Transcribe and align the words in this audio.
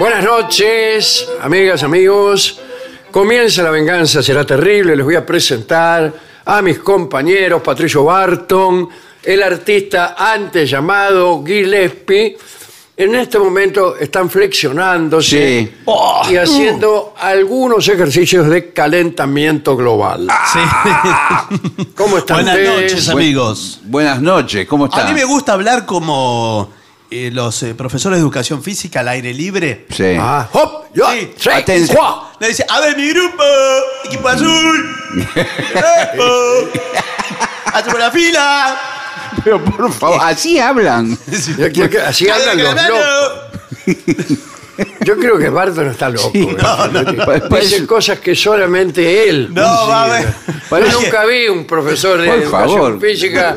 Buenas 0.00 0.24
noches, 0.24 1.28
amigas, 1.42 1.82
amigos. 1.82 2.58
Comienza 3.10 3.62
la 3.62 3.70
venganza, 3.70 4.22
será 4.22 4.46
terrible. 4.46 4.96
Les 4.96 5.04
voy 5.04 5.14
a 5.16 5.26
presentar 5.26 6.10
a 6.46 6.62
mis 6.62 6.78
compañeros 6.78 7.60
Patricio 7.60 8.04
Barton, 8.04 8.88
el 9.22 9.42
artista 9.42 10.14
antes 10.16 10.70
llamado 10.70 11.44
Gillespie. 11.44 12.34
En 12.96 13.14
este 13.14 13.38
momento 13.38 13.94
están 13.96 14.30
flexionándose 14.30 15.70
Sí. 15.84 16.32
y 16.32 16.36
haciendo 16.36 17.12
algunos 17.18 17.86
ejercicios 17.86 18.48
de 18.48 18.72
calentamiento 18.72 19.76
global. 19.76 20.28
¿Cómo 21.94 22.16
están 22.16 22.38
Buenas 22.38 22.54
ustedes? 22.56 22.82
noches, 22.92 23.08
amigos. 23.10 23.80
Buenas 23.84 24.22
noches, 24.22 24.66
¿cómo 24.66 24.86
está? 24.86 25.02
A 25.02 25.08
mí 25.08 25.12
me 25.12 25.24
gusta 25.24 25.52
hablar 25.52 25.84
como 25.84 26.70
eh, 27.10 27.30
los 27.32 27.62
eh, 27.62 27.74
profesores 27.74 28.18
de 28.18 28.22
educación 28.22 28.62
física 28.62 29.00
al 29.00 29.08
aire 29.08 29.32
libre. 29.34 29.86
Sí. 29.90 30.16
Ah, 30.18 30.48
hop, 30.52 30.84
yo, 30.94 31.10
Sí. 31.12 31.32
tres, 31.40 31.56
Atención. 31.56 31.96
cuá. 31.96 32.32
Le 32.40 32.48
dice, 32.48 32.64
a 32.68 32.80
ver, 32.80 32.96
mi 32.96 33.08
grupo, 33.10 33.42
equipo 34.04 34.28
azul, 34.28 34.96
equipo, 35.34 36.24
hacemos 37.72 37.98
la 37.98 38.10
fila. 38.10 38.80
Pero 39.44 39.64
por 39.64 39.92
favor, 39.92 40.20
así 40.22 40.58
hablan. 40.58 41.16
Así 42.06 42.28
hablan 42.28 42.58
los 42.62 42.74
locos. 42.74 44.38
Yo 45.04 45.16
creo 45.16 45.38
que 45.38 45.48
Barton 45.48 45.88
está 45.88 46.08
loco. 46.10 46.30
Sí. 46.32 46.46
No, 46.60 46.86
no, 46.88 47.02
no. 47.02 47.58
Dice 47.58 47.86
cosas 47.86 48.18
que 48.20 48.34
solamente 48.34 49.28
él. 49.28 49.48
No, 49.52 49.62
va 49.62 50.04
a 50.04 50.08
ver. 50.08 50.26
Yo 50.70 51.00
nunca 51.00 51.24
vi 51.24 51.48
un 51.48 51.64
profesor 51.66 52.20
de 52.20 52.28
Por 52.28 52.38
educación 52.38 52.78
favor. 52.80 53.00
física 53.00 53.56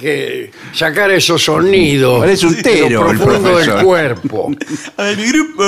que 0.00 0.50
sacar 0.72 1.10
esos 1.10 1.42
sonidos 1.42 2.20
Parece 2.20 2.46
un 2.46 2.62
tero 2.62 3.04
lo 3.04 3.10
el 3.10 3.18
profundo 3.18 3.48
del 3.58 3.66
profesor. 3.66 3.84
cuerpo. 3.84 4.50
A 4.96 5.02
ver, 5.04 5.16
mi 5.16 5.26
grupo. 5.28 5.64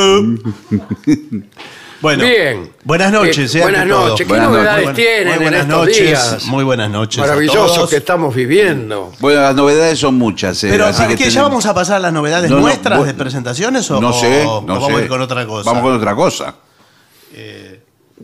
Bueno, 2.00 2.24
Bien. 2.24 2.72
buenas 2.84 3.12
noches. 3.12 3.36
Eh, 3.38 3.48
sean 3.48 3.64
buenas 3.64 3.86
noches. 3.86 4.26
¿Qué 4.26 4.32
Buenas 4.32 4.48
novedades 4.50 4.84
Muy 4.86 4.94
tienen 4.94 5.24
muy 5.26 5.32
en 5.34 5.42
buenas 5.42 5.60
estos 5.60 5.76
noches. 5.78 5.98
días 6.06 6.44
Muy 6.46 6.64
buenas 6.64 6.90
noches. 6.90 7.24
todos. 7.52 7.90
que 7.90 7.96
estamos 7.96 8.34
viviendo? 8.34 9.12
Bueno, 9.20 9.42
las 9.42 9.54
novedades 9.54 9.98
son 9.98 10.14
muchas. 10.14 10.64
eh, 10.64 10.68
Pero, 10.70 10.86
así 10.86 11.02
¿a 11.02 11.08
que? 11.08 11.28
¿Ya 11.30 11.42
vamos 11.42 11.66
a 11.66 11.74
pasar 11.74 11.96
a 11.96 12.00
las 12.00 12.12
novedades 12.12 12.48
No, 12.50 12.56
no, 12.56 12.62
nuestras 12.62 12.96
vos- 12.98 13.06
de 13.06 13.12
presentaciones 13.14 13.90
o, 13.90 14.00
No 14.00 14.12
sé, 14.14 14.44
o 14.46 14.62
vamos 14.62 14.86
sé. 14.86 14.94
a 14.94 15.00
ir 15.00 15.08
con 15.08 15.20
otra 15.20 15.46
cosa? 15.46 15.68
Vamos 15.68 15.82
con 15.82 15.92
otra 15.94 16.14
cosa. 16.14 16.54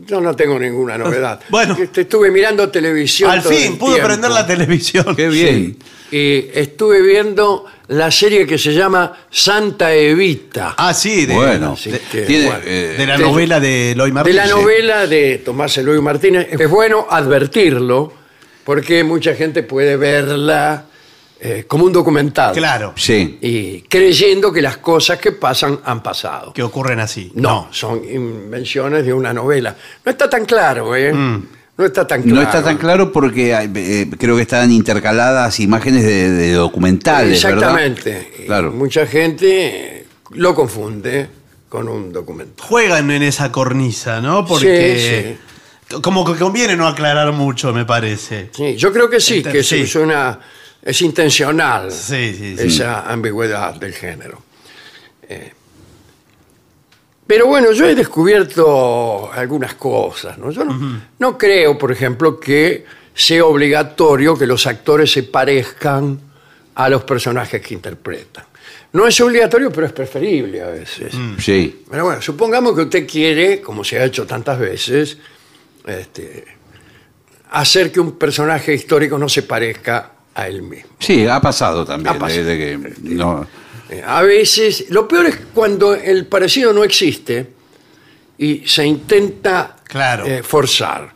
Yo 0.07 0.21
no 0.21 0.35
tengo 0.35 0.57
ninguna 0.57 0.97
novedad. 0.97 1.39
Bueno. 1.49 1.75
Que 1.75 1.87
te 1.87 2.01
estuve 2.01 2.31
mirando 2.31 2.69
televisión. 2.69 3.29
Al 3.29 3.43
todo 3.43 3.53
fin, 3.53 3.73
el 3.73 3.77
pudo 3.77 3.93
tiempo. 3.93 4.07
prender 4.07 4.31
la 4.31 4.47
televisión. 4.47 5.15
Qué 5.15 5.27
bien. 5.27 5.77
y 6.11 6.45
estuve 6.53 7.01
viendo 7.01 7.65
la 7.89 8.09
serie 8.11 8.45
que 8.47 8.57
se 8.57 8.73
llama 8.73 9.13
Santa 9.29 9.93
Evita. 9.93 10.75
Ah, 10.77 10.93
sí, 10.93 11.25
de, 11.25 11.33
bueno, 11.33 11.73
así 11.73 11.91
de- 11.91 11.99
que, 12.11 12.21
tiene, 12.21 12.45
bueno. 12.45 12.61
eh, 12.65 12.95
de 12.97 13.05
la 13.05 13.17
de- 13.17 13.23
novela 13.23 13.59
de 13.59 13.91
Eloy 13.91 14.09
de 14.09 14.13
Martínez. 14.13 14.35
la 14.37 14.47
novela 14.47 15.07
de 15.07 15.37
Tomás 15.39 15.77
Eloy 15.77 16.01
Martínez. 16.01 16.47
Es 16.51 16.69
bueno 16.69 17.05
advertirlo 17.09 18.13
porque 18.63 19.03
mucha 19.03 19.35
gente 19.35 19.63
puede 19.63 19.95
verla 19.97 20.85
eh, 21.39 21.65
como 21.67 21.85
un 21.85 21.93
documental. 21.93 22.53
Claro, 22.53 22.93
sí. 22.95 23.37
Y 23.41 23.81
creyendo 23.81 24.51
que 24.51 24.61
las 24.61 24.77
cosas 24.77 25.19
que 25.19 25.31
pasan 25.31 25.79
han 25.83 26.01
pasado. 26.01 26.53
que 26.53 26.63
ocurren 26.63 26.99
así. 26.99 27.31
No, 27.35 27.67
son 27.71 28.01
invenciones 28.09 29.05
de 29.05 29.13
una 29.13 29.33
novela. 29.33 29.75
No 30.03 30.11
está 30.11 30.29
tan 30.29 30.45
claro, 30.45 30.95
¿eh? 30.95 31.13
No 31.13 31.85
está 31.85 32.07
tan 32.07 32.23
claro. 32.23 32.35
No 32.35 32.41
está 32.41 32.63
tan 32.63 32.77
claro 32.77 33.11
porque 33.11 33.53
eh, 33.53 34.09
creo 34.17 34.35
que 34.35 34.41
están 34.41 34.71
intercaladas 34.71 35.59
imágenes 35.59 36.03
de, 36.03 36.31
de 36.31 36.53
documentales. 36.53 37.43
Exactamente. 37.43 38.45
Claro. 38.47 38.71
Mucha 38.71 39.05
gente 39.05 40.07
lo 40.31 40.55
confunde 40.55 41.29
con 41.69 41.87
un 41.87 42.11
documental. 42.11 42.65
Juegan 42.65 43.11
en 43.11 43.21
esa 43.23 43.51
cornisa, 43.51 44.21
¿no? 44.21 44.45
Porque 44.45 45.37
como 46.01 46.25
que 46.25 46.37
conviene 46.39 46.75
no 46.75 46.87
aclarar 46.87 47.31
mucho, 47.31 47.73
me 47.73 47.85
parece. 47.85 48.49
Sí, 48.51 48.75
yo 48.75 48.91
creo 48.91 49.09
que 49.09 49.19
sí, 49.19 49.43
que 49.43 49.63
sí. 49.63 49.81
es 49.81 49.95
una 49.95 50.39
es 50.81 51.01
intencional 51.01 51.91
Sí, 51.91 52.33
sí, 52.33 52.57
sí. 52.57 52.67
esa 52.67 53.11
ambigüedad 53.11 53.75
del 53.75 53.93
género. 53.93 54.41
Eh, 55.27 55.53
pero 57.25 57.47
bueno, 57.47 57.73
yo 57.73 57.85
he 57.85 57.93
descubierto 57.93 59.31
algunas 59.33 59.73
cosas. 59.75 60.37
¿no? 60.37 60.49
Yo 60.51 60.63
no, 60.63 61.01
no 61.19 61.37
creo, 61.37 61.77
por 61.77 61.91
ejemplo, 61.91 62.39
que 62.39 62.85
sea 63.13 63.43
obligatorio 63.45 64.37
que 64.37 64.47
los 64.47 64.65
actores 64.65 65.11
se 65.11 65.23
parezcan 65.23 66.19
a 66.75 66.89
los 66.89 67.03
personajes 67.03 67.61
que 67.61 67.73
interpretan. 67.73 68.45
No 68.93 69.05
es 69.05 69.19
obligatorio, 69.19 69.71
pero 69.71 69.87
es 69.87 69.93
preferible 69.93 70.61
a 70.61 70.67
veces. 70.67 71.13
Sí. 71.39 71.83
Pero 71.89 72.05
bueno, 72.05 72.21
supongamos 72.21 72.73
que 72.73 72.83
usted 72.83 73.07
quiere, 73.07 73.59
como 73.59 73.83
se 73.83 73.99
ha 73.99 74.05
hecho 74.05 74.25
tantas 74.25 74.57
veces, 74.57 75.17
este, 75.85 76.45
hacer 77.51 77.91
que 77.91 77.99
un 77.99 78.17
personaje 78.17 78.73
histórico 78.73 79.17
no 79.17 79.27
se 79.27 79.43
parezca 79.43 80.11
a 80.37 80.47
él 80.47 80.61
mismo. 80.61 80.89
Sí, 80.99 81.25
ha 81.27 81.41
pasado 81.41 81.83
también. 81.85 82.15
Ha 82.15 82.19
pasado. 82.19 82.43
de- 82.45 82.55
de 82.77 82.79
que 82.83 82.93
no- 83.15 83.47
Eh, 83.89 84.03
A 84.05 84.21
veces, 84.21 84.87
lo 84.89 85.07
peor 85.07 85.27
es 85.27 85.37
cuando 85.53 85.95
el 85.95 86.25
parecido 86.25 86.73
no 86.73 86.83
existe 86.83 87.47
y 88.37 88.67
se 88.67 88.85
intenta 88.85 89.77
Claro. 89.85 90.25
eh, 90.25 90.43
forzar. 90.43 91.13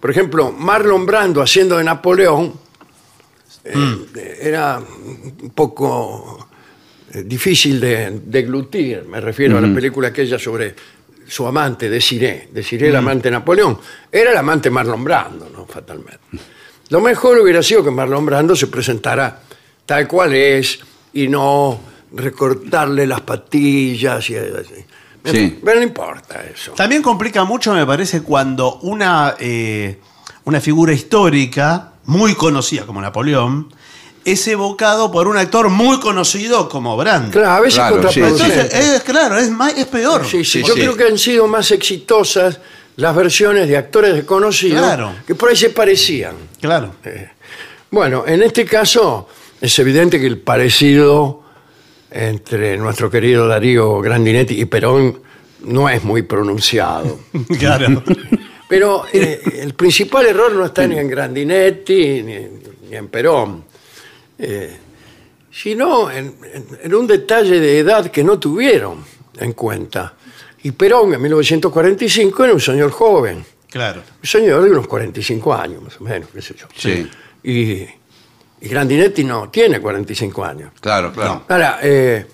Por 0.00 0.10
ejemplo, 0.10 0.52
Marlon 0.52 1.06
Brando 1.06 1.40
haciendo 1.40 1.78
de 1.78 1.84
Napoleón 1.84 2.52
eh, 3.64 3.72
eh, 4.16 4.38
era 4.42 4.78
un 4.78 5.50
poco 5.54 6.46
difícil 7.24 7.80
de 7.80 8.20
deglutir. 8.26 9.04
Me 9.08 9.18
refiero 9.22 9.56
a 9.56 9.60
la 9.62 9.72
película 9.74 10.08
aquella 10.08 10.38
sobre 10.38 10.74
su 11.26 11.46
amante, 11.46 11.88
Desiree. 11.88 12.48
Desiree, 12.52 12.88
el 12.90 12.96
amante 12.96 13.28
de 13.28 13.32
Napoleón. 13.32 13.78
Era 14.12 14.30
el 14.32 14.36
amante 14.36 14.68
Marlon 14.68 15.02
Brando, 15.02 15.48
¿no? 15.48 15.64
Fatalmente. 15.64 16.18
Lo 16.90 17.00
mejor 17.00 17.38
hubiera 17.38 17.62
sido 17.62 17.82
que 17.82 17.90
Marlon 17.90 18.26
Brando 18.26 18.54
se 18.54 18.66
presentara 18.66 19.40
tal 19.86 20.06
cual 20.06 20.34
es 20.34 20.78
y 21.12 21.28
no 21.28 21.80
recortarle 22.12 23.06
las 23.06 23.20
patillas 23.22 24.28
y 24.30 24.36
así. 24.36 24.74
Sí. 25.24 25.58
Pero 25.64 25.78
no 25.78 25.82
importa 25.82 26.44
eso. 26.44 26.72
También 26.72 27.02
complica 27.02 27.44
mucho, 27.44 27.72
me 27.72 27.86
parece, 27.86 28.22
cuando 28.22 28.76
una, 28.82 29.34
eh, 29.38 29.98
una 30.44 30.60
figura 30.60 30.92
histórica 30.92 31.92
muy 32.04 32.34
conocida 32.34 32.84
como 32.84 33.00
Napoleón 33.00 33.72
es 34.24 34.46
evocado 34.48 35.10
por 35.10 35.28
un 35.28 35.36
actor 35.36 35.68
muy 35.70 35.98
conocido 36.00 36.68
como 36.68 36.96
Brand. 36.96 37.30
Claro, 37.32 37.50
a 37.50 37.60
veces 37.60 37.74
Claro, 37.78 37.96
sí, 38.10 38.20
contraproducente. 38.20 38.60
Entonces, 38.60 38.94
es 38.96 39.02
claro, 39.02 39.38
es, 39.38 39.50
más, 39.50 39.76
es 39.76 39.86
peor. 39.86 40.24
Sí, 40.24 40.44
sí, 40.44 40.60
Sí, 40.60 40.68
yo 40.68 40.74
sí. 40.74 40.80
creo 40.80 40.96
que 40.96 41.04
han 41.04 41.18
sido 41.18 41.46
más 41.46 41.70
exitosas 41.70 42.58
las 42.96 43.14
versiones 43.16 43.68
de 43.68 43.76
actores 43.76 44.14
desconocidos 44.14 44.80
Claro. 44.80 45.14
que 45.26 45.34
por 45.34 45.48
ahí 45.50 45.56
se 45.56 45.70
parecían. 45.70 46.34
Claro. 46.60 46.94
Bueno, 47.90 48.24
en 48.26 48.42
este 48.42 48.64
caso 48.64 49.28
es 49.60 49.78
evidente 49.78 50.18
que 50.20 50.26
el 50.26 50.38
parecido 50.38 51.42
entre 52.10 52.76
nuestro 52.76 53.10
querido 53.10 53.48
Darío 53.48 54.00
Grandinetti 54.00 54.60
y 54.60 54.64
Perón 54.66 55.20
no 55.64 55.88
es 55.88 56.02
muy 56.04 56.22
pronunciado. 56.22 57.20
Claro. 57.58 58.02
Pero 58.68 59.04
eh, 59.12 59.40
el 59.60 59.74
principal 59.74 60.26
error 60.26 60.52
no 60.52 60.64
está 60.64 60.86
ni 60.86 60.98
en 60.98 61.08
Grandinetti 61.08 62.22
ni, 62.22 62.34
ni 62.88 62.96
en 62.96 63.08
Perón, 63.08 63.64
eh, 64.38 64.76
sino 65.52 66.10
en, 66.10 66.34
en- 66.52 66.66
en 66.82 66.94
un 66.94 67.06
detalle 67.06 67.60
de 67.60 67.78
edad 67.78 68.10
que 68.10 68.24
no 68.24 68.38
tuvieron 68.38 69.04
en 69.38 69.52
cuenta. 69.52 70.14
Y 70.64 70.72
Perón 70.72 71.14
en 71.14 71.20
1945 71.22 72.44
era 72.44 72.52
un 72.54 72.60
señor 72.60 72.90
joven, 72.90 73.44
claro. 73.70 74.02
un 74.22 74.26
señor 74.28 74.62
de 74.64 74.70
unos 74.70 74.86
45 74.88 75.54
años 75.54 75.82
más 75.82 76.00
o 76.00 76.04
menos, 76.04 76.28
qué 76.32 76.40
sé 76.42 76.54
yo. 76.56 76.66
Sí. 76.74 77.08
Y, 77.42 77.82
y 78.64 78.68
Grandinetti 78.68 79.24
no 79.24 79.50
tiene 79.50 79.78
45 79.80 80.44
años. 80.44 80.72
Claro, 80.80 81.12
claro. 81.12 81.44
Ahora, 81.48 81.78
eh, 81.82 82.26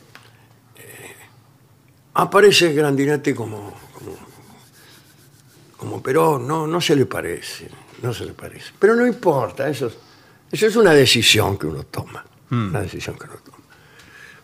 eh, 0.76 1.14
aparece 2.14 2.72
Grandinetti 2.72 3.34
como, 3.34 3.74
como, 3.92 4.16
como 5.76 6.02
Perón, 6.02 6.46
no, 6.46 6.66
no 6.68 6.80
se 6.80 6.94
le 6.94 7.06
parece, 7.06 7.68
no 8.02 8.14
se 8.14 8.24
le 8.26 8.32
parece. 8.32 8.70
Pero 8.78 8.94
no 8.94 9.06
importa, 9.06 9.68
eso, 9.68 9.88
es- 9.88 9.98
eso 10.52 10.66
es 10.66 10.76
una 10.76 10.92
decisión 10.92 11.58
que 11.58 11.66
uno 11.66 11.84
toma, 11.84 12.24
una 12.50 12.80
decisión 12.80 13.16
que 13.18 13.24
uno 13.24 13.36
toma. 13.44 13.58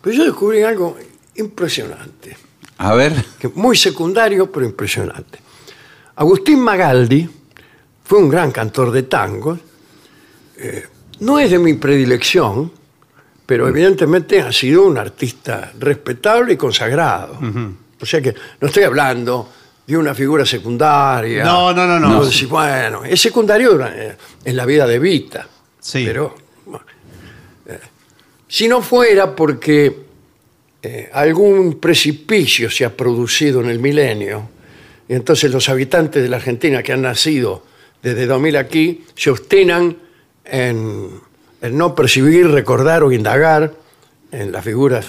Pero 0.01 0.15
yo 0.15 0.23
descubrí 0.25 0.61
algo 0.63 0.97
impresionante, 1.35 2.35
A 2.77 2.93
ver. 2.93 3.13
que 3.39 3.47
muy 3.49 3.75
secundario, 3.75 4.51
pero 4.51 4.65
impresionante. 4.65 5.39
Agustín 6.15 6.59
Magaldi 6.59 7.29
fue 8.03 8.19
un 8.19 8.29
gran 8.29 8.51
cantor 8.51 8.91
de 8.91 9.03
tangos, 9.03 9.59
eh, 10.57 10.87
no 11.19 11.39
es 11.39 11.51
de 11.51 11.59
mi 11.59 11.73
predilección, 11.73 12.71
pero 13.45 13.67
evidentemente 13.67 14.41
ha 14.41 14.51
sido 14.51 14.85
un 14.85 14.97
artista 14.97 15.71
respetable 15.79 16.53
y 16.53 16.57
consagrado. 16.57 17.39
O 17.99 18.05
sea 18.05 18.21
que 18.21 18.35
no 18.59 18.67
estoy 18.67 18.83
hablando 18.83 19.49
de 19.85 19.97
una 19.97 20.13
figura 20.13 20.45
secundaria. 20.45 21.43
No, 21.43 21.73
no, 21.73 21.87
no, 21.87 21.99
no. 21.99 22.23
Bueno, 22.49 23.03
es 23.05 23.21
secundario 23.21 23.79
eh, 23.85 24.17
en 24.43 24.55
la 24.55 24.65
vida 24.65 24.85
de 24.85 24.99
Vita. 24.99 25.47
Sí. 25.79 26.03
Pero 26.05 26.35
eh, 27.65 27.79
si 28.47 28.67
no 28.67 28.81
fuera 28.81 29.33
porque 29.33 30.06
eh, 30.89 31.09
algún 31.11 31.81
precipicio 31.81 32.71
se 32.71 32.85
ha 32.85 32.95
producido 32.95 33.59
en 33.59 33.69
el 33.69 33.79
milenio, 33.79 34.49
y 35.09 35.15
entonces 35.15 35.51
los 35.51 35.67
habitantes 35.67 36.23
de 36.23 36.29
la 36.29 36.37
Argentina 36.37 36.81
que 36.81 36.93
han 36.93 37.01
nacido 37.01 37.61
desde 38.01 38.25
2000 38.25 38.55
aquí 38.55 39.03
se 39.13 39.29
obstinan 39.29 39.97
en, 40.45 41.09
en 41.61 41.77
no 41.77 41.93
percibir, 41.93 42.47
recordar 42.47 43.03
o 43.03 43.11
indagar 43.11 43.73
en 44.31 44.53
las 44.53 44.63
figuras 44.63 45.07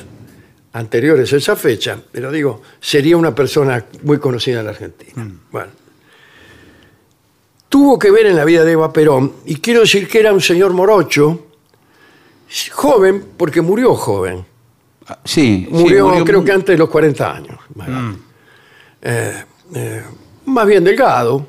anteriores 0.72 1.32
a 1.32 1.36
esa 1.36 1.54
fecha, 1.54 1.96
pero 2.10 2.32
digo, 2.32 2.60
sería 2.80 3.16
una 3.16 3.32
persona 3.32 3.84
muy 4.02 4.18
conocida 4.18 4.58
en 4.58 4.64
la 4.64 4.72
Argentina. 4.72 5.30
Bueno. 5.52 5.70
Tuvo 7.68 8.00
que 8.00 8.10
ver 8.10 8.26
en 8.26 8.34
la 8.34 8.44
vida 8.44 8.64
de 8.64 8.72
Eva 8.72 8.92
Perón, 8.92 9.32
y 9.44 9.60
quiero 9.60 9.82
decir 9.82 10.08
que 10.08 10.18
era 10.18 10.32
un 10.32 10.40
señor 10.40 10.72
morocho, 10.72 11.46
joven, 12.72 13.24
porque 13.36 13.60
murió 13.60 13.94
joven. 13.94 14.44
Sí. 15.24 15.66
sí, 15.66 15.68
Murió, 15.70 16.24
creo 16.24 16.44
que 16.44 16.52
antes 16.52 16.74
de 16.74 16.78
los 16.78 16.88
40 16.88 17.34
años. 17.36 17.58
Magaldi. 17.74 18.18
Eh, 19.02 19.44
eh, 19.74 20.02
más 20.46 20.66
bien 20.66 20.84
delgado, 20.84 21.46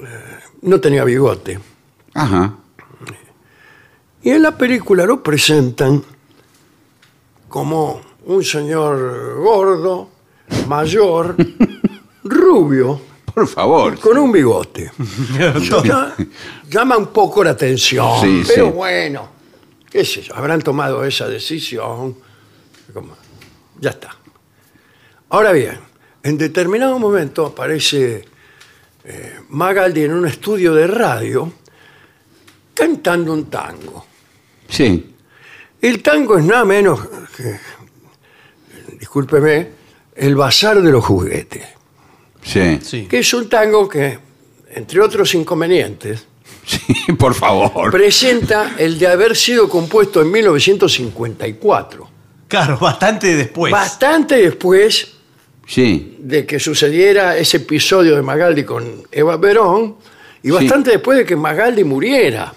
eh, 0.00 0.04
no 0.62 0.80
tenía 0.80 1.04
bigote. 1.04 1.58
Ajá. 2.14 2.54
Y 4.22 4.30
en 4.30 4.42
la 4.42 4.56
película 4.56 5.06
lo 5.06 5.22
presentan 5.22 6.02
como 7.48 8.00
un 8.26 8.44
señor 8.44 9.36
gordo, 9.38 10.10
mayor, 10.68 11.36
rubio, 12.24 13.00
Por 13.34 13.46
favor. 13.48 13.98
con 13.98 14.18
un 14.18 14.30
bigote. 14.32 14.90
Ya- 15.84 16.14
llama 16.68 16.96
un 16.96 17.06
poco 17.08 17.42
la 17.42 17.50
atención, 17.50 18.20
Sí, 18.20 18.42
pero 18.46 18.66
sí. 18.66 18.72
bueno, 18.72 19.28
qué 19.90 20.04
sé 20.04 20.22
yo, 20.22 20.34
habrán 20.36 20.60
tomado 20.62 21.04
esa 21.04 21.26
decisión. 21.28 22.16
Como- 22.92 23.16
ya 23.80 23.90
está. 23.90 24.16
Ahora 25.30 25.52
bien, 25.52 25.78
en 26.22 26.36
determinado 26.38 26.98
momento 26.98 27.46
aparece 27.46 28.24
eh, 29.04 29.40
Magaldi 29.48 30.02
en 30.04 30.12
un 30.12 30.26
estudio 30.26 30.74
de 30.74 30.86
radio 30.86 31.52
cantando 32.74 33.32
un 33.32 33.46
tango. 33.50 34.06
Sí. 34.68 35.14
El 35.80 36.02
tango 36.02 36.36
es 36.38 36.44
nada 36.44 36.64
menos 36.64 37.00
que, 37.36 37.58
discúlpeme, 38.98 39.68
el 40.14 40.34
bazar 40.36 40.82
de 40.82 40.90
los 40.90 41.04
juguetes, 41.04 41.64
Sí. 42.42 42.78
Sí. 42.82 43.06
que 43.06 43.20
es 43.20 43.32
un 43.34 43.48
tango 43.48 43.88
que, 43.88 44.18
entre 44.70 45.00
otros 45.00 45.34
inconvenientes, 45.34 46.26
Sí, 46.66 47.12
por 47.18 47.34
favor. 47.34 47.90
presenta 47.90 48.74
el 48.78 48.98
de 48.98 49.06
haber 49.06 49.34
sido 49.34 49.68
compuesto 49.68 50.20
en 50.20 50.30
1954, 50.30 52.08
Claro, 52.50 52.76
bastante 52.80 53.34
después. 53.36 53.72
bastante 53.72 54.36
después 54.36 55.12
Sí. 55.66 56.16
de 56.18 56.44
que 56.44 56.58
sucediera 56.60 57.36
ese 57.38 57.56
episodio 57.58 58.16
de 58.16 58.22
Magaldi 58.22 58.64
con 58.64 59.02
Eva 59.10 59.40
Perón 59.40 59.96
y 60.42 60.50
bastante 60.50 60.90
después 60.90 61.16
de 61.18 61.24
que 61.24 61.36
Magaldi 61.36 61.84
muriera. 61.84 62.52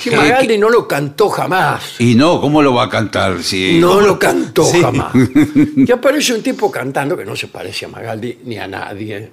Que 0.00 0.12
Magaldi 0.16 0.54
que- 0.54 0.58
no 0.58 0.70
lo 0.70 0.86
cantó 0.88 1.28
jamás. 1.28 1.96
Y 2.00 2.14
no, 2.14 2.40
¿cómo 2.40 2.62
lo 2.62 2.72
va 2.72 2.84
a 2.84 2.88
cantar? 2.88 3.42
Si... 3.42 3.78
No 3.80 4.00
lo 4.00 4.18
cantó 4.18 4.64
Sí. 4.64 4.80
jamás. 4.80 5.12
Y 5.76 5.90
aparece 5.92 6.32
un 6.32 6.42
tipo 6.42 6.70
cantando 6.70 7.16
que 7.16 7.24
no 7.26 7.34
se 7.36 7.48
parece 7.48 7.84
a 7.86 7.88
Magaldi 7.88 8.38
ni 8.44 8.56
a 8.58 8.66
nadie. 8.68 9.30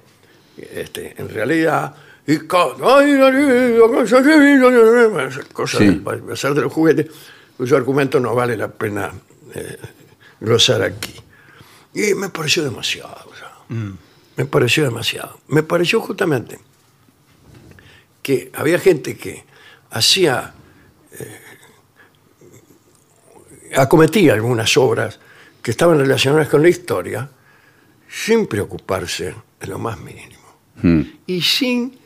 Este, 0.74 1.14
en 1.16 1.28
realidad. 1.28 1.94
Y 2.26 2.38
cosas 5.52 5.78
Sí. 5.78 5.86
de 6.54 6.60
los 6.60 6.72
juguetes, 6.72 7.06
cuyo 7.56 7.76
argumento 7.76 8.20
no 8.20 8.34
vale 8.34 8.56
la 8.56 8.68
pena 8.68 9.12
eh, 9.54 9.76
glosar 10.40 10.82
aquí. 10.82 11.14
Y 11.94 12.14
me 12.14 12.28
pareció 12.28 12.62
demasiado. 12.64 13.30
sea, 13.38 13.52
Me 14.36 14.44
pareció 14.44 14.84
demasiado. 14.84 15.40
Me 15.48 15.62
pareció 15.62 16.00
justamente 16.00 16.58
que 18.22 18.50
había 18.54 18.78
gente 18.78 19.16
que 19.16 19.44
hacía 19.90 20.54
acometía 23.76 24.34
algunas 24.34 24.76
obras 24.76 25.18
que 25.62 25.70
estaban 25.70 25.98
relacionadas 25.98 26.48
con 26.48 26.62
la 26.62 26.68
historia 26.68 27.30
sin 28.08 28.46
preocuparse 28.46 29.34
de 29.60 29.66
lo 29.66 29.78
más 29.78 29.98
mínimo 29.98 30.38
Mm, 30.80 31.00
y 31.26 31.42
sin 31.42 31.98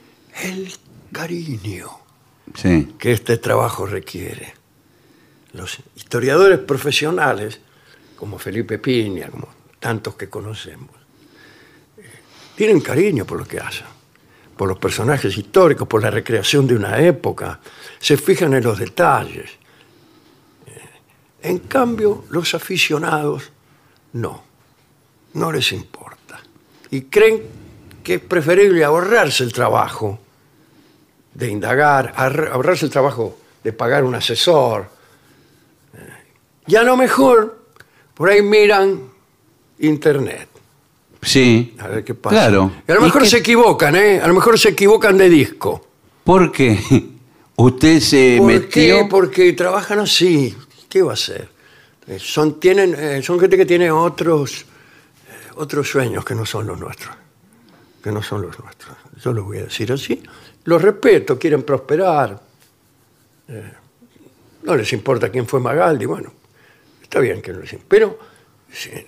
el 0.44 0.72
cariño 1.12 1.90
Sí. 2.54 2.94
que 2.99 3.12
este 3.12 3.37
trabajo 3.37 3.84
requiere. 3.84 4.54
Los 5.54 5.78
historiadores 5.97 6.59
profesionales, 6.61 7.61
como 8.16 8.38
Felipe 8.38 8.78
Piña, 8.78 9.28
como 9.28 9.49
tantos 9.78 10.14
que 10.14 10.28
conocemos, 10.28 10.90
eh, 11.99 12.02
tienen 12.56 12.80
cariño 12.80 13.25
por 13.25 13.38
lo 13.38 13.44
que 13.47 13.59
hacen. 13.59 13.87
por 14.56 14.68
los 14.68 14.78
personajes 14.78 15.37
históricos, 15.37 15.88
por 15.88 16.02
la 16.02 16.11
recreación 16.11 16.66
de 16.68 16.76
una 16.76 16.99
época, 17.00 17.59
se 17.99 18.16
fijan 18.16 18.52
en 18.54 18.62
los 18.62 18.78
detalles. 18.78 19.50
Eh, 20.66 20.78
En 21.42 21.59
cambio, 21.61 22.26
los 22.30 22.54
aficionados 22.54 23.50
no, 24.12 24.44
no 25.32 25.50
les 25.50 25.73
importa. 25.73 26.38
Y 26.90 27.02
creen 27.02 27.42
que 28.04 28.14
es 28.16 28.21
preferible 28.21 28.85
ahorrarse 28.85 29.42
el 29.42 29.52
trabajo 29.52 30.21
de 31.35 31.49
indagar, 31.49 32.12
ahor- 32.14 32.50
ahorrarse 32.52 32.85
el 32.85 32.90
trabajo 32.92 33.37
de 33.64 33.73
pagar 33.73 34.04
un 34.04 34.14
asesor. 34.14 34.90
Y 36.66 36.76
a 36.76 36.83
lo 36.83 36.97
mejor, 36.97 37.59
por 38.14 38.28
ahí 38.31 38.42
miran 38.42 39.00
internet. 39.78 40.49
Sí. 41.21 41.76
A 41.78 41.88
ver 41.88 42.04
qué 42.04 42.14
pasa. 42.14 42.37
Claro. 42.37 42.73
Y 42.87 42.90
a 42.92 42.95
lo 42.95 43.00
¿Y 43.00 43.04
mejor 43.04 43.23
qué- 43.23 43.28
se 43.28 43.38
equivocan, 43.38 43.97
¿eh? 43.97 44.21
A 44.21 44.26
lo 44.28 44.35
mejor 44.35 44.59
se 44.59 44.71
equivocan 44.71 45.16
de 45.19 45.28
disco. 45.28 45.87
Porque 46.25 46.78
usted 47.57 48.00
se 48.00 48.37
¿Por 48.38 48.47
metió. 48.47 48.71
qué? 48.71 49.07
Porque 49.09 49.52
trabajan 49.52 50.00
así. 50.00 50.57
¿Qué 50.88 51.02
va 51.02 51.12
a 51.12 51.14
hacer? 51.14 51.49
Eh, 52.07 52.19
Son, 52.21 52.59
tienen, 52.61 52.95
eh, 52.99 53.23
son 53.23 53.38
gente 53.40 53.57
que 53.57 53.64
tiene 53.66 53.90
otros, 53.90 54.62
eh, 54.62 55.50
otros 55.57 55.88
sueños 55.88 56.25
que 56.25 56.35
no 56.35 56.45
son 56.45 56.66
los 56.66 56.78
nuestros. 56.78 57.14
Que 58.02 58.11
no 58.11 58.23
son 58.23 58.42
los 58.42 58.59
nuestros. 58.59 58.97
Yo 59.23 59.33
lo 59.33 59.45
voy 59.45 59.59
a 59.59 59.64
decir 59.64 59.92
así. 59.92 60.23
Los 60.64 60.83
respeto, 60.83 61.38
quieren 61.38 61.62
prosperar. 61.62 62.40
Eh, 63.49 63.73
no 64.64 64.75
les 64.76 64.92
importa 64.92 65.28
quién 65.31 65.47
fue 65.47 65.61
Magaldi. 65.61 66.04
Bueno, 66.07 66.33
está 67.12 67.21
bien 67.21 67.42
que 67.42 67.52
no 67.52 67.61
les 67.61 67.71
importa. 67.75 67.88
Pero 67.90 68.19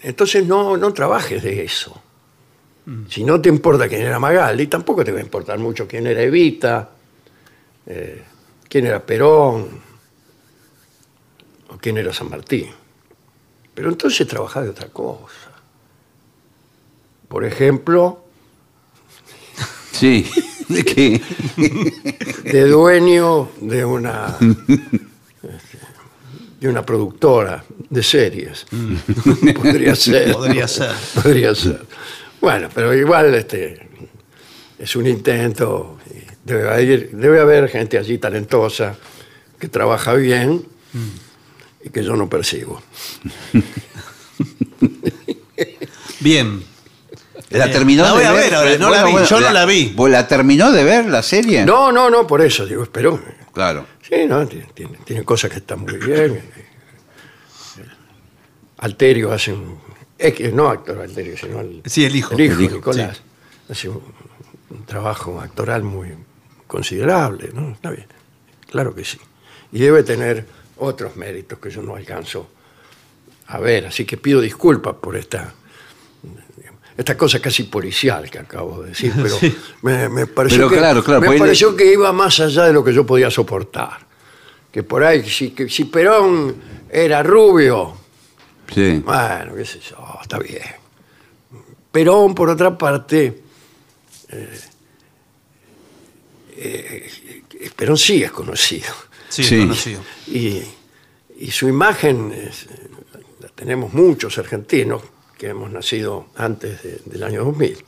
entonces 0.02 0.46
no, 0.46 0.76
no 0.76 0.92
trabajes 0.92 1.42
de 1.42 1.64
eso. 1.64 2.02
Si 3.08 3.24
no 3.24 3.40
te 3.40 3.48
importa 3.48 3.88
quién 3.88 4.02
era 4.02 4.18
Magaldi, 4.18 4.66
tampoco 4.66 5.02
te 5.02 5.10
va 5.10 5.20
a 5.20 5.22
importar 5.22 5.58
mucho 5.58 5.88
quién 5.88 6.06
era 6.06 6.20
Evita, 6.20 6.90
eh, 7.86 8.22
quién 8.68 8.84
era 8.84 9.00
Perón 9.00 9.80
o 11.68 11.78
quién 11.78 11.96
era 11.96 12.12
San 12.12 12.28
Martín. 12.28 12.68
Pero 13.74 13.88
entonces 13.88 14.28
trabaja 14.28 14.60
de 14.60 14.68
otra 14.68 14.88
cosa. 14.88 15.50
Por 17.26 17.42
ejemplo, 17.46 18.20
Sí. 19.92 20.28
¿De 20.68 20.84
qué? 20.84 21.22
de 22.44 22.66
dueño 22.66 23.48
de 23.60 23.84
una 23.84 24.36
de 26.64 26.70
una 26.70 26.84
productora 26.86 27.62
de 27.90 28.02
series. 28.02 28.64
Podría 29.54 29.94
ser. 29.94 30.32
Podría 30.32 30.66
ser. 30.66 30.92
Podría 31.22 31.54
ser. 31.54 31.82
Bueno, 32.40 32.70
pero 32.74 32.94
igual 32.94 33.34
este 33.34 33.86
es 34.78 34.96
un 34.96 35.06
intento. 35.06 35.98
Debe 36.42 36.70
haber, 36.70 37.10
debe 37.10 37.40
haber 37.40 37.68
gente 37.68 37.98
allí 37.98 38.16
talentosa 38.16 38.96
que 39.58 39.68
trabaja 39.68 40.14
bien 40.14 40.64
y 41.84 41.90
que 41.90 42.02
yo 42.02 42.16
no 42.16 42.30
percibo. 42.30 42.82
Bien. 46.20 46.64
¿La 47.50 47.70
terminó 47.70 48.02
La 48.04 48.08
de 48.08 48.14
voy 48.14 48.24
a 48.24 48.32
ver? 48.32 48.44
ver 48.44 48.54
ahora, 48.54 48.78
no 48.78 48.90
la 48.90 49.04
vi, 49.04 49.12
yo 49.28 49.40
no 49.40 49.50
la 49.50 49.66
vi. 49.66 49.92
¿Vos 49.94 50.08
la 50.10 50.26
terminó 50.26 50.72
de 50.72 50.82
ver 50.82 51.06
la 51.06 51.22
serie? 51.22 51.64
No, 51.66 51.92
no, 51.92 52.08
no, 52.08 52.26
por 52.26 52.40
eso 52.40 52.64
digo, 52.66 52.82
espero. 52.82 53.22
Claro. 53.52 53.86
Sí, 54.06 54.26
no, 54.26 54.46
tiene, 54.46 54.66
tiene- 54.74 54.98
tiene 54.98 55.24
cosas 55.24 55.50
que 55.50 55.56
están 55.58 55.80
muy 55.80 55.96
bien. 55.96 56.42
Alterio 58.78 59.32
hace 59.32 59.52
un. 59.52 59.78
No 60.52 60.68
actor 60.68 61.00
Alterio, 61.00 61.36
sino 61.36 61.60
el, 61.60 61.82
Sí, 61.86 62.04
el 62.04 62.14
hijo. 62.16 62.34
el 62.34 62.40
hijo, 62.42 62.54
El 62.58 62.64
hijo, 62.64 62.74
Nicolás. 62.76 63.20
Hace 63.68 63.88
un, 63.88 64.02
un 64.70 64.84
trabajo 64.84 65.40
actoral 65.40 65.82
muy 65.82 66.08
considerable, 66.66 67.50
¿no? 67.52 67.70
Está 67.72 67.90
bien. 67.90 68.06
Claro 68.70 68.94
que 68.94 69.04
sí. 69.04 69.18
Y 69.72 69.80
debe 69.80 70.02
tener 70.02 70.46
otros 70.76 71.16
méritos 71.16 71.58
que 71.58 71.70
yo 71.70 71.82
no 71.82 71.96
alcanzo 71.96 72.48
a 73.46 73.58
ver. 73.58 73.86
Así 73.86 74.04
que 74.04 74.16
pido 74.16 74.40
disculpas 74.40 74.94
por 74.96 75.16
esta. 75.16 75.54
Esta 76.96 77.16
cosa 77.16 77.40
casi 77.40 77.64
policial 77.64 78.30
que 78.30 78.38
acabo 78.38 78.82
de 78.82 78.90
decir, 78.90 79.12
pero 79.16 79.36
Sí. 79.38 79.56
me, 79.82 80.08
me 80.08 80.26
pareció, 80.26 80.58
Pero 80.58 80.70
que, 80.70 80.76
claro, 80.76 81.02
claro, 81.02 81.20
me 81.20 81.26
pues 81.26 81.36
él- 81.36 81.46
pareció 81.46 81.76
que 81.76 81.92
iba 81.92 82.12
más 82.12 82.38
allá 82.40 82.64
de 82.64 82.72
lo 82.72 82.84
que 82.84 82.92
yo 82.92 83.04
podía 83.04 83.30
soportar. 83.30 84.06
Que 84.70 84.82
por 84.82 85.02
ahí, 85.04 85.28
si, 85.28 85.50
que 85.50 85.68
si 85.68 85.84
Perón 85.84 86.56
era 86.90 87.22
rubio, 87.22 87.96
Sí. 88.72 89.02
bueno, 89.04 89.54
qué 89.56 89.64
sé 89.64 89.78
yo, 89.80 89.96
está 90.22 90.38
bien. 90.38 90.62
Perón, 91.92 92.34
por 92.34 92.48
otra 92.48 92.76
parte, 92.76 93.42
eh, 94.30 94.60
eh, 96.56 97.10
Perón 97.76 97.96
sí 97.98 98.22
es 98.22 98.30
conocido. 98.32 98.92
Sí, 99.28 99.42
Sí. 99.44 99.58
conocido. 99.60 100.00
Y, 100.28 100.62
y 101.38 101.50
su 101.50 101.68
imagen 101.68 102.32
es- 102.32 102.66
la 103.40 103.48
tenemos 103.48 103.92
muchos 103.92 104.38
argentinos 104.38 105.02
que 105.38 105.48
hemos 105.48 105.70
nacido 105.70 106.26
antes 106.36 106.82
de- 106.82 107.00
del 107.06 107.22
año 107.22 107.44
2000. 107.44 107.78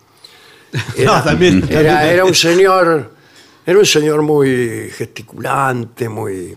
No, 1.04 1.22
también- 1.22 1.66
Era, 1.70 2.10
era 2.10 2.24
un 2.24 2.34
señor, 2.34 3.14
era 3.64 3.78
un 3.78 3.86
señor 3.86 4.22
muy 4.22 4.90
gesticulante, 4.90 6.08
muy 6.08 6.56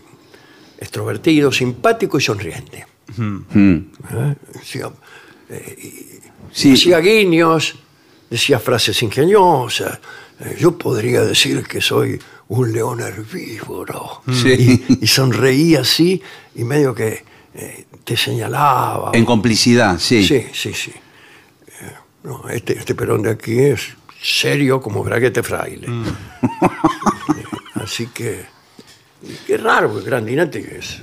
extrovertido, 0.78 1.52
simpático 1.52 2.18
y 2.18 2.20
sonriente. 2.20 2.86
Mm. 3.16 3.76
¿eh? 4.12 4.34
Decía, 4.54 4.90
eh, 5.48 5.76
y- 5.82 6.20
Sí. 6.52 6.72
Hacía 6.72 6.98
guiños, 6.98 7.76
decía 8.28 8.58
frases 8.58 9.00
ingeniosas. 9.04 10.00
Eh, 10.40 10.56
Yo 10.58 10.76
podría 10.76 11.20
decir 11.22 11.62
que 11.62 11.80
soy 11.80 12.18
un 12.48 12.72
león 12.72 12.98
herbívoro. 13.00 14.22
Sí. 14.32 14.84
Y, 14.88 15.04
y 15.04 15.06
sonreía 15.06 15.82
así 15.82 16.20
y 16.56 16.64
medio 16.64 16.92
que 16.92 17.22
eh, 17.54 17.84
te 18.04 18.16
señalaba. 18.16 19.10
En 19.14 19.24
complicidad, 19.24 19.98
sí. 19.98 20.24
Sí, 20.26 20.46
sí, 20.52 20.72
sí. 20.74 20.92
Eh, 20.92 21.92
no, 22.24 22.48
este, 22.48 22.78
este 22.78 22.94
Perón 22.94 23.22
de 23.22 23.30
aquí 23.30 23.58
es 23.58 23.88
serio 24.22 24.80
como 24.80 25.02
braguete 25.02 25.42
fraile. 25.42 25.88
Mm. 25.88 26.04
Eh, 26.06 26.12
Así 27.82 28.08
que, 28.08 28.44
qué 29.46 29.56
raro, 29.56 29.90
porque 29.90 30.06
Grandinati 30.06 30.58
es 30.58 30.96
eh, 30.96 31.02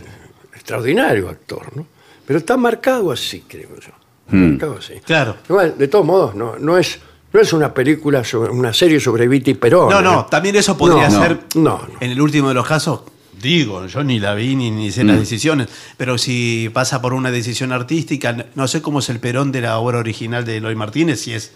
extraordinario 0.53 1.27
actor, 1.29 1.75
¿no? 1.75 1.85
Pero 2.25 2.39
está 2.39 2.55
marcado 2.57 3.11
así, 3.11 3.45
creo 3.47 3.69
yo. 3.79 3.91
Mm. 4.29 4.49
Marcado 4.51 4.77
así. 4.77 4.93
Claro. 5.05 5.37
De 5.77 5.87
todos 5.87 6.05
modos, 6.05 6.35
no, 6.35 6.57
no 6.59 6.77
es, 6.77 6.99
no 7.33 7.39
es 7.39 7.53
una 7.53 7.73
película, 7.73 8.23
sobre, 8.23 8.51
una 8.51 8.73
serie 8.73 8.99
sobre 8.99 9.27
Viti 9.27 9.53
Perón. 9.53 9.89
No, 9.89 10.01
no, 10.01 10.21
¿eh? 10.21 10.25
también 10.29 10.55
eso 10.57 10.77
podría 10.77 11.09
No, 11.09 11.21
ser. 11.21 11.39
no, 11.55 11.61
no. 11.61 11.87
En 12.01 12.11
el 12.11 12.21
último 12.21 12.49
de 12.49 12.53
los 12.53 12.67
casos, 12.67 13.01
digo, 13.47 13.87
yo 13.87 14.03
ni 14.03 14.19
la 14.19 14.33
vi 14.35 14.55
ni, 14.55 14.69
ni 14.71 14.91
sé 14.91 15.03
Mm. 15.03 15.07
las 15.07 15.19
decisiones, 15.19 15.67
pero 15.97 16.17
si 16.17 16.69
pasa 16.73 17.01
por 17.01 17.13
una 17.13 17.31
decisión 17.31 17.71
artística, 17.71 18.45
no 18.55 18.67
sé 18.67 18.81
cómo 18.81 18.99
es 18.99 19.09
el 19.09 19.19
Perón 19.19 19.51
de 19.51 19.61
la 19.61 19.77
obra 19.79 19.97
original 19.99 20.43
de 20.45 20.57
Eloy 20.57 20.75
Martínez, 20.75 21.21
si 21.21 21.33
es 21.33 21.51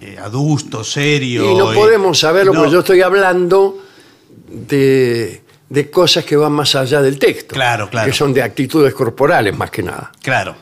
eh, 0.00 0.16
adusto, 0.22 0.82
serio. 0.84 1.50
Y 1.50 1.54
no 1.56 1.72
eh, 1.72 1.74
podemos 1.74 2.18
saberlo 2.18 2.52
no, 2.52 2.58
porque 2.60 2.72
yo 2.72 2.80
estoy 2.80 3.00
hablando 3.02 3.78
de, 4.48 5.42
de 5.68 5.90
cosas 5.90 6.24
que 6.24 6.36
van 6.36 6.52
más 6.52 6.74
allá 6.74 7.00
del 7.02 7.18
texto. 7.18 7.54
Claro, 7.54 7.88
claro. 7.90 8.10
Que 8.10 8.16
son 8.16 8.32
de 8.32 8.42
actitudes 8.42 8.92
corporales 8.94 9.56
más 9.56 9.70
que 9.70 9.82
nada. 9.82 10.12
Claro. 10.22 10.56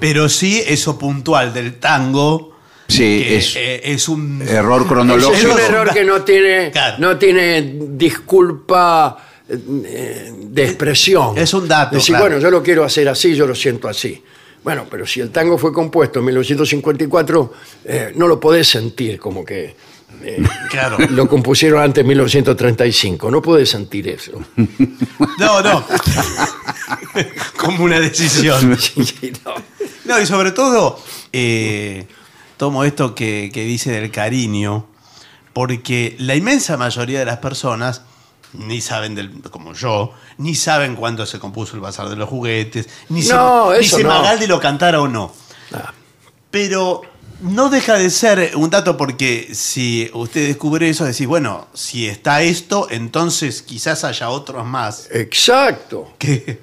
Pero 0.00 0.28
sí, 0.28 0.62
eso 0.66 0.98
puntual 0.98 1.52
del 1.52 1.74
tango. 1.78 2.56
Sí, 2.88 3.22
es- 3.26 3.54
eh, 3.56 3.80
es 3.84 4.08
un. 4.08 4.40
Error 4.42 4.86
cronológico. 4.86 5.34
es 5.36 5.44
un 5.44 5.60
error 5.60 5.92
que 5.92 6.04
no 6.04 6.22
tiene, 6.22 6.70
Claro. 6.70 6.96
no 6.98 7.16
tiene 7.18 7.74
disculpa 7.90 9.16
eh, 9.18 9.27
de 9.48 10.64
expresión. 10.64 11.36
Es 11.38 11.54
un 11.54 11.66
dato, 11.66 11.96
Decir, 11.96 12.12
claro. 12.14 12.24
bueno, 12.26 12.38
yo 12.38 12.50
lo 12.50 12.62
quiero 12.62 12.84
hacer 12.84 13.08
así, 13.08 13.34
yo 13.34 13.46
lo 13.46 13.54
siento 13.54 13.88
así. 13.88 14.22
Bueno, 14.62 14.86
pero 14.90 15.06
si 15.06 15.20
el 15.20 15.30
tango 15.30 15.56
fue 15.56 15.72
compuesto 15.72 16.18
en 16.18 16.26
1954, 16.26 17.52
eh, 17.84 18.12
no 18.16 18.26
lo 18.26 18.38
podés 18.38 18.68
sentir 18.68 19.18
como 19.18 19.44
que 19.44 19.74
eh, 20.22 20.42
Claro. 20.70 20.98
lo 21.10 21.28
compusieron 21.28 21.80
antes 21.82 22.04
de 22.04 22.08
1935. 22.08 23.30
No 23.30 23.40
podés 23.40 23.70
sentir 23.70 24.08
eso. 24.08 24.32
No, 25.38 25.62
no. 25.62 25.84
Como 27.56 27.84
una 27.84 28.00
decisión. 28.00 28.76
Sí, 28.76 29.04
sí, 29.04 29.32
no. 29.44 29.54
No, 30.04 30.20
y 30.20 30.26
sobre 30.26 30.50
todo, 30.50 30.98
eh, 31.32 32.06
tomo 32.56 32.82
esto 32.82 33.14
que, 33.14 33.50
que 33.52 33.62
dice 33.64 33.92
del 33.92 34.10
cariño, 34.10 34.86
porque 35.52 36.16
la 36.18 36.34
inmensa 36.34 36.76
mayoría 36.76 37.20
de 37.20 37.24
las 37.24 37.38
personas 37.38 38.02
ni 38.54 38.80
saben, 38.80 39.14
del, 39.14 39.42
como 39.50 39.72
yo, 39.74 40.12
ni 40.38 40.54
saben 40.54 40.96
cuándo 40.96 41.26
se 41.26 41.38
compuso 41.38 41.74
el 41.74 41.80
Bazar 41.80 42.08
de 42.08 42.16
los 42.16 42.28
Juguetes, 42.28 42.88
ni 43.08 43.22
No, 43.22 43.72
si, 43.74 43.78
ni 43.80 43.84
si 43.86 44.02
no. 44.02 44.08
Magaldi 44.10 44.46
lo 44.46 44.58
cantara 44.60 45.00
o 45.00 45.08
no. 45.08 45.32
Ah, 45.72 45.92
Pero 46.50 47.02
no 47.40 47.68
deja 47.70 47.94
de 47.94 48.10
ser 48.10 48.52
un 48.56 48.70
dato 48.70 48.96
porque 48.96 49.50
si 49.54 50.10
usted 50.14 50.46
descubre 50.48 50.88
eso, 50.88 51.04
decís, 51.04 51.26
bueno, 51.26 51.68
si 51.74 52.06
está 52.08 52.42
esto, 52.42 52.88
entonces 52.90 53.62
quizás 53.62 54.02
haya 54.04 54.30
otros 54.30 54.64
más. 54.66 55.08
Exacto. 55.12 56.12
Que, 56.18 56.60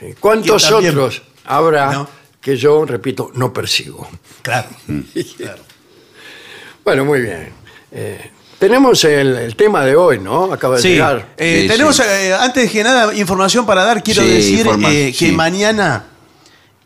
Sí. 0.00 0.14
¿Cuántos 0.18 0.64
Que 0.64 0.70
también- 0.70 0.92
otros 0.94 1.22
habrá 1.44 1.92
No. 1.92 2.08
que 2.40 2.56
yo, 2.56 2.84
repito, 2.84 3.30
no 3.34 3.52
persigo? 3.52 4.08
claro, 4.42 4.68
claro. 5.36 5.62
Bueno, 6.84 7.04
muy 7.04 7.20
bien. 7.20 7.52
Eh, 7.92 8.30
tenemos 8.62 9.02
el, 9.02 9.34
el 9.36 9.56
tema 9.56 9.84
de 9.84 9.96
hoy, 9.96 10.20
¿no? 10.20 10.52
Acaba 10.52 10.76
de 10.76 10.82
Sí, 10.82 10.88
llegar. 10.90 11.30
eh, 11.36 11.62
Sí, 11.62 11.68
tenemos, 11.68 11.96
sí. 11.96 12.02
eh, 12.06 12.32
antes 12.38 12.70
que 12.70 12.84
nada, 12.84 13.12
información 13.12 13.66
para 13.66 13.82
dar. 13.82 14.04
Quiero 14.04 14.22
Sí, 14.22 14.28
decir 14.28 14.66
informa- 14.66 14.88
eh, 14.92 15.06
que 15.18 15.26
sí. 15.26 15.32
mañana 15.32 16.04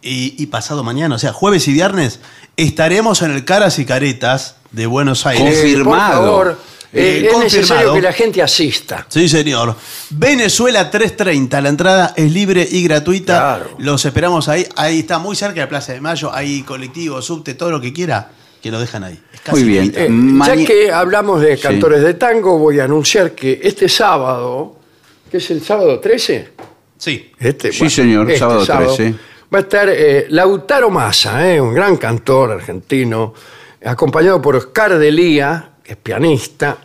y, 0.01 0.43
y 0.43 0.47
pasado 0.47 0.83
mañana, 0.83 1.17
o 1.17 1.19
sea, 1.19 1.35
jueves 1.35 1.69
y 1.69 1.75
viernes, 1.75 2.21
estaremos 2.57 3.21
en 3.21 3.33
el 3.33 3.45
Caras 3.45 3.79
y 3.79 3.85
Caretas 3.85 4.57
de 4.73 4.87
Buenos 4.87 5.27
Aires. 5.27 5.45
Confi- 5.45 5.61
confirmado. 5.61 6.21
Por 6.21 6.25
favor, 6.47 6.61
eh, 6.95 6.99
Eh, 6.99 7.27
es 7.27 7.33
confirmado. 7.35 7.43
necesario 7.45 7.93
que 7.95 8.01
la 8.03 8.13
gente 8.15 8.43
asista. 8.43 9.07
Sí, 9.11 9.29
señor. 9.29 9.77
Venezuela 10.09 10.91
330. 10.91 11.61
La 11.61 11.69
entrada 11.69 12.15
es 12.17 12.33
libre 12.33 12.67
y 12.71 12.85
gratuita. 12.85 13.35
Claro. 13.59 13.77
Los 13.79 14.03
esperamos 14.07 14.49
ahí. 14.49 14.67
Ahí 14.77 15.01
está 15.01 15.19
muy 15.19 15.37
cerca 15.37 15.57
de 15.57 15.61
la 15.61 15.69
Plaza 15.69 15.93
de 15.93 16.01
Mayo. 16.01 16.33
Hay 16.33 16.63
colectivo, 16.63 17.21
subte, 17.21 17.53
todo 17.53 17.71
lo 17.71 17.83
que 17.83 17.93
quiera, 17.93 18.31
que 18.67 18.73
lo 18.73 18.81
dejan 18.81 19.05
ahí. 19.05 19.17
Es 19.33 19.41
casi 19.43 19.63
Muy 19.63 19.69
bien. 19.73 19.93
Eh, 19.95 20.09
ya 20.45 20.67
que 20.67 20.91
hablamos 20.91 21.41
de 21.41 21.57
Sí. 21.57 21.63
cantores 21.63 22.03
de 22.03 22.15
tango, 22.15 22.59
voy 22.59 22.81
a 22.81 22.85
anunciar 22.85 23.31
que 23.31 23.61
este 23.63 23.89
sábado, 23.89 24.77
que 25.31 25.37
es 25.37 25.51
el 25.53 25.63
sábado 25.63 26.01
13, 26.01 26.49
Sí. 26.99 27.31
Este, 27.39 27.73
Sí, 27.73 27.89
señor, 27.89 28.37
sábado 28.37 28.67
13. 28.67 29.15
Va 29.55 29.59
a 29.59 29.61
estar 29.61 29.89
eh, 29.89 30.27
Lautaro 30.31 30.91
Massa, 30.91 31.49
eh, 31.49 31.61
un 31.61 31.73
gran 31.75 31.97
cantor 31.97 32.51
argentino, 32.53 33.33
acompañado 33.85 34.43
por 34.43 34.57
Oscar 34.57 34.99
Delía, 34.99 35.71
que 35.85 35.93
es 35.93 35.99
pianista, 35.99 36.79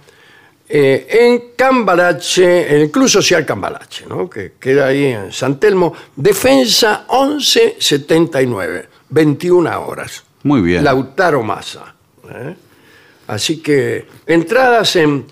eh, 0.70 1.08
en 1.10 1.56
Cambalache, 1.56 2.76
en 2.76 2.82
el 2.84 2.92
Club 2.92 3.10
Social 3.10 3.44
Cambalache, 3.44 4.06
¿no? 4.08 4.30
que 4.30 4.54
queda 4.60 4.88
ahí 4.88 5.06
en 5.06 5.32
San 5.32 5.60
Telmo, 5.60 5.94
Defensa 6.16 7.08
1179, 7.10 8.88
21 9.10 9.82
horas. 9.82 10.24
Muy 10.44 10.62
bien. 10.62 10.84
Lautaro 10.84 11.44
Massa. 11.44 11.94
¿eh? 12.30 12.56
Así 13.28 13.58
que 13.62 14.08
entradas 14.26 14.96
en 14.96 15.26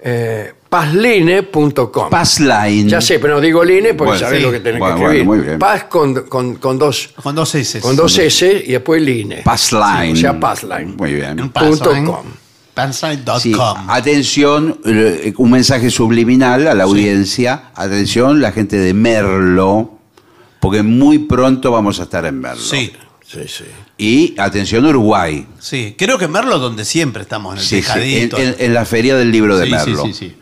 eh, 0.00 0.52
pasline.com. 0.68 2.10
Passline. 2.10 2.88
Ya 2.88 3.00
sé, 3.00 3.18
pero 3.18 3.34
no 3.34 3.40
digo 3.40 3.62
line 3.64 3.94
porque 3.94 4.12
Bueno, 4.12 4.18
sabés 4.20 4.38
sí. 4.38 4.44
lo 4.44 4.52
que 4.52 4.60
tenés 4.60 4.78
Bueno, 4.80 4.96
que 4.96 5.02
escribir. 5.04 5.26
bueno, 5.26 5.40
muy 5.42 5.46
bien. 5.48 5.58
Paz 5.58 5.84
con, 5.84 6.14
con- 6.28 6.56
con 6.56 6.78
dos, 6.78 7.10
Con 7.22 7.34
dos 7.34 7.54
S. 7.54 7.80
con 7.80 7.96
dos 7.96 8.16
S 8.18 8.64
y 8.66 8.72
después 8.72 9.02
line. 9.02 9.42
Passline. 9.44 10.12
O 10.12 10.16
sea, 10.16 10.38
Passline. 10.38 10.96
Muy 10.96 11.14
bien. 11.14 11.50
punto 11.50 11.90
com. 12.04 12.24
Passline.com. 12.74 13.40
Sí, 13.40 13.54
atención, 13.88 14.80
eh, 14.86 15.32
un 15.36 15.50
mensaje 15.50 15.90
subliminal 15.90 16.66
a 16.68 16.74
la 16.74 16.84
audiencia. 16.84 17.70
Atención, 17.74 18.40
la 18.40 18.52
gente 18.52 18.76
de 18.78 18.94
Merlo, 18.94 19.98
porque 20.60 20.82
muy 20.82 21.18
pronto 21.18 21.72
vamos 21.72 22.00
a 22.00 22.04
estar 22.04 22.24
en 22.24 22.40
Merlo. 22.40 22.62
Sí, 22.62 22.92
Sí, 23.30 23.40
sí. 23.46 23.64
Y 23.96 24.34
atención, 24.40 24.84
Uruguay. 24.86 25.46
sí. 25.60 25.94
Creo 25.96 26.18
que 26.18 26.26
Merlo 26.26 26.58
donde 26.58 26.84
siempre 26.84 27.22
estamos, 27.22 27.52
en 27.54 27.58
el 27.60 27.64
Sí, 27.64 27.68
sí, 27.68 27.76
en, 27.76 28.28
tejadito. 28.28 28.38
en- 28.38 28.56
en 28.58 28.74
la 28.74 28.84
feria 28.84 29.14
del 29.16 29.30
libro 29.30 29.56
de 29.56 29.66
Sí, 29.66 29.70
sí, 29.70 29.76
Merlo. 29.90 30.02
sí, 30.06 30.14
sí. 30.14 30.36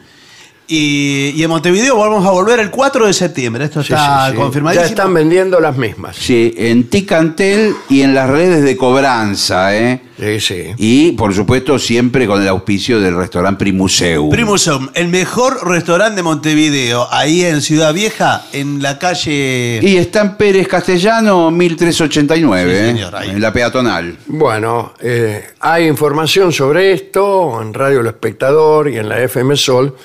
Y, 0.70 1.32
y 1.34 1.42
en 1.42 1.48
Montevideo 1.48 1.96
vamos 1.96 2.26
a 2.26 2.30
volver 2.30 2.60
el 2.60 2.70
4 2.70 3.06
de 3.06 3.12
septiembre. 3.14 3.64
Esto 3.64 3.82
Sí, 3.82 3.94
está 3.94 4.26
sí, 4.26 4.32
sí. 4.32 4.36
confirmadísimo. 4.36 4.84
Ya 4.84 4.88
están 4.90 5.14
vendiendo 5.14 5.60
las 5.60 5.76
mismas. 5.78 6.14
Sí, 6.16 6.54
en 6.58 6.84
Ticantel 6.90 7.74
y 7.88 8.02
en 8.02 8.14
las 8.14 8.28
redes 8.28 8.62
de 8.62 8.76
cobranza, 8.76 9.74
¿eh? 9.74 10.02
Sí, 10.20 10.40
sí. 10.40 10.62
Y, 10.76 11.12
por 11.12 11.32
supuesto, 11.32 11.78
siempre 11.78 12.26
con 12.26 12.42
el 12.42 12.48
auspicio 12.48 13.00
del 13.00 13.16
restaurante 13.16 13.60
Primuseu. 13.60 14.28
Primusum, 14.30 14.88
el 14.94 15.08
mejor 15.08 15.66
restaurante 15.66 16.16
de 16.16 16.22
Montevideo, 16.24 17.06
ahí 17.12 17.44
en 17.44 17.62
Ciudad 17.62 17.94
Vieja, 17.94 18.42
en 18.52 18.82
la 18.82 18.98
calle. 18.98 19.78
Y 19.80 19.96
está 19.96 20.20
en 20.22 20.36
Pérez 20.36 20.68
Castellano, 20.68 21.50
1389, 21.50 22.70
Sí, 22.72 22.76
¿eh? 22.76 22.86
señor, 22.92 23.16
ahí. 23.16 23.30
en 23.30 23.40
la 23.40 23.52
peatonal. 23.52 24.18
Bueno, 24.26 24.92
eh, 25.00 25.46
hay 25.60 25.86
información 25.86 26.52
sobre 26.52 26.92
esto 26.92 27.62
en 27.62 27.72
Radio 27.72 28.00
El 28.00 28.08
Espectador 28.08 28.90
y 28.90 28.98
en 28.98 29.08
la 29.08 29.22
FM 29.22 29.56
Sol, 29.56 29.96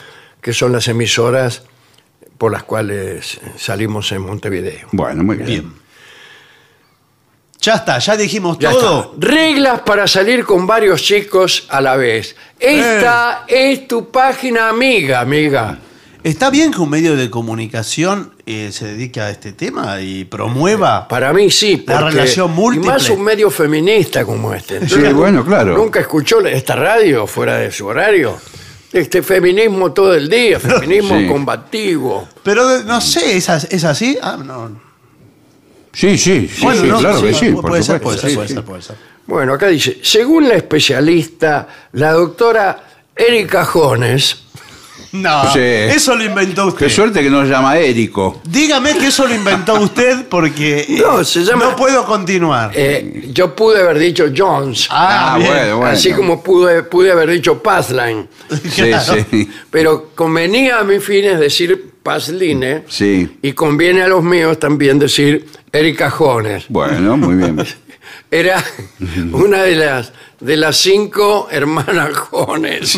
que 0.44 0.54
son 0.54 0.72
las 0.74 0.88
emisoras 0.88 1.64
por 2.38 2.52
las 2.52 2.64
cuales 2.64 3.40
salimos 3.58 4.12
en 4.12 4.22
Montevideo. 4.22 4.90
Bueno, 4.92 5.24
muy 5.24 5.38
bien. 5.38 5.48
Bien. 5.48 5.74
Ya 7.62 7.76
está, 7.76 7.98
ya 8.00 8.18
dijimos 8.18 8.58
Ya 8.60 8.72
todo. 8.72 9.14
está. 9.16 9.26
Reglas 9.26 9.82
para 9.82 10.06
salir 10.06 10.44
con 10.44 10.68
varios 10.68 11.02
chicos 11.02 11.66
a 11.70 11.80
la 11.80 11.96
vez. 11.96 12.36
Esta 12.60 13.46
es 13.48 13.88
tu 13.88 14.12
página 14.12 14.68
amiga, 14.68 15.22
amiga. 15.22 15.80
¿Está 16.24 16.50
bien 16.50 16.72
que 16.72 16.80
un 16.82 16.90
medio 16.90 17.16
de 17.16 17.30
comunicación 17.30 18.34
eh, 18.46 18.70
se 18.74 18.86
dedique 18.86 19.22
a 19.22 19.30
este 19.30 19.54
tema 19.54 20.02
y 20.02 20.26
promueva? 20.26 21.08
Para 21.08 21.32
mí 21.32 21.50
sí. 21.52 21.84
La 21.88 22.02
relación 22.02 22.52
múltiple. 22.52 22.90
Y 22.90 22.92
más 22.94 23.10
un 23.10 23.24
medio 23.24 23.50
feminista 23.50 24.26
como 24.26 24.54
este. 24.54 24.88
Sí, 24.88 25.02
bueno, 25.14 25.46
claro. 25.46 25.78
¿Nunca 25.78 26.02
escuchó 26.02 26.42
esta 26.42 26.76
radio 26.76 27.28
fuera 27.28 27.58
de 27.58 27.72
su 27.72 27.86
horario? 27.88 28.38
Este 28.94 29.24
feminismo 29.24 29.92
todo 29.92 30.14
el 30.14 30.30
día, 30.30 30.60
feminismo 30.60 31.18
Sí. 31.18 31.28
combativo. 31.28 32.28
Pero 32.44 32.78
eh, 32.78 32.84
no 32.86 33.02
sé, 33.02 33.36
¿es, 33.38 33.50
as- 33.50 33.68
es 33.72 33.84
así? 33.84 34.18
Ah, 34.22 34.38
no. 34.38 34.80
Sí, 35.92 36.18
sí, 36.18 36.48
sí, 36.52 36.64
Bueno, 36.64 36.82
sí, 36.82 36.88
no, 36.88 36.98
claro 37.00 37.22
que 37.22 37.34
sí, 37.34 37.50
puede, 37.52 37.62
por 37.62 37.84
ser, 37.84 37.98
supuesto. 37.98 38.02
puede 38.04 38.18
ser, 38.20 38.30
Sí, 38.30 38.36
puede 38.36 38.48
sí. 38.48 38.54
ser, 38.56 38.64
puede 38.64 38.82
ser. 38.82 38.96
Bueno, 39.26 39.54
acá 39.54 39.68
dice, 39.68 40.00
según 40.02 40.48
la 40.50 40.56
especialista, 40.56 41.68
la 41.94 42.12
doctora 42.14 42.84
Erika 43.16 43.64
Jones, 43.66 44.44
No, 45.14 45.54
Sí. 45.54 45.60
eso 45.60 46.16
lo 46.16 46.24
inventó 46.26 46.68
usted. 46.68 46.88
Qué 46.88 46.92
suerte 46.92 47.22
que 47.22 47.30
nos 47.30 47.48
llama 47.48 47.78
Érico. 47.78 48.42
Dígame 48.46 48.98
que 48.98 49.08
eso 49.08 49.28
lo 49.28 49.34
inventó 49.36 49.76
usted 49.76 50.26
porque 50.28 50.80
eh, 50.90 51.02
No, 51.06 51.24
se 51.24 51.44
llama- 51.46 51.66
no 51.66 51.76
puedo 51.76 52.04
continuar. 52.06 52.72
eh, 52.74 53.30
yo 53.32 53.56
pude 53.56 53.80
haber 53.82 54.00
dicho 54.00 54.26
Jones, 54.36 54.88
ah, 54.90 55.36
Ah, 55.36 55.38
bueno, 55.38 55.78
bueno. 55.78 55.92
así 55.94 56.12
como 56.14 56.42
pude, 56.44 56.84
pude 56.84 57.12
haber 57.12 57.30
dicho 57.30 57.62
Pathline, 57.62 58.28
Sí, 58.72 58.82
Claro. 58.90 59.16
sí. 59.32 59.50
pero 59.70 60.10
convenía 60.16 60.80
a 60.80 60.84
mis 60.84 61.04
fines 61.04 61.40
decir 61.40 61.92
Pathline 62.02 62.84
Sí. 62.90 63.38
y 63.42 63.54
conviene 63.54 64.02
a 64.02 64.08
los 64.08 64.24
míos 64.24 64.60
también 64.60 64.98
decir 65.00 65.46
Erika 65.72 66.10
Jones. 66.10 66.66
Bueno, 66.70 67.16
muy 67.18 67.36
bien. 67.36 67.58
Era 68.34 68.64
una 69.32 69.62
de 69.62 69.76
las, 69.76 70.12
de 70.40 70.58
las 70.58 70.78
cinco 70.78 71.48
hermanas 71.52 72.16
Jones. 72.18 72.98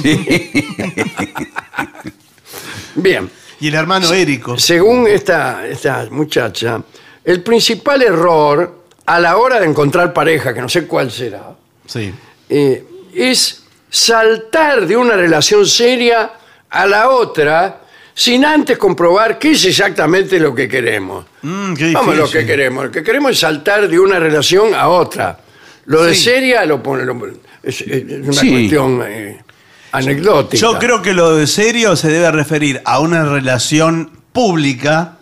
Bien. 2.95 3.30
Y 3.60 3.67
el 3.67 3.76
hermano 3.76 4.13
Érico. 4.13 4.58
Según 4.58 5.08
esta, 5.08 5.67
esta 5.67 6.08
muchacha, 6.10 6.82
el 7.26 7.43
principal 7.43 8.02
error 8.02 8.84
a 9.06 9.19
la 9.19 9.36
hora 9.36 9.60
de 9.60 9.65
encontrar 9.65 10.13
pareja, 10.13 10.54
que 10.54 10.62
no 10.62 10.69
sé 10.69 10.88
cuál 10.88 11.12
será, 11.12 11.54
Sí. 11.86 12.13
eh, 12.50 12.86
es 13.13 13.63
saltar 13.89 14.88
de 14.88 14.95
una 14.95 15.15
relación 15.15 15.65
seria 15.65 16.32
a 16.69 16.86
la 16.86 17.10
otra 17.10 17.82
sin 18.17 18.45
antes 18.45 18.78
comprobar 18.78 19.38
qué 19.38 19.51
es 19.51 19.65
exactamente 19.65 20.39
lo 20.39 20.56
que 20.56 20.67
queremos. 20.69 21.25
Mm, 21.41 21.73
qué 21.73 21.91
Vamos 21.91 22.15
a 22.15 22.17
lo 22.17 22.30
que 22.32 22.45
queremos. 22.45 22.86
Lo 22.86 22.91
que 22.91 23.04
queremos 23.04 23.32
es 23.34 23.39
saltar 23.39 23.88
de 23.89 23.99
una 23.99 24.17
relación 24.19 24.73
a 24.73 24.88
otra. 24.88 25.38
Lo 25.86 26.01
de 26.04 26.15
Sí. 26.15 26.23
seria 26.23 26.65
lo 26.65 26.82
pone, 26.82 27.04
lo- 27.06 27.15
es, 27.62 27.82
es 27.82 28.04
una 28.23 28.34
Sí. 28.34 28.49
cuestión 28.51 29.04
eh, 29.06 29.43
anecdótica. 29.91 30.60
Yo 30.62 30.80
creo 30.80 31.01
que 31.01 31.13
lo 31.13 31.36
de 31.36 31.45
serio 31.45 31.95
se 31.95 32.08
debe 32.10 32.32
referir 32.32 32.82
a 32.86 32.99
una 32.99 33.25
relación 33.25 34.10
pública, 34.32 35.17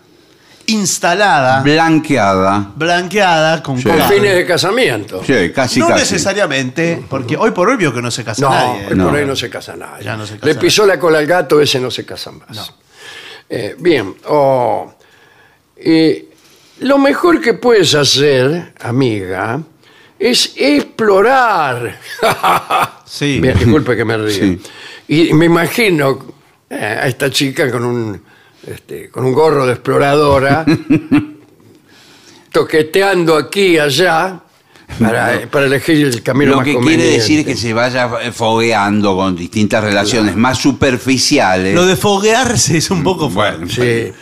instalada, 0.66 1.60
Blanqueada. 1.62 2.70
blanqueada, 2.74 3.62
con 3.62 3.76
Sí. 3.78 3.84
con 3.84 4.00
fines 4.08 4.34
de 4.34 4.46
casamiento. 4.46 5.22
Sí, 5.24 5.50
casi, 5.54 5.78
no 5.80 5.88
casi. 5.88 6.00
necesariamente, 6.00 7.04
porque 7.08 7.36
hoy 7.36 7.50
por 7.50 7.68
hoy 7.68 7.76
veo 7.76 7.92
que 7.92 8.00
no 8.00 8.10
se 8.10 8.24
casa 8.24 8.40
No, 8.42 8.48
nadie. 8.50 8.86
hoy 8.90 8.96
No. 8.96 9.08
por 9.10 9.18
ahí 9.18 9.26
no 9.26 9.36
se 9.36 9.50
casa 9.50 9.76
nadie. 9.76 10.04
Ya 10.04 10.16
no 10.16 10.26
se 10.26 10.34
casa 10.34 10.46
Le 10.46 10.54
pisó 10.54 10.86
la 10.86 10.98
cola 10.98 11.18
al 11.18 11.26
gato, 11.26 11.60
ese 11.60 11.78
no 11.80 11.90
se 11.90 12.06
casa 12.06 12.30
más. 12.32 12.72
Eh, 13.48 13.76
bien, 13.78 14.14
oh, 14.26 14.92
eh, 15.76 16.30
lo 16.80 16.98
mejor 16.98 17.40
que 17.40 17.54
puedes 17.54 17.94
hacer, 17.94 18.72
amiga, 18.80 19.62
es 20.18 20.54
explorar. 20.56 22.00
Sí. 23.06 23.38
Bien, 23.38 23.56
disculpe 23.56 23.94
que 23.94 24.04
me 24.04 24.16
río. 24.16 24.30
Sí. 24.30 24.60
Y 25.06 25.32
me 25.34 25.44
imagino 25.44 26.34
eh, 26.68 26.74
a 26.74 27.06
esta 27.06 27.30
chica 27.30 27.70
con 27.70 27.84
un, 27.84 28.20
este, 28.66 29.08
con 29.08 29.24
un 29.24 29.32
gorro 29.32 29.66
de 29.66 29.74
exploradora, 29.74 30.64
toqueteando 32.50 33.36
aquí 33.36 33.66
y 33.66 33.78
allá 33.78 34.43
para, 34.98 35.48
para 35.50 35.66
elegir 35.66 36.06
el 36.06 36.22
camino 36.22 36.52
Lo 36.52 36.56
más 36.58 36.66
que 36.66 36.76
quiere 36.78 37.04
decir 37.04 37.40
es 37.40 37.46
que 37.46 37.56
se 37.56 37.72
vaya 37.72 38.08
fogueando 38.32 39.16
con 39.16 39.34
distintas 39.36 39.82
relaciones 39.84 40.36
más 40.36 40.58
superficiales. 40.58 41.74
Lo 41.74 41.86
de 41.86 41.96
foguearse 41.96 42.78
es 42.78 42.90
un 42.90 43.02
poco 43.02 43.28
fuerte. 43.30 43.58
Bueno, 43.58 43.70
Sí. 43.72 44.12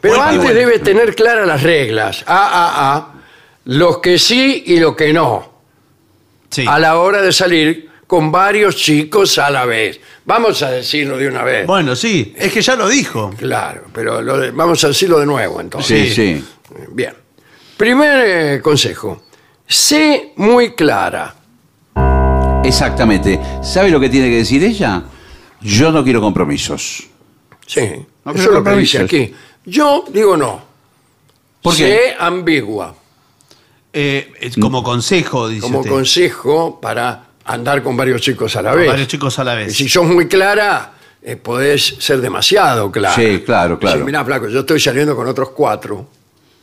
Pero 0.00 0.16
Bueno, 0.16 0.22
antes 0.30 0.44
bueno. 0.44 0.58
debe 0.60 0.78
tener 0.78 1.14
claras 1.14 1.46
las 1.46 1.62
reglas. 1.62 2.22
A, 2.26 2.36
a, 2.36 2.96
a. 2.96 3.12
Los 3.64 3.98
que 3.98 4.18
sí 4.18 4.62
y 4.66 4.78
los 4.78 4.94
que 4.94 5.12
no. 5.12 5.52
Sí. 6.50 6.64
A 6.68 6.78
la 6.78 6.98
hora 6.98 7.22
de 7.22 7.32
salir 7.32 7.88
con 8.06 8.30
varios 8.30 8.76
chicos 8.76 9.38
a 9.38 9.50
la 9.50 9.64
vez. 9.64 9.98
Vamos 10.24 10.62
a 10.62 10.70
decirlo 10.70 11.16
de 11.18 11.26
una 11.26 11.42
vez. 11.42 11.66
Bueno, 11.66 11.96
sí, 11.96 12.34
es 12.36 12.52
que 12.52 12.62
ya 12.62 12.76
lo 12.76 12.88
dijo. 12.88 13.32
Claro, 13.36 13.84
pero 13.92 14.22
lo 14.22 14.38
de- 14.38 14.50
vamos 14.52 14.84
a 14.84 14.88
decirlo 14.88 15.18
de 15.18 15.26
nuevo 15.26 15.60
entonces. 15.60 16.14
sí, 16.14 16.36
sí. 16.36 16.44
Bien. 16.92 17.14
Primer 17.76 18.20
eh, 18.56 18.60
consejo. 18.62 19.24
Sé 19.66 20.32
muy 20.36 20.74
clara. 20.74 21.34
Exactamente. 22.64 23.40
¿Sabe 23.62 23.90
lo 23.90 24.00
que 24.00 24.08
tiene 24.08 24.28
que 24.28 24.36
decir 24.38 24.62
ella? 24.64 25.02
Yo 25.60 25.90
no 25.92 26.04
quiero 26.04 26.20
compromisos. 26.20 27.04
Sí, 27.66 27.80
No, 28.24 28.32
eso 28.32 28.42
es 28.42 28.46
lo 28.50 28.62
que 28.64 28.76
dice 28.76 28.98
compromisos. 28.98 29.02
aquí. 29.02 29.34
Yo 29.64 30.04
digo 30.12 30.36
no. 30.36 30.60
¿Por 31.62 31.74
sé 31.74 31.84
qué? 31.86 32.14
ambigua 32.18 32.94
Eh, 33.92 34.32
es 34.40 34.56
como 34.56 34.82
consejo, 34.84 35.48
dice 35.48 35.62
como 35.62 35.78
usted. 35.80 35.90
consejo 35.90 36.80
para 36.80 37.24
andar 37.44 37.82
con 37.82 37.96
varios 37.96 38.20
chicos 38.20 38.54
a 38.56 38.62
la 38.62 38.74
vez. 38.74 38.86
Varios 38.88 39.08
chicos 39.08 39.38
a 39.38 39.44
la 39.44 39.54
Y 39.54 39.64
vez. 39.66 39.74
si 39.76 39.88
sos 39.88 40.06
muy 40.06 40.28
clara, 40.28 40.92
eh, 41.22 41.36
podés 41.36 41.96
ser 41.98 42.20
demasiado 42.20 42.92
clara. 42.92 43.14
Sí, 43.16 43.42
claro, 43.44 43.78
claro. 43.78 43.98
Si, 43.98 44.04
mirá, 44.04 44.24
flaco, 44.24 44.48
yo 44.48 44.60
estoy 44.60 44.78
saliendo 44.78 45.16
con 45.16 45.26
otros 45.26 45.50
cuatro. 45.50 46.06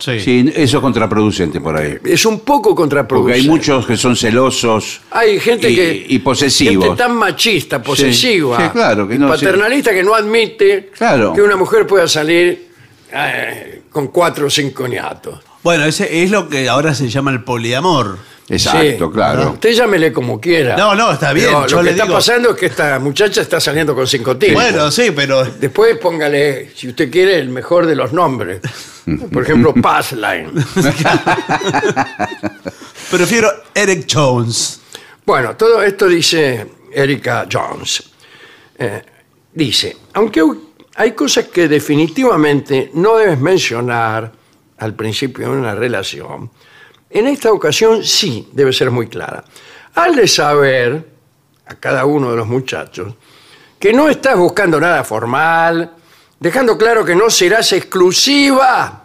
Sí. 0.04 0.20
Sí, 0.20 0.52
eso 0.56 0.78
es 0.78 0.82
contraproducente 0.82 1.62
por 1.62 1.78
ahí. 1.78 1.98
Es 2.04 2.26
un 2.26 2.42
poco 2.42 2.70
Porque 2.70 2.76
contraproducente. 2.82 3.40
hay 3.42 3.48
muchos 3.48 3.86
que 3.86 3.96
son 3.96 4.16
celosos. 4.18 5.00
Hay 5.12 5.40
gente 5.40 5.70
y, 5.70 5.76
que. 5.76 6.06
y 6.10 6.20
posesivos. 6.20 6.84
Gente 6.86 6.98
tan 7.04 7.16
machista, 7.16 7.82
posesiva. 7.82 8.58
sí, 8.58 8.70
claro, 8.74 9.08
que 9.08 9.18
no- 9.18 9.30
paternalista 9.30 9.94
que 9.94 10.04
no 10.04 10.14
admite 10.14 10.90
Claro. 10.98 11.32
que 11.34 11.42
una 11.42 11.56
mujer 11.56 11.88
pueda 11.88 12.08
salir 12.08 12.68
eh, 13.14 13.84
con 13.90 14.08
cuatro 14.08 14.48
o 14.48 14.50
cinco 14.50 14.88
niatos. 14.88 15.40
Bueno, 15.64 15.86
ese 15.86 16.24
es 16.24 16.32
lo 16.32 16.50
que 16.50 16.68
ahora 16.68 16.94
se 16.94 17.08
llama 17.08 17.32
el 17.32 17.44
poliamor. 17.44 18.18
Exacto, 18.50 19.06
Sí. 19.08 19.14
claro. 19.14 19.52
Usted 19.54 19.72
llámele 19.72 20.12
como 20.12 20.42
quiera. 20.42 20.76
No, 20.76 20.96
no, 20.96 21.14
está 21.14 21.32
bien, 21.32 21.50
yo 21.50 21.62
lo 21.62 21.78
que 21.78 21.84
le 21.84 21.92
está 21.92 22.04
digo- 22.04 22.16
pasando 22.16 22.50
es 22.50 22.58
que 22.58 22.66
esta 22.66 23.00
muchacha 23.00 23.40
está 23.42 23.62
saliendo 23.62 23.96
con 23.96 24.06
cinco 24.06 24.36
tipos. 24.36 24.56
Bueno, 24.62 24.92
sí, 24.92 25.12
pero 25.16 25.46
Después 25.46 25.98
póngale, 25.98 26.72
si 26.76 26.90
usted 26.90 27.10
quiere, 27.10 27.40
el 27.40 27.48
mejor 27.50 27.86
de 27.86 27.96
los 27.96 28.12
nombres. 28.12 28.60
Por 29.32 29.44
ejemplo, 29.44 29.74
Passline. 29.74 30.52
prefiero 33.12 33.52
Eric 33.74 34.08
Jones. 34.12 34.82
Bueno, 35.26 35.56
todo 35.56 35.82
esto 35.84 36.08
dice 36.08 36.68
Erika 36.92 37.48
Jones. 37.52 38.04
Eh, 38.78 39.02
dice, 39.54 39.98
aunque 40.14 40.42
hay 40.96 41.12
cosas 41.14 41.48
que 41.48 41.68
definitivamente 41.68 42.92
no 42.94 43.18
debes 43.18 43.40
mencionar 43.40 44.32
al 44.78 44.94
principio 44.96 45.50
de 45.50 45.58
una 45.58 45.76
relación, 45.76 46.50
en 47.10 47.28
esta 47.28 47.52
ocasión 47.52 48.04
sí 48.04 48.50
debe 48.52 48.74
ser 48.74 48.92
muy 48.92 49.08
clara. 49.08 49.44
De 50.16 50.28
saber 50.28 51.08
a 51.68 51.76
cada 51.76 52.06
uno 52.06 52.32
de 52.32 52.38
los 52.38 52.48
muchachos 52.48 53.14
que 53.80 53.94
no 53.94 54.10
estás 54.10 54.38
buscando 54.38 54.80
nada 54.80 55.04
formal, 55.04 55.94
dejando 56.44 56.78
claro 56.78 57.06
que 57.06 57.16
no 57.16 57.30
serás 57.30 57.72
exclusiva, 57.72 59.04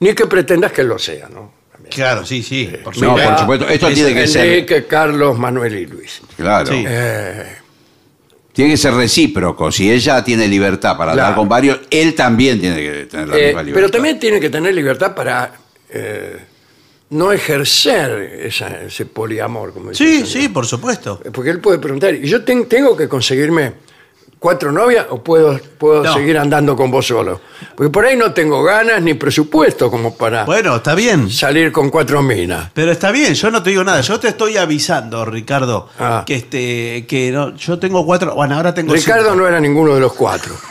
ni 0.00 0.14
que 0.14 0.26
pretendas 0.26 0.72
que 0.72 0.82
lo 0.82 0.98
sea, 0.98 1.28
¿no? 1.28 1.52
Claro, 1.90 2.24
sí, 2.24 2.42
sí. 2.42 2.72
Por 2.82 2.96
No, 2.96 3.10
supuesto. 3.10 3.30
por 3.32 3.38
supuesto. 3.40 3.68
Esto 3.68 3.88
Es- 3.88 3.94
tiene 3.94 4.14
que 4.14 4.26
ser. 4.26 4.46
Enrique, 4.46 4.86
Carlos, 4.86 5.38
Manuel 5.38 5.74
y 5.76 5.86
Luis. 5.86 6.20
Claro. 6.36 6.66
Sí. 6.72 6.84
Tiene 8.52 8.70
que 8.70 8.76
ser 8.78 8.94
recíproco. 8.94 9.70
Si 9.70 9.90
ella 9.92 10.24
tiene 10.24 10.48
libertad 10.48 10.96
para 10.96 11.12
Claro. 11.12 11.26
andar 11.28 11.36
con 11.36 11.48
varios, 11.48 11.80
él 11.90 12.14
también 12.14 12.58
tiene 12.60 12.76
que 12.82 13.04
tener 13.04 13.28
la 13.28 13.36
Eh, 13.36 13.46
misma 13.48 13.62
libertad. 13.62 13.74
pero 13.74 13.90
también 13.90 14.18
tiene 14.18 14.40
que 14.40 14.48
tener 14.50 14.74
libertad 14.74 15.14
para 15.14 15.52
eh, 15.90 16.38
no 17.10 17.30
ejercer 17.30 18.40
esa- 18.42 18.82
ese 18.82 19.06
poliamor, 19.06 19.72
como 19.72 19.94
Sí, 19.94 20.26
sí, 20.26 20.48
por 20.48 20.66
supuesto. 20.66 21.20
Porque 21.32 21.50
él 21.50 21.60
puede 21.60 21.78
preguntar, 21.78 22.12
¿y 22.14 22.26
yo 22.26 22.42
ten- 22.42 22.66
tengo 22.68 22.96
que 22.96 23.06
conseguirme 23.08 23.74
cuatro 24.38 24.70
novias 24.70 25.06
o 25.10 25.22
puedo, 25.22 25.58
puedo 25.78 26.04
No. 26.04 26.12
seguir 26.14 26.38
andando 26.38 26.76
con 26.76 26.90
vos 26.90 27.06
solo? 27.06 27.40
Porque 27.74 27.90
por 27.90 28.04
ahí 28.04 28.16
no 28.16 28.32
tengo 28.32 28.62
ganas 28.62 29.02
ni 29.02 29.14
presupuesto 29.14 29.90
como 29.90 30.16
para 30.16 30.44
Bueno, 30.44 30.76
está 30.76 30.94
bien. 30.94 31.30
salir 31.30 31.72
con 31.72 31.90
cuatro 31.90 32.22
minas. 32.22 32.70
Pero 32.74 32.92
está 32.92 33.10
bien, 33.10 33.34
yo 33.34 33.50
no 33.50 33.62
te 33.62 33.70
digo 33.70 33.82
nada. 33.84 34.00
Yo 34.02 34.20
te 34.20 34.28
estoy 34.28 34.56
avisando, 34.56 35.24
Ricardo, 35.24 35.88
Ah. 35.98 36.22
que 36.26 36.36
este, 36.36 37.06
que 37.06 37.30
no, 37.32 37.56
yo 37.56 37.78
tengo 37.78 38.04
cuatro. 38.06 38.34
Bueno, 38.34 38.56
ahora 38.56 38.72
tengo 38.74 38.92
Ricardo 38.94 39.24
cinco. 39.24 39.36
no 39.36 39.48
era 39.48 39.58
ninguno 39.60 39.94
de 39.94 40.00
los 40.00 40.12
cuatro. 40.12 40.54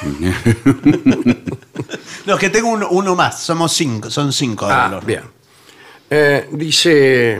No, 2.25 2.33
es 2.33 2.39
que 2.39 2.49
tengo 2.49 2.69
uno, 2.69 2.87
uno 2.89 3.15
más. 3.15 3.39
Somos 3.41 3.71
cinco, 3.73 4.09
son 4.09 4.33
cinco. 4.33 4.65
Ah, 4.67 4.99
bien. 5.05 5.21
Eh, 6.09 6.47
dice, 6.51 7.39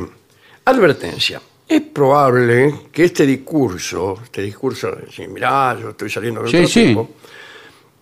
advertencia. 0.64 1.42
Es 1.68 1.82
probable 1.82 2.74
que 2.92 3.06
este 3.06 3.26
discurso, 3.26 4.20
este 4.24 4.44
discurso 4.44 4.92
de 4.92 5.08
decir, 5.08 5.28
mirá, 5.30 5.76
yo 5.82 5.90
estoy 5.90 6.10
saliendo 6.10 6.42
con 6.42 6.50
Sí, 6.50 6.58
otro 6.58 6.68
sí. 6.70 6.86
tipo, 6.86 7.10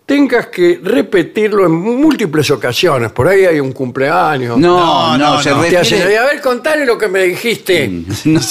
tengas 0.06 0.48
que 0.48 0.82
repetirlo 0.84 1.66
en 1.66 1.72
múltiples 1.72 2.52
ocasiones. 2.52 3.14
Por 3.14 3.30
ahí 3.30 3.46
hay 3.46 3.62
un 3.62 3.72
cumpleaños. 3.72 4.58
No, 4.58 5.18
no, 5.18 5.18
No, 5.18 5.36
no, 5.36 5.42
se 5.42 5.50
hacen, 5.52 5.72
refiere. 5.72 6.18
a 6.18 6.26
ver, 6.26 6.42
contale 6.42 6.86
lo 6.86 6.98
que 6.98 7.08
me 7.08 7.24
dijiste. 7.24 7.90
No, 8.26 8.42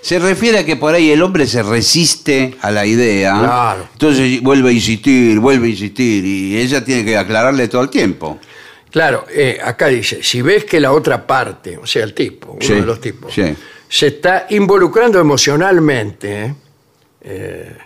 se 0.00 0.18
refiere 0.18 0.58
a 0.58 0.66
que 0.66 0.74
por 0.74 0.92
ahí 0.92 1.12
el 1.12 1.22
hombre 1.22 1.46
se 1.46 1.62
resiste 1.62 2.56
a 2.62 2.72
la 2.72 2.84
idea. 2.84 3.38
Claro. 3.38 3.88
Entonces 3.92 4.42
vuelve 4.42 4.70
a 4.70 4.72
insistir, 4.72 5.38
vuelve 5.38 5.68
a 5.68 5.70
insistir 5.70 6.24
y 6.24 6.56
ella 6.58 6.84
tiene 6.84 7.04
que 7.04 7.16
aclararle 7.16 7.68
todo 7.68 7.82
el 7.82 7.90
tiempo. 7.90 8.40
Claro, 8.90 9.24
eh, 9.30 9.58
acá 9.64 9.86
dice, 9.86 10.20
si 10.22 10.42
ves 10.42 10.64
que 10.64 10.78
la 10.80 10.92
otra 10.92 11.24
parte, 11.26 11.78
o 11.78 11.86
sea, 11.86 12.02
el 12.04 12.12
tipo, 12.12 12.52
uno 12.52 12.60
Sí, 12.60 12.74
de 12.74 12.82
los 12.82 13.00
tipos, 13.00 13.32
sí. 13.32 13.42
Se 13.94 14.06
está 14.06 14.46
involucrando 14.48 15.20
emocionalmente, 15.20 16.54
eh, 17.20 17.76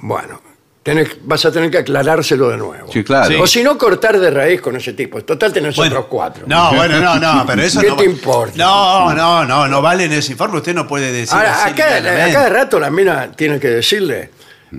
bueno, 0.00 0.40
tenés- 0.84 1.16
vas 1.22 1.44
a 1.44 1.52
tener 1.52 1.70
que 1.70 1.78
aclarárselo 1.78 2.48
de 2.50 2.56
nuevo. 2.56 2.90
Sí, 2.92 3.04
claro. 3.04 3.28
Sí. 3.28 3.34
O 3.40 3.46
si 3.46 3.62
no, 3.62 3.78
cortar 3.78 4.18
de 4.18 4.28
raíz 4.32 4.60
con 4.60 4.74
ese 4.74 4.94
tipo. 4.94 5.22
Total, 5.22 5.52
tenés 5.52 5.76
Bueno, 5.76 5.94
otros 5.94 6.06
cuatro. 6.10 6.44
No, 6.48 6.74
bueno, 6.74 6.98
no, 6.98 7.20
no, 7.20 7.44
pero 7.46 7.62
eso 7.62 7.80
¿Qué 7.82 7.86
no 7.88 7.96
te 7.96 8.04
importa? 8.06 8.54
No, 8.56 9.14
no, 9.14 9.44
no, 9.44 9.68
no 9.68 9.80
vale 9.80 10.06
en 10.06 10.12
ese 10.14 10.32
informe. 10.32 10.56
Usted 10.58 10.74
no 10.74 10.88
puede 10.88 11.12
decir. 11.12 11.36
Ahora, 11.36 11.62
así 11.62 11.70
acá, 11.70 11.84
a 11.86 11.96
livianamente. 12.00 12.32
cada 12.32 12.48
rato 12.48 12.80
la 12.80 12.90
mina 12.90 13.30
tiene 13.36 13.60
que 13.60 13.68
decirle, 13.68 14.30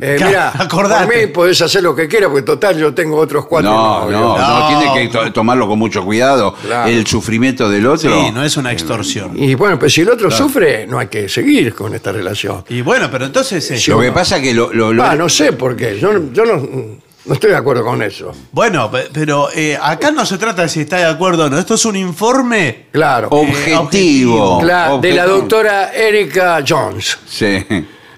eh, 0.02 0.16
Claro, 0.18 0.28
mira, 0.30 0.54
acordate. 0.58 1.06
por 1.06 1.16
mí 1.16 1.28
podés 1.28 1.62
hacer 1.62 1.82
lo 1.84 1.96
que 1.96 2.08
quieras, 2.08 2.30
porque 2.30 2.44
total 2.46 2.78
yo 2.78 2.94
tengo 2.94 3.18
otros 3.18 3.46
cuatro 3.46 3.70
No, 3.72 4.10
no, 4.10 4.38
no, 4.38 4.60
No. 4.60 4.68
tiene 4.80 4.94
que 4.94 5.08
to- 5.18 5.32
tomarlo 5.34 5.68
con 5.68 5.80
mucho 5.80 6.04
cuidado. 6.04 6.54
Claro. 6.62 6.90
El 6.90 7.06
sufrimiento 7.08 7.70
del 7.70 7.86
otro. 7.88 8.12
Sí, 8.26 8.32
no 8.32 8.44
es 8.44 8.56
una 8.58 8.72
extorsión. 8.72 9.32
Y 9.36 9.56
bueno, 9.56 9.78
pues 9.80 9.94
si 9.94 10.02
el 10.02 10.10
otro 10.10 10.30
sufre, 10.32 10.86
no 10.88 11.00
hay 11.00 11.08
que 11.08 11.28
seguir 11.30 11.74
con 11.74 11.94
esta 11.96 12.12
relación. 12.12 12.64
Y 12.70 12.82
bueno, 12.82 13.10
pero 13.12 13.26
entonces. 13.26 13.70
eh, 13.72 13.92
Lo 13.92 14.00
que 14.00 14.12
pasa 14.12 14.38
es 14.38 14.44
que 14.44 14.54
lo, 14.54 14.72
lo- 14.74 14.94
lo- 14.94 15.04
Ah, 15.04 15.16
no 15.16 15.28
sé 15.30 15.54
por 15.54 15.76
qué. 15.76 15.98
Yo, 16.00 16.14
no- 16.14 16.32
yo 16.34 16.46
no, 16.46 16.58
no 17.26 17.34
estoy 17.34 17.50
de 17.52 17.58
acuerdo 17.58 17.84
con 17.84 18.02
eso. 18.02 18.32
Bueno, 18.52 18.90
pe- 18.92 19.10
pero 19.14 19.50
eh, 19.54 19.78
acá 19.82 20.12
no 20.12 20.26
se 20.26 20.38
trata 20.38 20.64
de 20.64 20.70
si 20.70 20.82
está 20.82 20.98
de 20.98 21.06
acuerdo 21.06 21.46
o 21.46 21.50
no. 21.50 21.58
Esto 21.60 21.74
es 21.76 21.86
un 21.86 21.96
informe. 21.96 22.86
Claro. 22.92 23.28
objetivo. 23.32 23.80
objetivo. 23.82 24.62
Cla- 24.62 25.00
de 25.00 25.14
la 25.14 25.26
doctora 25.26 25.92
Erika 25.94 26.64
Jones. 26.68 27.18
Sí. 27.28 27.66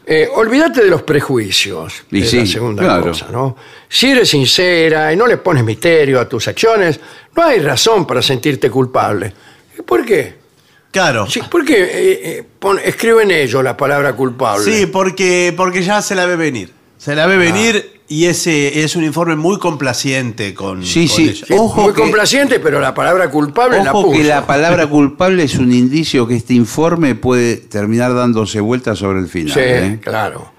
Eh, 0.06 0.28
olvídate 0.34 0.84
de 0.84 0.90
los 0.90 1.04
prejuicios. 1.04 2.04
Y 2.12 2.22
es 2.24 2.30
sí, 2.30 2.40
la 2.40 2.46
segunda 2.46 2.84
claro. 2.84 3.04
cosa, 3.04 3.28
¿no? 3.32 3.56
Si 3.88 4.10
eres 4.10 4.30
sincera 4.30 5.14
y 5.14 5.16
no 5.16 5.28
le 5.28 5.38
pones 5.38 5.64
misterio 5.64 6.20
a 6.20 6.28
tus 6.28 6.48
acciones, 6.48 7.00
no 7.36 7.44
hay 7.44 7.60
razón 7.60 8.06
para 8.08 8.22
sentirte 8.22 8.70
culpable. 8.70 9.32
¿Por 9.86 10.04
qué? 10.06 10.36
Claro. 10.92 11.26
Sí, 11.30 11.42
¿Por 11.50 11.64
qué 11.64 11.84
eh, 11.84 11.90
eh, 12.24 12.44
pon- 12.60 12.80
escriben 12.84 13.32
ellos 13.32 13.64
la 13.64 13.78
palabra 13.78 14.14
culpable? 14.14 14.64
Sí, 14.66 14.88
porque, 14.88 15.54
porque 15.56 15.82
ya 15.84 16.02
se 16.02 16.16
la 16.16 16.26
ve 16.26 16.36
venir. 16.36 16.72
Se 17.02 17.16
la 17.16 17.26
ve 17.26 17.36
venir 17.36 18.00
y 18.08 18.26
ese 18.26 18.84
es 18.84 18.96
un 18.96 19.04
informe 19.04 19.36
muy 19.36 19.58
complaciente 19.58 20.54
con, 20.54 20.86
Sí, 20.86 21.08
con 21.08 21.16
sí. 21.18 21.30
ella. 21.30 21.46
Ojo 21.60 21.82
muy 21.82 21.94
que- 21.94 22.02
complaciente, 22.02 22.60
pero 22.60 22.80
la 22.80 22.94
palabra 22.94 23.28
culpable 23.32 23.84
la 23.84 23.92
Ojo 23.92 24.04
puso. 24.10 24.20
que 24.20 24.24
la 24.28 24.46
palabra 24.46 24.86
culpable 24.86 25.42
es 25.46 25.56
un 25.56 25.72
indicio 25.72 26.28
que 26.28 26.36
este 26.36 26.54
informe 26.54 27.16
puede 27.16 27.58
terminar 27.58 28.14
dándose 28.14 28.60
vueltas 28.60 29.00
sobre 29.00 29.18
el 29.18 29.28
final. 29.28 29.54
Sí, 29.56 29.60
¿eh? 29.64 30.00
claro. 30.00 30.54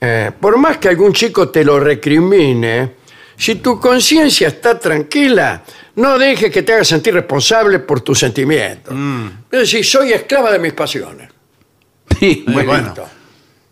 Eh, 0.00 0.30
por 0.38 0.56
más 0.56 0.78
que 0.78 0.88
algún 0.88 1.12
chico 1.12 1.48
te 1.48 1.64
lo 1.64 1.80
recrimine, 1.80 2.92
si 3.36 3.56
tu 3.56 3.80
conciencia 3.80 4.46
está 4.46 4.78
tranquila, 4.78 5.64
no 5.96 6.16
dejes 6.16 6.52
que 6.52 6.62
te 6.62 6.74
haga 6.74 6.84
sentir 6.84 7.12
responsable 7.14 7.80
por 7.80 8.02
tus 8.02 8.20
sentimientos. 8.20 8.94
Es 9.50 9.58
decir, 9.58 9.84
soy 9.84 10.12
esclava 10.12 10.52
de 10.52 10.60
mis 10.60 10.74
pasiones. 10.74 11.28
Sí, 12.20 12.44
bueno. 12.46 12.94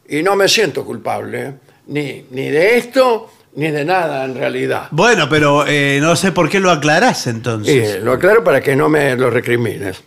Y 0.08 0.24
no 0.24 0.34
me 0.34 0.48
siento 0.48 0.84
culpable, 0.84 1.42
¿eh? 1.46 1.54
Ni, 1.87 2.27
ni 2.31 2.49
de 2.51 2.77
esto, 2.79 3.31
ni 3.55 3.70
de 3.70 3.85
nada 3.85 4.25
en 4.25 4.35
realidad. 4.35 4.88
Bueno, 4.90 5.29
pero 5.29 5.64
eh, 5.66 5.99
no 6.01 6.14
sé 6.16 6.33
por 6.33 6.49
qué 6.49 6.61
lo 6.61 6.70
aclarás 6.70 7.27
entonces. 7.27 8.01
Y 8.01 8.05
lo 8.05 8.12
aclaro 8.12 8.42
para 8.44 8.61
que 8.61 8.77
no 8.77 8.88
me 8.88 9.16
lo 9.16 9.31
recrimines. 9.31 10.03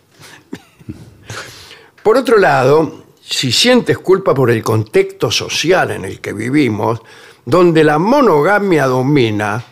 Por 2.02 2.16
otro 2.16 2.38
lado, 2.38 3.04
si 3.22 3.52
sientes 3.52 3.98
culpa 3.98 4.32
por 4.34 4.50
el 4.50 4.62
contexto 4.62 5.30
social 5.30 5.90
en 5.90 6.04
el 6.04 6.20
que 6.20 6.32
vivimos, 6.32 7.00
donde 7.44 7.84
la 7.84 7.98
monogamia 7.98 8.86
domina, 8.86 9.62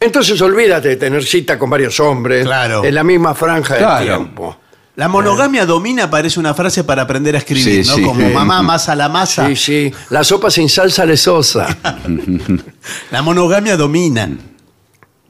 entonces 0.00 0.40
olvídate 0.40 0.88
de 0.90 0.96
tener 0.96 1.22
cita 1.24 1.58
con 1.58 1.68
varios 1.70 1.98
hombres 2.00 2.44
Claro. 2.44 2.84
en 2.84 2.94
la 2.94 3.04
misma 3.04 3.34
franja 3.34 3.76
Claro. 3.76 4.04
de 4.04 4.06
tiempo. 4.16 4.56
La 4.96 5.08
monogamia 5.08 5.66
domina 5.66 6.08
parece 6.08 6.38
una 6.38 6.54
frase 6.54 6.84
para 6.84 7.02
aprender 7.02 7.34
a 7.34 7.38
escribir, 7.38 7.84
Sí, 7.84 7.90
¿no? 7.90 7.96
sí. 7.96 8.02
Como 8.02 8.28
Sí. 8.28 8.32
mamá 8.32 8.62
masa 8.62 8.94
la 8.94 9.08
masa. 9.08 9.48
Sí, 9.48 9.56
sí, 9.56 9.92
la 10.10 10.22
sopa 10.22 10.50
sin 10.50 10.68
salsa 10.68 11.04
le 11.04 11.16
sosa. 11.16 11.66
La 13.10 13.20
monogamia 13.22 13.76
domina. 13.76 14.28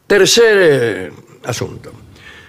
Tercer 0.07 0.57
eh, 0.61 1.12
asunto. 1.44 1.92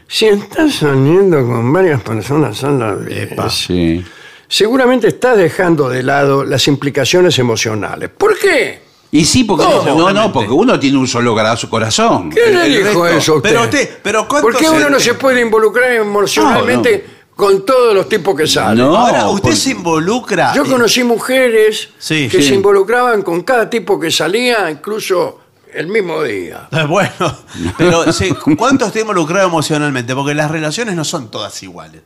Si 0.08 0.26
estás 0.26 0.76
saliendo 0.76 1.38
con 1.46 1.72
varias 1.72 2.02
personas 2.02 2.64
a 2.64 2.70
la 2.72 2.94
vez, 2.96 3.30
Sí. 3.50 4.04
seguramente 4.48 5.08
estás 5.08 5.38
dejando 5.38 5.90
de 5.90 6.04
lado 6.04 6.44
las 6.44 6.68
implicaciones 6.68 7.40
emocionales. 7.40 8.10
¿Por 8.10 8.38
qué? 8.38 8.82
Y 9.18 9.24
sí, 9.26 9.44
porque 9.46 9.64
¿Cómo? 9.66 9.98
no, 10.00 10.12
no, 10.12 10.34
porque 10.34 10.52
uno 10.52 10.78
tiene 10.80 10.98
un 10.98 11.08
solo 11.08 11.34
gra- 11.36 11.70
corazón. 11.70 12.30
¿Quién 12.32 12.50
El- 12.58 12.72
le 12.74 12.78
dijo 12.90 13.06
resto- 13.06 13.18
eso 13.18 13.34
a 13.34 13.36
usted? 13.38 13.50
Pero 13.50 13.62
usted, 13.64 13.98
pero 14.04 14.28
¿cuánto 14.28 14.48
¿Por 14.50 14.58
qué 14.58 14.70
uno 14.70 14.90
no 14.90 15.00
se 15.00 15.14
puede 15.14 15.42
involucrar 15.42 15.92
emocionalmente 15.94 17.06
con 17.36 17.66
todos 17.66 17.94
los 17.94 18.10
tipos 18.10 18.36
que 18.36 18.46
salen? 18.48 18.78
No, 18.86 18.96
Ahora, 18.96 19.28
usted 19.30 19.42
porque- 19.44 19.56
se 19.56 19.70
involucra. 19.72 20.54
Yo 20.54 20.66
conocí 20.66 21.04
mujeres 21.04 21.90
Sí, 21.98 22.28
que 22.30 22.42
sí. 22.42 22.50
se 22.50 22.56
involucraban 22.56 23.22
con 23.22 23.44
cada 23.44 23.70
tipo 23.70 24.00
que 24.00 24.12
salía, 24.12 24.70
incluso 24.70 25.40
el 25.74 25.88
mismo 25.88 26.22
día. 26.24 26.68
Bueno, 26.88 27.38
pero 27.78 28.12
sí, 28.12 28.30
¿cuánto 28.58 28.86
está 28.86 29.00
involucrado 29.00 29.48
emocionalmente? 29.48 30.14
Porque 30.14 30.34
las 30.34 30.52
relaciones 30.52 30.96
no 30.96 31.04
son 31.06 31.32
todas 31.32 31.62
iguales. 31.64 32.02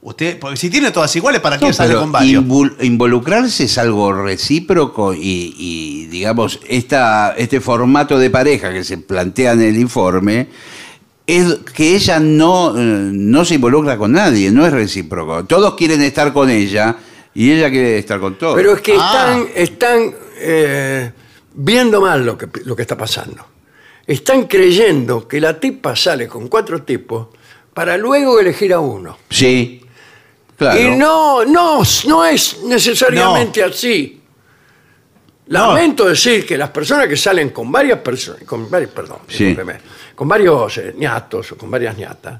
Usted, 0.00 0.38
porque 0.38 0.56
si 0.56 0.70
tiene 0.70 0.92
todas 0.92 1.14
iguales, 1.16 1.40
¿para 1.40 1.58
qué 1.58 1.66
No, 1.66 1.72
sale 1.72 1.94
con 1.94 2.12
varios? 2.12 2.44
invol- 2.44 2.76
involucrarse 2.82 3.64
es 3.64 3.78
algo 3.78 4.12
recíproco 4.12 5.12
y, 5.12 5.54
y, 5.58 6.06
digamos, 6.06 6.60
esta, 6.68 7.34
este 7.36 7.60
formato 7.60 8.16
de 8.18 8.30
pareja 8.30 8.72
que 8.72 8.84
se 8.84 8.98
plantea 8.98 9.52
en 9.54 9.62
el 9.62 9.76
informe 9.76 10.46
es 11.26 11.56
que 11.74 11.96
ella 11.96 12.20
no, 12.20 12.70
eh, 12.78 13.10
no 13.12 13.44
se 13.44 13.56
involucra 13.56 13.98
con 13.98 14.12
nadie, 14.12 14.52
no 14.52 14.64
es 14.64 14.72
recíproco. 14.72 15.44
Todos 15.44 15.74
quieren 15.74 16.00
estar 16.02 16.32
con 16.32 16.48
ella 16.48 16.96
y 17.34 17.50
ella 17.50 17.68
quiere 17.68 17.98
estar 17.98 18.20
con 18.20 18.38
todos. 18.38 18.54
Pero 18.54 18.74
es 18.74 18.80
que 18.80 18.96
Ah. 18.98 19.42
están, 19.44 19.48
están 19.54 20.14
eh, 20.38 21.10
viendo 21.54 22.00
mal 22.00 22.24
lo 22.24 22.38
que, 22.38 22.46
lo 22.64 22.76
que 22.76 22.82
está 22.82 22.96
pasando. 22.96 23.44
Están 24.06 24.44
creyendo 24.46 25.26
que 25.26 25.40
la 25.40 25.58
tipa 25.58 25.96
sale 25.96 26.28
con 26.28 26.46
cuatro 26.48 26.82
tipos 26.84 27.26
para 27.74 27.98
luego 27.98 28.40
elegir 28.40 28.72
a 28.72 28.80
uno. 28.80 29.18
Sí, 29.28 29.82
claro. 30.58 30.78
Y 30.80 30.96
no, 30.96 31.44
no, 31.46 31.82
no 32.06 32.24
es 32.26 32.58
necesariamente 32.64 33.62
así. 33.64 34.20
Lamento 35.46 36.04
decir 36.06 36.44
que 36.44 36.58
las 36.58 36.68
personas 36.70 37.06
que 37.08 37.16
salen 37.16 37.48
con 37.50 37.72
varias 37.72 38.00
personas, 38.00 38.42
con 38.44 38.68
varios, 38.70 38.90
perdón, 38.90 39.20
Sí. 39.28 39.46
discúlpeme, 39.46 39.80
con 40.14 40.28
varios 40.28 40.76
eh, 40.76 40.94
ñatos 40.98 41.52
o 41.52 41.56
con 41.56 41.70
varias 41.70 41.96
ñatas, 41.96 42.38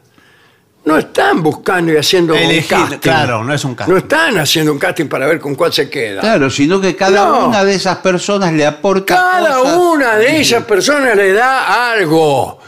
no 0.85 0.99
están 0.99 1.43
buscando 1.43 1.91
y 1.93 1.97
haciendo 1.97 2.35
Elegir, 2.35 2.77
un 2.77 2.83
casting. 2.83 2.99
claro, 2.99 3.45
no 3.45 3.55
es 3.55 3.65
un 3.65 3.75
casting. 3.75 3.93
No 3.95 3.99
están 3.99 4.39
haciendo 4.39 4.73
un 4.73 4.79
casting 4.79 5.07
para 5.07 5.27
ver 5.27 5.41
con 5.41 5.55
cuál 5.55 5.73
se 5.73 5.89
queda. 5.89 6.21
Claro, 6.21 6.51
sino 6.51 6.81
que 6.81 6.95
cada 6.95 7.27
No. 7.29 7.49
una 7.49 7.65
de 7.65 7.75
esas 7.75 7.97
personas 7.99 8.53
le 8.53 8.67
aporta 8.67 9.15
Cada 9.15 9.57
cosas 9.59 9.77
una 9.79 10.17
de 10.17 10.41
esas 10.41 10.65
personas 10.65 11.17
le 11.17 11.33
da 11.33 11.91
algo. 11.93 12.59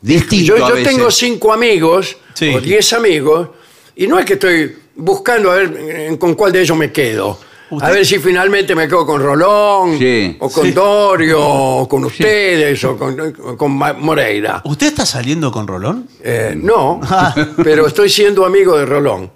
distinto 0.00 0.56
Yo, 0.56 0.64
a 0.66 0.68
yo 0.70 0.74
veces. 0.74 0.88
tengo 0.92 1.10
cinco 1.10 1.52
amigos 1.52 2.16
Sí. 2.34 2.52
o 2.54 2.60
diez 2.60 2.92
amigos 2.92 3.48
y 3.96 4.06
no 4.06 4.18
es 4.18 4.24
que 4.24 4.34
estoy 4.34 4.76
buscando 4.94 5.50
a 5.50 5.56
ver 5.56 5.76
eh, 5.78 6.16
con 6.18 6.34
cuál 6.34 6.52
de 6.52 6.60
ellos 6.62 6.76
me 6.76 6.92
quedo. 6.92 7.38
Usted- 7.68 7.88
A 7.88 7.90
ver 7.90 8.06
si 8.06 8.18
finalmente 8.20 8.76
me 8.76 8.86
quedo 8.86 9.04
con 9.04 9.20
Rolón, 9.20 9.98
Sí. 9.98 10.36
o 10.38 10.48
con 10.48 10.66
Sí. 10.66 10.70
Dorio, 10.72 11.40
o 11.42 11.88
con 11.88 12.04
ustedes, 12.04 12.82
o 12.84 12.96
con, 12.96 13.34
o 13.42 13.56
con 13.56 13.76
Ma- 13.76 13.92
Moreira. 13.92 14.62
¿Usted 14.64 14.86
está 14.86 15.04
saliendo 15.04 15.50
con 15.50 15.66
Rolón? 15.66 16.08
Eh, 16.22 16.54
no, 16.56 17.00
Ah. 17.02 17.34
pero 17.64 17.88
estoy 17.88 18.08
siendo 18.08 18.44
amigo 18.46 18.78
de 18.78 18.86
Rolón. 18.86 19.32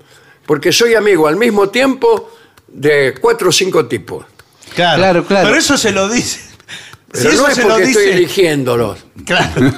Porque 0.47 0.71
soy 0.73 0.95
amigo 0.95 1.27
al 1.27 1.37
mismo 1.37 1.69
tiempo 1.71 2.31
de 2.69 3.15
cuatro 3.21 3.49
o 3.49 3.53
cinco 3.53 3.87
tipos. 3.87 4.25
Claro, 4.77 4.99
Claro, 4.99 5.25
claro. 5.27 5.47
Pero 5.49 5.59
eso 5.59 5.77
se 5.77 5.91
lo 5.91 6.09
dice. 6.09 6.41
Pero 7.13 7.31
si 7.31 7.35
eso 7.37 7.43
no 7.43 7.49
es 7.49 7.55
se 7.57 7.63
porque 7.63 7.79
lo 7.83 7.87
estoy 7.89 8.05
dice. 8.05 8.17
eligiéndolos. 8.17 8.99
Claro. 9.25 9.53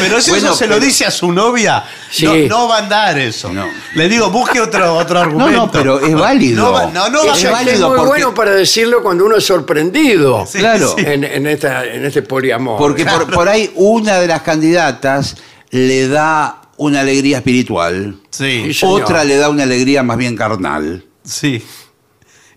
Pero 0.00 0.20
si 0.20 0.30
Bueno, 0.30 0.46
eso 0.48 0.56
se 0.56 0.66
lo 0.68 0.78
dice 0.78 1.06
a 1.06 1.10
su 1.10 1.32
novia, 1.32 1.84
Sí. 2.10 2.24
no, 2.24 2.34
no 2.58 2.68
va 2.68 2.76
a 2.76 2.78
andar 2.80 3.18
eso. 3.18 3.52
No. 3.52 3.66
Le 3.94 4.08
digo, 4.08 4.30
busque 4.30 4.60
otro, 4.60 4.94
otro 4.94 5.14
No, 5.18 5.20
argumento. 5.22 5.50
no, 5.66 5.70
pero 5.72 5.98
es 6.00 6.14
válido. 6.14 6.64
No, 6.66 6.72
va- 6.72 6.86
no, 6.86 7.08
no 7.08 7.24
va 7.26 7.32
a 7.32 7.34
Es, 7.34 7.40
ser 7.40 7.50
es 7.50 7.52
válido 7.56 7.88
muy 7.88 7.96
porque- 7.98 8.08
bueno 8.08 8.34
para 8.34 8.52
decirlo 8.52 9.02
cuando 9.02 9.24
uno 9.24 9.36
es 9.36 9.44
sorprendido 9.44 10.46
Sí, 10.46 10.58
Claro. 10.58 10.94
sí. 10.96 11.04
en, 11.04 11.24
en 11.24 11.46
esta, 11.48 11.84
en 11.84 12.04
este 12.04 12.22
poliamor. 12.22 12.78
Porque 12.78 13.04
por, 13.04 13.28
por 13.28 13.48
ahí 13.48 13.70
una 13.74 14.18
de 14.20 14.28
las 14.28 14.42
candidatas 14.42 15.36
le 15.70 16.06
da 16.08 16.60
una 16.76 17.00
alegría 17.00 17.38
espiritual, 17.38 18.16
Sí, 18.30 18.70
otra 18.84 19.24
le 19.24 19.36
da 19.36 19.48
una 19.48 19.64
alegría 19.64 20.02
más 20.04 20.16
bien 20.16 20.36
carnal. 20.36 21.04
sí. 21.24 21.64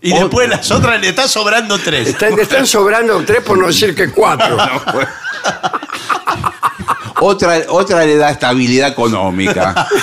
Y 0.02 0.12
después 0.12 0.48
las 0.48 0.70
otras 0.70 1.00
le 1.00 1.08
está 1.08 1.28
sobrando 1.28 1.78
tres. 1.78 2.08
Están, 2.08 2.38
están 2.38 2.66
sobrando 2.66 3.22
tres 3.24 3.42
por 3.42 3.56
no 3.56 3.68
decir 3.68 3.94
que 3.94 4.10
cuatro. 4.10 4.56
Otra, 7.20 7.62
otra 7.68 8.04
le 8.04 8.16
da 8.16 8.30
estabilidad 8.30 8.88
económica. 8.88 9.86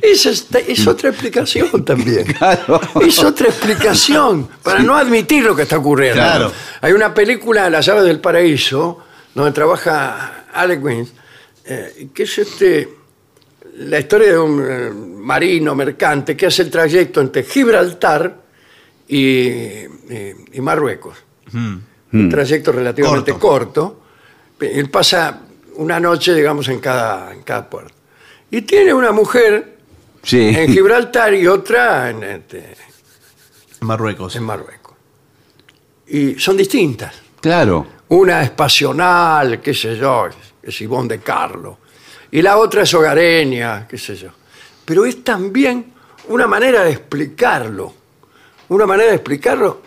Esa 0.00 0.30
es, 0.30 0.46
es 0.66 0.86
otra 0.86 1.10
explicación 1.10 1.84
también. 1.84 2.24
Claro. 2.24 2.80
Es 3.02 3.18
otra 3.18 3.48
explicación 3.48 4.48
para 4.62 4.80
no 4.80 4.96
admitir 4.96 5.44
lo 5.44 5.54
que 5.54 5.62
está 5.62 5.76
ocurriendo. 5.76 6.22
Claro. 6.22 6.52
Hay 6.80 6.92
una 6.92 7.12
película, 7.12 7.68
Las 7.68 7.84
llaves 7.84 8.04
del 8.04 8.20
paraíso, 8.20 9.04
donde 9.34 9.52
trabaja 9.52 10.46
Alec 10.54 10.82
Wins, 10.82 11.12
eh, 11.66 12.08
que 12.14 12.22
es 12.22 12.38
este, 12.38 12.88
la 13.76 13.98
historia 13.98 14.32
de 14.32 14.38
un 14.38 14.64
eh, 14.68 14.90
marino 14.90 15.74
mercante 15.74 16.36
que 16.36 16.46
hace 16.46 16.62
el 16.62 16.70
trayecto 16.70 17.20
entre 17.20 17.42
Gibraltar 17.44 18.42
y, 19.08 19.18
y- 19.28 19.88
y 20.52 20.60
Marruecos. 20.60 21.16
Un 21.52 22.28
trayecto 22.30 22.72
relativamente 22.72 23.32
Corto. 23.34 24.00
Él 24.60 24.88
pasa 24.90 25.40
una 25.76 25.98
noche, 26.00 26.34
digamos, 26.34 26.68
en 26.68 26.78
cada, 26.80 27.32
en 27.32 27.42
cada 27.42 27.68
puerto. 27.68 27.92
Y 28.50 28.62
tiene 28.62 28.94
una 28.94 29.12
mujer 29.12 29.76
Sí. 30.22 30.40
en 30.56 30.72
Gibraltar 30.72 31.34
y 31.34 31.46
otra 31.46 32.08
en, 32.10 32.22
este, 32.22 32.76
Marruecos. 33.80 34.36
en 34.36 34.44
Marruecos. 34.44 34.94
Y 36.06 36.38
son 36.38 36.56
distintas. 36.56 37.14
Claro. 37.40 37.86
Una 38.08 38.42
es 38.42 38.50
pasional, 38.50 39.60
qué 39.60 39.74
sé 39.74 39.96
yo, 39.96 40.28
es 40.62 40.80
Ivonne 40.80 41.08
de 41.08 41.18
Carlo. 41.20 41.78
Y 42.34 42.42
la 42.42 42.58
otra 42.58 42.82
es 42.82 42.92
hogareña, 42.92 43.86
qué 43.88 43.96
sé 43.96 44.16
yo. 44.16 44.28
Pero 44.84 45.04
es 45.04 45.22
también 45.22 45.92
una 46.28 46.46
manera 46.48 46.82
de 46.82 46.90
explicarlo. 46.90 47.94
Una 48.68 48.86
manera 48.86 49.10
de 49.10 49.16
explicarlo 49.16 49.80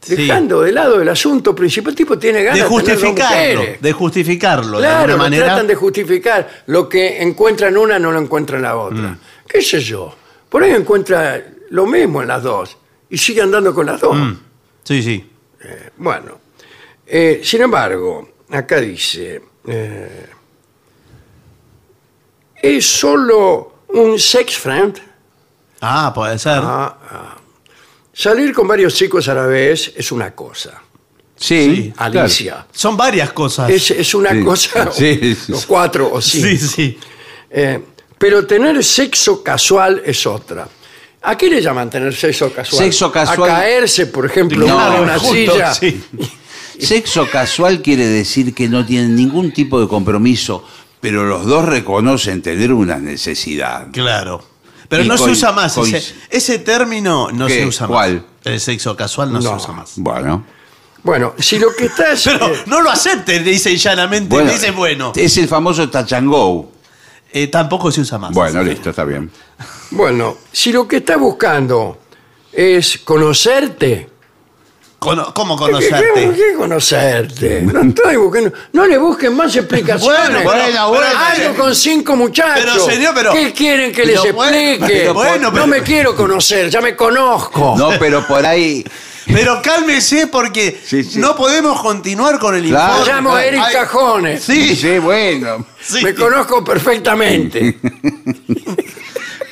Sí. 0.00 0.14
dejando 0.16 0.62
de 0.62 0.72
lado 0.72 1.02
el 1.02 1.08
asunto 1.08 1.54
principal. 1.54 1.90
El 1.90 1.96
tipo 1.96 2.16
tiene 2.18 2.42
ganas 2.42 2.58
De 2.58 2.62
de, 2.62 2.68
justificarlo. 2.70 3.60
mujeres. 3.60 3.82
De 3.82 3.92
justificarlo. 3.92 4.78
de 4.78 4.86
Claro, 4.86 4.96
alguna 4.98 5.12
lo 5.12 5.18
manera. 5.18 5.44
tratan 5.46 5.66
de 5.66 5.74
justificar. 5.74 6.62
Lo 6.66 6.88
que 6.88 7.20
encuentra 7.20 7.68
en 7.68 7.76
una 7.76 7.98
no 7.98 8.12
lo 8.12 8.18
encuentra 8.20 8.56
en 8.56 8.62
la 8.62 8.76
otra. 8.76 9.18
¿Qué 9.46 9.60
sé 9.60 9.80
yo? 9.80 10.14
Por 10.48 10.62
ahí 10.62 10.70
encuentra 10.70 11.44
lo 11.70 11.86
mismo 11.86 12.22
en 12.22 12.28
las 12.28 12.42
dos 12.42 12.78
y 13.10 13.18
sigue 13.18 13.42
andando 13.42 13.74
con 13.74 13.84
las 13.86 14.00
dos. 14.00 14.16
Mm. 14.16 14.32
Sí, 14.84 15.02
sí. 15.02 15.30
Bueno, 15.98 16.38
eh, 17.06 17.40
sin 17.44 17.60
embargo, 17.62 18.30
acá 18.50 18.80
dice, 18.80 19.42
eh, 19.66 20.26
¿es 22.62 22.86
solo 22.86 23.84
un 23.88 24.18
sex 24.18 24.56
friend? 24.56 24.98
Ah, 25.80 26.12
puede 26.14 26.38
ser. 26.38 26.60
Ah, 26.62 26.98
ah. 27.10 27.36
Salir 28.12 28.52
con 28.52 28.68
varios 28.68 28.94
chicos 28.94 29.28
a 29.28 29.34
la 29.34 29.46
vez 29.46 29.92
es 29.96 30.12
una 30.12 30.32
cosa. 30.34 30.82
Sí. 31.36 31.92
claro. 31.96 32.20
Alicia. 32.20 32.66
Son 32.72 32.96
varias 32.96 33.32
cosas. 33.32 33.70
Es, 33.70 33.90
es 33.92 34.14
una 34.14 34.30
Sí, 34.32 34.44
cosa, 34.44 34.92
sí, 34.92 35.34
sí. 35.34 35.52
o 35.52 35.60
cuatro 35.66 36.10
o 36.12 36.20
cinco. 36.20 36.46
sí, 36.48 36.58
sí. 36.58 36.98
Eh, 37.50 37.80
pero 38.18 38.46
tener 38.46 38.84
sexo 38.84 39.42
casual 39.42 40.02
es 40.04 40.26
otra. 40.26 40.68
¿A 41.22 41.36
qué 41.38 41.48
le 41.48 41.62
llaman 41.62 41.88
tener 41.88 42.14
sexo 42.14 42.52
casual? 42.52 42.84
Sexo 42.84 43.10
casual- 43.10 43.50
A 43.50 43.54
caerse, 43.54 44.06
por 44.06 44.26
ejemplo, 44.26 44.66
No, 44.66 44.94
en 44.96 45.02
una 45.02 45.18
justo, 45.18 45.52
silla. 45.52 45.72
sí. 45.74 46.02
Sexo 46.78 47.26
casual 47.30 47.80
quiere 47.82 48.06
decir 48.06 48.54
que 48.54 48.68
no 48.68 48.84
tienen 48.86 49.14
ningún 49.14 49.52
tipo 49.52 49.80
de 49.80 49.88
compromiso, 49.88 50.64
pero 51.00 51.24
los 51.24 51.46
dos 51.46 51.64
reconocen 51.64 52.42
tener 52.42 52.72
una 52.72 52.96
necesidad. 52.98 53.88
Claro. 53.92 54.44
Pero 54.88 55.04
Y 55.04 55.08
no 55.08 55.16
se 55.16 55.30
usa 55.30 55.52
más. 55.52 55.76
Ese, 55.78 56.14
ese 56.30 56.58
término 56.58 57.28
no 57.32 57.46
¿Qué? 57.46 57.54
se 57.60 57.66
usa 57.66 57.86
¿Cuál? 57.86 58.14
más. 58.16 58.24
El 58.44 58.60
sexo 58.60 58.96
casual 58.96 59.32
no, 59.32 59.40
No. 59.40 59.50
se 59.50 59.56
usa 59.64 59.72
más. 59.72 59.92
Bueno. 59.96 60.44
Bueno, 61.02 61.34
si 61.38 61.58
lo 61.58 61.74
que 61.74 61.86
estás... 61.86 62.22
Pero 62.24 62.48
eh, 62.48 62.62
no 62.66 62.82
lo 62.82 62.90
acepte, 62.90 63.40
dice 63.40 63.74
llanamente. 63.76 64.28
bueno 64.28 64.50
dice 64.52 64.70
bueno. 64.72 65.12
Es 65.16 65.36
el 65.38 65.48
famoso 65.48 65.88
go. 66.24 66.72
Eh, 67.32 67.46
tampoco 67.46 67.90
se 67.92 68.00
usa 68.02 68.18
más. 68.18 68.32
Bueno, 68.32 68.62
listo, 68.62 68.90
está 68.90 69.04
bien. 69.04 69.30
Bueno, 69.92 70.36
si 70.52 70.72
lo 70.72 70.86
que 70.86 70.96
estás 70.98 71.18
buscando 71.18 71.98
es 72.52 72.98
conocerte. 72.98 74.09
Cono- 75.00 75.32
¿Cómo 75.32 75.56
¿Qué, 75.56 75.64
qué- 75.64 75.70
conocerte? 75.72 76.32
qué 76.36 76.54
conocerte? 76.56 77.62
No 77.62 77.80
estoy 77.80 78.16
buscando. 78.16 78.52
No 78.74 78.86
le 78.86 78.98
busquen 78.98 79.34
más 79.34 79.56
explicaciones. 79.56 80.04
Bueno, 80.04 80.42
bueno, 80.44 80.88
bueno. 80.90 81.06
Algo 81.18 81.54
con 81.56 81.74
cinco 81.74 82.16
muchachos. 82.16 82.60
Pero, 82.74 82.84
señor, 82.86 83.14
pero- 83.14 83.32
¿Qué 83.32 83.52
quieren 83.54 83.92
que 83.92 84.02
pero 84.02 84.22
les 84.24 84.32
bueno, 84.34 84.56
explique? 84.58 84.94
pero 85.00 85.14
bueno, 85.14 85.50
pero- 85.52 85.66
No 85.66 85.72
me 85.72 85.82
quiero 85.82 86.14
conocer, 86.14 86.68
ya 86.68 86.82
me 86.82 86.94
conozco. 86.94 87.74
No, 87.78 87.90
pero 87.98 88.26
por 88.26 88.44
ahí. 88.44 88.84
Pero 89.26 89.62
cálmese 89.62 90.26
porque 90.26 90.78
Sí, 90.84 91.02
sí. 91.04 91.18
no 91.18 91.34
podemos 91.34 91.80
continuar 91.80 92.38
con 92.38 92.54
el 92.54 92.64
Claro. 92.68 92.92
Me 92.92 92.98
informe. 93.00 93.12
llamo 93.14 93.38
Eric 93.38 93.60
Ay, 93.64 93.72
Cajones. 93.74 94.42
Sí, 94.42 94.76
Sí, 94.76 94.98
bueno. 94.98 95.64
sí. 95.80 96.02
Me 96.04 96.14
conozco 96.14 96.62
perfectamente. 96.62 97.78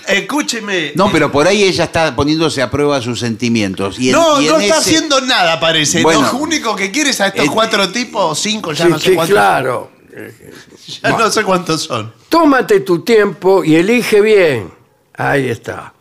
Escúcheme. 0.08 0.92
No, 0.94 1.10
pero 1.12 1.30
por 1.30 1.46
ahí 1.46 1.62
ella 1.64 1.84
está 1.84 2.14
poniéndose 2.16 2.62
a 2.62 2.70
prueba 2.70 3.00
sus 3.00 3.20
sentimientos. 3.20 3.98
Y 3.98 4.08
en- 4.08 4.12
no, 4.16 4.40
y 4.40 4.46
en 4.46 4.52
no 4.52 4.58
está 4.60 4.78
ese- 4.78 4.90
haciendo 4.96 5.20
nada, 5.20 5.60
parece. 5.60 6.02
Bueno. 6.02 6.22
Lo 6.32 6.38
único 6.38 6.74
que 6.74 6.90
quiere 6.90 7.10
es 7.10 7.20
a 7.20 7.28
estos 7.28 7.44
Eh, 7.44 7.50
cuatro 7.52 7.90
tipos, 7.90 8.38
cinco, 8.38 8.72
ya 8.72 8.84
Sí, 8.86 8.90
no 8.90 8.98
sé 8.98 9.08
sí, 9.10 9.14
cuántos. 9.14 9.34
claro. 9.34 9.90
Ya 11.02 11.10
no 11.10 11.30
sé 11.30 11.44
cuántos 11.44 11.82
son. 11.82 12.12
Tómate 12.30 12.80
tu 12.80 13.00
tiempo 13.02 13.62
y 13.62 13.74
elige 13.76 14.20
bien. 14.22 14.72
Ahí 15.14 15.48
está. 15.50 15.92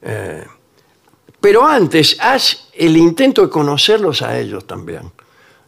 Eh, 0.00 0.44
pero 1.40 1.66
antes, 1.66 2.16
haz 2.18 2.68
el 2.72 2.96
intento 2.96 3.42
de 3.42 3.50
conocerlos 3.50 4.22
a 4.22 4.38
ellos 4.38 4.66
también, 4.66 5.12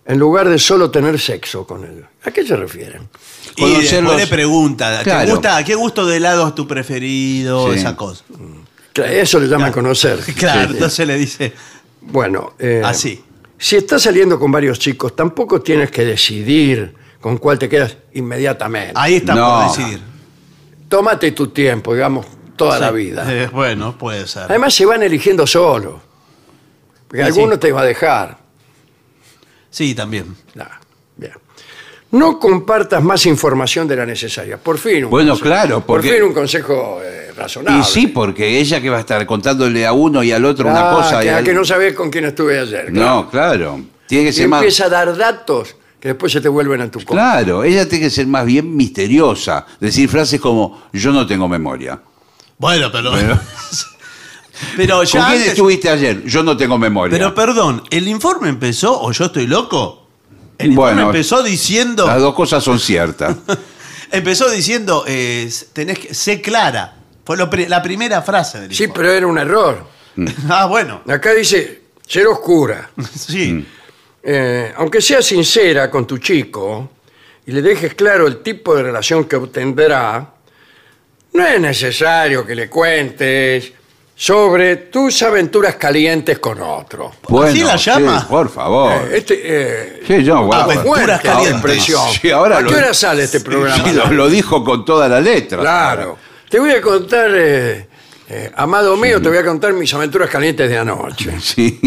en 0.07 0.19
lugar 0.19 0.49
de 0.49 0.59
solo 0.59 0.91
tener 0.91 1.19
sexo 1.19 1.67
con 1.67 1.85
ellos. 1.85 2.07
¿A 2.25 2.31
qué 2.31 2.47
se 2.47 2.57
refieren? 2.57 3.09
Y 3.57 3.63
Conocerlos- 3.63 3.81
después 3.91 4.17
le 4.19 4.27
pregunta, 4.27 4.99
¿te 4.99 5.05
Claro. 5.05 5.31
gusta, 5.31 5.65
¿qué 5.65 5.75
gusto 5.75 6.05
de 6.07 6.17
helado 6.19 6.49
es 6.49 6.55
tu 6.55 6.67
preferido? 6.67 7.73
Sí. 7.73 7.79
Esa 7.79 7.97
cosa. 7.97 8.25
Claro, 8.93 9.13
Eso 9.13 9.41
le 9.41 9.47
llaman 9.49 9.73
conocer. 9.73 10.19
Claro, 10.37 10.69
Sí. 10.69 10.75
entonces 10.75 11.07
le 11.07 11.17
dice, 11.17 11.53
Bueno, 12.01 12.53
eh, 12.59 12.83
así. 12.85 13.23
si 13.59 13.77
estás 13.77 14.03
saliendo 14.03 14.39
con 14.39 14.53
varios 14.53 14.79
chicos, 14.79 15.17
tampoco 15.17 15.61
tienes 15.63 15.91
que 15.91 16.05
decidir 16.05 16.95
con 17.21 17.39
cuál 17.39 17.59
te 17.59 17.69
quedas 17.69 17.97
inmediatamente. 18.13 18.93
Ahí 18.95 19.17
está 19.17 19.35
No. 19.35 19.63
por 19.67 19.77
decidir. 19.77 20.01
Tómate 20.89 21.33
tu 21.33 21.49
tiempo, 21.49 21.95
digamos, 21.95 22.27
toda 22.57 22.79
la 22.79 22.91
vida. 22.91 23.25
Eh, 23.33 23.49
bueno, 23.51 23.97
puede 23.99 24.27
ser. 24.29 24.45
Además, 24.45 24.75
se 24.75 24.85
van 24.87 25.03
eligiendo 25.03 25.47
solos. 25.47 25.95
Porque 27.09 27.23
Sí, 27.23 27.29
alguno 27.29 27.55
sí. 27.55 27.61
te 27.61 27.73
va 27.73 27.81
a 27.81 27.85
dejar. 27.85 28.39
Sí, 29.75 29.93
también. 29.93 30.37
Nah, 30.55 30.67
bien. 31.17 31.33
No 32.13 32.39
compartas 32.39 33.03
más 33.03 33.27
información 33.27 33.89
de 33.89 33.97
la 33.97 34.07
necesaria. 34.07 34.57
Por 34.57 34.79
fin. 34.79 35.07
un 35.07 35.11
Bueno, 35.11 35.31
consejo. 35.33 35.49
claro, 35.49 35.81
porque- 35.85 36.09
Por 36.11 36.17
fin 36.17 36.25
un 36.29 36.33
consejo 36.33 37.01
eh, 37.03 37.33
razonable. 37.37 37.81
Y 37.81 37.83
sí, 37.85 38.07
porque 38.07 38.61
ella 38.61 38.81
que 38.81 38.89
va 38.89 38.99
a 38.99 39.01
estar 39.01 39.27
contándole 39.27 39.85
a 39.85 39.93
uno 39.93 40.23
y 40.23 40.31
al 40.31 40.45
otro 40.45 40.69
una 40.71 40.91
Ah, 40.93 40.95
cosa. 40.95 41.19
que, 41.21 41.27
y 41.27 41.29
al- 41.31 41.43
que 41.43 41.53
no 41.53 41.65
sabés 41.65 41.93
con 41.93 42.11
quién 42.11 42.27
estuve 42.27 42.57
ayer. 42.61 42.93
No, 42.93 43.29
claro. 43.29 43.81
Tiene 44.07 44.25
que 44.27 44.31
Y 44.31 44.33
ser 44.33 44.47
más. 44.49 44.61
empieza 44.63 44.85
a 44.85 44.89
dar 44.91 45.17
datos 45.17 45.75
que 45.99 46.09
después 46.11 46.31
se 46.33 46.41
te 46.41 46.49
vuelven 46.49 46.81
a 46.83 46.89
tu 46.89 47.01
contra. 47.01 47.15
Claro, 47.43 47.65
ella 47.65 47.89
tiene 47.89 48.05
que 48.05 48.11
ser 48.11 48.29
más 48.29 48.47
bien 48.47 48.77
misteriosa. 48.77 49.67
Decir 49.81 50.09
frases 50.09 50.41
como: 50.41 50.85
Yo 50.93 51.11
no 51.11 51.27
tengo 51.27 51.49
memoria. 51.49 52.01
Bueno, 52.59 52.93
pero. 52.93 53.11
pero 54.77 55.03
ya. 55.05 55.21
¿Con 55.21 55.29
quién 55.29 55.39
antes- 55.41 55.49
estuviste 55.53 55.89
ayer? 55.91 56.23
Yo 56.25 56.43
no 56.43 56.57
tengo 56.57 56.79
memoria. 56.79 57.17
Pero 57.17 57.35
perdón, 57.35 57.83
¿el 57.91 58.09
informe 58.09 58.49
empezó 58.49 59.01
o 59.01 59.13
yo 59.13 59.27
estoy 59.27 59.47
loco? 59.47 60.07
El 60.59 60.71
informe 60.73 60.95
Bueno, 60.95 61.11
empezó 61.11 61.43
diciendo. 61.43 62.07
Las 62.07 62.21
dos 62.21 62.35
cosas 62.35 62.63
son 62.63 62.79
ciertas. 62.79 63.37
Empezó 64.11 64.49
diciendo, 64.49 65.05
eh, 65.09 65.51
tenés 65.73 65.99
que. 65.99 66.15
Sé 66.15 66.41
clara. 66.41 66.97
Fue 67.25 67.37
lo 67.37 67.51
pri- 67.51 67.67
la 67.67 67.83
primera 67.83 68.23
frase 68.23 68.61
del 68.61 68.73
Sí, 68.75 68.85
informe. 68.85 69.03
pero 69.03 69.13
era 69.17 69.27
un 69.27 69.39
error. 69.39 69.87
Ah, 70.49 70.67
bueno. 70.67 71.01
Acá 71.09 71.33
dice, 71.35 71.83
ser 72.07 72.27
oscura. 72.29 72.91
Sí. 73.19 73.67
Eh, 74.23 74.73
aunque 74.77 75.01
seas 75.03 75.25
sincera 75.27 75.91
con 75.91 76.07
tu 76.07 76.17
chico 76.19 76.91
y 77.47 77.53
le 77.53 77.61
dejes 77.61 77.95
claro 77.95 78.27
el 78.27 78.39
tipo 78.43 78.75
de 78.75 78.85
relación 78.85 79.25
que 79.25 79.37
obtendrá, 79.37 80.33
no 81.35 81.47
es 81.47 81.61
necesario 81.61 82.47
que 82.47 82.55
le 82.55 82.71
cuentes 82.71 83.73
sobre 84.17 84.77
tus 84.77 85.23
aventuras 85.23 85.75
calientes 85.77 86.39
con 86.39 86.61
otro. 86.63 87.13
¿Así 87.43 87.63
la 87.65 87.77
sí, 87.77 87.91
llama? 87.91 88.27
por 88.29 88.49
favor. 88.49 88.93
Eh, 89.11 89.17
Este, 89.19 89.41
eh, 89.45 90.03
Sí, 90.07 90.23
yo, 90.25 90.43
bueno, 90.45 90.63
Aventuras 90.63 90.87
fuerte 90.87 91.07
la 91.13 91.21
calientes. 91.35 91.97
Sí, 92.23 92.31
ahora 92.31 92.59
¿A 92.59 92.61
lo- 92.61 92.69
qué 92.71 92.77
hora 92.77 92.95
sale 92.95 93.25
este 93.25 93.41
programa? 93.41 93.83
Sí, 93.85 93.93
lo, 93.93 94.07
lo 94.13 94.29
dijo 94.29 94.63
con 94.65 94.85
toda 94.85 95.09
la 95.09 95.21
letra. 95.21 95.59
Claro. 95.61 96.17
Te 96.49 96.61
voy 96.61 96.71
a 96.71 96.81
contar, 96.81 97.29
eh, 97.35 97.89
eh, 98.29 98.53
amado 98.55 98.97
mío, 98.97 99.21
te 99.21 99.29
voy 99.29 99.39
a 99.39 99.45
contar 99.45 99.73
mis 99.73 99.93
aventuras 99.95 100.31
calientes 100.31 100.69
de 100.69 100.79
anoche. 100.79 101.35
Sí. 101.41 101.81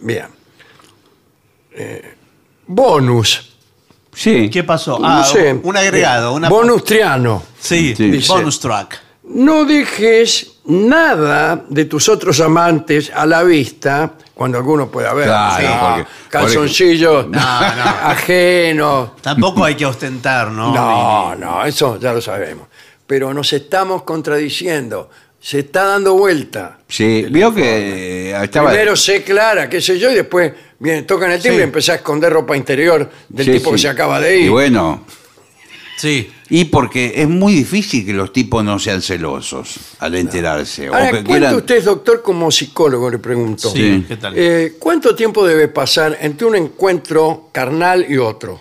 Bien. 0.00 0.26
Eh, 1.74 2.14
bonus. 2.66 3.52
Sí. 4.14 4.50
¿Qué 4.50 4.64
pasó? 4.64 4.98
No 4.98 5.06
Ah, 5.08 5.24
sé. 5.24 5.58
un 5.62 5.76
agregado. 5.76 6.32
Una... 6.34 6.48
Bonus 6.48 6.84
triano. 6.84 7.42
Sí, 7.58 7.94
Sí. 7.96 8.10
Dice- 8.10 8.32
bonus 8.32 8.58
track. 8.60 9.00
No 9.24 9.64
dejes 9.64 10.51
nada 10.64 11.64
de 11.68 11.84
tus 11.86 12.08
otros 12.08 12.40
amantes 12.40 13.10
a 13.14 13.26
la 13.26 13.42
vista 13.42 14.12
cuando 14.34 14.58
alguno 14.58 14.88
pueda 14.90 15.12
ver. 15.14 15.26
Claro, 15.26 15.96
porque- 15.96 16.10
calzoncillos 16.28 17.28
No, 17.28 17.40
no. 17.40 17.40
ajenos. 18.04 19.10
Tampoco 19.20 19.64
hay 19.64 19.74
que 19.74 19.86
ostentar, 19.86 20.50
¿no? 20.50 20.74
No, 20.74 21.34
no, 21.34 21.64
eso 21.64 21.98
ya 22.00 22.12
lo 22.12 22.20
sabemos. 22.20 22.68
Pero 23.06 23.32
nos 23.34 23.52
estamos 23.52 24.02
contradiciendo. 24.04 25.10
Se 25.40 25.58
está 25.58 25.84
dando 25.86 26.14
vuelta. 26.14 26.78
Sí, 26.86 27.26
vio 27.28 27.52
que 27.52 28.30
eh, 28.30 28.44
estaba. 28.44 28.70
Primero 28.70 28.94
sé 28.94 29.24
clara, 29.24 29.68
qué 29.68 29.80
sé 29.80 29.98
yo, 29.98 30.08
y 30.08 30.14
después 30.14 30.52
viene, 30.78 31.02
tocan 31.02 31.32
el 31.32 31.42
timbre 31.42 31.56
Sí. 31.56 31.60
y 31.62 31.64
empezás 31.64 31.88
a 31.90 31.94
esconder 31.96 32.32
ropa 32.32 32.56
interior 32.56 33.10
del 33.28 33.46
Sí, 33.46 33.52
tipo 33.54 33.72
que 33.72 33.78
sí. 33.78 33.82
se 33.82 33.88
acaba 33.88 34.20
de 34.20 34.38
ir. 34.38 34.46
Y 34.46 34.48
bueno, 34.50 35.04
Sí. 36.02 36.32
y 36.50 36.64
porque 36.64 37.12
es 37.16 37.28
muy 37.28 37.54
difícil 37.54 38.04
que 38.04 38.12
los 38.12 38.32
tipos 38.32 38.64
no 38.64 38.78
sean 38.80 39.00
celosos 39.00 39.76
al 40.00 40.14
enterarse. 40.16 40.90
o 40.90 40.94
Ahora, 40.94 41.06
que 41.06 41.10
¿cuánto 41.12 41.30
quieran- 41.30 41.54
usted 41.54 41.76
es 41.76 41.84
doctor 41.84 42.22
como 42.22 42.50
psicólogo? 42.50 43.08
Le 43.08 43.18
pregunto. 43.18 43.70
Sí, 43.70 43.78
Sí. 44.00 44.04
¿qué 44.08 44.16
tal? 44.16 44.32
Eh, 44.36 44.74
¿Cuánto 44.80 45.14
tiempo 45.14 45.46
debe 45.46 45.68
pasar 45.68 46.18
entre 46.20 46.46
un 46.46 46.56
encuentro 46.56 47.50
carnal 47.52 48.04
y 48.08 48.16
otro? 48.18 48.60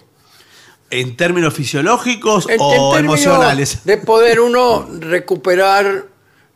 ¿En 0.91 1.15
términos 1.15 1.53
fisiológicos 1.53 2.45
En- 2.47 2.55
en 2.55 2.59
o 2.61 2.91
términos 2.93 3.23
emocionales? 3.23 3.85
De 3.85 3.97
poder 3.97 4.39
uno 4.49 4.87
recuperar 4.99 6.05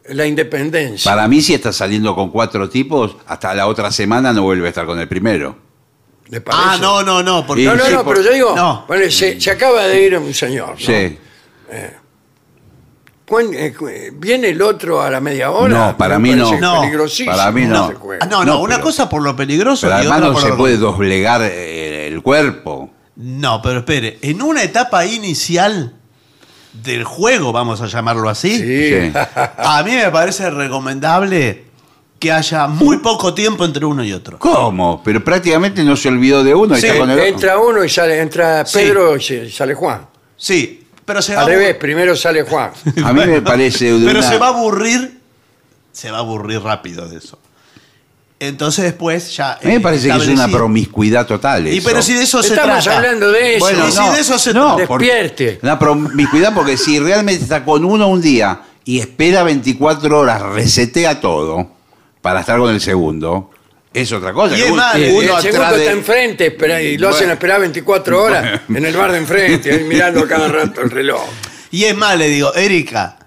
la 0.10 0.28
independencia. 0.28 1.10
Para 1.10 1.28
mí, 1.28 1.42
si 1.42 1.56
está 1.56 1.74
saliendo 1.74 2.14
con 2.14 2.30
cuatro 2.30 2.70
tipos, 2.70 3.16
hasta 3.26 3.56
la 3.56 3.66
otra 3.66 3.92
semana 3.92 4.34
no 4.34 4.44
vuelve 4.44 4.68
a 4.68 4.70
estar 4.70 4.86
con 4.86 5.00
el 5.00 5.08
primero. 5.08 5.65
¿Le 6.30 6.42
parece? 6.42 6.64
Ah, 6.68 6.78
no, 6.82 7.04
no, 7.04 7.22
no. 7.22 7.46
Porque 7.46 7.64
No, 7.66 7.76
no, 7.76 7.86
Sí, 7.86 7.92
no, 7.94 8.04
por- 8.04 8.16
pero 8.16 8.28
yo 8.28 8.34
digo, 8.34 8.56
No. 8.56 8.86
bueno, 8.88 9.10
se, 9.12 9.40
se 9.40 9.52
acaba 9.52 9.84
de 9.84 10.02
ir 10.04 10.18
un 10.18 10.34
señor. 10.34 10.72
¿no? 10.72 10.78
Sí. 10.78 11.18
¿Cuán- 13.28 13.54
eh, 13.54 13.74
cu- 13.74 13.88
eh, 13.88 14.12
¿Viene 14.14 14.50
el 14.50 14.62
otro 14.62 15.02
a 15.02 15.10
la 15.10 15.20
media 15.20 15.50
hora? 15.50 15.88
No, 15.88 15.98
para 15.98 16.20
mí 16.20 16.32
no. 16.34 16.60
No, 16.60 16.82
peligrosísimo, 16.82 17.36
para 17.36 17.52
mí 17.52 17.66
no. 17.66 17.92
Ah, 18.22 18.26
no, 18.28 18.46
no, 18.46 18.54
No, 18.54 18.60
una 18.60 18.76
pero- 18.76 18.86
cosa 18.86 19.10
por 19.10 19.24
lo 19.24 19.36
peligroso 19.36 19.88
Pero 19.88 19.96
y 19.98 20.00
además 20.02 20.18
otra 20.18 20.28
no 20.28 20.34
por 20.34 20.42
se 20.44 20.50
lo- 20.50 20.58
puede 20.58 20.78
doblegar 20.78 21.42
eh, 21.44 22.08
el 22.08 22.22
cuerpo. 22.22 22.92
No, 23.16 23.62
pero 23.64 23.80
espere, 23.80 24.20
en 24.22 24.42
una 24.44 24.62
etapa 24.62 25.06
inicial 25.08 25.96
del 26.74 27.04
juego, 27.04 27.52
vamos 27.52 27.82
a 27.82 27.88
llamarlo 27.88 28.30
así, 28.30 28.58
Sí. 28.60 29.12
Sí. 29.12 29.12
a 29.58 29.82
mí 29.84 29.92
me 29.96 30.12
parece 30.12 30.50
recomendable 30.52 31.66
que 32.20 32.32
haya 32.32 32.68
muy 32.68 32.98
poco 32.98 33.34
tiempo 33.34 33.66
entre 33.66 33.86
uno 33.86 34.04
y 34.04 34.14
otro. 34.14 34.40
¿Cómo? 34.40 35.02
Pero 35.04 35.24
prácticamente 35.24 35.84
no 35.84 35.96
se 35.96 36.08
olvidó 36.08 36.44
de 36.44 36.56
uno 36.56 36.78
y 36.78 36.82
Sí, 36.82 36.88
está 36.88 37.00
con 37.00 37.10
el 37.10 37.20
otro. 37.20 37.28
Entra 37.34 37.58
uno 37.60 37.84
y 37.84 37.90
sale, 37.90 38.20
entra 38.22 38.66
Sí. 38.66 38.78
Pedro 38.80 39.16
y 39.18 39.22
se- 39.22 39.50
sale 39.52 39.74
Juan. 39.76 40.08
Sí, 40.38 40.88
pero 41.06 41.22
se 41.22 41.36
va 41.36 41.42
Al 41.42 41.48
a 41.48 41.50
revés, 41.50 41.76
primero 41.76 42.16
sale 42.16 42.44
Juan. 42.44 42.72
A 43.04 43.14
mí 43.14 43.26
me 43.26 43.42
parece 43.42 43.92
de 43.94 44.06
Pero 44.08 44.20
una- 44.20 44.30
se 44.30 44.38
va 44.38 44.48
a 44.48 44.50
aburrir, 44.50 45.20
se 45.92 46.10
va 46.12 46.18
a 46.18 46.22
aburrir 46.22 46.62
rápido 46.62 47.08
de 47.08 47.18
eso. 47.18 47.38
Entonces 48.40 48.84
después 48.84 49.36
ya... 49.36 49.54
A 49.54 49.60
mí 49.64 49.70
me 49.70 49.76
eh, 49.76 49.80
parece 49.80 50.04
que 50.08 50.10
es 50.10 50.16
una 50.16 50.24
establecido. 50.26 50.58
promiscuidad 50.58 51.26
total. 51.26 51.68
Y 51.68 51.78
eso. 51.78 51.88
pero 51.88 52.02
si 52.02 52.14
de 52.14 52.24
eso 52.24 52.44
se 52.44 52.50
Estamos 52.50 52.84
trata. 52.84 52.98
hablando 52.98 53.32
de 53.32 53.56
eso. 53.56 53.60
Bueno, 53.66 53.88
Y 53.88 53.92
si 53.92 53.98
no, 54.00 54.14
de 54.14 54.20
eso 54.22 54.40
se 54.40 54.54
no, 54.54 54.76
trata. 54.76 54.88
porque- 54.88 55.06
Despierte. 55.06 55.60
Una 55.64 55.80
promiscuidad 55.80 56.54
porque 56.54 56.76
si 56.78 57.00
realmente 57.00 57.44
está 57.44 57.64
con 57.64 57.86
uno 57.86 58.08
un 58.08 58.22
día 58.22 58.62
y 58.84 59.00
espera 59.00 59.44
24 59.44 60.20
horas, 60.20 60.42
resetea 60.42 61.22
todo 61.22 61.75
para 62.26 62.40
estar 62.40 62.58
con 62.58 62.74
el 62.74 62.82
segundo, 62.82 63.52
es 63.94 64.12
otra 64.12 64.34
cosa. 64.34 64.58
Y 64.58 64.62
es 64.64 64.72
más, 64.74 64.96
Eh, 64.96 65.16
el 65.16 65.42
segundo 65.44 65.76
de- 65.76 65.82
está 65.84 65.92
enfrente 65.92 66.48
espera, 66.48 66.82
y 66.82 66.98
lo 66.98 67.10
hacen 67.10 67.30
esperar 67.30 67.60
24 67.60 68.20
horas 68.24 68.62
en 68.68 68.84
el 68.84 68.98
bar 68.98 69.12
de 69.12 69.20
enfrente, 69.20 69.72
ahí 69.72 69.84
mirando 69.84 70.22
a 70.22 70.28
cada 70.28 70.48
rato 70.48 70.82
el 70.82 70.90
reloj. 70.90 71.22
Y 71.70 71.84
es 71.84 71.96
más, 71.96 72.18
le 72.18 72.28
digo, 72.28 72.52
Erika, 72.56 73.20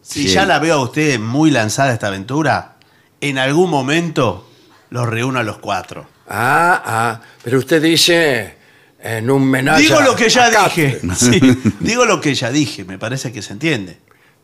si 0.00 0.22
Sí. 0.22 0.28
ya 0.30 0.46
la 0.46 0.58
veo 0.58 0.76
a 0.76 0.82
usted 0.82 1.18
muy 1.20 1.50
lanzada 1.50 1.92
esta 1.92 2.06
aventura, 2.06 2.76
en 3.20 3.36
algún 3.36 3.68
momento 3.68 4.48
los 4.88 5.06
reúno 5.06 5.38
a 5.38 5.42
los 5.42 5.58
cuatro. 5.58 6.08
Ah, 6.26 6.82
ah, 6.86 7.20
pero 7.44 7.58
usted 7.58 7.82
dice 7.82 8.54
en 9.02 9.30
un 9.30 9.44
menaje. 9.50 9.82
Digo 9.82 10.00
lo 10.00 10.16
que 10.16 10.30
ya 10.30 10.48
dije. 10.48 10.98
Sí, 11.14 11.38
digo 11.80 12.06
lo 12.06 12.22
que 12.22 12.34
ya 12.34 12.50
dije, 12.50 12.84
me 12.84 12.96
parece 12.98 13.32
que 13.32 13.42
se 13.42 13.52
entiende. 13.52 13.98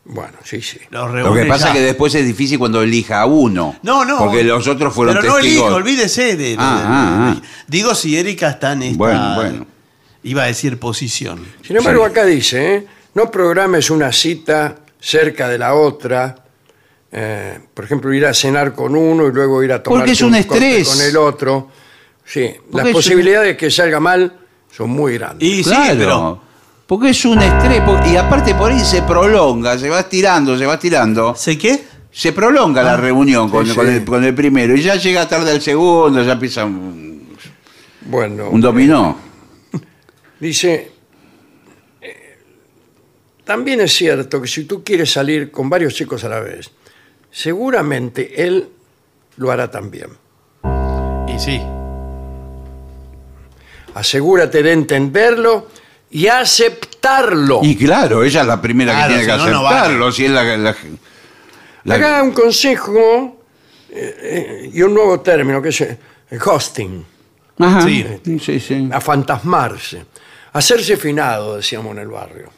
Bueno, 0.09 0.37
sí, 0.43 0.61
sí. 0.61 0.79
Los 0.89 1.13
Lo 1.13 1.33
que 1.33 1.43
pasa 1.45 1.65
ya. 1.65 1.71
es 1.73 1.77
que 1.79 1.83
después 1.83 2.15
es 2.15 2.25
difícil 2.25 2.57
cuando 2.57 2.81
elija 2.81 3.21
a 3.21 3.25
uno. 3.25 3.75
No, 3.83 4.05
no. 4.05 4.17
Porque 4.19 4.43
los 4.43 4.65
otros 4.67 4.93
fueron 4.93 5.15
Pero 5.15 5.27
no 5.27 5.35
testigos. 5.35 5.63
elige, 5.65 5.75
olvídese 5.75 6.23
de. 6.23 6.35
de- 6.37 6.55
Ah, 6.57 6.75
de- 6.77 6.83
ah, 6.85 7.35
ah. 7.37 7.41
Digo 7.67 7.93
si 7.93 8.17
Erika 8.17 8.49
está 8.51 8.71
en 8.73 8.83
esta. 8.83 8.97
Bueno, 8.97 9.35
bueno. 9.35 9.65
Iba 10.23 10.43
a 10.43 10.45
decir 10.47 10.79
posición. 10.79 11.45
Sin 11.61 11.75
embargo, 11.77 12.05
Sí. 12.05 12.11
acá 12.11 12.25
dice, 12.25 12.75
¿eh? 12.75 12.87
no 13.15 13.29
programes 13.31 13.89
una 13.89 14.11
cita 14.11 14.75
cerca 14.99 15.47
de 15.49 15.57
la 15.57 15.73
otra. 15.75 16.35
eh, 17.09 17.57
por 17.73 17.85
ejemplo, 17.85 18.13
ir 18.13 18.25
a 18.25 18.33
cenar 18.33 18.73
con 18.73 18.93
uno 18.93 19.27
y 19.27 19.31
luego 19.31 19.63
ir 19.63 19.71
a 19.71 19.81
tomar 19.81 19.99
Porque 20.01 20.11
es 20.11 20.21
un 20.21 20.35
estrés. 20.35 20.89
con 20.89 21.01
el 21.01 21.15
otro. 21.15 21.69
Sí, 22.25 22.51
las 22.73 22.81
es 22.83 22.87
un- 22.87 22.93
posibilidades 22.93 23.47
de 23.47 23.57
que 23.57 23.71
salga 23.71 23.99
mal 24.01 24.37
son 24.69 24.89
muy 24.89 25.13
grandes. 25.17 25.47
Y 25.47 25.63
sí, 25.63 25.69
Claro. 25.69 25.95
pero. 25.97 26.41
Porque 26.87 27.09
es 27.09 27.25
un 27.25 27.41
estrés, 27.41 27.81
po- 27.81 27.99
y 28.09 28.15
aparte 28.15 28.55
por 28.55 28.71
ahí 28.71 28.79
se 28.79 29.01
prolonga, 29.01 29.77
se 29.77 29.89
va 29.89 29.99
estirando, 29.99 30.57
se 30.57 30.65
va 30.65 30.75
estirando. 30.75 31.35
¿Sé 31.35 31.57
qué? 31.57 31.83
Se 32.11 32.31
prolonga 32.31 32.81
la 32.81 32.95
reunión 32.97 33.49
con, 33.49 33.65
sí, 33.67 33.75
con 33.75 33.85
sí. 33.87 33.93
el, 33.93 34.05
con 34.05 34.23
el 34.23 34.33
primero, 34.33 34.73
y 34.75 34.81
ya 34.81 34.95
llega 34.95 35.27
tarde 35.27 35.51
el 35.51 35.61
segundo, 35.61 36.23
ya 36.23 36.31
empieza 36.33 36.63
un, 36.65 37.27
Bueno, 38.05 38.49
un 38.49 38.61
dominó. 38.61 39.17
dice, 40.39 40.91
eh, 42.01 42.37
también 43.43 43.81
es 43.81 43.93
cierto 43.93 44.41
que 44.41 44.47
si 44.47 44.63
tú 44.63 44.81
quieres 44.83 45.11
salir 45.11 45.51
con 45.51 45.69
varios 45.69 45.93
chicos 45.93 46.23
a 46.23 46.29
la 46.29 46.39
vez, 46.39 46.71
seguramente 47.29 48.41
él 48.47 48.69
lo 49.35 49.51
hará 49.51 49.69
también. 49.69 50.07
Y 51.27 51.37
sí. 51.37 51.61
Asegúrate 53.93 54.63
de 54.63 54.71
entenderlo 54.71 55.67
y 56.09 56.27
aceptarlo. 56.27 57.59
Y 57.63 57.75
claro, 57.75 58.23
ella 58.23 58.41
es 58.41 58.47
la 58.47 58.61
primera 58.61 58.93
Claro, 58.93 59.07
que 59.13 59.19
tiene 59.19 59.31
que 59.33 59.39
si 59.39 59.45
no, 59.45 59.51
no 59.61 59.67
aceptarlo, 59.67 60.11
si 60.11 60.25
es 60.25 60.31
la, 60.31 60.43
la- 60.57 60.75
la- 61.83 61.95
Acá 61.95 62.23
un 62.23 62.31
consejo 62.31 63.41
eh, 63.89 64.15
eh, 64.21 64.71
y 64.73 64.81
un 64.81 64.93
nuevo 64.93 65.19
término 65.21 65.61
que 65.61 65.69
es 65.69 65.81
eh, 65.81 65.97
el 66.29 66.39
hosting, 66.41 67.05
Ajá, 67.59 67.81
Sí. 67.81 68.05
sí, 68.43 68.59
sí. 68.59 68.89
a 68.91 69.01
fantasmarse, 69.01 70.05
hacerse 70.53 70.97
finado, 70.97 71.57
decíamos 71.57 71.91
en 71.93 71.99
el 71.99 72.07
barrio. 72.09 72.49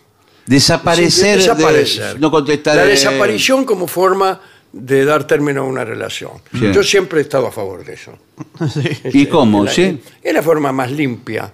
Desaparecer, 0.46 1.12
Sí, 1.12 1.48
de- 1.48 1.54
desaparecer. 1.54 2.20
no 2.20 2.32
contestar. 2.32 2.76
La 2.76 2.84
eh, 2.86 2.88
desaparición 2.88 3.66
como 3.66 3.88
forma 3.88 4.42
de 4.72 5.06
dar 5.06 5.26
término 5.26 5.62
a 5.62 5.64
una 5.66 5.84
relación. 5.86 6.32
Sí. 6.52 6.72
Yo 6.74 6.84
siempre 6.84 7.20
he 7.20 7.22
estado 7.24 7.48
a 7.48 7.52
favor 7.52 7.84
de 7.86 7.94
eso. 7.94 8.14
¿Y 9.14 9.26
cómo? 9.28 9.66
Es 9.66 9.70
la, 9.70 9.76
¿Sí? 9.76 10.02
es 10.24 10.34
la 10.34 10.42
forma 10.44 10.72
más 10.72 10.92
limpia 10.92 11.52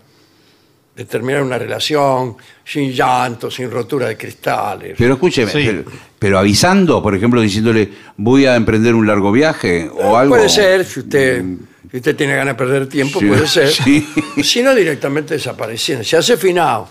de 0.96 1.06
terminar 1.06 1.43
una 1.43 1.58
relación 1.58 2.38
sin 2.64 2.91
llanto, 2.93 3.52
sin 3.52 3.70
rotura 3.70 4.08
de 4.08 4.16
cristales. 4.18 4.96
Pero 4.98 5.16
escúcheme, 5.16 5.52
Sí. 5.52 5.64
pero, 5.66 5.84
pero 6.18 6.39
avisando, 6.39 7.04
por 7.04 7.14
ejemplo, 7.16 7.41
diciéndole 7.41 7.89
voy 8.18 8.46
a 8.46 8.56
emprender 8.56 8.96
un 8.96 9.06
largo 9.06 9.32
viaje 9.32 9.89
o 9.93 10.16
algo. 10.18 10.36
Puede 10.36 10.48
ser, 10.48 10.86
si 10.86 11.02
usted, 11.02 11.43
si 11.91 11.98
usted 11.98 12.16
tiene 12.16 12.36
ganas 12.36 12.54
de 12.56 12.58
perder 12.64 12.88
tiempo, 12.88 13.20
Sí, 13.20 13.26
puede 13.26 13.46
ser. 13.48 13.68
sí. 13.72 14.08
Si 14.41 14.64
no, 14.64 14.74
directamente 14.74 15.34
desapareciendo. 15.34 16.04
Se 16.06 16.16
hace 16.16 16.38
finado. 16.38 16.88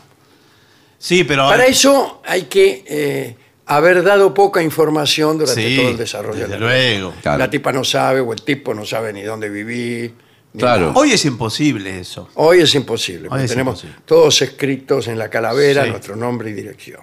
Sí, 0.98 1.24
pero. 1.24 1.48
Para 1.48 1.66
eso 1.66 2.20
hay 2.26 2.42
que 2.42 2.84
eh, 2.86 3.36
haber 3.66 4.02
dado 4.02 4.34
poca 4.34 4.62
información 4.62 5.38
durante 5.38 5.66
Sí, 5.66 5.76
todo 5.76 5.88
el 5.88 5.96
desarrollo. 5.96 6.40
desde 6.40 6.54
de 6.54 6.60
la 6.60 6.66
relación. 6.66 7.00
luego. 7.00 7.14
Claro. 7.22 7.38
La 7.38 7.48
tipa 7.50 7.72
no 7.72 7.84
sabe 7.84 8.20
o 8.20 8.32
el 8.34 8.42
tipo 8.42 8.74
no 8.74 8.84
sabe 8.84 9.12
ni 9.14 9.22
dónde 9.22 9.48
vivir. 9.48 10.12
Claro. 10.56 10.92
Hoy 10.94 11.12
es 11.12 11.24
imposible 11.24 11.98
eso. 11.98 12.28
Hoy 12.34 12.60
es 12.60 12.74
imposible. 12.74 13.28
porque 13.28 13.44
es 13.44 13.50
tenemos 13.50 13.74
imposible. 13.82 14.02
todos 14.06 14.40
escritos 14.42 15.08
en 15.08 15.18
la 15.18 15.28
calavera 15.28 15.84
Sí. 15.84 15.90
nuestro 15.90 16.14
nombre 16.16 16.50
y 16.50 16.52
dirección. 16.52 17.00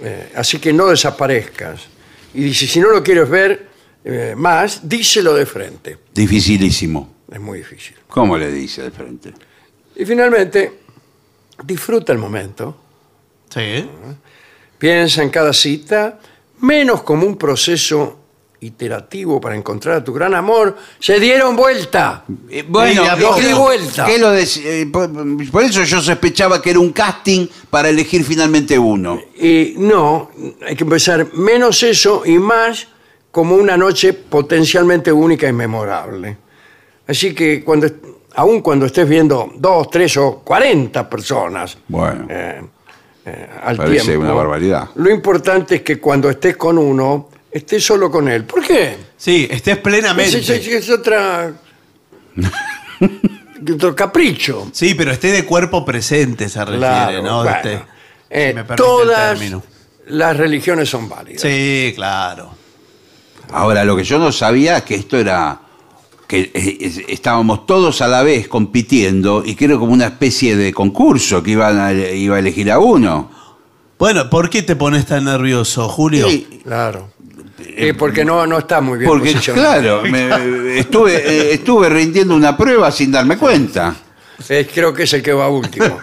Eh, 0.00 0.32
así 0.36 0.58
que 0.58 0.72
no 0.72 0.86
desaparezcas. 0.86 1.82
Y 2.34 2.42
dice, 2.42 2.66
si 2.66 2.80
no 2.80 2.90
lo 2.90 3.02
quieres 3.02 3.28
ver 3.28 3.68
eh, 4.04 4.34
más, 4.36 4.88
díselo 4.88 5.34
de 5.34 5.46
frente. 5.46 5.98
Dificilísimo. 6.14 7.14
Es 7.30 7.38
muy 7.40 7.58
difícil. 7.58 7.96
¿Cómo 8.08 8.36
le 8.36 8.50
dice 8.50 8.82
de 8.82 8.90
frente? 8.90 9.32
Y 9.94 10.04
finalmente, 10.04 10.80
disfruta 11.64 12.12
el 12.12 12.18
momento. 12.18 12.76
Sí. 13.54 13.88
Piensa 14.78 15.22
en 15.22 15.30
cada 15.30 15.52
cita, 15.52 16.18
menos 16.60 17.02
como 17.02 17.26
un 17.26 17.36
proceso 17.36 18.21
iterativo 18.62 19.40
para 19.40 19.56
encontrar 19.56 19.96
a 19.96 20.04
tu 20.04 20.12
gran 20.12 20.34
amor. 20.34 20.76
Se 20.98 21.18
dieron 21.18 21.56
vuelta. 21.56 22.24
Eh, 22.48 22.64
bueno, 22.66 23.02
Sí, 23.02 23.08
a 23.08 23.16
¿qué- 23.16 23.22
poco. 23.22 23.36
qué- 23.36 23.46
Di 23.48 23.52
vuelta. 23.52 24.06
qué 24.06 24.18
lo 24.18 24.32
eh, 24.34 24.86
por, 24.92 25.10
por 25.50 25.62
eso 25.64 25.82
yo 25.82 26.00
sospechaba 26.00 26.62
que 26.62 26.70
era 26.70 26.78
un 26.78 26.92
casting 26.92 27.46
para 27.70 27.88
elegir 27.88 28.24
finalmente 28.24 28.78
uno. 28.78 29.20
Y 29.38 29.74
no, 29.78 30.30
hay 30.66 30.76
que 30.76 30.84
empezar 30.84 31.26
menos 31.34 31.82
eso 31.82 32.22
y 32.24 32.38
más 32.38 32.86
como 33.30 33.56
una 33.56 33.76
noche 33.76 34.12
potencialmente 34.12 35.10
única 35.10 35.48
y 35.48 35.52
memorable. 35.52 36.36
Así 37.08 37.34
que 37.34 37.64
cuando, 37.64 37.88
aun 38.36 38.60
cuando 38.60 38.86
estés 38.86 39.08
viendo 39.08 39.50
dos, 39.56 39.90
tres 39.90 40.16
o 40.18 40.38
cuarenta 40.44 41.08
personas 41.10 41.76
Bueno. 41.88 42.26
eh, 42.30 42.62
eh, 43.26 43.48
al 43.64 43.76
Parece 43.76 44.04
tiempo, 44.04 44.24
una 44.24 44.34
barbaridad. 44.34 44.88
lo 44.94 45.10
importante 45.10 45.76
es 45.76 45.82
que 45.82 45.98
cuando 45.98 46.28
estés 46.30 46.56
con 46.56 46.78
uno, 46.78 47.28
estés 47.52 47.84
solo 47.84 48.10
con 48.10 48.28
él. 48.28 48.44
¿Por 48.44 48.62
qué? 48.66 48.96
Sí, 49.16 49.46
estés 49.50 49.78
plenamente. 49.78 50.38
Es, 50.38 50.48
es- 50.48 50.66
es 50.66 50.90
otra... 50.90 51.52
otro 53.74 53.94
capricho. 53.94 54.68
Sí, 54.72 54.94
pero 54.94 55.10
esté 55.12 55.28
de 55.32 55.44
cuerpo 55.44 55.84
presente, 55.84 56.48
se 56.48 56.58
refiere, 56.60 56.78
Claro, 56.78 57.22
¿no? 57.22 57.42
bueno. 57.42 57.56
Este- 57.56 57.82
Eh, 58.34 58.48
si 58.50 58.54
me 58.54 58.64
permite 58.64 58.72
el 58.72 58.76
todas 58.76 59.40
las 60.06 60.36
religiones 60.36 60.88
son 60.88 61.08
válidas. 61.08 61.42
Sí, 61.42 61.92
claro. 61.94 62.50
Ahora, 63.52 63.84
lo 63.84 63.94
que 63.94 64.04
yo 64.04 64.18
no 64.18 64.32
sabía 64.32 64.78
es 64.78 64.82
que 64.84 64.94
esto 64.94 65.18
era 65.18 65.60
que 66.26 66.50
es- 66.54 67.02
estábamos 67.08 67.66
todos 67.66 68.00
a 68.00 68.08
la 68.08 68.22
vez 68.22 68.48
compitiendo 68.48 69.42
y 69.44 69.54
que 69.54 69.66
era 69.66 69.76
como 69.76 69.92
una 69.92 70.06
especie 70.06 70.56
de 70.56 70.72
concurso 70.72 71.42
que 71.42 71.50
iban 71.50 71.78
a, 71.78 71.92
iba 71.92 72.36
a 72.36 72.38
elegir 72.38 72.70
a 72.70 72.78
uno. 72.78 73.30
Bueno, 74.02 74.28
¿por 74.28 74.50
qué 74.50 74.64
te 74.64 74.74
pones 74.74 75.06
tan 75.06 75.22
nervioso, 75.26 75.88
Julio? 75.88 76.28
Sí, 76.28 76.60
Claro. 76.64 77.12
Eh, 77.64 77.94
porque 77.96 78.24
no, 78.24 78.44
no 78.48 78.58
está 78.58 78.80
muy 78.80 78.98
bien 78.98 79.08
porque 79.08 79.30
posicionado. 79.30 80.02
claro, 80.02 80.10
me- 80.10 80.76
estuve, 80.76 81.14
eh, 81.18 81.54
estuve 81.54 81.88
rindiendo 81.88 82.34
una 82.34 82.56
prueba 82.56 82.90
sin 82.90 83.12
darme 83.12 83.38
cuenta. 83.38 83.94
Eh, 84.48 84.68
creo 84.74 84.92
que 84.92 85.04
es 85.04 85.12
el 85.12 85.22
que 85.22 85.32
va 85.32 85.48
último. 85.48 85.86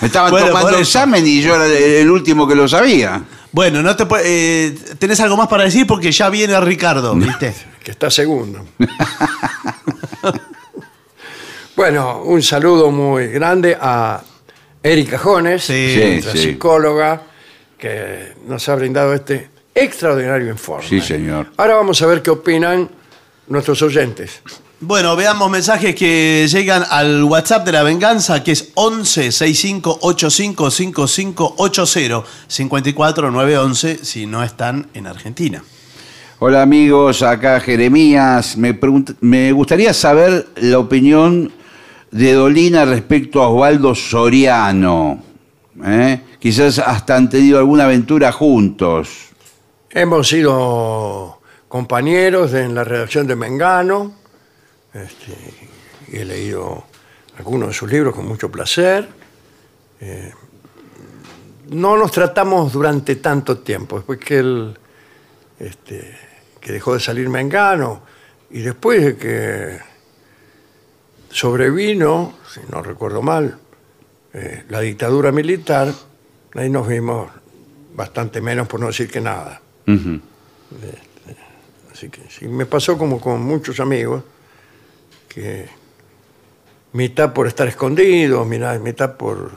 Me 0.00 0.06
estaban 0.06 0.30
Bueno, 0.30 0.46
tomando 0.46 0.70
eso. 0.70 0.78
examen 0.80 1.26
y 1.26 1.42
yo 1.42 1.56
era 1.56 1.66
el, 1.66 1.72
el 1.74 2.10
último 2.10 2.48
que 2.48 2.54
lo 2.54 2.66
sabía. 2.66 3.22
Bueno, 3.52 3.82
no 3.82 3.94
te 3.94 4.06
eh, 4.24 4.78
tenés 4.98 5.20
algo 5.20 5.36
más 5.36 5.48
para 5.48 5.64
decir 5.64 5.86
porque 5.86 6.10
ya 6.10 6.30
viene 6.30 6.58
Ricardo, 6.58 7.14
¿viste? 7.14 7.54
que 7.84 7.90
está 7.90 8.10
segundo. 8.10 8.64
bueno, 11.76 12.22
un 12.22 12.42
saludo 12.42 12.90
muy 12.90 13.26
grande 13.26 13.76
a 13.78 14.22
Erika 14.86 15.18
Jones, 15.18 15.64
Sí, 15.64 15.96
nuestra 16.12 16.32
sí. 16.32 16.38
psicóloga, 16.38 17.22
que 17.78 18.32
nos 18.46 18.68
ha 18.68 18.74
brindado 18.76 19.12
este 19.14 19.50
extraordinario 19.74 20.48
informe. 20.48 20.88
Sí, 20.88 21.00
señor. 21.00 21.48
Ahora 21.56 21.74
vamos 21.76 22.00
a 22.02 22.06
ver 22.06 22.22
qué 22.22 22.30
opinan 22.30 22.88
nuestros 23.48 23.82
oyentes. 23.82 24.40
Bueno, 24.78 25.16
veamos 25.16 25.50
mensajes 25.50 25.94
que 25.94 26.46
llegan 26.50 26.84
al 26.90 27.24
WhatsApp 27.24 27.64
de 27.64 27.72
la 27.72 27.82
venganza, 27.82 28.44
que 28.44 28.52
es 28.52 28.70
11 28.74 29.32
65 29.32 29.98
85 30.02 30.70
5580 30.70 32.22
54 32.46 33.30
911 33.30 34.04
si 34.04 34.26
no 34.26 34.42
están 34.44 34.86
en 34.94 35.06
Argentina. 35.06 35.64
Hola 36.38 36.60
amigos, 36.60 37.22
acá 37.22 37.58
Jeremías. 37.60 38.58
Me, 38.58 38.78
pregunt- 38.78 39.16
me 39.20 39.50
gustaría 39.52 39.94
saber 39.94 40.46
la 40.56 40.78
opinión 40.78 41.50
de 42.10 42.32
Dolina 42.32 42.84
respecto 42.84 43.42
a 43.42 43.48
Osvaldo 43.48 43.94
Soriano. 43.94 45.22
¿eh? 45.84 46.20
Quizás 46.38 46.78
hasta 46.78 47.16
han 47.16 47.28
tenido 47.28 47.58
alguna 47.58 47.84
aventura 47.84 48.32
juntos. 48.32 49.28
Hemos 49.90 50.28
sido 50.28 51.40
compañeros 51.68 52.54
en 52.54 52.74
la 52.74 52.84
redacción 52.84 53.26
de 53.26 53.36
Mengano 53.36 54.26
este, 54.96 55.36
he 56.10 56.24
leído 56.24 56.84
algunos 57.38 57.68
de 57.68 57.74
sus 57.74 57.90
libros 57.90 58.14
con 58.14 58.26
mucho 58.26 58.50
placer. 58.50 59.06
Eh, 60.00 60.32
no 61.70 61.96
nos 61.96 62.12
tratamos 62.12 62.72
durante 62.72 63.16
tanto 63.16 63.58
tiempo, 63.58 63.96
después 63.96 64.18
que 64.18 64.38
él 64.38 64.78
este, 65.58 66.16
que 66.60 66.72
dejó 66.72 66.94
de 66.94 67.00
salir 67.00 67.28
Mengano 67.28 68.02
y 68.50 68.60
después 68.60 69.04
de 69.04 69.16
que 69.16 69.78
sobrevino, 71.36 72.32
si 72.52 72.60
no 72.72 72.82
recuerdo 72.82 73.20
mal, 73.20 73.58
eh, 74.32 74.64
la 74.70 74.80
dictadura 74.80 75.30
militar, 75.32 75.92
ahí 76.54 76.70
nos 76.70 76.88
vimos 76.88 77.30
bastante 77.94 78.40
menos, 78.40 78.66
por 78.66 78.80
no 78.80 78.86
decir 78.86 79.10
que 79.10 79.20
nada. 79.20 79.60
Ujú. 79.86 80.18
Así 81.92 82.08
que 82.08 82.22
sí, 82.30 82.48
me 82.48 82.64
pasó 82.64 82.96
como 82.96 83.20
con 83.20 83.42
muchos 83.42 83.80
amigos, 83.80 84.22
que 85.28 85.66
mitad 86.92 87.32
por 87.34 87.46
estar 87.46 87.68
escondidos, 87.68 88.46
mitad, 88.46 88.78
mitad 88.80 89.16
por 89.16 89.50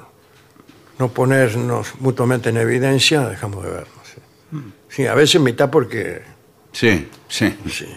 no 0.98 1.08
ponernos 1.14 1.94
mutuamente 2.02 2.50
en 2.50 2.58
evidencia, 2.58 3.22
dejamos 3.30 3.64
de 3.64 3.70
vernos. 3.72 3.96
Sí, 4.04 4.58
Sí, 4.90 5.08
a 5.08 5.14
veces 5.16 5.40
mitad 5.40 5.70
porque, 5.70 6.24
Sí, 6.74 7.08
sí. 7.30 7.58
sí, 7.70 7.88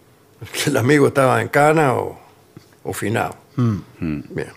el 0.66 0.76
amigo 0.76 1.08
estaba 1.08 1.42
en 1.42 1.48
cana 1.48 1.94
o, 1.94 2.20
o 2.86 2.92
finado. 2.92 3.36
Bien. 3.56 4.52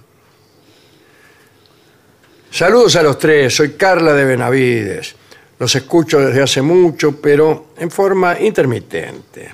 Saludos 2.51 2.95
a 2.95 3.03
los 3.03 3.17
tres, 3.19 3.55
soy 3.55 3.73
Carla 3.73 4.13
de 4.13 4.25
Benavides. 4.25 5.15
Los 5.59 5.75
escucho 5.75 6.19
desde 6.19 6.41
hace 6.41 6.61
mucho, 6.61 7.19
pero 7.21 7.67
en 7.77 7.91
forma 7.91 8.39
intermitente. 8.39 9.53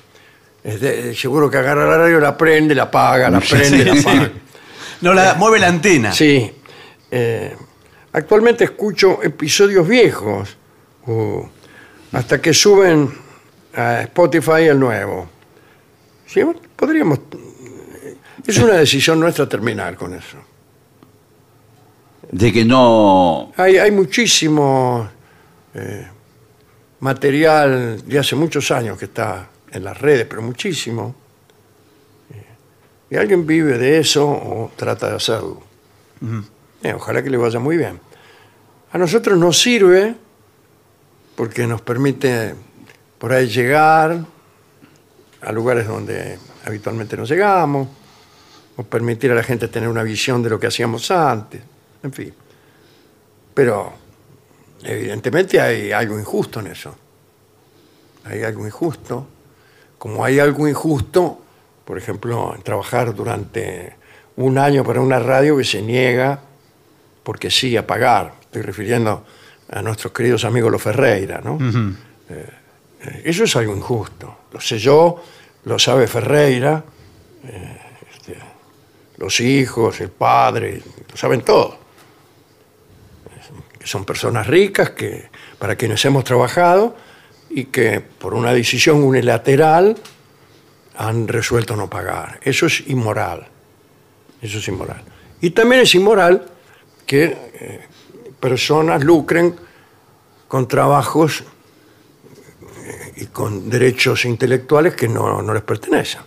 Seguro 1.14 1.50
que 1.50 1.58
agarra 1.58 1.86
la 1.86 1.98
radio, 1.98 2.20
la 2.20 2.36
prende, 2.36 2.74
la 2.74 2.84
apaga, 2.84 3.28
la 3.28 3.40
prende, 3.40 3.84
la 3.84 4.00
apaga. 4.00 4.30
No, 5.02 5.12
la, 5.12 5.34
mueve 5.34 5.58
la 5.58 5.68
antena. 5.68 6.10
Sí. 6.12 6.50
Eh, 7.10 7.54
actualmente 8.12 8.64
escucho 8.64 9.22
episodios 9.22 9.86
viejos 9.86 10.56
hasta 12.12 12.40
que 12.40 12.54
suben 12.54 13.12
a 13.74 14.02
Spotify 14.02 14.62
el 14.62 14.80
nuevo. 14.80 15.28
Sí, 16.26 16.40
podríamos. 16.74 17.20
Es 18.44 18.58
una 18.58 18.74
decisión 18.74 19.20
nuestra 19.20 19.48
terminar 19.48 19.96
con 19.96 20.14
eso. 20.14 20.38
De 22.30 22.52
que 22.52 22.64
no. 22.64 23.52
Hay, 23.56 23.76
hay 23.76 23.90
muchísimo 23.90 25.08
eh, 25.74 26.06
material 27.00 28.02
de 28.06 28.18
hace 28.18 28.34
muchos 28.34 28.70
años 28.70 28.98
que 28.98 29.06
está 29.06 29.48
en 29.70 29.84
las 29.84 30.00
redes, 30.00 30.26
pero 30.28 30.42
muchísimo. 30.42 31.14
Eh, 32.30 32.44
y 33.10 33.16
alguien 33.16 33.46
vive 33.46 33.78
de 33.78 33.98
eso 33.98 34.26
o 34.26 34.72
trata 34.76 35.10
de 35.10 35.16
hacerlo. 35.16 35.62
Eh, 36.82 36.92
ojalá 36.94 37.22
que 37.22 37.30
le 37.30 37.36
vaya 37.36 37.58
muy 37.58 37.76
bien. 37.76 38.00
A 38.92 38.98
nosotros 38.98 39.38
nos 39.38 39.58
sirve 39.60 40.14
porque 41.36 41.66
nos 41.66 41.82
permite 41.82 42.54
por 43.18 43.32
ahí 43.32 43.46
llegar 43.48 44.24
a 45.42 45.52
lugares 45.52 45.86
donde 45.86 46.38
habitualmente 46.64 47.16
no 47.16 47.24
llegamos, 47.24 47.88
o 48.76 48.82
permitir 48.82 49.30
a 49.32 49.34
la 49.34 49.42
gente 49.42 49.68
tener 49.68 49.88
una 49.88 50.02
visión 50.02 50.42
de 50.42 50.50
lo 50.50 50.60
que 50.60 50.66
hacíamos 50.66 51.10
antes, 51.10 51.62
en 52.02 52.12
fin. 52.12 52.34
Pero 53.54 53.92
evidentemente 54.82 55.60
hay 55.60 55.92
algo 55.92 56.18
injusto 56.18 56.60
en 56.60 56.68
eso. 56.68 56.94
Hay 58.24 58.42
algo 58.42 58.66
injusto. 58.66 59.26
Como 59.98 60.24
hay 60.24 60.38
algo 60.38 60.68
injusto, 60.68 61.40
por 61.84 61.96
ejemplo, 61.96 62.54
en 62.54 62.62
trabajar 62.62 63.14
durante 63.14 63.96
un 64.36 64.58
año 64.58 64.84
para 64.84 65.00
una 65.00 65.18
radio 65.18 65.56
que 65.56 65.64
se 65.64 65.80
niega 65.80 66.40
porque 67.22 67.50
sí 67.50 67.76
a 67.76 67.86
pagar. 67.86 68.34
Estoy 68.42 68.62
refiriendo 68.62 69.24
a 69.70 69.82
nuestros 69.82 70.12
queridos 70.12 70.44
amigos 70.44 70.70
los 70.70 70.82
Ferreira, 70.82 71.40
¿no? 71.42 71.58
Eh, 72.28 72.46
eh, 73.00 73.22
eso 73.24 73.44
es 73.44 73.56
algo 73.56 73.74
injusto. 73.74 74.40
Lo 74.52 74.60
sé 74.60 74.78
yo, 74.78 75.22
lo 75.64 75.78
sabe 75.78 76.06
Ferreira, 76.06 76.84
eh, 77.44 77.80
los 79.18 79.40
hijos, 79.40 80.00
el 80.00 80.10
padre, 80.10 80.82
lo 81.10 81.16
saben 81.16 81.42
todos. 81.42 81.76
Que 83.78 83.86
son 83.86 84.04
personas 84.04 84.46
ricas 84.46 84.90
que, 84.90 85.28
para 85.58 85.76
quienes 85.76 86.04
hemos 86.04 86.24
trabajado 86.24 86.96
y 87.50 87.66
que 87.66 88.00
por 88.00 88.34
una 88.34 88.52
decisión 88.52 89.02
unilateral 89.02 89.96
han 90.96 91.28
resuelto 91.28 91.76
no 91.76 91.88
pagar. 91.88 92.40
Eso 92.42 92.66
es 92.66 92.88
inmoral. 92.88 93.48
Eso 94.40 94.58
es 94.58 94.68
inmoral. 94.68 95.02
Y 95.40 95.50
también 95.50 95.82
es 95.82 95.94
inmoral 95.94 96.46
que 97.06 97.24
eh, 97.54 97.80
personas 98.40 99.02
lucren 99.04 99.56
con 100.48 100.66
trabajos 100.68 101.44
eh, 102.84 103.12
y 103.16 103.26
con 103.26 103.68
derechos 103.68 104.24
intelectuales 104.24 104.94
que 104.94 105.08
no, 105.08 105.42
no 105.42 105.54
les 105.54 105.62
pertenecen. 105.62 106.22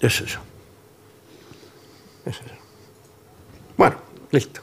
Es 0.00 0.20
eso. 0.20 0.40
Bueno, 3.76 3.96
listo. 4.30 4.60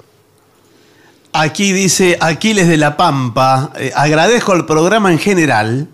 Aquí 1.31 1.73
dice 1.73 2.17
Aquiles 2.19 2.67
de 2.67 2.77
la 2.77 2.97
Pampa, 2.97 3.71
eh, 3.75 3.91
agradezco 3.95 4.51
al 4.51 4.65
programa 4.65 5.11
en 5.11 5.19
general, 5.19 5.87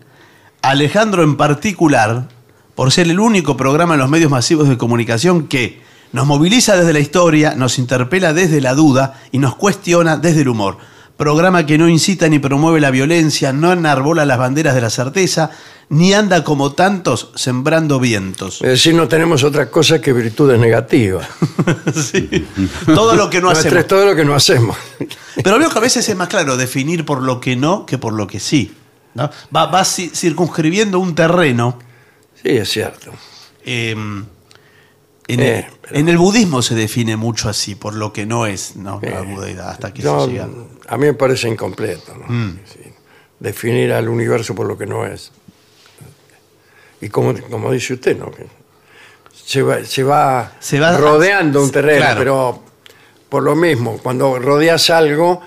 a 0.62 0.70
Alejandro 0.70 1.24
en 1.24 1.36
particular, 1.36 2.30
por 2.74 2.92
ser 2.92 3.10
el 3.10 3.20
único 3.20 3.58
programa 3.58 3.96
en 3.96 4.00
los 4.00 4.10
medios 4.10 4.32
masivos 4.32 4.70
de 4.70 4.78
comunicación 4.78 5.48
que 5.48 5.82
nos 6.14 6.26
moviliza 6.26 6.78
desde 6.78 6.94
la 6.94 7.00
historia, 7.00 7.56
nos 7.56 7.78
interpela 7.80 8.34
desde 8.34 8.62
la 8.62 8.74
duda 8.74 9.22
y 9.32 9.40
nos 9.40 9.56
cuestiona 9.56 10.16
desde 10.16 10.42
el 10.42 10.50
humor. 10.50 10.78
Programa 11.18 11.66
que 11.66 11.78
no 11.78 11.88
incita 11.88 12.28
ni 12.28 12.40
promueve 12.40 12.82
la 12.82 12.92
violencia, 12.92 13.54
no 13.54 13.72
enarbola 13.72 14.26
las 14.26 14.38
banderas 14.38 14.76
de 14.76 14.82
la 14.82 14.90
certeza, 14.90 15.50
ni 15.88 16.14
anda 16.14 16.44
como 16.44 16.74
tantos 16.74 17.32
sembrando 17.36 18.00
vientos. 18.02 18.56
Es 18.62 18.68
decir, 18.70 18.96
no 18.96 19.08
tenemos 19.08 19.44
otra 19.46 19.70
cosa 19.72 20.02
que 20.02 20.12
virtudes 20.14 20.60
negativas. 20.60 21.28
Sí. 21.96 22.46
Todo 22.86 23.16
lo 23.16 23.30
que 23.30 23.40
no 23.42 23.50
hacemos. 23.50 23.78
es 23.80 23.88
todo 23.88 24.06
lo 24.06 24.16
que 24.16 24.26
no 24.26 24.36
hacemos. 24.36 24.76
Pero 25.44 25.58
veo 25.58 25.70
que 25.70 25.78
a 25.78 25.82
veces 25.82 26.08
es 26.10 26.16
más 26.16 26.28
claro 26.28 26.58
definir 26.58 27.06
por 27.06 27.22
lo 27.22 27.40
que 27.40 27.56
no 27.56 27.86
que 27.86 27.98
por 27.98 28.14
lo 28.14 28.28
que 28.28 28.40
sí. 28.40 28.74
¿no? 29.14 29.30
Va, 29.56 29.68
va 29.68 29.82
ci- 29.84 30.12
circunscribiendo 30.14 31.00
un 31.00 31.16
terreno. 31.16 31.80
Sí, 32.42 32.50
es 32.50 32.70
cierto. 32.70 33.12
eh, 33.64 33.96
en, 35.28 35.40
Eh, 35.40 35.68
el, 35.92 35.98
en 35.98 36.10
el 36.10 36.18
budismo 36.18 36.62
se 36.62 36.76
define 36.76 37.16
mucho 37.18 37.50
así, 37.50 37.76
por 37.76 37.94
lo 37.96 38.14
que 38.14 38.26
no 38.26 38.46
es 38.46 38.76
¿no? 38.76 39.00
la 39.02 39.22
budeidad, 39.22 39.70
hasta 39.70 39.94
que 39.94 40.02
se 40.02 40.28
llega. 40.28 40.48
a 40.88 40.98
mí 40.98 41.06
me 41.06 41.14
parece 41.14 41.48
incompleto. 41.48 42.16
¿no? 42.16 42.26
Mm. 42.28 42.60
Sí. 42.66 42.80
Definir 43.40 43.92
al 43.94 44.08
universo 44.08 44.54
por 44.56 44.66
lo 44.68 44.78
que 44.78 44.86
no 44.86 45.06
es. 45.06 45.32
Y 47.02 47.10
como, 47.10 47.34
como 47.50 47.72
dice 47.72 47.94
usted, 47.96 48.18
¿no? 48.18 48.32
Que 48.32 48.46
se, 49.34 49.62
va, 49.62 49.84
se, 49.84 50.04
va 50.04 50.54
Se 50.60 50.80
va- 50.80 50.98
rodeando 50.98 51.62
un 51.62 51.72
terreno, 51.72 52.00
Claro. 52.00 52.20
pero 52.20 52.64
por 53.30 53.44
lo 53.44 53.56
mismo, 53.56 53.98
cuando 54.02 54.40
rodeas 54.40 54.90
algo, 54.90 55.42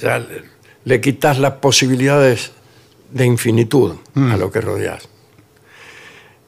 ya 0.00 0.18
le, 0.20 0.44
le 0.84 1.00
quitas 1.00 1.38
las 1.38 1.54
posibilidades 1.54 2.52
de 3.10 3.24
infinitud 3.26 3.96
Mm. 4.14 4.32
a 4.32 4.36
lo 4.36 4.50
que 4.50 4.60
rodeas. 4.60 5.08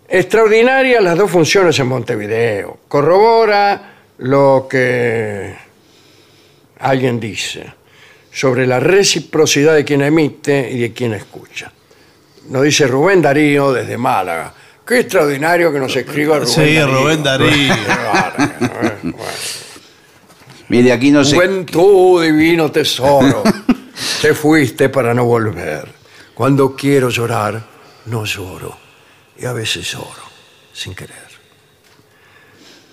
Extraordinarias 0.08 1.02
las 1.02 1.18
dos 1.18 1.30
funciones 1.30 1.78
en 1.78 1.88
Montevideo. 1.88 2.78
Corrobora 2.88 3.94
lo 4.18 4.66
que 4.70 5.54
alguien 6.78 7.18
dice 7.18 7.72
sobre 8.30 8.66
la 8.66 8.78
reciprocidad 8.78 9.74
de 9.74 9.84
quien 9.84 10.02
emite 10.02 10.70
y 10.70 10.78
de 10.78 10.92
quien 10.92 11.14
escucha. 11.14 11.72
Nos 12.48 12.62
dice 12.62 12.86
Rubén 12.86 13.20
Darío 13.20 13.72
desde 13.72 13.96
Málaga. 13.98 14.52
Qué 14.86 15.00
extraordinario 15.00 15.72
que 15.72 15.80
nos 15.80 15.96
escriba 15.96 16.38
Rubén 16.38 16.48
Sí, 16.48 16.74
Darío. 16.74 16.86
Rubén 16.86 17.22
Darío. 17.24 17.48
¿eh? 17.48 18.98
Bueno. 19.02 19.16
Mire, 20.68 20.92
aquí 20.92 21.10
no 21.10 21.24
se. 21.24 21.34
Juventud, 21.36 22.22
divino 22.22 22.70
tesoro, 22.70 23.42
te 24.22 24.34
fuiste 24.34 24.88
para 24.88 25.14
no 25.14 25.24
volver. 25.24 25.88
Cuando 26.34 26.76
quiero 26.76 27.08
llorar, 27.08 27.60
no 28.06 28.24
lloro. 28.24 28.85
Y 29.38 29.44
a 29.44 29.52
veces 29.52 29.90
lloro, 29.90 30.22
sin 30.72 30.94
querer. 30.94 31.26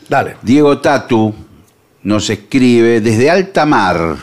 Dale. 0.09 0.37
Diego 0.41 0.79
Tatu 0.79 1.33
nos 2.03 2.29
escribe 2.29 2.99
desde 2.99 3.29
alta 3.29 3.65
mar, 3.65 4.17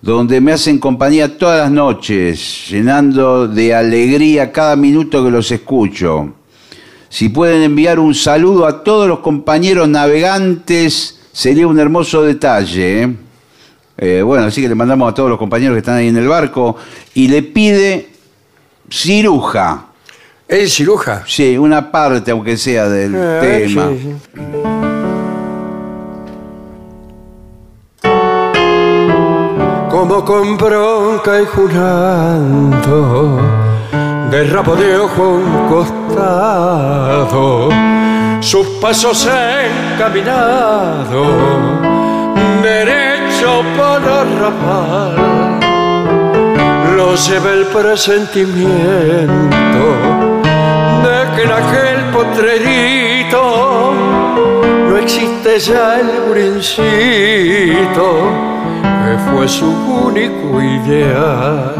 donde 0.00 0.40
me 0.40 0.52
hacen 0.52 0.78
compañía 0.78 1.36
todas 1.36 1.60
las 1.60 1.70
noches, 1.70 2.68
llenando 2.70 3.46
de 3.46 3.74
alegría 3.74 4.50
cada 4.50 4.74
minuto 4.76 5.22
que 5.22 5.30
los 5.30 5.50
escucho. 5.50 6.34
Si 7.10 7.28
pueden 7.28 7.62
enviar 7.62 7.98
un 7.98 8.14
saludo 8.14 8.66
a 8.66 8.82
todos 8.82 9.08
los 9.08 9.20
compañeros 9.20 9.88
navegantes, 9.88 11.20
sería 11.32 11.66
un 11.66 11.78
hermoso 11.78 12.22
detalle. 12.22 13.02
¿eh? 13.02 13.16
Eh, 13.96 14.22
bueno, 14.22 14.44
así 14.46 14.62
que 14.62 14.68
le 14.68 14.74
mandamos 14.74 15.10
a 15.10 15.14
todos 15.14 15.28
los 15.28 15.38
compañeros 15.38 15.74
que 15.74 15.80
están 15.80 15.96
ahí 15.96 16.08
en 16.08 16.16
el 16.16 16.28
barco 16.28 16.76
y 17.14 17.28
le 17.28 17.42
pide 17.42 18.10
ciruja. 18.90 19.87
¿Es 20.48 20.74
ciruja? 20.74 21.22
Sí, 21.26 21.58
una 21.58 21.90
parte, 21.90 22.30
aunque 22.30 22.56
sea 22.56 22.88
del 22.88 23.12
Eh, 23.14 23.64
tema. 23.68 23.88
sí, 23.90 23.98
sí. 24.02 24.16
Como 29.90 30.24
con 30.24 30.56
bronca 30.56 31.40
y 31.40 31.44
jurando, 31.46 33.38
de 34.30 34.44
rabo 34.44 34.76
de 34.76 34.96
ojo 34.96 35.22
a 35.22 35.28
un 35.28 35.68
costado, 35.68 37.68
sus 38.40 38.66
pasos 38.80 39.28
encaminado, 39.94 41.24
derecho 42.62 43.62
para 43.76 44.24
rapar, 44.24 45.14
lo 46.96 47.14
lleva 47.16 47.52
el 47.52 47.64
presentimiento 47.66 50.37
en 51.42 51.50
aquel 51.52 51.98
potrerito 52.12 53.92
no 54.88 54.96
existe 54.96 55.58
ya 55.60 56.00
el 56.00 56.30
brincito 56.30 58.06
que 58.82 59.18
fue 59.30 59.48
su 59.48 59.70
único 60.06 60.60
ideal. 60.60 61.74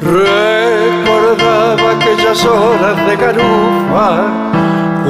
Recordaba 0.00 1.90
aquellas 1.96 2.44
horas 2.44 2.96
de 3.06 3.16
garufa 3.16 4.08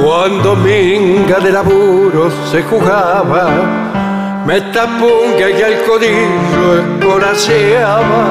cuando 0.01 0.55
minga 0.55 1.39
de 1.39 1.51
laburo 1.51 2.29
se 2.51 2.63
jugaba, 2.63 3.47
metapunga 4.45 5.49
y 5.49 5.61
el 5.61 5.83
codillo 5.83 6.67
escoraceaba 6.79 8.25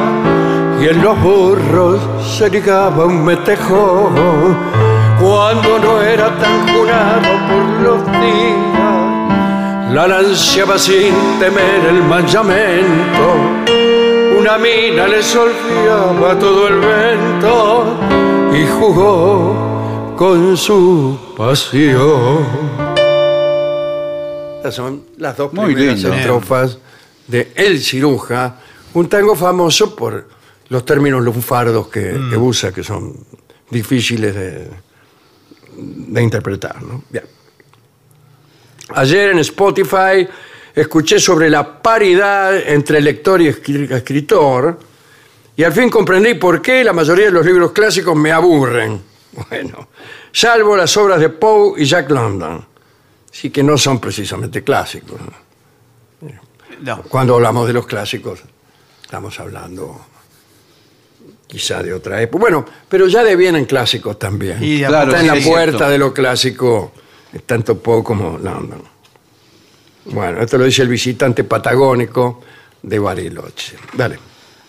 y 0.81 0.89
en 0.89 1.03
los 1.03 1.21
burros 1.23 2.01
se 2.21 2.51
ligaba 2.51 3.05
un 3.07 3.25
metejón 3.25 4.74
cuando 5.25 5.79
no 5.79 6.03
era 6.03 6.39
tan 6.39 6.69
jurado 6.69 7.31
por 7.49 7.65
los 7.83 8.05
días 8.21 9.95
la 9.95 10.07
lanciaba 10.07 10.79
sin 10.79 11.15
temer 11.39 11.87
el 11.89 12.03
manchamiento. 12.03 13.27
Una 14.39 14.59
mina 14.59 15.09
le 15.09 15.23
solfiaba 15.23 16.39
todo 16.39 16.69
el 16.69 16.81
vento 16.81 17.97
y 18.53 18.67
jugó 18.67 20.15
con 20.15 20.59
su 20.59 21.19
pasión. 21.35 22.45
Estas 24.57 24.75
son 24.75 25.05
las 25.17 25.37
dos 25.39 25.55
Muy 25.55 25.75
primeras 25.75 26.03
lindo. 26.03 26.13
estrofas 26.13 26.79
de 27.29 27.51
El 27.55 27.81
Ciruja, 27.81 28.57
un 28.93 29.09
tango 29.09 29.35
famoso 29.35 29.97
por 29.97 30.29
los 30.69 30.85
términos 30.85 31.23
lunfardos 31.23 31.89
que, 31.89 32.21
que 32.29 32.37
usa, 32.37 32.73
que 32.73 32.83
son 32.83 33.15
difíciles 33.71 34.35
de, 34.35 34.69
de 35.77 36.23
interpretar. 36.23 36.83
¿no? 36.83 37.03
Bien. 37.11 37.25
Ayer 38.95 39.31
en 39.31 39.39
Spotify 39.41 40.27
escuché 40.75 41.19
sobre 41.19 41.49
la 41.51 41.81
paridad 41.83 42.57
entre 42.57 43.01
lector 43.01 43.41
y 43.41 43.49
escri- 43.49 43.91
escritor 43.91 44.79
y 45.57 45.63
al 45.63 45.73
fin 45.73 45.89
comprendí 45.89 46.35
por 46.35 46.61
qué 46.61 46.83
la 46.85 46.93
mayoría 46.93 47.27
de 47.27 47.31
los 47.31 47.47
libros 47.47 47.73
clásicos 47.73 48.15
me 48.17 48.33
aburren. 48.33 49.03
Bueno, 49.51 49.89
salvo 50.31 50.77
las 50.77 50.97
obras 50.97 51.19
de 51.19 51.29
Poe 51.29 51.83
y 51.83 51.85
Jack 51.87 52.09
London. 52.09 52.65
Sí 53.33 53.51
que 53.51 53.65
no 53.65 53.77
son 53.77 53.99
precisamente 53.99 54.63
clásicos. 54.63 55.21
¿no? 55.21 56.29
No. 56.83 57.03
Cuando 57.03 57.35
hablamos 57.35 57.67
de 57.67 57.73
los 57.73 57.85
clásicos, 57.85 58.41
estamos 59.03 59.41
hablando 59.41 60.07
quizá 61.55 61.83
de 61.83 61.93
otra 61.95 62.21
época. 62.21 62.41
Bueno, 62.41 62.65
pero 62.89 63.07
ya 63.07 63.23
devienen 63.23 63.65
clásicos 63.65 64.19
también. 64.19 64.63
Y 64.63 64.83
a- 64.83 64.89
Claro, 64.89 65.13
Está 65.13 65.25
en 65.25 65.31
sí, 65.31 65.39
la 65.41 65.51
puerta 65.53 65.71
cierto. 65.79 65.89
de 65.91 65.99
lo 65.99 66.13
clásico, 66.13 66.93
tanto 67.47 67.79
Poe 67.79 68.03
como 68.03 68.37
London. 68.39 68.83
Bueno, 70.07 70.41
esto 70.43 70.59
lo 70.59 70.65
dice 70.65 70.83
el 70.83 70.89
visitante 70.89 71.45
patagónico 71.45 72.43
de 72.83 72.99
Bariloche. 72.99 73.77
Dale. 73.95 74.19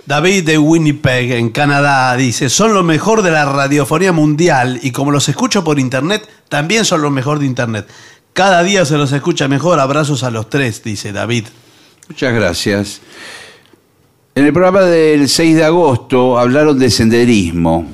David 0.06 0.44
de 0.46 0.58
Winnipeg, 0.60 1.32
en 1.32 1.50
Canadá, 1.50 2.16
dice, 2.16 2.48
son 2.50 2.74
lo 2.76 2.84
mejor 2.84 3.24
de 3.24 3.32
la 3.32 3.44
radiofonía 3.46 4.12
mundial 4.12 4.80
y 4.84 4.92
como 4.92 5.10
los 5.12 5.28
escucho 5.28 5.64
por 5.64 5.80
internet, 5.80 6.28
también 6.48 6.86
son 6.86 7.02
lo 7.02 7.10
mejor 7.10 7.40
de 7.40 7.48
internet. 7.48 7.88
Cada 8.34 8.62
día 8.64 8.86
se 8.86 8.98
los 8.98 9.12
escucha 9.12 9.48
mejor. 9.48 9.80
Abrazos 9.80 10.24
a 10.24 10.30
los 10.30 10.50
tres, 10.50 10.84
dice 10.84 11.12
David. 11.12 11.46
Muchas 12.08 12.34
gracias. 12.36 13.02
En 14.38 14.46
el 14.46 14.52
programa 14.52 14.82
del 14.82 15.30
6 15.30 15.56
de 15.56 15.64
agosto 15.64 16.38
hablaron 16.38 16.78
de 16.78 16.90
senderismo 16.90 17.88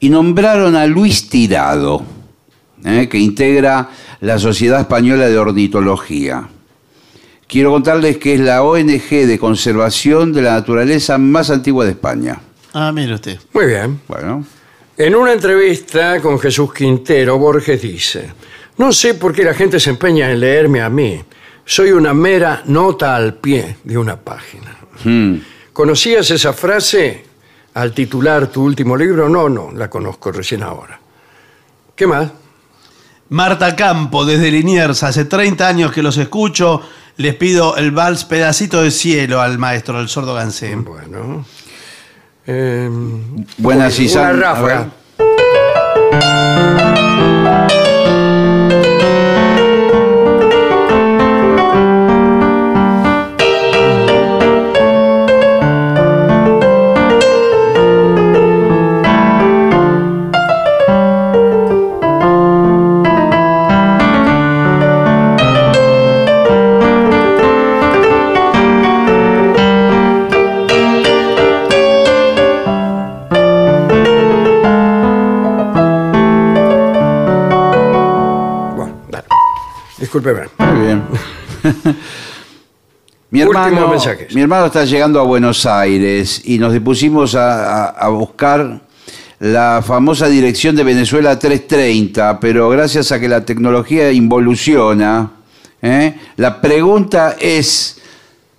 y 0.00 0.08
nombraron 0.08 0.74
a 0.76 0.86
Luis 0.86 1.28
Tirado, 1.28 2.02
eh, 2.82 3.06
que 3.06 3.18
integra 3.18 3.90
la 4.22 4.38
Sociedad 4.38 4.80
Española 4.80 5.28
de 5.28 5.36
Ornitología. 5.36 6.48
Quiero 7.46 7.70
contarles 7.70 8.16
que 8.16 8.32
es 8.32 8.40
la 8.40 8.62
ONG 8.62 9.10
de 9.10 9.38
conservación 9.38 10.32
de 10.32 10.40
la 10.40 10.52
naturaleza 10.52 11.18
más 11.18 11.50
antigua 11.50 11.84
de 11.84 11.90
España. 11.90 12.40
Ah, 12.72 12.90
mire 12.90 13.12
usted. 13.12 13.38
Muy 13.52 13.66
bien. 13.66 14.00
Bueno, 14.08 14.46
En 14.96 15.14
una 15.14 15.34
entrevista 15.34 16.18
con 16.22 16.38
Jesús 16.38 16.72
Quintero, 16.72 17.38
Borges 17.38 17.82
dice, 17.82 18.30
no 18.78 18.90
sé 18.90 19.12
por 19.14 19.34
qué 19.34 19.44
la 19.44 19.52
gente 19.52 19.78
se 19.78 19.90
empeña 19.90 20.30
en 20.30 20.40
leerme 20.40 20.80
a 20.80 20.88
mí. 20.88 21.20
Soy 21.66 21.90
una 21.90 22.14
mera 22.14 22.62
nota 22.64 23.14
al 23.14 23.34
pie 23.34 23.76
de 23.84 23.98
una 23.98 24.16
página. 24.16 24.81
Hmm, 25.04 25.36
¿Conocías 25.72 26.30
esa 26.30 26.52
frase 26.52 27.24
al 27.74 27.92
titular 27.92 28.48
tu 28.48 28.62
último 28.62 28.96
libro? 28.96 29.28
No, 29.28 29.48
no, 29.48 29.70
la 29.72 29.88
conozco 29.88 30.30
recién 30.30 30.62
ahora. 30.62 31.00
¿Qué 31.96 32.06
más? 32.06 32.30
Marta 33.30 33.74
Campo, 33.74 34.26
desde 34.26 34.50
Liniers, 34.50 35.02
hace 35.02 35.24
30 35.24 35.66
años 35.66 35.92
que 35.92 36.02
los 36.02 36.18
escucho. 36.18 36.82
Les 37.16 37.34
pido 37.34 37.76
el 37.76 37.90
vals 37.90 38.24
Pedacito 38.24 38.82
de 38.82 38.90
Cielo 38.90 39.40
al 39.40 39.58
maestro, 39.58 40.00
el 40.00 40.08
sordo 40.08 40.34
Gansé. 40.34 40.74
Bueno. 40.76 41.44
eh, 42.46 42.90
buenas 43.56 43.98
y 43.98 44.12
una 44.12 44.32
ráfaga. 44.32 44.90
Discúlpeme. 80.12 80.48
Muy 80.58 80.86
bien. 80.86 81.02
mi, 83.30 83.42
Últimos 83.42 83.66
hermano, 83.66 83.88
mensajes. 83.88 84.34
mi 84.34 84.42
hermano 84.42 84.66
está 84.66 84.84
llegando 84.84 85.18
a 85.18 85.22
Buenos 85.22 85.64
Aires 85.64 86.42
y 86.44 86.58
nos 86.58 86.72
dispusimos 86.74 87.34
a, 87.34 87.84
a- 87.86 87.88
a 87.88 88.08
buscar 88.08 88.82
la 89.40 89.82
famosa 89.84 90.28
dirección 90.28 90.76
de 90.76 90.84
Venezuela 90.84 91.38
330, 91.38 92.38
pero 92.40 92.68
gracias 92.68 93.10
a 93.10 93.18
que 93.18 93.26
la 93.28 93.44
tecnología 93.44 94.12
involuciona, 94.12 95.30
¿eh? 95.80 96.14
la 96.36 96.60
pregunta 96.60 97.36
es 97.40 97.98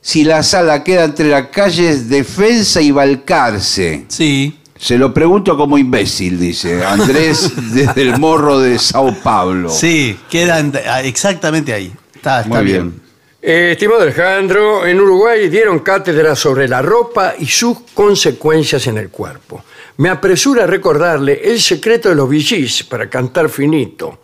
si 0.02 0.24
la 0.24 0.42
sala 0.44 0.84
queda 0.84 1.04
entre 1.06 1.30
las 1.30 1.48
calles 1.48 2.10
Defensa 2.10 2.82
y 2.82 2.90
Balcarce. 2.92 4.06
Sí. 4.10 4.58
Se 4.78 4.98
lo 4.98 5.14
pregunto 5.14 5.56
como 5.56 5.78
imbécil, 5.78 6.40
dice 6.40 6.84
Andrés 6.84 7.52
desde 7.74 8.02
el 8.02 8.20
morro 8.20 8.60
de 8.60 8.78
Sao 8.80 9.16
Paulo. 9.24 9.70
Sí, 9.70 10.18
quedan 10.30 10.74
ah, 10.88 11.02
exactamente 11.02 11.74
ahí. 11.74 11.94
Está, 12.16 12.42
está 12.42 12.56
Muy 12.56 12.66
bien. 12.66 12.90
bien. 12.90 13.04
Eh, 13.46 13.72
estimado 13.74 14.02
Alejandro, 14.02 14.86
en 14.86 15.00
Uruguay 15.02 15.50
dieron 15.50 15.80
cátedra 15.80 16.34
sobre 16.36 16.68
la 16.68 16.82
ropa 16.82 17.36
y 17.38 17.46
sus 17.46 17.82
consecuencias 17.94 18.88
en 18.88 18.98
el 18.98 19.10
cuerpo. 19.10 19.64
Me 19.98 20.10
apresura 20.10 20.64
a 20.64 20.68
recordarle 20.68 21.42
el 21.44 21.60
secreto 21.60 22.10
de 22.10 22.16
los 22.16 22.30
VGs 22.30 22.84
para 22.84 23.10
cantar 23.10 23.50
finito. 23.50 24.20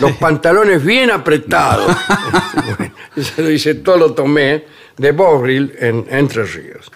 Los 0.00 0.12
pantalones 0.12 0.84
bien 0.84 1.10
apretados. 1.10 1.96
Bueno, 2.76 2.94
Eso 3.14 3.42
lo 3.42 3.48
dice 3.48 3.74
Tolo 3.76 4.12
Tomé 4.12 4.64
de 4.96 5.12
Bobril 5.12 5.74
en 5.78 6.06
Entre 6.10 6.44
Ríos. 6.44 6.90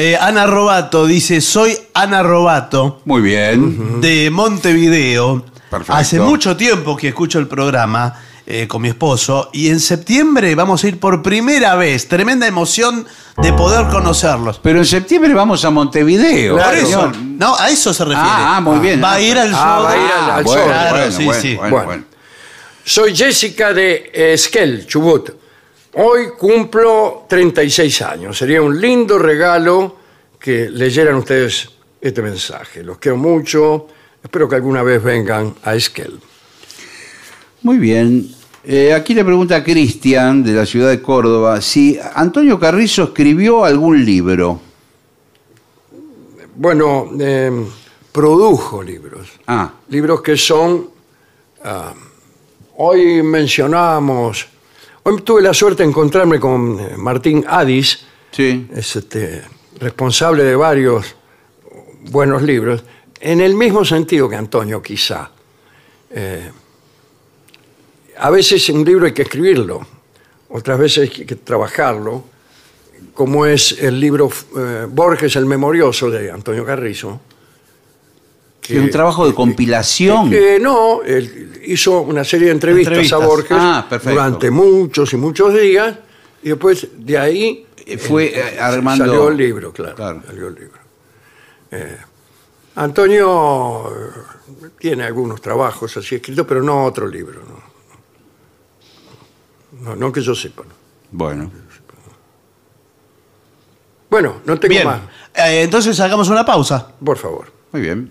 Eh, 0.00 0.16
Ana 0.16 0.46
Robato 0.46 1.06
dice, 1.06 1.40
soy 1.40 1.76
Ana 1.92 2.22
Robato 2.22 3.00
Muy 3.04 3.20
bien. 3.20 4.00
de 4.00 4.30
Montevideo. 4.30 5.44
Perfecto. 5.68 5.92
Hace 5.92 6.20
mucho 6.20 6.56
tiempo 6.56 6.96
que 6.96 7.08
escucho 7.08 7.40
el 7.40 7.48
programa 7.48 8.14
eh, 8.46 8.68
con 8.68 8.80
mi 8.80 8.90
esposo 8.90 9.50
y 9.52 9.66
en 9.70 9.80
septiembre 9.80 10.54
vamos 10.54 10.84
a 10.84 10.88
ir 10.88 11.00
por 11.00 11.20
primera 11.20 11.74
vez. 11.74 12.06
Tremenda 12.06 12.46
emoción 12.46 13.08
de 13.38 13.52
poder 13.54 13.88
conocerlos. 13.88 14.60
Pero 14.62 14.78
en 14.78 14.86
septiembre 14.86 15.34
vamos 15.34 15.64
a 15.64 15.70
Montevideo. 15.70 16.56
Por 16.56 16.74
eso, 16.76 17.10
no, 17.36 17.56
a 17.56 17.68
eso 17.68 17.92
se 17.92 18.04
refiere. 18.04 18.22
Ah, 18.24 18.58
ah, 18.58 18.60
muy 18.60 18.78
bien. 18.78 19.02
Va 19.02 19.14
a 19.14 19.20
ir 19.20 19.36
al 19.36 19.52
Ah, 19.52 19.56
show. 19.78 19.82
va 19.84 19.90
a 19.90 19.96
ir 19.96 20.02
al- 20.12 20.30
al 20.30 20.44
bueno, 20.44 20.60
show. 20.62 20.70
Claro, 20.70 20.96
bueno, 20.96 21.12
sí, 21.16 21.24
bueno, 21.24 21.42
sí. 21.42 21.54
bueno, 21.56 21.70
Bueno. 21.72 21.86
bueno. 21.88 22.04
Soy 22.84 23.16
Jessica 23.16 23.72
de 23.72 24.12
Esquel, 24.14 24.86
Chubut. 24.86 25.30
Hoy 26.00 26.28
cumplo 26.38 27.24
36 27.28 28.02
años. 28.02 28.38
Sería 28.38 28.62
un 28.62 28.80
lindo 28.80 29.18
regalo 29.18 29.96
que 30.38 30.70
leyeran 30.70 31.16
ustedes 31.16 31.70
este 32.00 32.22
mensaje. 32.22 32.84
Los 32.84 32.98
quiero 32.98 33.16
mucho. 33.16 33.88
Espero 34.22 34.48
que 34.48 34.54
alguna 34.54 34.84
vez 34.84 35.02
vengan 35.02 35.56
a 35.64 35.74
Esquel. 35.74 36.20
Muy 37.62 37.78
bien. 37.78 38.32
Eh, 38.62 38.94
aquí 38.94 39.12
le 39.12 39.24
pregunta 39.24 39.56
a 39.56 39.64
Cristian, 39.64 40.44
de 40.44 40.52
la 40.52 40.66
ciudad 40.66 40.88
de 40.88 41.02
Córdoba, 41.02 41.60
si 41.60 41.98
Antonio 42.14 42.60
Carrizo 42.60 43.02
escribió 43.02 43.64
algún 43.64 44.04
libro. 44.04 44.60
Bueno, 46.54 47.10
eh, 47.18 47.50
produjo 48.12 48.84
libros. 48.84 49.30
Ah, 49.48 49.72
Libros 49.88 50.22
que 50.22 50.36
son... 50.36 50.90
ah, 51.64 51.92
hoy 52.76 53.20
mencionamos... 53.20 54.57
Hoy 55.10 55.22
tuve 55.22 55.40
la 55.40 55.54
suerte 55.54 55.84
de 55.84 55.88
encontrarme 55.88 56.38
con 56.38 56.78
eh, 56.78 56.94
Martín 56.98 57.42
Adis, 57.48 58.04
sí. 58.30 58.68
es 58.74 58.94
este, 58.94 59.42
responsable 59.80 60.44
de 60.44 60.54
varios 60.54 61.16
buenos 62.10 62.42
libros, 62.42 62.84
en 63.18 63.40
el 63.40 63.54
mismo 63.54 63.86
sentido 63.86 64.28
que 64.28 64.36
Antonio, 64.36 64.82
quizá. 64.82 65.30
Eh, 66.10 66.50
a 68.18 68.28
veces 68.28 68.68
un 68.68 68.84
libro 68.84 69.06
hay 69.06 69.12
que 69.12 69.22
escribirlo, 69.22 69.80
otras 70.50 70.78
veces 70.78 71.08
hay 71.08 71.24
que 71.24 71.36
trabajarlo, 71.36 72.24
como 73.14 73.46
es 73.46 73.80
el 73.80 73.98
libro 73.98 74.28
eh, 74.58 74.86
Borges 74.90 75.36
el 75.36 75.46
Memorioso 75.46 76.10
de 76.10 76.30
Antonio 76.30 76.66
Carrizo, 76.66 77.18
que, 78.68 78.80
un 78.80 78.90
trabajo 78.90 79.26
de 79.26 79.34
compilación. 79.34 80.30
que 80.30 80.58
no, 80.60 81.02
él 81.02 81.60
hizo 81.66 82.00
una 82.02 82.22
serie 82.24 82.46
de 82.46 82.52
entrevistas, 82.52 82.92
Entrevistas. 82.92 83.20
a 83.22 83.26
Borges 83.26 83.56
Ah, 83.60 83.88
durante 84.04 84.50
muchos 84.50 85.12
y 85.12 85.16
muchos 85.16 85.54
días 85.54 85.96
y 86.42 86.48
después 86.50 86.86
de 86.96 87.18
ahí 87.18 87.64
Eh, 87.86 87.96
Fue 87.96 88.26
eh, 88.38 88.60
armando. 88.60 89.06
salió 89.06 89.28
el 89.30 89.36
libro, 89.38 89.72
claro. 89.72 89.94
Claro. 89.96 90.22
Salió 90.26 90.48
el 90.48 90.54
libro. 90.54 90.78
Eh, 91.70 91.96
Antonio 92.76 93.88
eh, 93.88 94.68
tiene 94.78 95.04
algunos 95.04 95.40
trabajos 95.40 95.96
así 95.96 96.16
escritos, 96.16 96.46
pero 96.46 96.62
no 96.62 96.84
otro 96.84 97.06
libro. 97.08 97.40
No, 99.72 99.90
no, 99.90 99.96
no 99.96 100.12
que 100.12 100.20
yo 100.20 100.34
sepa. 100.34 100.62
no. 100.64 100.74
Bueno. 101.10 101.50
Bueno, 104.10 104.40
no 104.44 104.58
tengo 104.58 104.70
Bien. 104.74 104.84
más. 104.86 105.00
Eh, 105.34 105.62
entonces 105.62 105.98
hagamos 106.00 106.28
una 106.28 106.44
pausa. 106.44 106.92
Por 107.04 107.16
favor. 107.18 107.52
Muy 107.72 107.82
bien. 107.82 108.10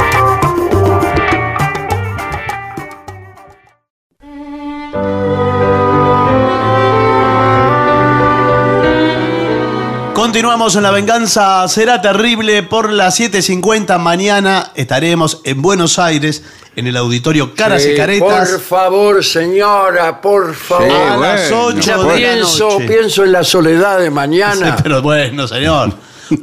Continuamos 10.21 10.75
en 10.75 10.83
La 10.83 10.91
Venganza 10.91 11.67
Será 11.67 11.99
Terrible 11.99 12.61
por 12.61 12.91
las 12.91 13.19
7.50. 13.19 13.97
Mañana 13.97 14.71
estaremos 14.75 15.41
en 15.45 15.63
Buenos 15.63 15.97
Aires, 15.97 16.43
en 16.75 16.85
el 16.85 16.95
auditorio 16.95 17.55
Caras 17.55 17.81
Sí, 17.81 17.93
y 17.93 17.97
Caretas. 17.97 18.49
Por 18.51 18.59
favor, 18.59 19.25
señora, 19.25 20.21
por 20.21 20.53
favor. 20.53 20.87
Sí, 20.87 20.93
a 20.93 21.17
las 21.17 21.49
bueno, 21.49 21.65
8 21.65 21.79
Ya 21.79 21.97
de 21.97 22.03
la 22.05 22.13
pienso, 22.13 22.69
noche. 22.69 22.87
pienso 22.87 23.23
en 23.23 23.31
la 23.31 23.43
soledad 23.43 23.97
de 23.99 24.11
mañana. 24.11 24.77
Sí, 24.77 24.83
pero 24.83 25.01
bueno, 25.01 25.47
señor. 25.47 25.91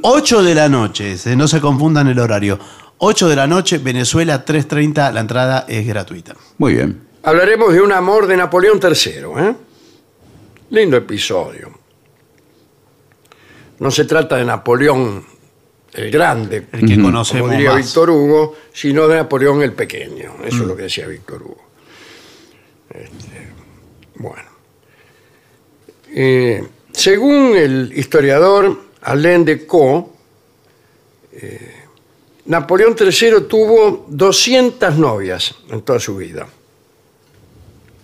8 0.02 0.42
de 0.42 0.54
la 0.56 0.68
noche, 0.68 1.16
eh, 1.24 1.36
no 1.36 1.46
se 1.46 1.60
confundan 1.60 2.08
el 2.08 2.18
horario. 2.18 2.58
8 2.98 3.28
de 3.28 3.36
la 3.36 3.46
noche, 3.46 3.78
Venezuela 3.78 4.44
3.30, 4.44 5.12
la 5.12 5.20
entrada 5.20 5.66
es 5.68 5.86
gratuita. 5.86 6.34
Muy 6.58 6.74
bien. 6.74 7.00
Hablaremos 7.22 7.72
de 7.72 7.80
un 7.80 7.92
amor 7.92 8.26
de 8.26 8.38
Napoleón 8.38 8.80
III. 8.82 9.12
¿eh? 9.38 9.54
Lindo 10.70 10.96
episodio. 10.96 11.77
No 13.78 13.90
se 13.90 14.04
trata 14.04 14.36
de 14.36 14.44
Napoleón 14.44 15.24
el 15.92 16.10
Grande, 16.10 16.66
El 16.72 16.86
que 16.86 17.00
conocemos 17.00 17.42
como 17.42 17.52
diría 17.52 17.72
más. 17.72 17.84
Víctor 17.84 18.10
Hugo, 18.10 18.56
sino 18.72 19.08
de 19.08 19.16
Napoleón 19.16 19.62
el 19.62 19.72
Pequeño. 19.72 20.34
Eso 20.44 20.56
es 20.56 20.66
lo 20.66 20.76
que 20.76 20.82
decía 20.82 21.06
Víctor 21.06 21.42
Hugo. 21.42 21.64
Este, 22.90 23.48
bueno. 24.16 24.48
Eh, 26.10 26.64
según 26.92 27.56
el 27.56 27.92
historiador 27.94 28.78
Alain 29.02 29.44
de 29.44 29.66
Co, 29.66 30.14
eh, 31.32 31.74
Napoleón 32.46 32.96
III 32.98 33.42
tuvo 33.48 34.06
200 34.08 34.96
novias 34.96 35.54
en 35.70 35.82
toda 35.82 36.00
su 36.00 36.16
vida. 36.16 36.48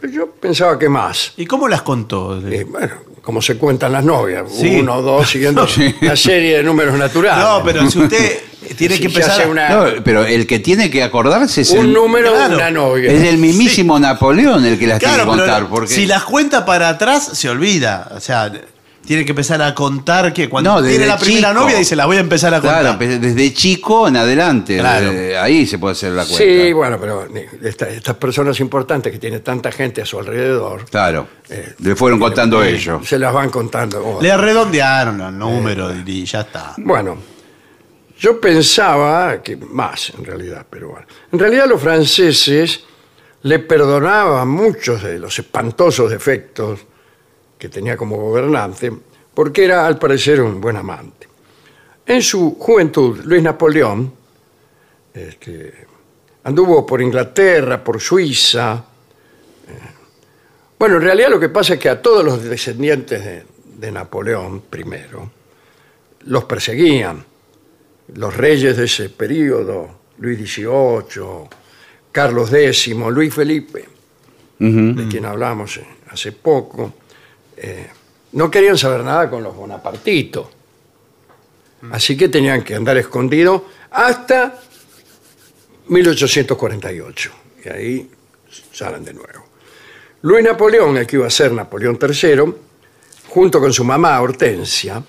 Pero 0.04 0.12
yo 0.16 0.30
pensaba 0.32 0.78
que 0.78 0.86
más. 0.90 1.32
¿Y 1.38 1.46
cómo 1.46 1.66
las 1.66 1.80
contó? 1.80 2.38
Eh, 2.46 2.64
bueno, 2.68 2.92
como 3.22 3.40
se 3.40 3.56
cuentan 3.56 3.90
las 3.92 4.04
novias, 4.04 4.44
Sí. 4.52 4.76
uno, 4.80 5.00
dos, 5.00 5.30
siguiendo 5.30 5.66
la 6.02 6.14
serie 6.14 6.58
de 6.58 6.62
números 6.62 6.98
naturales. 6.98 7.42
No, 7.42 7.62
pero 7.64 7.90
si 7.90 8.00
usted 8.00 8.38
tiene 8.76 8.96
Si 8.96 9.02
que 9.02 9.08
se 9.08 9.14
empezar... 9.20 9.30
hace 9.30 9.42
a- 9.44 9.48
una- 9.48 9.68
No, 9.70 9.84
pero 10.04 10.26
el 10.26 10.46
que 10.46 10.58
tiene 10.58 10.90
que 10.90 11.02
acordarse 11.02 11.62
es 11.62 11.70
un 11.70 11.86
el, 11.86 11.92
número, 11.94 12.32
claro. 12.34 12.56
una 12.56 12.70
novia. 12.70 13.10
es 13.10 13.22
el 13.22 13.38
mismísimo 13.38 13.98
Napoleón 13.98 14.66
el 14.66 14.78
que 14.78 14.86
las 14.88 14.98
Claro, 14.98 15.14
tiene 15.24 15.30
que 15.30 15.36
pero 15.38 15.52
contar. 15.54 15.68
Porque 15.70 15.94
si 15.94 16.04
las 16.04 16.24
cuenta 16.24 16.66
para 16.66 16.90
atrás, 16.90 17.30
se 17.32 17.48
olvida. 17.48 18.12
O 18.14 18.20
sea, 18.20 18.52
tiene 19.06 19.24
que 19.24 19.32
empezar 19.32 19.60
a 19.62 19.74
contar 19.74 20.32
que 20.32 20.48
cuando 20.48 20.80
No, 20.80 20.86
tiene 20.86 21.06
la 21.06 21.18
primera 21.18 21.50
chico. 21.50 21.60
novia 21.62 21.76
dice, 21.78 21.94
la 21.96 22.06
voy 22.06 22.16
a 22.16 22.20
empezar 22.20 22.54
a 22.54 22.60
contar. 22.60 22.96
Claro, 22.96 23.18
desde 23.20 23.52
chico 23.52 24.08
en 24.08 24.16
adelante. 24.16 24.78
Claro. 24.78 25.10
eh, 25.12 25.36
ahí 25.36 25.66
se 25.66 25.78
puede 25.78 25.92
hacer 25.92 26.12
la 26.12 26.24
cuenta. 26.24 26.38
Sí, 26.44 26.72
bueno, 26.72 26.98
pero 27.00 27.26
esta- 27.62 27.88
estas 27.88 28.14
personas 28.16 28.58
importantes 28.60 29.12
que 29.12 29.18
tiene 29.18 29.40
tanta 29.40 29.70
gente 29.72 30.02
a 30.02 30.06
su 30.06 30.18
alrededor, 30.18 30.84
Claro. 30.90 31.28
Eh, 31.48 31.74
Le 31.80 31.94
fueron 31.96 32.18
contando 32.18 32.62
ellos. 32.62 33.06
se 33.06 33.18
las 33.18 33.32
van 33.32 33.50
contando. 33.50 34.02
Oh, 34.04 34.22
Le 34.22 34.36
redondearon 34.36 35.20
el 35.20 35.38
número 35.38 35.90
y 36.06 36.24
ya 36.24 36.40
está. 36.40 36.74
Bueno, 36.78 37.18
yo 38.18 38.40
pensaba 38.40 39.42
que 39.42 39.56
más 39.56 40.10
en 40.16 40.24
realidad, 40.24 40.64
pero 40.70 40.88
bueno. 40.90 41.06
En 41.32 41.38
realidad 41.38 41.66
los 41.68 41.80
franceses 41.80 42.84
le 43.42 43.58
perdonaban 43.58 44.48
muchos 44.48 45.02
de 45.02 45.18
los 45.18 45.38
espantosos 45.38 46.10
defectos 46.10 46.80
que 47.64 47.70
tenía 47.70 47.96
como 47.96 48.18
gobernante, 48.18 48.92
porque 49.32 49.64
era 49.64 49.86
al 49.86 49.98
parecer 49.98 50.38
un 50.42 50.60
buen 50.60 50.76
amante. 50.76 51.26
En 52.04 52.20
su 52.20 52.56
juventud, 52.58 53.20
Luis 53.24 53.42
Napoleón 53.42 54.12
este, 55.14 55.86
anduvo 56.42 56.84
por 56.84 57.00
Inglaterra, 57.00 57.82
por 57.82 57.98
Suiza. 58.02 58.84
eh, 59.66 59.72
Bueno, 60.78 60.96
en 60.96 61.02
realidad 61.04 61.30
lo 61.30 61.40
que 61.40 61.48
pasa 61.48 61.72
es 61.72 61.80
que 61.80 61.88
a 61.88 62.02
todos 62.02 62.22
los 62.22 62.44
descendientes 62.44 63.24
de, 63.24 63.46
de 63.78 63.90
Napoleón 63.90 64.64
primero 64.68 65.30
los 66.26 66.44
perseguían. 66.44 67.24
Los 68.14 68.36
reyes 68.36 68.76
de 68.76 68.84
ese 68.84 69.08
periodo, 69.08 69.88
Luis 70.18 70.38
XVIII, 70.38 71.48
Carlos 72.12 72.52
X, 72.52 72.88
Luis 73.10 73.32
Felipe, 73.32 73.88
de 74.58 75.08
quien 75.08 75.24
hablamos 75.24 75.78
eh, 75.78 75.86
hace 76.10 76.32
poco, 76.32 76.92
eh, 77.56 77.88
no 78.32 78.50
querían 78.50 78.76
saber 78.76 79.02
nada 79.02 79.30
con 79.30 79.42
los 79.42 79.54
bonapartitos. 79.54 80.46
Así 81.90 82.16
que 82.16 82.28
tenían 82.28 82.62
que 82.62 82.74
andar 82.74 82.96
escondidos 82.96 83.62
hasta 83.90 84.58
1848. 85.88 87.30
Y 87.64 87.68
ahí 87.68 88.10
salen 88.72 89.04
de 89.04 89.14
nuevo. 89.14 89.44
Luis 90.22 90.44
Napoleón, 90.44 90.96
el 90.96 91.06
que 91.06 91.16
iba 91.16 91.26
a 91.26 91.30
ser 91.30 91.52
Napoleón 91.52 91.98
III, 92.00 92.54
junto 93.28 93.60
con 93.60 93.72
su 93.72 93.84
mamá 93.84 94.20
Hortensia, 94.20 95.02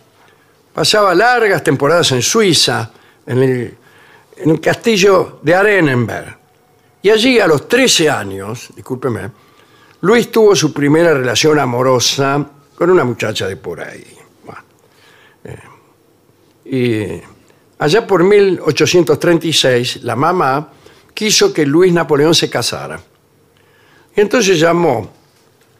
pasaba 0.73 1.15
largas 1.15 1.63
temporadas 1.63 2.11
en 2.11 2.21
Suiza, 2.21 2.91
en 3.25 3.41
el, 3.41 3.77
en 4.37 4.49
el 4.49 4.59
castillo 4.59 5.39
de 5.41 5.55
Arenenberg. 5.55 6.37
Y 7.01 7.09
allí, 7.09 7.39
a 7.39 7.47
los 7.47 7.69
13 7.69 8.09
años, 8.09 8.69
discúlpeme, 8.75 9.31
Luis 10.05 10.31
tuvo 10.31 10.55
su 10.55 10.71
primera 10.71 11.15
relación 11.15 11.57
amorosa 11.57 12.47
con 12.75 12.91
una 12.91 13.03
muchacha 13.03 13.47
de 13.47 13.57
por 13.57 13.81
ahí. 13.81 14.05
Eh, 15.43 15.57
y 16.63 17.21
allá 17.79 18.05
por 18.05 18.23
1836, 18.23 20.03
la 20.03 20.15
mamá 20.15 20.71
quiso 21.11 21.51
que 21.51 21.65
Luis 21.65 21.91
Napoleón 21.91 22.35
se 22.35 22.51
casara. 22.51 23.01
Y 24.15 24.21
entonces 24.21 24.59
llamó 24.59 25.11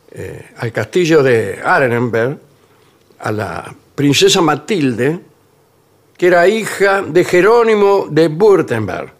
eh, 0.09 0.53
al 0.57 0.71
castillo 0.71 1.21
de 1.21 1.61
Arenenberg 1.63 2.39
a 3.19 3.32
la 3.32 3.76
princesa 3.93 4.41
Matilde, 4.41 5.19
que 6.17 6.26
era 6.26 6.47
hija 6.47 7.03
de 7.03 7.23
Jerónimo 7.23 8.07
de 8.09 8.28
Württemberg. 8.28 9.13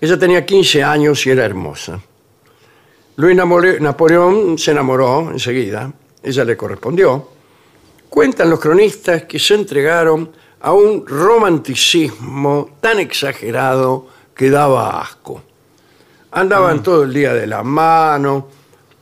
Ella 0.00 0.18
tenía 0.18 0.44
15 0.44 0.82
años 0.82 1.24
y 1.26 1.30
era 1.30 1.44
hermosa. 1.44 2.00
Luis 3.16 3.36
Napoleón 3.36 4.56
se 4.58 4.70
enamoró 4.70 5.30
enseguida, 5.30 5.92
ella 6.22 6.44
le 6.44 6.56
correspondió. 6.56 7.28
Cuentan 8.08 8.50
los 8.50 8.60
cronistas 8.60 9.24
que 9.24 9.38
se 9.38 9.54
entregaron 9.54 10.30
a 10.60 10.72
un 10.72 11.06
romanticismo 11.06 12.76
tan 12.80 12.98
exagerado 13.00 14.06
que 14.34 14.50
daba 14.50 15.00
asco. 15.00 15.42
Andaban 16.32 16.82
todo 16.82 17.02
el 17.04 17.12
día 17.12 17.34
de 17.34 17.46
la 17.46 17.62
mano, 17.62 18.48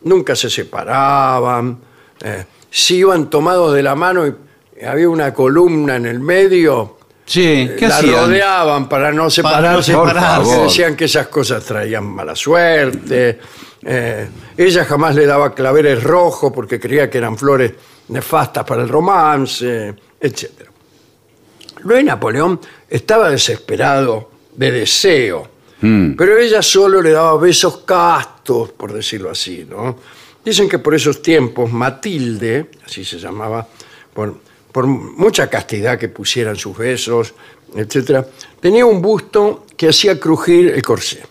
nunca 0.02 0.34
se 0.34 0.50
separaban, 0.50 1.78
eh, 2.22 2.44
si 2.70 2.96
iban 2.96 3.30
tomados 3.30 3.74
de 3.74 3.82
la 3.82 3.94
mano 3.94 4.26
y 4.26 4.34
había 4.84 5.08
una 5.08 5.32
columna 5.32 5.96
en 5.96 6.06
el 6.06 6.20
medio, 6.20 6.96
Sí, 7.26 7.70
¿qué 7.78 7.86
la 7.86 7.98
hacían? 7.98 8.24
rodeaban 8.24 8.88
para 8.88 9.12
no 9.12 9.30
separarse, 9.30 9.92
no 9.92 10.00
porque 10.00 10.14
separarse. 10.14 10.62
decían 10.62 10.96
que 10.96 11.04
esas 11.04 11.28
cosas 11.28 11.64
traían 11.64 12.04
mala 12.04 12.34
suerte. 12.34 13.38
Eh, 13.83 14.28
ella 14.57 14.85
jamás 14.85 15.14
le 15.14 15.26
daba 15.26 15.55
claveres 15.55 16.03
rojos 16.03 16.53
porque 16.53 16.78
creía 16.78 17.09
que 17.09 17.18
eran 17.18 17.37
flores 17.37 17.72
nefastas 18.09 18.64
para 18.64 18.83
el 18.83 18.89
romance, 18.89 19.95
etc. 20.20 20.51
Luis 21.83 22.05
Napoleón 22.05 22.61
estaba 22.89 23.31
desesperado 23.31 24.31
de 24.55 24.70
deseo. 24.70 25.49
Mm. 25.81 26.12
Pero 26.12 26.37
ella 26.37 26.61
solo 26.61 27.01
le 27.01 27.11
daba 27.11 27.39
besos 27.39 27.78
castos, 27.78 28.70
por 28.72 28.93
decirlo 28.93 29.31
así, 29.31 29.66
¿no? 29.68 29.97
Dicen 30.45 30.68
que 30.68 30.78
por 30.78 30.95
esos 30.95 31.22
tiempos 31.22 31.72
Matilde, 31.72 32.70
así 32.85 33.05
se 33.05 33.18
llamaba, 33.18 33.66
por, 34.12 34.37
por 34.72 34.87
mucha 34.87 35.49
castidad 35.49 35.99
que 35.99 36.09
pusieran 36.09 36.57
sus 36.57 36.76
besos, 36.76 37.35
etcétera, 37.74 38.26
tenía 38.61 38.85
un 38.85 39.01
busto 39.01 39.66
que 39.76 39.89
hacía 39.89 40.18
crujir 40.18 40.68
el 40.68 40.83
corsé. 40.83 41.22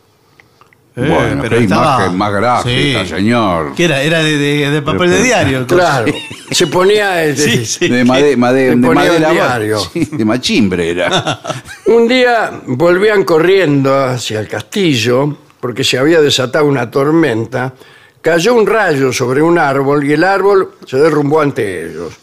Eh, 0.95 1.07
bueno, 1.07 1.41
pero 1.43 1.57
qué 1.57 1.63
estaba- 1.63 1.95
imagen 1.97 2.17
más 2.17 2.33
gráfica, 2.33 3.03
Sí. 3.03 3.09
señor. 3.09 3.73
¿Qué 3.75 3.85
era? 3.85 4.01
Era 4.01 4.19
de, 4.23 4.37
de- 4.37 4.69
de 4.71 4.81
papel 4.81 5.09
de 5.09 5.15
Pero- 5.15 5.23
diario. 5.23 5.57
el 5.59 5.63
coso. 5.65 5.75
Claro, 5.77 6.11
se 6.51 6.67
ponía... 6.67 7.23
eh, 7.25 7.35
Sí, 7.35 7.65
sí. 7.65 7.87
De, 7.87 8.03
made- 8.03 8.35
de 8.35 8.71
ponía 8.77 8.93
madera. 8.93 9.29
el 9.29 9.33
diario. 9.35 9.79
Sí, 9.79 10.09
de 10.11 10.25
machimbre 10.25 10.89
era. 10.89 11.39
Un 11.85 12.07
día 12.07 12.51
volvían 12.65 13.23
corriendo 13.23 13.95
hacia 13.95 14.39
el 14.39 14.47
castillo 14.47 15.37
porque 15.59 15.83
se 15.83 15.97
había 15.97 16.21
desatado 16.21 16.65
una 16.65 16.89
tormenta. 16.91 17.73
Cayó 18.21 18.53
un 18.55 18.67
rayo 18.67 19.13
sobre 19.13 19.41
un 19.41 19.57
árbol 19.57 20.03
y 20.03 20.11
el 20.13 20.23
árbol 20.25 20.71
se 20.85 20.97
derrumbó 20.97 21.39
ante 21.39 21.85
ellos. 21.85 22.13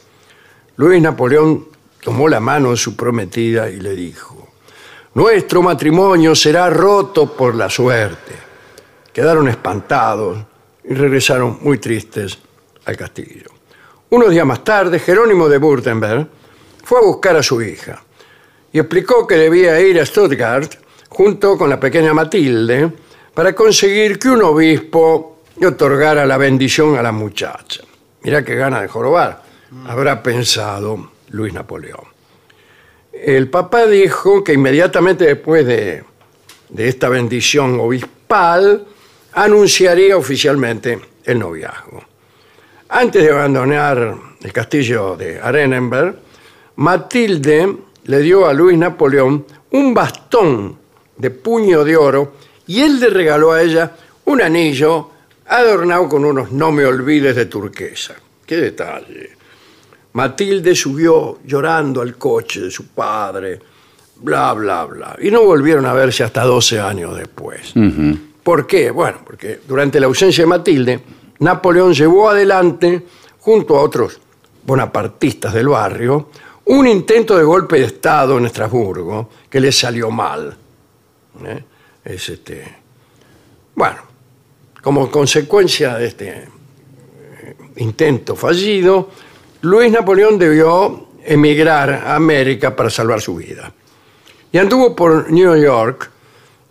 Luis 0.76 1.00
Napoleón 1.00 1.68
tomó 2.02 2.28
la 2.28 2.40
mano 2.40 2.72
de 2.72 2.76
su 2.76 2.94
prometida 2.94 3.70
y 3.70 3.80
le 3.80 3.94
dijo, 3.96 4.48
nuestro 5.14 5.62
matrimonio 5.62 6.34
será 6.34 6.68
roto 6.68 7.32
por 7.34 7.54
la 7.54 7.70
suerte. 7.70 8.45
Quedaron 9.16 9.48
espantados 9.48 10.36
y 10.84 10.92
regresaron 10.92 11.60
muy 11.62 11.78
tristes 11.78 12.36
al 12.84 12.98
castillo. 12.98 13.48
Unos 14.10 14.28
días 14.28 14.44
más 14.44 14.62
tarde, 14.62 14.98
Jerónimo 14.98 15.48
de 15.48 15.56
Württemberg 15.56 16.28
fue 16.84 16.98
a 16.98 17.02
buscar 17.02 17.34
a 17.34 17.42
su 17.42 17.62
hija 17.62 18.04
y 18.70 18.78
explicó 18.78 19.26
que 19.26 19.36
debía 19.36 19.80
ir 19.80 19.98
a 19.98 20.04
Stuttgart 20.04 20.70
junto 21.08 21.56
con 21.56 21.70
la 21.70 21.80
pequeña 21.80 22.12
Matilde 22.12 22.92
para 23.32 23.54
conseguir 23.54 24.18
que 24.18 24.28
un 24.28 24.42
obispo 24.42 25.38
le 25.60 25.68
otorgara 25.68 26.26
la 26.26 26.36
bendición 26.36 26.98
a 26.98 27.02
la 27.02 27.12
muchacha. 27.12 27.84
Mirá 28.22 28.44
qué 28.44 28.54
gana 28.54 28.82
de 28.82 28.88
jorobar, 28.88 29.42
habrá 29.86 30.22
pensado 30.22 31.12
Luis 31.30 31.54
Napoleón. 31.54 32.04
El 33.14 33.48
papá 33.48 33.86
dijo 33.86 34.44
que 34.44 34.52
inmediatamente 34.52 35.24
después 35.24 35.64
de, 35.64 36.04
de 36.68 36.88
esta 36.88 37.08
bendición 37.08 37.80
obispal 37.80 38.88
anunciaría 39.36 40.16
oficialmente 40.16 40.98
el 41.24 41.38
noviazgo. 41.38 42.02
Antes 42.88 43.22
de 43.22 43.30
abandonar 43.30 44.16
el 44.42 44.52
castillo 44.52 45.14
de 45.16 45.38
Arenenberg, 45.40 46.16
Matilde 46.76 47.76
le 48.04 48.18
dio 48.20 48.46
a 48.46 48.54
Luis 48.54 48.78
Napoleón 48.78 49.44
un 49.72 49.92
bastón 49.92 50.78
de 51.18 51.30
puño 51.30 51.84
de 51.84 51.96
oro 51.96 52.32
y 52.66 52.80
él 52.80 52.98
le 52.98 53.10
regaló 53.10 53.52
a 53.52 53.62
ella 53.62 53.92
un 54.24 54.40
anillo 54.40 55.10
adornado 55.48 56.08
con 56.08 56.24
unos 56.24 56.50
no 56.52 56.72
me 56.72 56.86
olvides 56.86 57.36
de 57.36 57.46
turquesa. 57.46 58.14
¡Qué 58.46 58.56
detalle! 58.56 59.36
Matilde 60.14 60.74
subió 60.74 61.40
llorando 61.44 62.00
al 62.00 62.16
coche 62.16 62.62
de 62.62 62.70
su 62.70 62.86
padre, 62.86 63.60
bla, 64.16 64.54
bla, 64.54 64.84
bla. 64.86 65.16
Y 65.20 65.30
no 65.30 65.42
volvieron 65.44 65.84
a 65.84 65.92
verse 65.92 66.24
hasta 66.24 66.42
12 66.42 66.80
años 66.80 67.14
después. 67.14 67.74
¿Por 68.46 68.64
qué? 68.64 68.92
Bueno, 68.92 69.18
porque 69.26 69.58
durante 69.66 69.98
la 69.98 70.06
ausencia 70.06 70.44
de 70.44 70.46
Matilde, 70.46 71.00
Napoleón 71.40 71.92
llevó 71.92 72.30
adelante, 72.30 73.04
junto 73.40 73.76
a 73.76 73.82
otros 73.82 74.20
bonapartistas 74.64 75.52
del 75.52 75.66
barrio, 75.66 76.28
un 76.66 76.86
intento 76.86 77.36
de 77.36 77.42
golpe 77.42 77.80
de 77.80 77.86
Estado 77.86 78.38
en 78.38 78.46
Estrasburgo 78.46 79.30
que 79.50 79.58
le 79.58 79.72
salió 79.72 80.12
mal. 80.12 80.56
¿Eh? 81.44 81.64
Es 82.04 82.28
este. 82.28 82.72
Bueno, 83.74 83.98
como 84.80 85.10
consecuencia 85.10 85.96
de 85.98 86.06
este 86.06 86.28
eh, 86.28 87.56
intento 87.78 88.36
fallido, 88.36 89.10
Luis 89.62 89.90
Napoleón 89.90 90.38
debió 90.38 91.08
emigrar 91.24 91.90
a 91.90 92.14
América 92.14 92.76
para 92.76 92.90
salvar 92.90 93.20
su 93.20 93.34
vida. 93.34 93.72
Y 94.52 94.58
anduvo 94.58 94.94
por 94.94 95.32
New 95.32 95.56
York, 95.56 96.12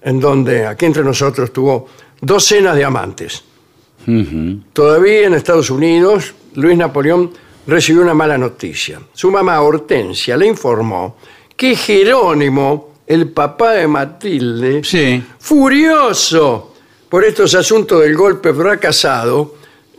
en 0.05 0.19
donde 0.21 0.65
aquí 0.65 0.85
entre 0.85 1.03
nosotros 1.03 1.51
tuvo 1.51 1.87
docenas 2.21 2.75
de 2.77 2.85
amantes. 2.85 3.43
Todavía 4.73 5.25
en 5.27 5.33
Estados 5.33 5.69
Unidos, 5.69 6.33
Luis 6.53 6.77
Napoleón 6.77 7.31
recibió 7.67 8.03
una 8.03 8.13
mala 8.13 8.37
noticia. 8.37 8.99
Su 9.13 9.31
mamá 9.31 9.59
Hortensia 9.61 10.37
le 10.37 10.45
informó 10.47 11.17
que 11.57 11.75
Jerónimo, 11.75 12.93
el 13.07 13.29
papá 13.29 13.71
de 13.71 13.87
Matilde, 13.87 14.83
Sí. 14.83 15.23
furioso 15.39 16.73
por 17.09 17.23
estos 17.23 17.55
asuntos 17.55 18.01
del 18.01 18.15
golpe 18.15 18.53
fracasado, 18.53 19.55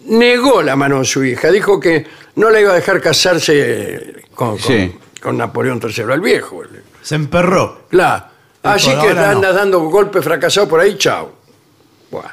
negó 0.06 0.62
la 0.62 0.76
mano 0.76 1.00
de 1.00 1.04
su 1.04 1.24
hija. 1.24 1.50
Dijo 1.50 1.80
que 1.80 2.06
no 2.36 2.50
le 2.50 2.60
iba 2.60 2.70
a 2.72 2.76
dejar 2.76 3.00
casarse 3.00 4.22
con, 4.34 4.50
con- 4.50 4.58
Sí. 4.60 4.92
con 5.20 5.36
Napoleón 5.36 5.80
III 5.82 6.12
el 6.12 6.20
Viejo. 6.20 6.62
Se 7.02 7.16
emperró. 7.16 7.86
Claro. 7.90 8.35
Así 8.66 8.90
que 8.90 9.08
andas 9.08 9.52
no. 9.52 9.52
dando 9.52 9.80
golpes 9.80 10.24
fracasados 10.24 10.68
por 10.68 10.80
ahí, 10.80 10.96
chao. 10.96 11.32
Bueno, 12.10 12.28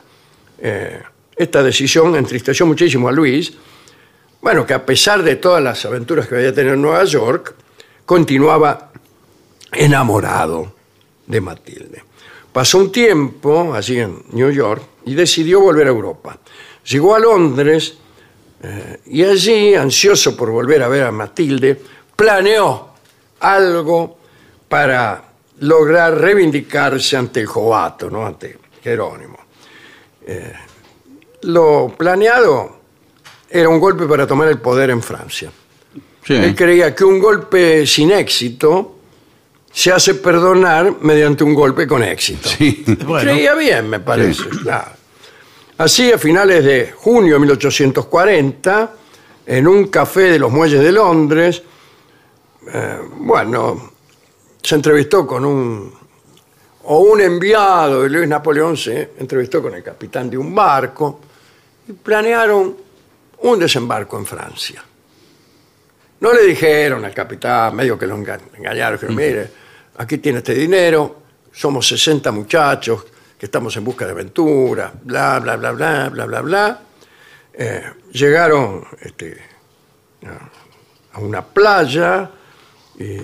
eh, 0.60 1.02
esta 1.36 1.64
decisión 1.64 2.16
entristeció 2.16 2.66
muchísimo 2.66 3.08
a 3.08 3.12
Luis. 3.12 3.54
Bueno, 4.42 4.66
que 4.66 4.74
a 4.74 4.86
pesar 4.86 5.24
de 5.24 5.38
todas 5.38 5.64
las 5.64 5.86
aventuras 5.86 6.28
que 6.28 6.36
había 6.36 6.54
tenido 6.54 6.76
en 6.76 6.82
Nueva 6.82 7.04
York, 7.06 7.56
continuaba 8.06 8.92
enamorado 9.72 10.74
de 11.26 11.42
Matilde. 11.42 12.04
Pasó 12.52 12.78
un 12.78 12.92
tiempo 12.92 13.74
allí 13.74 14.00
en 14.00 14.24
New 14.32 14.52
York 14.52 14.84
y 15.06 15.16
decidió 15.16 15.60
volver 15.60 15.88
a 15.88 15.90
Europa. 15.90 16.38
Llegó 16.86 17.16
a 17.16 17.20
Londres 17.20 17.98
eh, 18.62 19.00
y 19.08 19.24
allí, 19.24 19.74
ansioso 19.74 20.38
por 20.38 20.52
volver 20.52 20.84
a 20.84 20.88
ver 20.88 21.04
a 21.04 21.12
Matilde, 21.12 21.80
planeó 22.16 22.90
algo 23.40 24.18
para 24.70 25.33
lograr 25.64 26.20
reivindicarse 26.20 27.16
ante 27.16 27.42
el 27.42 27.48
Jovato, 27.48 28.10
¿no? 28.10 28.26
ante 28.26 28.58
Jerónimo. 28.84 29.38
Eh, 30.26 30.54
lo 31.44 31.94
planeado 31.98 32.78
era 33.50 33.70
un 33.70 33.80
golpe 33.80 34.06
para 34.06 34.28
tomar 34.28 34.50
el 34.50 34.60
poder 34.60 34.90
en 34.90 35.02
Francia. 35.02 35.52
Sí. 36.26 36.34
Él 36.36 36.56
creía 36.56 36.94
que 36.94 37.04
un 37.04 37.20
golpe 37.20 37.86
sin 37.86 38.12
éxito 38.12 38.96
se 39.72 39.92
hace 39.92 40.16
perdonar 40.16 40.98
mediante 41.02 41.44
un 41.44 41.54
golpe 41.54 41.88
con 41.88 42.04
éxito. 42.04 42.50
Sí. 42.50 42.84
Bueno, 43.06 43.32
Creía 43.32 43.56
bien, 43.56 43.90
me 43.90 44.00
parece. 44.00 44.50
claro. 44.50 44.92
Así, 45.78 46.12
a 46.12 46.18
finales 46.18 46.64
de 46.64 46.94
junio 46.96 47.34
de 47.36 47.40
1840, 47.40 48.94
en 49.48 49.68
un 49.68 49.88
café 49.88 50.22
de 50.22 50.40
los 50.40 50.52
muelles 50.52 50.82
de 50.82 50.92
Londres, 50.92 51.64
eh, 52.72 53.00
bueno, 53.18 53.93
se 54.64 54.76
entrevistó 54.76 55.28
con 55.28 55.44
un, 55.46 55.94
o 56.84 57.00
un 57.00 57.22
enviado 57.22 58.04
de 58.04 58.10
Luis 58.10 58.28
Napoleón 58.28 58.78
se 58.78 59.12
entrevistó 59.18 59.62
con 59.62 59.74
el 59.76 59.84
capitán 59.84 60.30
de 60.30 60.38
un 60.38 60.54
barco 60.56 61.20
y 61.88 61.92
planearon 61.94 62.76
un 63.40 63.60
desembarco 63.60 64.18
en 64.18 64.26
Francia. 64.26 64.84
No 66.22 66.34
le 66.34 66.44
dijeron 66.44 67.04
al 67.04 67.14
capitán, 67.14 67.76
medio 67.76 68.00
que 68.00 68.08
lo 68.08 68.16
enga- 68.18 68.40
engañaron, 68.56 68.98
que 68.98 69.08
mire, 69.10 69.52
aquí 69.98 70.18
tiene 70.20 70.38
este 70.40 70.54
dinero, 70.54 71.18
somos 71.52 71.86
60 71.88 72.32
muchachos 72.32 73.06
que 73.38 73.46
estamos 73.48 73.76
en 73.76 73.84
busca 73.84 74.06
de 74.06 74.12
aventura, 74.12 74.94
bla, 75.04 75.40
bla, 75.42 75.58
bla, 75.58 75.72
bla, 75.74 76.10
bla, 76.10 76.26
bla, 76.26 76.42
bla. 76.42 76.82
Eh, 77.54 77.84
llegaron 78.14 78.86
este, 79.02 79.38
a- 80.26 81.18
a 81.18 81.20
una 81.20 81.46
playa 81.46 82.32
y 82.98 83.18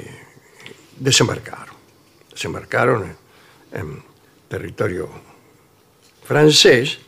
desembarcaron. 1.00 1.76
Desembarcaron 2.32 3.04
en, 3.04 3.80
en 3.80 4.04
territorio 4.48 5.10
francés, 6.24 7.00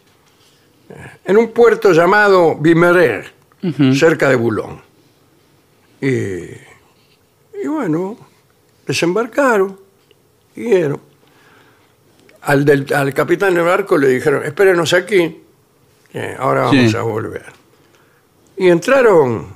eh, 0.89 1.11
en 1.25 1.37
un 1.37 1.51
puerto 1.51 1.91
llamado 1.93 2.55
Vimerer, 2.55 3.33
cerca 3.93 4.27
de 4.29 4.35
Boulogne. 4.35 4.81
Y, 6.01 6.07
y 7.63 7.67
bueno, 7.67 8.17
desembarcaron, 8.87 9.79
siguieron. 10.55 10.99
Al, 12.41 12.65
del- 12.65 12.91
al 12.93 13.13
capitán 13.13 13.53
del 13.53 13.63
barco 13.65 13.97
le 13.97 14.07
dijeron, 14.07 14.43
espérenos 14.43 14.93
aquí, 14.93 15.43
que 16.11 16.35
ahora 16.39 16.61
vamos 16.63 16.89
Sí. 16.91 16.97
a 16.97 17.01
volver. 17.03 17.45
Y 18.57 18.67
entraron 18.69 19.47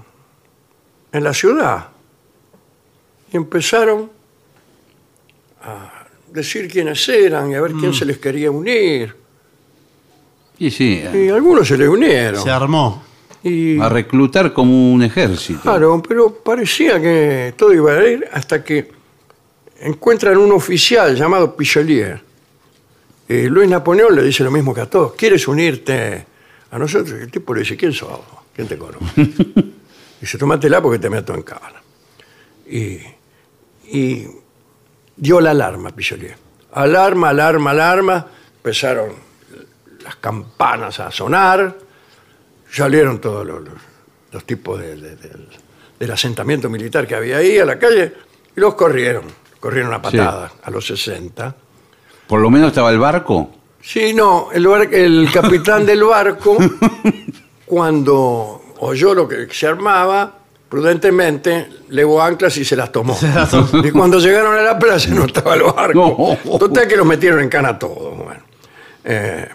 en 1.12 1.24
la 1.24 1.34
ciudad 1.34 1.88
y 3.32 3.38
empezaron 3.38 4.12
a 5.66 6.08
decir 6.32 6.68
quiénes 6.70 7.08
eran 7.10 7.52
y 7.52 7.56
a 7.56 7.62
ver 7.62 7.74
quién 7.74 7.94
se 7.94 8.06
les 8.06 8.18
quería 8.18 8.52
unir. 8.52 9.16
Y 10.58 10.72
sí, 10.72 11.04
Y 11.14 11.30
algunos 11.30 11.68
se 11.68 11.78
les 11.78 11.90
unieron. 11.90 12.42
se 12.42 12.50
armó. 12.50 13.04
Y, 13.44 13.80
a 13.80 13.90
reclutar 13.90 14.54
como 14.54 14.94
un 14.94 15.04
ejército. 15.04 15.62
Claro, 15.62 16.02
pero 16.08 16.34
parecía 16.34 17.00
que 17.00 17.54
todo 17.56 17.74
iba 17.74 17.94
a 17.94 18.08
ir 18.08 18.28
hasta 18.32 18.64
que 18.64 18.92
encuentran 19.82 20.38
un 20.38 20.52
oficial 20.52 21.16
llamado 21.16 21.56
Pichelier, 21.56 22.22
Y 23.28 23.44
Luis 23.44 23.70
Napoleón 23.70 24.16
le 24.16 24.24
dice 24.24 24.44
lo 24.44 24.52
mismo 24.52 24.74
que 24.74 24.82
a 24.82 24.90
todos. 24.90 25.14
¿Quieres 25.14 25.48
unirte 25.48 26.26
a 26.72 26.80
nosotros? 26.80 27.20
Y 27.20 27.24
el 27.24 27.32
tipo 27.32 27.54
le 27.54 27.62
dice, 27.62 27.76
¿quién 27.76 27.94
sos? 27.94 28.20
¿Quién 28.56 28.68
te 28.68 28.78
conoce? 28.78 29.06
dice, 30.22 30.38
tómatela 30.38 30.82
porque 30.82 31.00
te 31.00 31.10
meto 31.10 31.36
en 31.36 31.44
cámara. 31.44 31.84
Y, 32.68 32.98
y 33.88 34.26
dio 35.16 35.40
la 35.42 35.52
alarma, 35.52 35.90
Picholier. 35.92 36.36
Alarma, 36.74 37.30
alarma, 37.30 37.72
alarma. 37.72 38.28
Empezaron 38.58 39.14
las 40.04 40.16
campanas 40.18 41.00
a 41.00 41.12
sonar. 41.12 41.76
Salieron 42.72 43.20
todos 43.22 43.46
los, 43.46 43.62
los- 43.64 43.74
los 44.32 44.44
tipos 44.46 44.80
de- 44.80 44.96
de- 44.98 45.16
del- 45.16 45.48
del 46.00 46.12
asentamiento 46.12 46.70
militar 46.70 47.08
que 47.08 47.16
había 47.16 47.38
ahí 47.38 47.58
a 47.58 47.66
la 47.66 47.80
calle 47.80 48.14
y 48.56 48.60
los 48.60 48.76
corrieron. 48.76 49.24
Corrieron 49.60 49.94
a 49.94 50.02
patadas 50.02 50.52
a 50.64 50.70
los 50.70 50.86
60. 50.86 51.56
Por 52.28 52.42
lo 52.42 52.50
menos 52.50 52.68
estaba 52.70 52.92
el 52.92 53.00
barco. 53.00 53.52
Sí, 53.82 54.14
no, 54.14 54.50
el, 54.52 54.68
bar- 54.68 54.94
el 54.94 55.30
capitán 55.32 55.86
del 55.86 56.04
barco, 56.04 56.58
cuando 57.66 58.62
oyó 58.80 59.14
lo 59.14 59.28
que 59.28 59.48
se 59.52 59.68
armaba, 59.68 60.40
prudentemente 60.70 61.68
levó 61.90 62.22
anclas 62.22 62.58
y 62.58 62.66
se 62.66 62.76
las 62.76 62.92
tomó. 62.92 63.18
Y 63.84 63.92
cuando 63.92 64.20
llegaron 64.20 64.56
a 64.56 64.62
la 64.62 64.80
playa 64.80 65.10
no 65.14 65.26
estaba 65.26 65.56
el 65.56 65.64
barco. 65.64 66.38
Total 66.60 66.88
que 66.88 66.98
los 66.98 67.06
metieron 67.06 67.42
en 67.42 67.50
cana 67.50 67.78
todos. 67.78 68.18
Bueno. 68.18 68.42
Eh, 69.04 69.48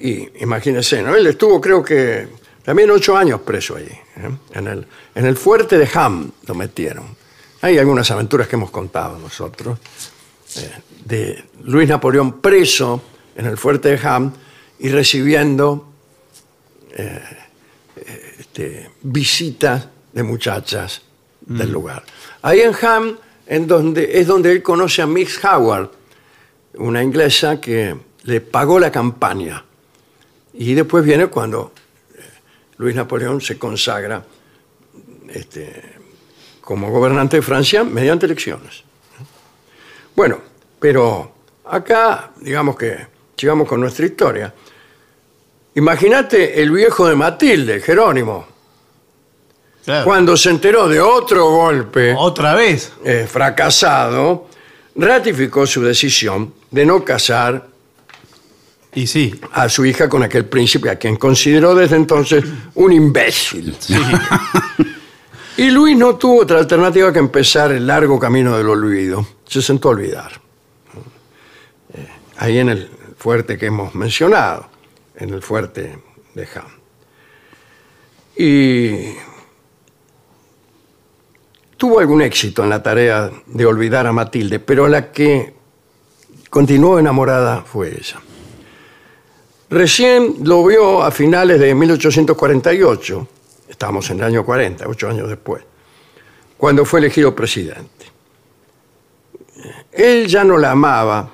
y 0.00 0.42
imagínense, 0.42 1.02
¿no? 1.02 1.14
Él 1.14 1.26
estuvo, 1.26 1.60
creo 1.60 1.82
que, 1.82 2.28
también 2.62 2.90
ocho 2.90 3.16
años 3.16 3.40
preso 3.40 3.76
allí. 3.76 3.86
¿eh? 3.86 4.30
En, 4.52 4.66
el, 4.66 4.86
en 5.14 5.26
el 5.26 5.36
fuerte 5.36 5.76
de 5.76 5.88
Ham 5.94 6.30
lo 6.46 6.54
metieron. 6.54 7.04
Hay 7.60 7.78
algunas 7.78 8.10
aventuras 8.10 8.46
que 8.46 8.56
hemos 8.56 8.70
contado 8.70 9.18
nosotros 9.18 9.78
de 11.04 11.44
Luis 11.64 11.88
Napoleón 11.88 12.40
preso 12.40 13.02
en 13.36 13.46
el 13.46 13.56
fuerte 13.56 13.96
de 13.96 14.06
Ham 14.06 14.32
y 14.78 14.88
recibiendo 14.90 15.88
eh, 16.92 17.20
eh, 17.96 18.34
este, 18.38 18.90
visitas 19.02 19.88
de 20.12 20.22
muchachas 20.22 21.02
del 21.40 21.70
lugar. 21.70 22.02
Ahí 22.42 22.60
en 22.60 22.74
Ham 22.82 23.16
en 23.46 23.66
donde, 23.66 24.20
es 24.20 24.26
donde 24.26 24.52
él 24.52 24.62
conoce 24.62 25.00
a 25.00 25.06
Miss 25.06 25.42
Howard, 25.42 25.90
una 26.74 27.02
inglesa 27.02 27.60
que 27.60 27.96
le 28.24 28.40
pagó 28.40 28.78
la 28.78 28.92
campaña. 28.92 29.64
Y 30.52 30.74
después 30.74 31.04
viene 31.04 31.28
cuando 31.28 31.72
eh, 32.14 32.20
Luis 32.76 32.94
Napoleón 32.94 33.40
se 33.40 33.58
consagra 33.58 34.22
este, 35.28 35.82
como 36.60 36.90
gobernante 36.90 37.36
de 37.36 37.42
Francia 37.42 37.84
mediante 37.84 38.26
elecciones. 38.26 38.84
Bueno, 40.14 40.40
pero 40.78 41.32
acá, 41.64 42.32
digamos 42.40 42.76
que 42.76 43.06
sigamos 43.36 43.66
con 43.66 43.80
nuestra 43.80 44.04
historia. 44.04 44.52
Imagínate 45.74 46.60
el 46.60 46.70
viejo 46.70 47.08
de 47.08 47.14
Matilde, 47.14 47.80
Jerónimo, 47.80 48.46
Claro. 49.88 50.04
cuando 50.04 50.36
se 50.36 50.50
enteró 50.50 50.86
de 50.86 51.00
otro 51.00 51.48
golpe 51.50 52.14
Otra 52.14 52.54
vez. 52.54 52.92
eh, 53.06 53.26
fracasado, 53.26 54.46
ratificó 54.94 55.66
su 55.66 55.80
decisión 55.82 56.52
de 56.70 56.84
no 56.84 57.02
casar 57.02 57.66
Y 58.94 59.06
sí. 59.06 59.34
a 59.52 59.66
su 59.70 59.86
hija 59.86 60.06
con 60.10 60.22
aquel 60.22 60.44
príncipe 60.44 60.90
a 60.90 60.96
quien 60.96 61.16
consideró 61.16 61.74
desde 61.74 61.96
entonces 61.96 62.44
un 62.74 62.92
imbécil. 62.92 63.74
Y 65.56 65.70
Luis 65.70 65.96
no 65.96 66.14
tuvo 66.16 66.42
otra 66.42 66.58
alternativa 66.60 67.12
que 67.12 67.18
empezar 67.18 67.72
el 67.72 67.84
largo 67.86 68.16
camino 68.20 68.56
del 68.56 68.68
olvido. 68.68 69.26
Se 69.44 69.60
sentó 69.60 69.88
a 69.88 69.92
olvidar. 69.92 70.30
Eh, 71.94 72.06
Ahí 72.36 72.58
en 72.58 72.68
el 72.68 72.88
fuerte 73.16 73.58
que 73.58 73.66
hemos 73.66 73.92
mencionado, 73.94 74.68
en 75.16 75.30
el 75.30 75.42
fuerte 75.42 75.98
de 76.34 76.48
Ham. 76.54 76.68
Y 78.36 79.16
tuvo 81.78 82.00
algún 82.00 82.20
éxito 82.20 82.64
en 82.64 82.70
la 82.70 82.82
tarea 82.82 83.30
de 83.46 83.64
olvidar 83.64 84.06
a 84.06 84.12
Matilde, 84.12 84.58
pero 84.58 84.88
la 84.88 85.10
que 85.10 85.54
continuó 86.50 86.98
enamorada 86.98 87.62
fue 87.62 87.96
ella. 87.96 88.20
Recién 89.70 90.36
lo 90.42 90.66
vio 90.66 91.02
a 91.02 91.10
finales 91.10 91.60
de 91.60 91.74
1848, 91.74 93.28
estamos 93.68 94.10
en 94.10 94.18
el 94.18 94.24
año 94.24 94.44
40, 94.44 94.88
ocho 94.88 95.08
años 95.08 95.28
después, 95.28 95.62
cuando 96.56 96.84
fue 96.84 97.00
elegido 97.00 97.34
presidente. 97.34 98.06
Él 99.92 100.26
ya 100.26 100.42
no 100.42 100.58
la 100.58 100.72
amaba, 100.72 101.30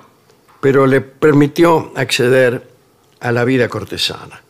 pero 0.61 0.85
le 0.85 1.01
permitió 1.01 1.91
acceder 1.95 2.67
a 3.19 3.31
la 3.31 3.43
vida 3.43 3.67
cortesana, 3.67 4.41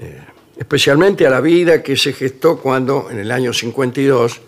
Eh, 0.00 0.20
especialmente 0.56 1.24
a 1.26 1.30
la 1.30 1.40
vida 1.40 1.80
que 1.80 1.96
se 1.96 2.12
gestó 2.12 2.58
cuando 2.58 3.08
en 3.08 3.20
el 3.20 3.30
año 3.30 3.52
52 3.52 4.40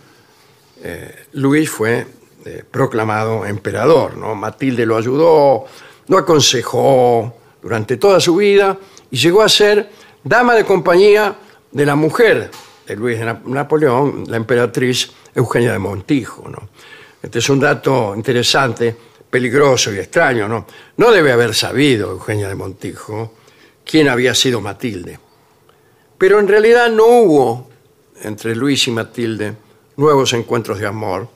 eh, 0.87 1.25
Luis 1.33 1.71
fue 1.71 2.07
eh, 2.45 2.63
proclamado 2.71 3.45
emperador. 3.47 4.17
¿no? 4.19 4.35
Matilde 4.35 4.85
lo 4.87 4.97
ayudó, 4.97 5.65
lo 6.09 6.19
aconsejó 6.19 7.35
durante 7.63 7.97
toda 7.97 8.21
su 8.21 8.37
vida 8.37 8.77
y 9.11 9.17
llegó 9.17 9.43
a 9.43 9.49
ser 9.49 9.91
dama 10.23 10.55
de 10.55 10.65
compañía 10.65 11.35
de 11.73 11.87
la 11.87 11.97
mujer 11.97 12.51
de 12.87 12.97
Luis 12.97 13.19
de 13.19 13.25
Nap- 13.25 13.45
Napoleón, 13.47 14.25
la 14.29 14.37
emperatriz 14.37 15.11
Eugenia 15.35 15.73
de 15.73 15.79
Montijo. 15.79 16.47
¿no? 16.49 16.69
Este 17.23 17.39
es 17.39 17.49
un 17.49 17.59
dato 17.61 18.15
interesante, 18.15 18.95
peligroso 19.31 19.91
y 19.93 19.99
extraño. 19.99 20.47
¿no? 20.47 20.67
no 20.99 21.11
debe 21.11 21.33
haber 21.33 21.55
sabido 21.55 22.11
Eugenia 22.11 22.49
de 22.49 22.55
Montijo 22.55 23.33
quién 23.85 24.09
había 24.09 24.35
sido 24.35 24.61
Matilde. 24.61 25.19
Pero 26.19 26.39
en 26.39 26.47
realidad 26.49 26.91
no 26.91 27.07
hubo 27.07 27.69
entre 28.23 28.55
Luis 28.55 28.87
y 28.87 28.91
Matilde 28.91 29.55
nuevos 29.97 30.33
encuentros 30.33 30.79
de 30.79 30.87
amor. 30.87 31.29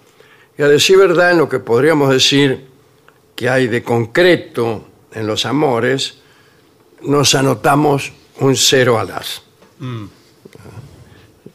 Y 0.56 0.62
a 0.62 0.68
decir 0.68 0.96
verdad, 0.96 1.32
en 1.32 1.38
lo 1.38 1.48
que 1.48 1.59
podríamos 1.59 2.11
decir 2.11 2.66
que 3.34 3.48
hay 3.48 3.68
de 3.68 3.82
concreto 3.82 4.84
en 5.12 5.26
los 5.26 5.46
amores, 5.46 6.18
nos 7.02 7.34
anotamos 7.34 8.12
un 8.40 8.56
cero 8.56 8.98
al 8.98 9.12
as. 9.12 9.42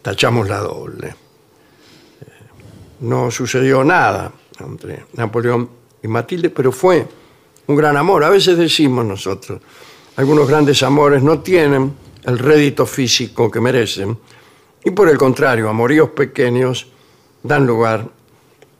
Tachamos 0.01 0.47
la 0.47 0.59
doble. 0.59 1.15
No 3.01 3.31
sucedió 3.31 3.83
nada 3.83 4.31
entre 4.59 5.05
Napoleón 5.13 5.69
y 6.01 6.07
Matilde, 6.07 6.49
pero 6.49 6.71
fue 6.71 7.05
un 7.67 7.75
gran 7.75 7.97
amor. 7.97 8.23
A 8.23 8.29
veces 8.29 8.57
decimos 8.57 9.05
nosotros, 9.05 9.61
algunos 10.15 10.47
grandes 10.47 10.81
amores 10.83 11.21
no 11.21 11.39
tienen 11.39 11.93
el 12.23 12.39
rédito 12.39 12.85
físico 12.85 13.51
que 13.51 13.59
merecen 13.59 14.17
y 14.85 14.91
por 14.91 15.09
el 15.09 15.17
contrario, 15.17 15.69
amoríos 15.69 16.09
pequeños 16.09 16.87
dan 17.43 17.67
lugar 17.67 18.07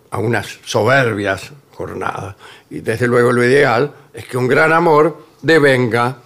a 0.09 0.17
unas 0.17 0.59
soberbias 0.65 1.51
jornadas. 1.75 2.35
Y 2.69 2.79
desde 2.79 3.07
luego 3.07 3.31
lo 3.31 3.43
ideal 3.43 3.93
es 4.13 4.25
que 4.25 4.37
un 4.37 4.47
gran 4.47 4.71
amor 4.71 5.25
devenga 5.41 6.17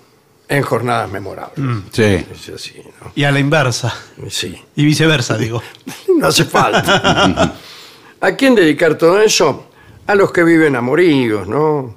en 0.48 0.62
jornadas 0.62 1.12
memorables. 1.12 1.84
Sí. 1.92 2.26
Es 2.32 2.50
así, 2.50 2.82
¿no? 3.02 3.12
Y 3.16 3.24
a 3.24 3.32
la 3.32 3.40
inversa. 3.40 3.94
Sí. 4.30 4.58
Y 4.76 4.86
viceversa, 4.86 5.38
digo. 5.38 5.62
No 6.18 6.28
hace 6.28 6.46
falta. 6.46 7.54
¿A 8.22 8.32
quién 8.32 8.56
dedicar 8.56 8.98
todo 8.98 9.22
eso? 9.22 9.68
A 10.08 10.16
los 10.16 10.32
que 10.32 10.44
viven 10.44 10.76
amoríos, 10.76 11.48
¿no? 11.48 11.96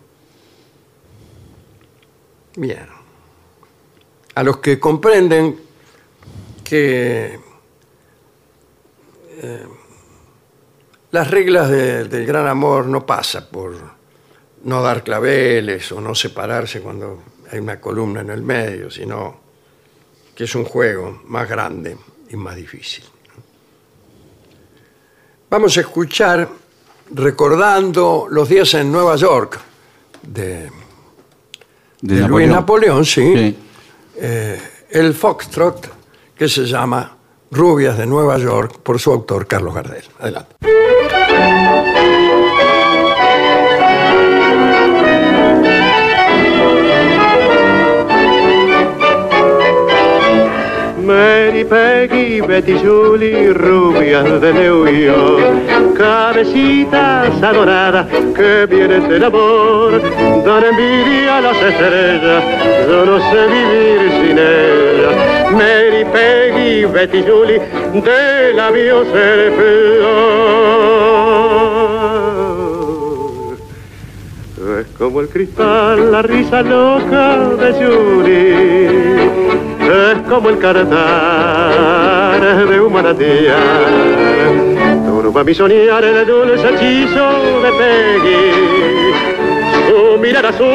Bien. 2.57 2.86
A 4.34 4.43
los 4.43 4.59
que 4.59 4.78
comprenden 4.78 5.59
que 6.62 7.41
eh, 9.43 9.66
las 11.12 11.30
reglas 11.30 11.68
de- 11.70 12.04
del 12.04 12.26
gran 12.26 12.46
amor 12.46 12.86
no 12.86 13.04
pasan 13.06 13.46
por 13.50 13.74
no 14.64 14.82
dar 14.82 15.02
claveles 15.02 15.90
o 15.92 16.00
no 16.00 16.14
separarse 16.14 16.80
cuando 16.80 17.22
hay 17.50 17.58
una 17.58 17.80
columna 17.80 18.20
en 18.20 18.30
el 18.30 18.42
medio, 18.42 18.90
sino 18.90 19.40
que 20.34 20.44
es 20.44 20.54
un 20.54 20.64
juego 20.64 21.22
más 21.26 21.48
grande 21.48 21.96
y 22.30 22.36
más 22.36 22.54
difícil. 22.56 23.04
Vamos 25.48 25.76
a 25.76 25.80
escuchar 25.80 26.48
recordando 27.12 28.26
los 28.30 28.48
días 28.48 28.72
en 28.74 28.92
Nueva 28.92 29.16
York 29.16 29.58
de, 30.22 30.70
De 32.00 32.14
Luis 32.28 32.48
Napoleón. 32.48 32.50
Napoleón, 32.50 33.04
sí, 33.04 33.34
Sí. 33.36 33.58
eh, 34.16 34.61
el 34.90 35.12
foxtrot 35.14 35.90
que 36.36 36.48
se 36.48 36.64
llama 36.66 37.16
Rubias 37.53 37.98
de 37.98 38.07
Nueva 38.07 38.38
York 38.38 38.78
por 38.82 39.01
su 39.01 39.11
autor 39.11 39.48
Carlos 39.48 39.74
Gardel. 39.74 40.05
Adelante. 40.20 40.55
Mary, 51.05 51.64
Peggy, 51.64 52.40
Betty, 52.40 52.78
Julie, 52.78 53.53
rubias 53.53 54.40
de 54.40 54.53
New 54.53 54.86
York, 54.86 55.96
cabecitas 55.98 57.42
adoradas 57.42 58.07
que 58.36 58.66
vienen 58.66 59.09
del 59.09 59.24
amor, 59.24 60.01
dan 60.44 60.64
envidia 60.66 61.38
a 61.38 61.40
las 61.40 61.57
estrellas, 61.57 62.44
yo 62.86 63.05
no 63.05 63.18
sé 63.18 63.46
vivir 63.48 64.11
sin 64.20 64.38
ellas. 64.38 64.80
Mary, 65.53 66.05
Peggy, 66.05 66.84
Betty, 66.84 67.22
Julie, 67.22 67.61
de 67.92 68.53
labios 68.55 69.07
el. 69.14 69.53
Es 74.80 74.86
como 74.96 75.20
el 75.20 75.28
cristal, 75.28 76.12
la 76.12 76.22
risa 76.22 76.62
loca 76.62 77.38
de 77.57 77.72
Julie, 77.72 78.86
es 79.80 80.20
como 80.28 80.51
el 80.51 80.59
cantar 80.59 82.40
de 82.68 82.80
un 82.80 82.92
manantial. 82.92 83.57
Turba 85.07 85.42
mi 85.44 85.55
soñar 85.55 86.05
el 86.05 86.26
dulce 86.26 86.68
hechizo 86.68 87.30
de 87.62 87.72
Peggy, 87.72 88.53
mirar 90.18 90.46
azul, 90.46 90.66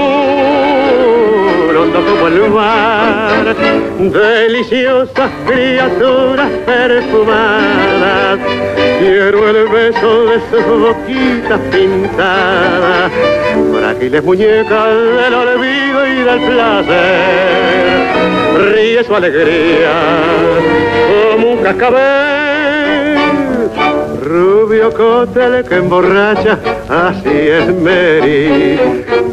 hondo 1.77 1.99
como 2.05 2.27
el 2.27 2.49
mar, 2.49 3.55
deliciosas 3.99 5.31
criaturas 5.47 6.49
perfumadas. 6.65 8.39
Quiero 8.99 9.49
el 9.49 9.67
beso 9.67 10.25
de 10.25 10.39
sus 10.49 10.65
boquitas 10.79 11.59
pintadas, 11.71 13.11
frágiles 13.73 14.23
muñecas 14.23 14.95
del 14.95 15.33
olvido 15.33 16.07
y 16.07 16.15
del 16.23 16.39
placer. 16.39 18.05
Ríe 18.73 19.03
su 19.03 19.15
alegría 19.15 19.93
como 21.33 21.51
un 21.51 21.57
cascabel. 21.63 23.24
Rubio 24.25 24.91
cóctel 24.91 25.63
que 25.65 25.75
emborracha, 25.75 26.57
así 26.89 27.29
es 27.29 27.67
Mary. 27.75 28.79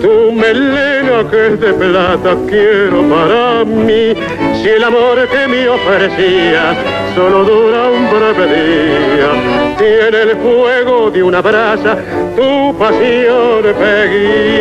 Tu 0.03 0.33
melena 0.33 1.31
que 1.31 1.47
es 1.47 1.61
de 1.61 1.73
plata 1.73 2.37
quiero 2.47 3.03
para 3.09 3.65
mí. 3.65 4.13
Si 4.61 4.69
el 4.69 4.85
amor 4.85 5.27
que 5.29 5.49
me 5.49 5.67
ofrecías 5.67 6.77
solo 7.15 7.43
dura 7.43 7.89
un 7.89 8.11
breve 8.11 8.47
día, 8.55 9.31
tiene 9.79 10.31
el 10.31 10.37
fuego 10.37 11.11
de 11.11 11.23
una 11.23 11.41
brasa 11.41 11.97
tu 12.37 12.77
pasión, 12.77 13.63
Peggy. 13.63 14.53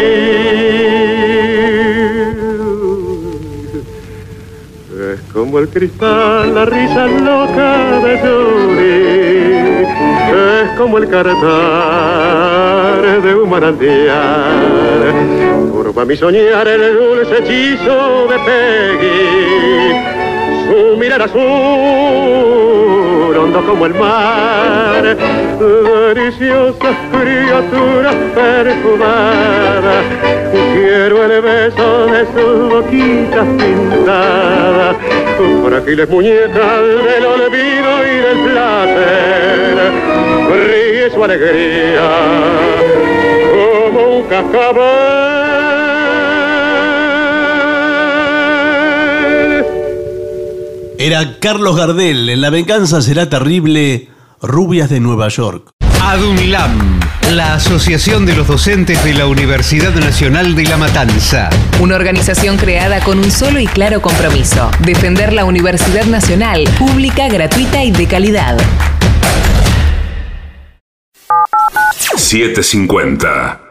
Es 5.14 5.22
como 5.34 5.60
el 5.60 5.68
cristal, 5.68 6.56
la 6.56 6.64
risa 6.64 7.06
loca 7.08 8.00
de 8.00 8.18
Julie. 8.20 9.21
Es 10.32 10.72
como 10.78 10.98
el 10.98 11.10
cantar 11.10 11.42
de 13.22 13.36
un 13.36 13.50
manantial. 13.50 15.10
Turba 15.74 16.06
mi 16.06 16.16
soñar 16.16 16.66
el 16.68 16.94
dulce 16.96 17.40
hechizo 17.40 18.28
de 18.30 18.40
Peggy. 18.40 19.92
Su 20.68 20.96
mirar 20.98 21.24
azul, 21.24 21.42
hondo 23.38 23.66
como 23.66 23.86
el 23.86 23.94
mar. 23.94 25.18
Deliciosas 26.14 26.96
criaturas 27.12 28.16
perfumadas. 28.36 30.06
Quiero 30.74 31.24
el 31.24 31.42
beso 31.42 32.08
de 32.08 32.26
sus 32.34 32.70
boquitas 32.70 33.48
pintadas. 33.58 34.96
Frágiles 35.66 36.10
muñecas 36.10 36.82
del 36.82 37.26
olvido 37.26 37.92
y 38.06 38.16
del 38.18 38.40
placer. 38.52 39.92
Ríe 40.68 41.10
su 41.10 41.24
alegría 41.24 42.10
como 43.52 44.18
un 44.18 44.24
cascabel. 44.24 45.21
Era 51.04 51.40
Carlos 51.40 51.76
Gardel, 51.78 52.30
en 52.30 52.42
La 52.42 52.52
venganza 52.52 53.02
será 53.02 53.28
terrible, 53.28 54.10
Rubias 54.40 54.88
de 54.88 55.00
Nueva 55.00 55.30
York. 55.30 55.72
ADUNILAM, 56.00 57.00
la 57.32 57.56
Asociación 57.56 58.28
de 58.28 58.36
los 58.36 58.46
Docentes 58.46 59.04
de 59.04 59.16
la 59.16 59.26
Universidad 59.26 59.96
Nacional 59.96 60.54
de 60.54 60.66
La 60.66 60.78
Matanza. 60.78 61.50
Una 61.80 61.96
organización 61.96 62.58
creada 62.58 63.00
con 63.00 63.18
un 63.18 63.32
solo 63.32 63.60
y 63.60 63.66
claro 63.66 64.00
compromiso, 64.04 64.70
defender 64.86 65.34
la 65.34 65.44
Universidad 65.44 66.06
Nacional, 66.06 66.66
pública, 66.78 67.28
gratuita 67.30 67.84
y 67.84 67.90
de 67.90 68.06
calidad. 68.06 68.60
750. 72.16 73.71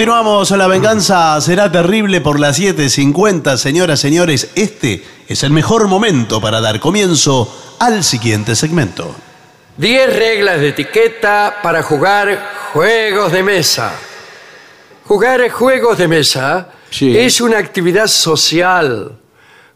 Continuamos 0.00 0.50
a 0.50 0.56
la 0.56 0.66
venganza, 0.66 1.38
será 1.42 1.70
terrible 1.70 2.22
por 2.22 2.40
las 2.40 2.58
7.50. 2.58 3.58
Señoras, 3.58 4.00
señores, 4.00 4.50
este 4.54 5.04
es 5.28 5.42
el 5.42 5.50
mejor 5.50 5.88
momento 5.88 6.40
para 6.40 6.62
dar 6.62 6.80
comienzo 6.80 7.76
al 7.78 8.02
siguiente 8.02 8.56
segmento. 8.56 9.14
10 9.76 10.16
reglas 10.16 10.58
de 10.58 10.68
etiqueta 10.70 11.58
para 11.62 11.82
jugar 11.82 12.70
juegos 12.72 13.30
de 13.30 13.42
mesa. 13.42 13.92
Jugar 15.04 15.46
juegos 15.50 15.98
de 15.98 16.08
mesa 16.08 16.70
Sí. 16.88 17.14
es 17.18 17.42
una 17.42 17.58
actividad 17.58 18.06
social. 18.06 19.18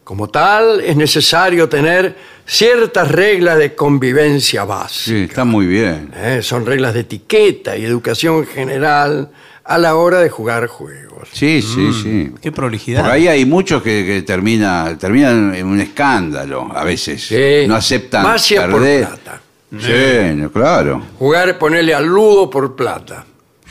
Como 0.03 0.29
tal, 0.29 0.81
es 0.81 0.95
necesario 0.95 1.69
tener 1.69 2.17
ciertas 2.47 3.11
reglas 3.11 3.59
de 3.59 3.75
convivencia 3.75 4.63
básica. 4.63 5.03
Sí, 5.05 5.23
está 5.29 5.45
muy 5.45 5.67
bien. 5.67 6.11
¿eh? 6.15 6.39
Son 6.41 6.65
reglas 6.65 6.95
de 6.95 7.01
etiqueta 7.01 7.77
y 7.77 7.85
educación 7.85 8.47
general 8.47 9.29
a 9.65 9.77
la 9.77 9.95
hora 9.95 10.19
de 10.19 10.29
jugar 10.29 10.67
juegos. 10.67 11.27
Sí, 11.31 11.61
sí, 11.61 11.91
sí. 11.93 12.31
Qué 12.41 12.51
prolijidad. 12.51 13.01
Por 13.01 13.11
ahí 13.11 13.27
hay 13.27 13.45
muchos 13.45 13.81
que, 13.81 14.05
que 14.05 14.21
termina, 14.21 14.95
terminan 14.97 15.55
en 15.55 15.65
un 15.65 15.79
escándalo 15.81 16.69
a 16.73 16.83
veces. 16.83 17.25
Sí. 17.27 17.67
No 17.67 17.75
aceptan 17.75 18.23
Más 18.23 18.41
si 18.43 18.55
es 18.55 18.61
por 18.61 18.73
perder. 18.73 19.07
plata. 19.07 19.41
Sí, 19.79 20.35
no, 20.35 20.51
claro. 20.51 21.01
Jugar, 21.17 21.57
ponerle 21.57 21.93
al 21.93 22.05
ludo 22.05 22.49
por 22.49 22.75
plata. 22.75 23.25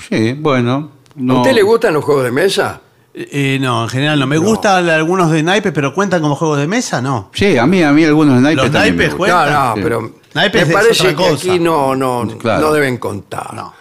Sí, 0.09 0.33
bueno. 0.39 0.91
¿A 1.11 1.13
No. 1.17 1.37
usted 1.43 1.53
le 1.55 1.63
gustan 1.63 1.95
los 1.95 2.05
juegos 2.05 2.25
de 2.25 2.33
mesa? 2.33 2.81
Eh, 3.15 3.59
no, 3.61 3.85
en 3.85 3.89
general 3.89 4.19
no. 4.19 4.27
Me 4.27 4.37
gustan 4.39 4.89
algunos 4.89 5.31
de 5.31 5.43
naipes, 5.45 5.73
pero 5.73 5.95
cuentan 5.95 6.21
como 6.21 6.35
juegos 6.35 6.59
de 6.59 6.67
mesa, 6.67 7.01
no. 7.01 7.31
Sí, 7.33 7.57
a 7.57 7.65
mí, 7.65 7.81
a 7.85 7.93
mí 7.93 8.05
algunos 8.05 8.43
naipes 8.43 8.65
Los 8.65 8.73
también 8.73 8.97
me 8.97 9.03
naipes 9.05 9.17
gustan. 9.19 9.53
No, 9.53 9.69
no, 9.69 9.75
Sí. 9.77 9.81
pero 9.85 10.11
Naipes 10.35 10.63
me 10.67 10.69
es 10.69 10.75
parece 10.75 11.01
otra 11.03 11.11
que 11.11 11.31
cosa. 11.31 11.35
aquí 11.53 11.59
no, 11.61 11.95
no, 11.95 12.27
Claro. 12.39 12.61
no 12.67 12.73
deben 12.73 12.99
contar. 12.99 13.55
No. 13.55 13.73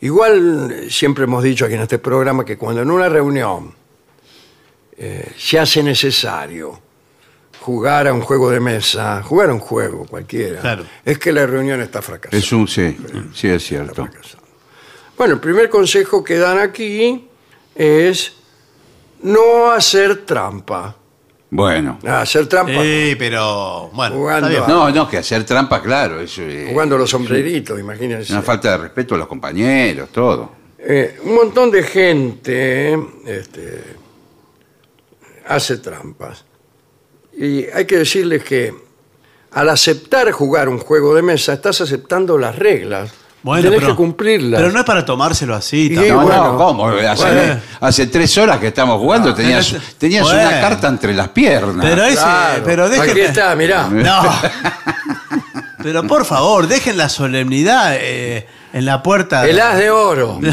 Igual 0.00 0.70
eh, 0.72 0.90
siempre 0.90 1.24
hemos 1.24 1.42
dicho 1.42 1.64
aquí 1.64 1.74
en 1.74 1.80
este 1.82 1.98
programa 1.98 2.44
que 2.44 2.56
cuando 2.56 2.82
en 2.82 2.90
una 2.90 3.08
reunión 3.08 3.74
eh, 4.96 5.32
se 5.36 5.58
hace 5.58 5.82
necesario 5.82 6.80
jugar 7.60 8.06
a 8.08 8.12
un 8.12 8.20
juego 8.20 8.50
de 8.50 8.60
mesa, 8.60 9.22
jugar 9.22 9.50
a 9.50 9.54
un 9.54 9.60
juego 9.60 10.06
cualquiera, 10.06 10.60
Claro. 10.60 10.84
es 11.04 11.18
que 11.18 11.32
la 11.32 11.46
reunión 11.46 11.80
está 11.80 12.00
fracasada. 12.00 12.38
Es 12.38 12.52
un, 12.52 12.66
sí, 12.68 12.96
sí 13.34 13.48
es 13.48 13.62
cierto. 13.64 14.08
Bueno, 15.16 15.34
el 15.34 15.40
primer 15.40 15.68
consejo 15.68 16.22
que 16.22 16.38
dan 16.38 16.58
aquí 16.58 17.28
es 17.74 18.32
no 19.22 19.70
hacer 19.72 20.24
trampa. 20.24 20.94
Bueno. 21.50 21.98
Ah, 22.06 22.20
hacer 22.20 22.46
trampa 22.46 22.82
Sí, 22.82 23.16
pero 23.18 23.88
bueno. 23.94 24.16
Jugando 24.16 24.48
está 24.48 24.66
bien. 24.66 24.70
a- 24.70 24.74
No, 24.86 24.90
no, 24.90 25.08
que 25.08 25.16
hacer 25.18 25.44
trampa, 25.44 25.80
claro, 25.82 26.20
eso 26.20 26.42
es 26.42 26.68
jugando 26.70 26.98
los 26.98 27.08
sombreritos, 27.08 27.78
imagínense. 27.80 28.32
una 28.32 28.42
falta 28.42 28.72
de 28.72 28.76
respeto 28.78 29.14
a 29.14 29.18
los 29.18 29.26
compañeros, 29.28 30.10
todo. 30.10 30.52
Eh, 30.78 31.18
un 31.24 31.34
montón 31.34 31.70
de 31.70 31.82
gente 31.82 32.92
este, 33.26 33.82
hace 35.46 35.78
trampas. 35.78 36.44
Y 37.36 37.64
hay 37.66 37.84
que 37.86 37.98
decirles 37.98 38.44
que 38.44 38.74
al 39.52 39.68
aceptar 39.70 40.30
jugar 40.32 40.68
un 40.68 40.78
juego 40.78 41.14
de 41.14 41.22
mesa, 41.22 41.54
estás 41.54 41.80
aceptando 41.80 42.36
las 42.36 42.56
reglas. 42.56 43.10
Bueno, 43.42 43.62
Tenés 43.62 43.78
pero, 43.80 43.92
que 43.92 43.96
cumplirlas. 43.96 44.60
Pero 44.60 44.72
no 44.72 44.80
es 44.80 44.84
para 44.84 45.04
tomárselo 45.04 45.54
así. 45.54 45.90
No, 45.90 46.02
bueno, 46.22 46.52
no, 46.52 46.58
¿cómo? 46.58 46.88
Hace, 46.88 47.22
bueno. 47.24 47.60
hace 47.80 48.06
tres 48.08 48.36
horas 48.36 48.58
que 48.58 48.66
estamos 48.68 48.98
jugando, 48.98 49.32
tenías, 49.34 49.70
pero- 49.70 49.82
tenías 49.96 50.24
bueno. 50.24 50.40
una 50.48 50.60
carta 50.60 50.88
entre 50.88 51.14
las 51.14 51.28
piernas. 51.28 51.86
Pero 51.88 52.04
ese, 52.04 52.16
Claro. 52.16 52.62
pero 52.64 52.84
Aquí 52.86 52.96
déjenme- 52.96 53.20
está, 53.24 53.54
mirá. 53.54 53.88
No. 53.90 54.22
Pero 55.82 56.04
por 56.08 56.24
favor, 56.24 56.66
dejen 56.66 56.96
la 56.98 57.08
solemnidad 57.08 57.94
eh, 57.96 58.46
en 58.72 58.84
la 58.84 59.02
puerta. 59.02 59.46
El 59.48 59.60
as 59.60 59.78
de 59.78 59.90
oro. 59.90 60.40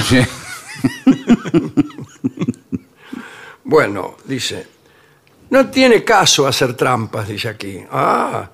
Bueno, 3.68 4.16
dice, 4.26 4.68
no 5.50 5.68
tiene 5.72 6.04
caso 6.04 6.46
hacer 6.48 6.76
trampas, 6.76 7.28
dice 7.28 7.50
aquí. 7.50 7.80
Ah, 7.92 8.50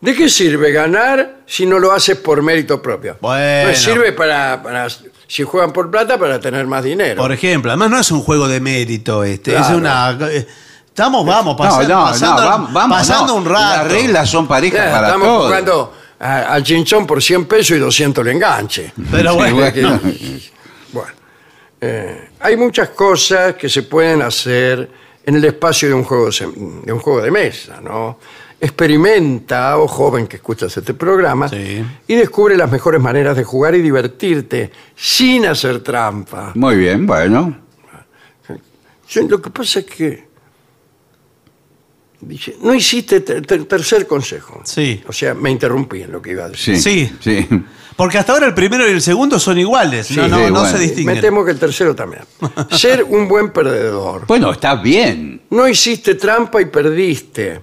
¿de 0.00 0.14
qué 0.14 0.28
sirve 0.28 0.70
ganar 0.70 1.39
si 1.52 1.66
no 1.66 1.80
lo 1.80 1.90
haces 1.92 2.16
por 2.16 2.42
mérito 2.42 2.80
propio? 2.80 3.16
Bueno. 3.20 3.70
No 3.70 3.74
sirve 3.74 4.12
para, 4.12 4.62
para- 4.62 4.86
si 5.26 5.42
juegan 5.42 5.72
por 5.72 5.90
plata, 5.90 6.16
para 6.18 6.38
tener 6.38 6.66
más 6.66 6.84
dinero. 6.84 7.20
Por 7.20 7.32
ejemplo, 7.32 7.70
además 7.72 7.90
no 7.90 7.98
es 8.00 8.10
un 8.12 8.20
juego 8.22 8.46
de 8.46 8.60
mérito 8.60 9.24
este, 9.24 9.56
es 9.56 9.68
una. 9.70 10.16
Estamos, 10.86 11.24
vamos, 11.26 11.54
No, 11.54 11.56
pasa- 11.56 11.82
no, 11.88 12.04
pasando, 12.04 12.42
no, 12.42 12.68
vamos, 12.72 12.98
pasando 12.98 13.26
no. 13.32 13.38
un 13.40 13.44
rato. 13.46 13.76
Las 13.84 13.92
reglas 13.92 14.28
son 14.30 14.46
parejas 14.46 14.86
Ya, 14.86 14.92
para 14.92 15.06
estamos 15.08 15.26
todos. 15.28 15.46
jugando 15.46 15.94
a- 16.20 16.38
al 16.54 16.62
chinchón 16.62 17.06
por 17.06 17.22
100 17.22 17.46
pesos 17.46 17.76
y 17.76 17.80
200 17.80 18.24
el 18.26 18.32
enganche. 18.32 18.92
Pero 19.10 19.32
Sí, 19.32 19.36
bueno, 19.38 20.00
bueno. 20.92 21.12
Eh, 21.80 22.28
hay 22.40 22.56
muchas 22.56 22.90
cosas 22.90 23.54
que 23.54 23.68
se 23.68 23.84
pueden 23.84 24.20
hacer 24.22 24.88
en 25.24 25.34
el 25.36 25.44
espacio 25.44 25.88
de 25.88 25.94
un 25.94 26.04
juego 26.04 26.28
de 26.30 26.92
un 26.92 26.98
juego 27.00 27.22
de 27.22 27.30
mesa, 27.30 27.80
¿no? 27.80 28.18
Experimenta, 28.60 29.78
o 29.78 29.88
joven 29.88 30.26
que 30.26 30.36
escuchas 30.36 30.76
este 30.76 30.92
programa, 30.94 31.48
Sí. 31.48 31.82
y 32.06 32.14
descubre 32.14 32.56
las 32.56 32.70
mejores 32.70 33.00
maneras 33.00 33.36
de 33.36 33.42
jugar 33.44 33.74
y 33.74 33.80
divertirte 33.80 34.70
sin 34.94 35.46
hacer 35.46 35.80
trampa. 35.82 36.52
Muy 36.54 36.76
bien, 36.76 37.06
bueno. 37.06 37.56
Yo- 39.08 39.22
Lo 39.22 39.40
que 39.42 39.50
pasa 39.50 39.80
es 39.80 39.86
que 39.86 40.28
dice, 42.20 42.56
no 42.62 42.74
hiciste 42.74 43.20
ter- 43.20 43.44
ter- 43.46 43.64
tercer 43.64 44.06
consejo. 44.06 44.60
Sí. 44.64 45.02
O 45.08 45.12
sea, 45.12 45.34
me 45.34 45.50
interrumpí 45.50 46.02
en 46.02 46.12
lo 46.12 46.20
que 46.22 46.32
iba 46.32 46.44
a 46.44 46.48
decir. 46.50 46.78
Sí. 46.80 47.10
Sí. 47.20 47.38
sí. 47.48 47.62
Porque 47.96 48.18
hasta 48.18 48.32
ahora 48.32 48.46
el 48.46 48.54
primero 48.54 48.86
y 48.88 48.92
el 48.92 49.00
segundo 49.02 49.38
son 49.38 49.58
iguales. 49.58 50.10
no, 50.12 50.24
Sí, 50.24 50.30
no, 50.30 50.36
sí, 50.36 50.42
no 50.44 50.50
bueno. 50.60 50.66
se 50.66 50.74
Me 50.74 50.80
distinguen. 50.80 51.20
temo 51.20 51.44
que 51.44 51.50
el 51.50 51.58
tercero 51.58 51.94
también. 51.94 52.22
Ser 52.70 53.04
un 53.04 53.26
buen 53.28 53.50
perdedor. 53.50 54.26
Bueno, 54.26 54.52
está 54.52 54.74
bien. 54.76 55.42
No 55.50 55.66
hiciste 55.68 56.14
trampa 56.14 56.60
y 56.62 56.66
perdiste. 56.66 57.60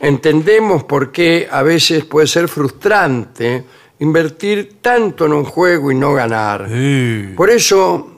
Entendemos 0.00 0.84
por 0.84 1.10
qué 1.10 1.48
a 1.50 1.62
veces 1.62 2.04
puede 2.04 2.26
ser 2.26 2.48
frustrante 2.48 3.64
invertir 4.00 4.78
tanto 4.80 5.26
en 5.26 5.32
un 5.32 5.44
juego 5.44 5.90
y 5.90 5.94
no 5.96 6.14
ganar. 6.14 6.68
Sí. 6.68 7.32
Por 7.36 7.50
eso, 7.50 8.12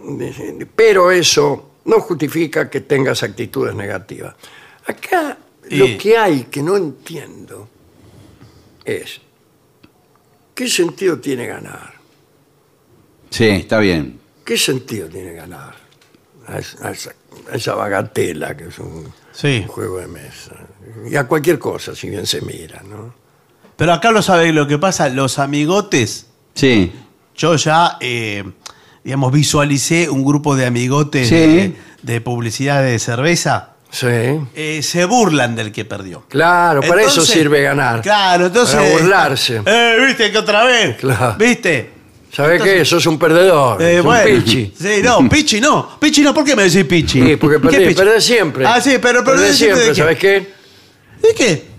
pero 0.76 1.10
eso 1.10 1.70
no 1.86 2.00
justifica 2.00 2.68
que 2.68 2.82
tengas 2.82 3.22
actitudes 3.22 3.74
negativas. 3.74 4.34
Acá 4.86 5.38
lo 5.70 5.86
que 5.98 6.18
hay 6.18 6.44
que 6.44 6.62
no 6.62 6.76
entiendo 6.76 7.68
es, 8.84 9.20
¿qué 10.54 10.68
sentido 10.68 11.18
tiene 11.18 11.46
ganar? 11.46 11.94
Sí, 13.30 13.46
está 13.48 13.78
bien. 13.78 14.20
¿Qué 14.44 14.58
sentido 14.58 15.08
tiene 15.08 15.32
ganar? 15.32 15.74
A 16.46 16.58
esa, 16.58 16.88
a 16.88 16.90
esa- 16.90 17.14
a 17.50 17.54
esa 17.56 17.74
bagatela 17.74 18.56
que 18.56 18.64
es 18.64 18.78
un, 18.80 19.10
Sí. 19.32 19.60
un 19.62 19.68
juego 19.68 19.98
de 19.98 20.08
mesa. 20.08 20.56
Y 21.10 21.16
a 21.16 21.24
cualquier 21.26 21.58
cosa, 21.58 21.94
si 21.94 22.08
bien 22.10 22.26
se 22.26 22.40
mira, 22.42 22.82
¿no? 22.88 23.14
Pero 23.76 23.92
acá 23.92 24.10
lo 24.10 24.22
sabe 24.22 24.52
lo 24.52 24.66
que 24.66 24.78
pasa, 24.78 25.08
los 25.08 25.38
amigotes. 25.38 26.26
Sí. 26.54 26.92
Yo 27.36 27.56
ya, 27.56 27.96
eh, 28.00 28.44
digamos, 29.02 29.32
visualicé 29.32 30.10
un 30.10 30.24
grupo 30.24 30.56
de 30.56 30.66
amigotes 30.66 31.28
Sí. 31.28 31.34
de, 31.34 31.76
de 32.02 32.20
publicidad 32.20 32.82
de 32.82 32.98
cerveza. 32.98 33.70
Sí. 33.90 34.06
Eh, 34.54 34.80
se 34.82 35.04
burlan 35.04 35.56
del 35.56 35.72
que 35.72 35.84
perdió. 35.84 36.24
Claro, 36.28 36.80
para 36.82 37.02
eso 37.02 37.22
sirve 37.22 37.62
ganar. 37.62 38.02
Claro, 38.02 38.46
entonces. 38.46 38.76
Para 38.76 38.90
burlarse. 38.90 39.62
Eh, 39.66 39.96
¿viste 40.06 40.30
que 40.30 40.38
otra 40.38 40.64
vez? 40.64 40.96
Claro. 40.96 41.36
¿Viste? 41.38 41.90
¿Sabes 42.32 42.62
qué? 42.62 42.84
Sos 42.84 43.04
un 43.06 43.18
perdedor. 43.18 43.82
Eh, 43.82 43.96
sos 43.96 44.00
un 44.00 44.06
bueno. 44.06 44.44
pichi. 44.44 44.72
Sí, 44.78 45.00
no, 45.02 45.28
Pichi 45.28 45.60
no. 45.60 45.98
Pichi 45.98 46.22
no, 46.22 46.32
¿por 46.32 46.44
qué 46.44 46.54
me 46.54 46.62
decís 46.64 46.84
Pichi? 46.84 47.20
Sí, 47.20 47.36
porque 47.36 47.56
¿Qué 47.68 47.90
perdés, 47.92 48.22
siempre. 48.24 48.64
Ah, 48.64 48.80
sí, 48.80 48.98
pero 49.02 49.24
perdés 49.24 49.58
perdés 49.58 49.96
siempre. 49.96 50.06
¿de 50.06 50.16
qué? 50.16 50.59
¿Sabes 51.20 51.36
qué? 51.36 51.44
¿De 51.46 51.60
qué? 51.60 51.70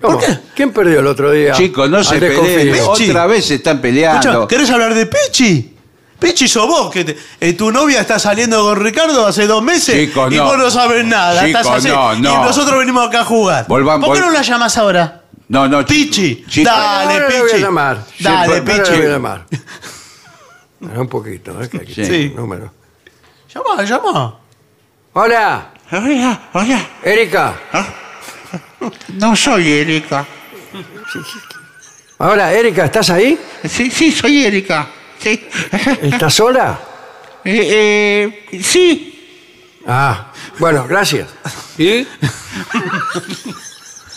¿Cómo? 0.00 0.18
qué? 0.18 0.38
¿Quién 0.54 0.72
perdió 0.72 1.00
el 1.00 1.06
otro 1.06 1.30
día? 1.30 1.52
Chicos, 1.54 1.88
no 1.88 2.02
se 2.04 2.18
peleen. 2.18 2.72
Pichi. 2.72 3.08
Otra 3.10 3.26
vez 3.26 3.46
se 3.46 3.54
están 3.56 3.76
Escucha, 3.76 3.82
peleando. 3.82 4.48
¿querés 4.48 4.70
hablar 4.70 4.94
de 4.94 5.06
Pichi? 5.06 5.70
Pichi 6.18 6.46
sos 6.48 6.66
vos, 6.66 6.90
que 6.92 7.04
te- 7.04 7.16
eh, 7.40 7.52
tu 7.54 7.70
novia 7.72 8.00
está 8.00 8.18
saliendo 8.18 8.62
con 8.64 8.78
Ricardo 8.80 9.26
hace 9.26 9.46
dos 9.46 9.62
meses 9.62 9.94
Chicos, 10.08 10.32
y 10.32 10.36
no. 10.36 10.44
vos 10.44 10.58
no 10.58 10.70
sabes 10.70 11.04
nada. 11.04 11.44
Chicos, 11.44 11.60
estás 11.62 11.76
así, 11.78 11.88
no, 11.88 12.14
no. 12.16 12.32
Y 12.34 12.46
nosotros 12.46 12.78
venimos 12.78 13.08
acá 13.08 13.20
a 13.20 13.24
jugar. 13.24 13.66
Volvam- 13.66 14.00
¿Por 14.04 14.14
qué 14.16 14.22
vol- 14.22 14.26
no 14.26 14.30
la 14.30 14.42
llamas 14.42 14.76
ahora? 14.78 15.22
No, 15.48 15.68
no, 15.68 15.84
Pichi, 15.84 16.44
chicos. 16.48 16.72
dale, 16.72 17.14
Ahora 17.14 17.26
Pichi. 17.26 17.38
lo 17.38 17.44
voy 17.44 17.52
a 17.52 17.56
llamar. 17.58 17.96
Dale, 18.20 18.46
Sí, 18.46 18.52
ahora 18.52 18.64
Pichi. 18.64 18.90
lo 18.90 18.96
voy 18.96 19.06
a 19.06 19.10
llamar. 19.10 19.46
Espera 20.80 21.00
un 21.00 21.08
poquito, 21.08 21.62
¿eh? 21.62 21.68
que 21.68 21.76
aquí 21.78 21.94
Sí. 21.94 22.00
el 22.02 22.36
número. 22.36 22.72
Llama, 23.54 23.82
llama. 23.84 24.38
Hola, 25.14 25.70
Hola, 25.92 26.40
hola. 26.52 26.88
Erika. 27.02 27.54
No 29.14 29.36
soy 29.36 29.70
Erika. 29.72 30.26
Hola, 32.18 32.52
Erika, 32.52 32.84
¿estás 32.86 33.10
ahí? 33.10 33.38
Sí, 33.68 33.90
sí, 33.90 34.12
soy 34.12 34.44
Erika. 34.44 34.88
Sí. 35.18 35.48
¿Estás 36.02 36.34
sola? 36.34 36.80
Eh, 37.46 38.46
eh, 38.50 38.62
sí. 38.62 39.12
Ah, 39.86 40.32
bueno, 40.58 40.86
gracias. 40.88 41.28
¿Y? 41.76 42.04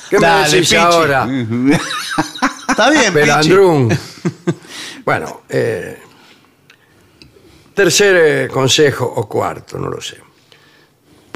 ¿Qué 0.09 0.17
Dale, 0.17 0.43
me 0.43 0.49
decís 0.49 0.69
Pichi. 0.69 0.75
ahora? 0.77 1.27
Está 2.69 2.89
bien. 2.89 3.13
Pelandrún. 3.13 3.89
Bueno, 5.03 5.43
eh, 5.49 6.01
tercer 7.73 8.15
eh, 8.17 8.47
consejo 8.49 9.05
o 9.05 9.27
cuarto, 9.27 9.77
no 9.77 9.89
lo 9.89 10.01
sé. 10.01 10.17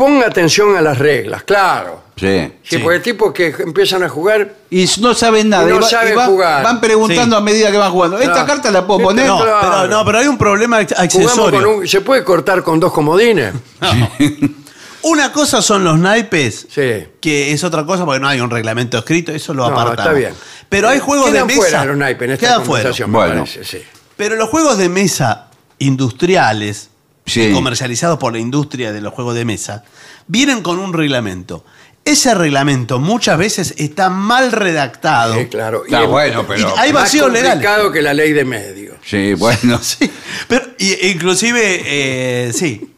Ponga 0.01 0.25
atención 0.27 0.75
a 0.75 0.81
las 0.81 0.97
reglas, 0.97 1.43
claro. 1.43 2.01
Sí. 2.15 2.51
Sí, 2.63 2.75
Sí. 2.75 2.77
porque 2.79 2.97
hay 2.97 3.03
tipos 3.03 3.31
que 3.33 3.47
empiezan 3.59 4.01
a 4.03 4.09
jugar. 4.09 4.51
Y 4.71 4.85
no 4.99 5.13
saben 5.13 5.49
nada. 5.49 5.63
Y 5.69 5.73
no 5.73 5.79
y 5.79 5.83
saben 5.83 6.17
y 6.17 6.21
jugar. 6.25 6.63
van 6.63 6.81
preguntando 6.81 7.35
Sí. 7.35 7.41
a 7.41 7.43
medida 7.45 7.71
que 7.71 7.77
van 7.77 7.91
jugando. 7.91 8.17
¿Esta 8.19 8.45
carta 8.45 8.71
la 8.71 8.85
puedo 8.87 8.99
Esta 8.99 9.09
poner? 9.09 9.27
No, 9.27 9.41
Claro. 9.43 9.59
pero, 9.61 9.87
no, 9.87 10.05
pero 10.05 10.17
hay 10.19 10.27
un 10.27 10.37
problema 10.39 10.81
ac- 10.81 10.87
Jugamos 11.11 11.13
accesorio. 11.31 11.61
con 11.61 11.69
un, 11.79 11.87
¿Se 11.87 12.01
puede 12.01 12.23
cortar 12.23 12.63
con 12.63 12.79
dos 12.79 12.91
comodines? 12.91 13.53
Una 15.03 15.31
cosa 15.31 15.61
son 15.63 15.83
los 15.83 15.97
naipes, 15.97 16.67
Sí. 16.69 17.07
que 17.19 17.51
es 17.51 17.63
otra 17.63 17.85
cosa 17.85 18.05
porque 18.05 18.19
no 18.19 18.27
hay 18.27 18.39
un 18.39 18.49
reglamento 18.51 18.99
escrito, 18.99 19.31
eso 19.31 19.53
lo 19.53 19.63
No, 19.63 19.69
apartamos. 19.69 19.99
está 19.99 20.13
bien. 20.13 20.33
Pero 20.69 20.89
hay 20.89 20.99
juegos 20.99 21.31
Quedan 21.31 21.47
de 21.47 21.53
mesa. 21.55 21.59
fuera 21.67 21.85
los 21.85 21.97
naipes 21.97 22.25
en 22.25 22.31
esta 22.33 22.45
Quedan 22.47 22.65
fuera. 22.65 22.83
conversación, 22.83 23.11
me 23.11 23.17
Bueno. 23.17 23.33
parece, 23.43 23.63
sí. 23.65 23.79
Pero 24.15 24.35
los 24.35 24.49
juegos 24.49 24.77
de 24.77 24.89
mesa 24.89 25.47
industriales, 25.79 26.90
Sí. 27.25 27.51
comercializados 27.53 28.17
por 28.19 28.33
la 28.33 28.39
industria 28.39 28.91
de 28.91 28.99
los 29.01 29.13
juegos 29.13 29.35
de 29.35 29.45
mesa, 29.45 29.83
vienen 30.27 30.61
con 30.61 30.79
un 30.79 30.91
reglamento. 30.93 31.63
Ese 32.03 32.33
reglamento 32.33 32.97
muchas 32.99 33.37
veces 33.37 33.75
está 33.77 34.09
mal 34.09 34.51
redactado. 34.51 35.35
Sí, 35.35 35.45
claro. 35.45 35.85
Está 35.85 36.03
es- 36.03 36.09
bueno, 36.09 36.45
pero- 36.47 36.69
Y 36.75 36.79
hay 36.79 36.91
más 36.91 37.03
vacíos 37.03 37.27
legales. 37.31 37.51
complicado 37.53 37.91
que 37.91 38.01
la 38.01 38.13
ley 38.15 38.33
de 38.33 38.43
medios. 38.43 38.95
Sí, 39.05 39.35
bueno. 39.35 39.79
Sí, 39.83 40.09
pero 40.47 40.65
y- 40.79 41.09
inclusive, 41.09 41.81
eh, 41.85 42.51
sí, 42.53 42.95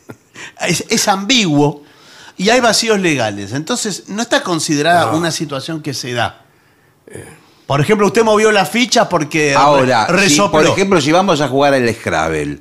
es, 0.68 0.84
es 0.88 1.08
ambiguo 1.08 1.82
y 2.36 2.50
hay 2.50 2.60
vacíos 2.60 3.00
legales. 3.00 3.52
Entonces, 3.52 4.04
no 4.08 4.20
está 4.22 4.42
considerada 4.42 5.12
una 5.12 5.30
situación 5.30 5.82
que 5.82 5.94
se 5.94 6.12
da. 6.12 6.44
Por 7.66 7.80
ejemplo, 7.80 8.06
usted 8.06 8.22
movió 8.22 8.52
la 8.52 8.66
ficha 8.66 9.08
porque 9.08 9.54
Ahora, 9.54 10.06
re- 10.08 10.18
si, 10.24 10.28
resopló. 10.30 10.50
por 10.50 10.66
ejemplo, 10.66 11.00
si 11.00 11.10
vamos 11.10 11.40
a 11.40 11.48
jugar 11.48 11.72
al 11.74 11.88
Scrabble, 11.94 12.60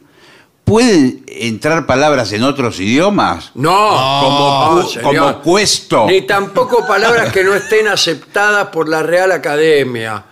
¿pueden 0.64 1.24
entrar 1.28 1.86
palabras 1.86 2.32
en 2.34 2.44
otros 2.44 2.80
idiomas? 2.80 3.52
No, 3.56 3.72
Como, 3.72 4.76
no, 4.76 4.82
cu- 4.84 4.90
señor. 4.90 5.16
como 5.16 5.42
cuesto. 5.42 6.06
Ni 6.08 6.22
tampoco 6.22 6.86
palabras 6.88 7.32
que 7.32 7.44
no 7.44 7.54
estén 7.56 7.88
aceptadas 7.88 8.68
por 8.68 8.88
la 8.88 9.04
Real 9.04 9.32
Academia. 9.32 10.24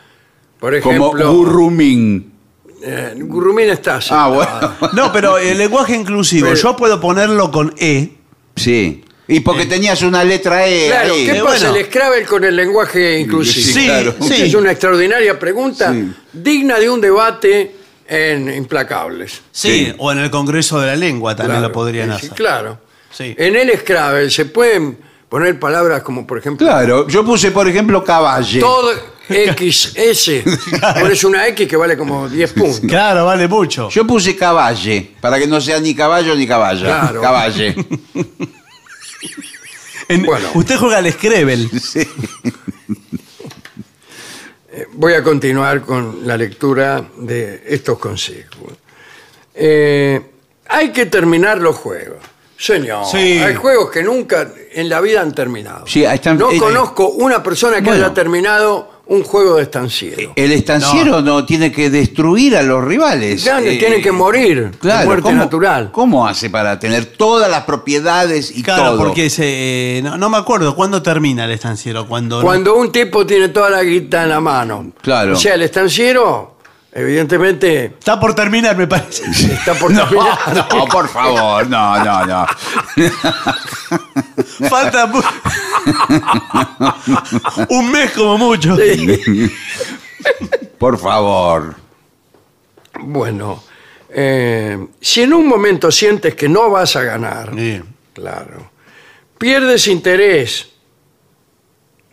Por 0.60 0.80
Como 0.82 0.96
ejemplo, 1.08 1.34
gurrumín. 1.34 2.34
eh, 2.84 3.14
gurrumín 3.18 3.70
está 3.70 3.96
Ah, 3.96 3.98
aceptado. 3.98 4.34
bueno. 4.36 4.74
No, 4.94 5.12
pero 5.12 5.38
el 5.38 5.58
lenguaje 5.58 5.96
inclusivo, 5.96 6.48
Pero- 6.50 6.60
yo 6.62 6.76
puedo 6.76 7.00
ponerlo 7.00 7.52
con 7.52 7.74
E 7.78 8.14
Sí. 8.56 9.04
Y 9.32 9.42
porque 9.42 9.68
tenías 9.68 10.02
una 10.02 10.24
letra 10.24 10.68
E 10.68 10.88
Claro, 10.88 11.14
ahí. 11.14 11.26
¿qué 11.26 11.38
Eh, 11.38 11.42
pasa 11.44 11.70
bueno. 11.70 11.76
el 11.78 11.86
Scrabble 11.86 12.26
con 12.26 12.44
el 12.44 12.56
lenguaje 12.56 13.20
inclusivo? 13.20 13.74
Sí, 13.80 13.86
claro. 13.86 14.16
sí. 14.22 14.42
Es 14.42 14.54
una 14.56 14.72
extraordinaria 14.72 15.38
pregunta, 15.38 15.94
Sí. 15.94 16.12
digna 16.34 16.80
de 16.80 16.90
un 16.90 17.00
debate 17.00 17.76
en 18.10 18.54
Implacables. 18.54 19.42
Sí, 19.52 19.86
Sí. 19.88 19.94
o 19.98 20.12
en 20.12 20.20
el 20.20 20.32
Congreso 20.32 20.80
de 20.80 20.88
la 20.88 20.96
Lengua 20.96 21.36
también 21.36 21.60
Claro, 21.60 21.68
lo 21.70 21.74
podrían 21.74 22.10
sí, 22.10 22.16
hacer. 22.16 22.30
sí, 22.30 22.36
claro. 22.36 22.80
Sí. 23.12 23.36
En 23.38 23.56
el 23.56 23.78
Scrabble 23.80 24.30
se 24.30 24.46
pueden 24.46 24.98
poner 25.30 25.60
palabras 25.60 26.02
como, 26.04 26.26
por 26.28 26.38
ejemplo, 26.40 26.66
Claro, 26.68 27.08
yo 27.08 27.24
puse, 27.24 27.52
por 27.52 27.68
ejemplo, 27.68 28.04
caballe. 28.04 28.60
todo 28.60 28.92
XS. 29.30 30.44
Pones 31.00 31.24
una 31.24 31.48
X 31.50 31.68
que 31.68 31.76
vale 31.78 31.96
como 31.96 32.28
10 32.28 32.52
puntos. 32.54 32.80
Claro, 32.88 33.26
vale 33.26 33.48
mucho. 33.48 33.90
Yo 33.90 34.06
puse 34.08 34.36
caballe, 34.36 35.12
para 35.22 35.38
que 35.38 35.46
no 35.46 35.62
sea 35.62 35.80
ni 35.80 35.94
caballo 35.94 36.36
ni 36.36 36.48
caballa. 36.48 36.86
Claro. 36.86 37.22
Caballe. 37.22 37.76
En- 40.08 40.24
Bueno. 40.26 40.48
Usted 40.56 40.78
juega 40.78 40.98
al 40.98 41.12
Scrabble. 41.12 41.70
Eh, 44.72 44.88
Voy 44.94 45.14
a 45.14 45.24
continuar 45.24 45.82
con 45.82 46.28
la 46.28 46.38
lectura 46.38 47.04
de 47.18 47.64
estos 47.68 47.98
consejos. 47.98 48.74
Eh, 49.54 50.22
hay 50.68 50.92
que 50.92 51.06
terminar 51.08 51.60
los 51.60 51.76
juegos. 51.76 52.18
Señor, 52.58 53.06
Sí. 53.10 53.40
hay 53.40 53.56
juegos 53.56 53.90
que 53.90 54.04
nunca 54.04 54.52
en 54.74 54.90
la 54.90 55.00
vida 55.00 55.22
han 55.22 55.34
terminado. 55.34 55.88
Sí, 55.88 56.04
están- 56.04 56.38
no 56.38 56.52
eh, 56.52 56.58
conozco 56.58 57.08
una 57.10 57.42
persona 57.42 57.78
que 57.78 57.84
Bueno. 57.84 58.06
haya 58.06 58.14
terminado 58.14 58.99
un 59.10 59.24
juego 59.24 59.56
de 59.56 59.64
estanciero. 59.64 60.34
El 60.36 60.52
estanciero 60.52 61.22
no. 61.22 61.44
tiene 61.46 61.72
que 61.72 61.90
destruir 61.90 62.56
a 62.56 62.62
los 62.62 62.84
rivales. 62.84 63.44
Ya, 63.44 63.60
Eh, 63.60 63.78
tienen 63.78 64.02
que 64.04 64.12
morir 64.12 64.72
Claro, 64.80 65.00
de 65.02 65.06
muerte 65.08 65.24
¿cómo, 65.24 65.36
natural. 65.38 65.90
¿Cómo 65.92 66.28
hace 66.28 66.50
para 66.52 66.80
tener 66.80 67.06
todas 67.06 67.50
las 67.50 67.64
propiedades 67.64 68.56
y 68.56 68.62
Claro, 68.62 68.92
todo? 68.92 68.98
porque 69.00 69.30
se, 69.32 70.02
no, 70.04 70.16
no 70.18 70.30
me 70.30 70.38
acuerdo 70.38 70.76
cuándo 70.76 71.02
termina 71.02 71.46
el 71.46 71.52
estanciero. 71.52 72.08
Cuando, 72.08 72.42
Cuando 72.42 72.76
un 72.76 72.92
tipo 72.92 73.26
tiene 73.26 73.50
toda 73.50 73.72
la 73.72 73.84
guita 73.84 74.24
en 74.24 74.30
la 74.30 74.40
mano. 74.40 74.92
Claro. 75.02 75.34
O 75.34 75.36
sea, 75.36 75.56
el 75.56 75.64
estanciero, 75.64 76.59
evidentemente, 76.94 77.86
Está 77.86 78.20
por 78.20 78.34
terminar, 78.36 78.76
me 78.78 78.88
parece. 78.88 79.24
está 79.54 79.74
por 79.76 79.92
No, 79.94 80.02
terminar. 80.08 80.68
no, 80.74 80.86
por 80.88 81.08
favor, 81.08 81.68
no, 81.70 82.04
no, 82.04 82.26
no. 82.26 82.46
Falta 84.70 85.06
mu- 85.08 85.22
un 87.70 87.92
mes 87.92 88.12
como 88.12 88.38
mucho. 88.38 88.78
Por 90.78 90.98
favor. 90.98 91.76
Bueno, 93.02 93.64
eh, 94.10 94.88
si 95.00 95.22
en 95.22 95.34
un 95.34 95.48
momento 95.48 95.92
sientes 95.92 96.36
que 96.36 96.50
no 96.50 96.70
vas 96.70 96.96
a 96.96 97.04
ganar, 97.04 97.52
Sí. 97.56 97.82
claro, 98.14 98.72
pierdes 99.38 99.88
interés. 99.88 100.68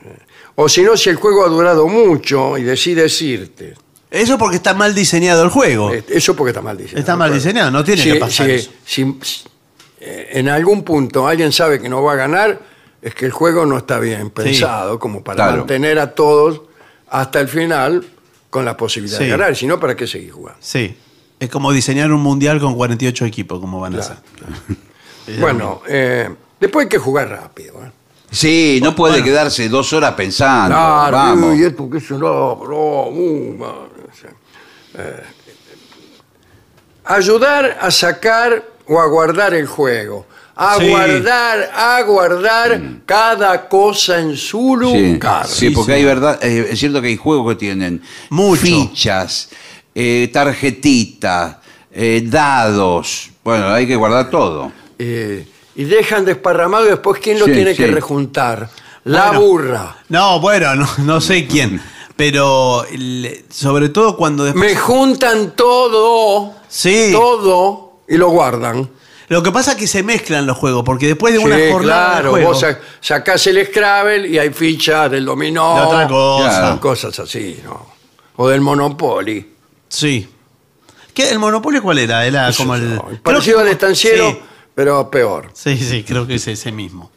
Eh, 0.04 0.18
O 0.56 0.68
si 0.68 0.82
no, 0.82 0.96
si 0.96 1.10
el 1.10 1.16
juego 1.16 1.44
ha 1.44 1.48
durado 1.48 1.86
mucho 1.88 2.56
y 2.58 2.62
decides 2.62 3.20
irte. 3.22 3.74
Eso 4.10 4.38
porque 4.38 4.56
está 4.56 4.72
mal 4.74 4.94
diseñado 4.94 5.42
el 5.42 5.50
juego. 5.50 5.92
Eh, 5.92 6.04
Eso 6.08 6.36
porque 6.36 6.50
está 6.50 6.62
mal 6.62 6.76
diseñado. 6.76 7.00
Está 7.00 7.16
mal 7.16 7.28
Claro. 7.30 7.42
diseñado, 7.42 7.70
no 7.70 7.84
tiene 7.84 8.02
Si- 8.02 8.12
que 8.12 8.18
pasar 8.18 8.46
si- 8.46 8.52
eso. 8.52 8.70
si- 8.84 9.18
si, 9.22 9.44
eh, 10.00 10.28
en 10.34 10.48
algún 10.48 10.82
punto 10.84 11.26
alguien 11.26 11.52
sabe 11.52 11.80
que 11.80 11.88
no 11.88 12.02
va 12.02 12.12
a 12.12 12.16
ganar, 12.16 12.60
es 13.02 13.14
que 13.14 13.26
el 13.26 13.32
juego 13.32 13.66
no 13.66 13.76
está 13.76 13.98
bien 13.98 14.30
pensado 14.30 14.98
como 14.98 15.22
para 15.24 15.36
Claro. 15.36 15.56
mantener 15.58 15.98
a 15.98 16.14
todos 16.14 16.62
hasta 17.08 17.40
el 17.40 17.48
final 17.48 18.04
con 18.50 18.64
la 18.64 18.76
posibilidad 18.76 19.18
Sí. 19.18 19.24
de 19.24 19.30
ganar. 19.30 19.56
Si 19.56 19.66
no, 19.66 19.78
¿para 19.80 19.96
qué 19.96 20.06
seguir 20.06 20.30
jugando? 20.32 20.58
Sí. 20.62 20.96
Es 21.38 21.50
como 21.50 21.70
diseñar 21.72 22.10
un 22.12 22.22
mundial 22.22 22.58
con 22.60 22.74
48 22.74 23.26
equipos, 23.26 23.60
como 23.60 23.80
van 23.80 23.96
a 23.96 23.98
hacer. 23.98 24.16
Bueno, 25.40 25.82
eh, 25.88 26.28
después 26.60 26.84
hay 26.84 26.88
que 26.88 26.98
jugar 26.98 27.28
rápido. 27.28 27.74
¿eh? 27.84 27.90
Sí, 28.30 28.78
no 28.82 28.94
puede 28.94 29.14
Bueno. 29.14 29.24
quedarse 29.26 29.68
dos 29.68 29.92
horas 29.92 30.12
pensando. 30.14 30.68
Claro, 30.74 31.16
Vamos. 31.16 31.56
y 31.58 31.64
esto 31.64 31.90
que 31.90 31.98
eso 31.98 32.16
no, 32.16 32.60
no, 32.64 33.08
uh, 33.08 33.85
eh, 34.24 35.22
ayudar 37.04 37.78
a 37.80 37.90
sacar 37.90 38.64
o 38.86 39.00
a 39.00 39.06
guardar 39.06 39.54
el 39.54 39.66
juego. 39.66 40.26
A 40.58 40.78
Sí. 40.78 40.88
guardar, 40.88 41.70
a 41.74 42.02
guardar 42.02 42.80
cada 43.04 43.68
cosa 43.68 44.18
en 44.20 44.36
su 44.36 44.78
Sí, 44.90 45.12
lugar. 45.12 45.46
sí, 45.46 45.70
porque 45.70 45.92
hay 45.94 46.04
verdad, 46.04 46.42
eh, 46.42 46.68
es 46.70 46.78
cierto 46.78 47.02
que 47.02 47.08
hay 47.08 47.16
juegos 47.16 47.52
que 47.54 47.58
tienen 47.58 48.02
Mucho. 48.30 48.62
fichas, 48.62 49.50
eh, 49.94 50.30
tarjetitas, 50.32 51.56
eh, 51.92 52.22
dados. 52.24 53.30
Bueno, 53.44 53.68
hay 53.68 53.86
que 53.86 53.96
guardar 53.96 54.30
todo. 54.30 54.72
Eh, 54.98 55.46
y 55.74 55.84
dejan 55.84 56.24
desparramado 56.24 56.86
y 56.86 56.90
después 56.90 57.20
quién 57.22 57.38
lo 57.38 57.44
Sí, 57.44 57.52
tiene 57.52 57.74
que 57.74 57.86
rejuntar. 57.88 58.70
La 59.04 59.26
Bueno. 59.28 59.40
burra. 59.42 59.96
No, 60.08 60.40
bueno, 60.40 60.74
no, 60.74 60.88
no 60.98 61.20
sé 61.20 61.46
quién. 61.46 61.80
Pero 62.16 62.84
el- 62.90 63.44
sobre 63.50 63.88
todo 63.90 64.16
cuando 64.16 64.44
después. 64.44 64.64
Me 64.72 64.76
juntan 64.78 65.54
todo, 65.54 66.54
Sí. 66.68 67.10
todo 67.12 68.00
y 68.08 68.16
lo 68.16 68.28
guardan. 68.30 68.90
Lo 69.28 69.42
que 69.42 69.50
pasa 69.50 69.72
es 69.72 69.76
que 69.76 69.86
se 69.88 70.02
mezclan 70.04 70.46
los 70.46 70.56
juegos, 70.56 70.84
porque 70.84 71.08
después 71.08 71.32
de 71.34 71.40
una 71.40 71.56
Sí, 71.56 71.62
jornada 71.72 72.06
claro, 72.12 72.24
de 72.26 72.30
juego, 72.30 72.48
vos 72.50 72.60
sa- 72.60 72.78
sacás 73.00 73.44
el 73.48 73.66
Scrabble 73.66 74.28
y 74.28 74.38
hay 74.38 74.50
fichas 74.50 75.10
del 75.10 75.24
dominó. 75.24 75.74
De 75.74 75.82
otra 75.82 76.08
cosa. 76.08 76.48
Claro. 76.60 76.80
Cosas 76.80 77.18
así, 77.18 77.60
¿no? 77.64 77.86
O 78.36 78.48
del 78.48 78.60
Monopoly. 78.60 79.52
Sí. 79.88 80.28
¿Qué, 81.12 81.30
¿El 81.30 81.38
Monopoly 81.38 81.80
cuál 81.80 81.98
era? 81.98 82.24
Era 82.24 82.48
Eso 82.50 82.58
como 82.62 82.76
el. 82.76 82.94
no, 82.94 83.02
creo 83.02 83.22
Parecido 83.22 83.56
que- 83.58 83.62
al 83.62 83.68
estanciero, 83.68 84.30
Sí. 84.30 84.38
pero 84.74 85.10
peor. 85.10 85.50
Sí, 85.54 85.76
sí, 85.76 86.04
creo 86.04 86.26
que 86.26 86.36
es 86.36 86.46
ese 86.46 86.70
mismo. 86.70 87.10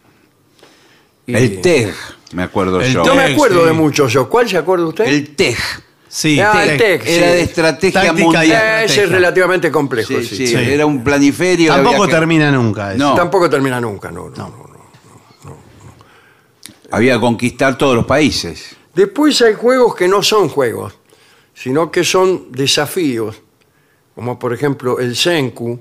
El 1.35 1.61
TEG, 1.61 1.93
me 2.33 2.43
acuerdo 2.43 2.81
El 2.81 2.93
yo. 2.93 3.03
No 3.03 3.15
me 3.15 3.23
TEG, 3.25 3.33
acuerdo 3.33 3.61
sí. 3.61 3.65
de 3.67 3.73
muchos 3.73 4.13
yo. 4.13 4.29
¿Cuál 4.29 4.49
se 4.49 4.57
acuerda 4.57 4.85
usted? 4.85 5.05
El 5.05 5.35
TEG. 5.35 5.57
Sí, 6.11 6.39
Ah, 6.39 6.63
Tec. 6.65 7.05
el 7.05 7.07
Era 7.13 7.27
sí. 7.27 7.33
de 7.33 7.41
estrategia 7.41 8.01
Táctica 8.01 8.19
y 8.19 8.23
mundial. 8.23 8.51
Eh, 8.81 8.85
Ese 8.85 9.03
es 9.03 9.09
relativamente 9.11 9.71
complejo, 9.71 10.07
Sí, 10.07 10.25
sí. 10.25 10.35
sí, 10.37 10.47
Sí. 10.47 10.55
era 10.55 10.85
un 10.87 11.03
planiferio. 11.03 11.71
Tampoco 11.73 11.95
había 12.03 12.05
que- 12.07 12.11
termina 12.19 12.51
nunca. 12.51 12.93
eso. 12.95 12.97
No. 13.03 13.15
Tampoco 13.15 13.47
termina 13.49 13.79
nunca, 13.79 14.09
no, 14.09 14.29
no, 14.29 14.35
no, 14.35 14.47
no. 15.45 15.57
Había 16.91 17.13
que 17.15 17.19
conquistar 17.19 17.77
todos 17.77 17.95
los 17.95 18.05
países. 18.05 18.75
Después 18.95 19.39
hay 19.43 19.53
juegos 19.53 19.95
que 19.95 20.07
no 20.07 20.23
son 20.23 20.49
juegos, 20.49 20.97
sino 21.53 21.91
que 21.91 22.03
son 22.03 22.51
desafíos, 22.51 23.35
como 24.15 24.39
por 24.39 24.51
ejemplo 24.53 24.99
el 24.99 25.15
Senku. 25.15 25.79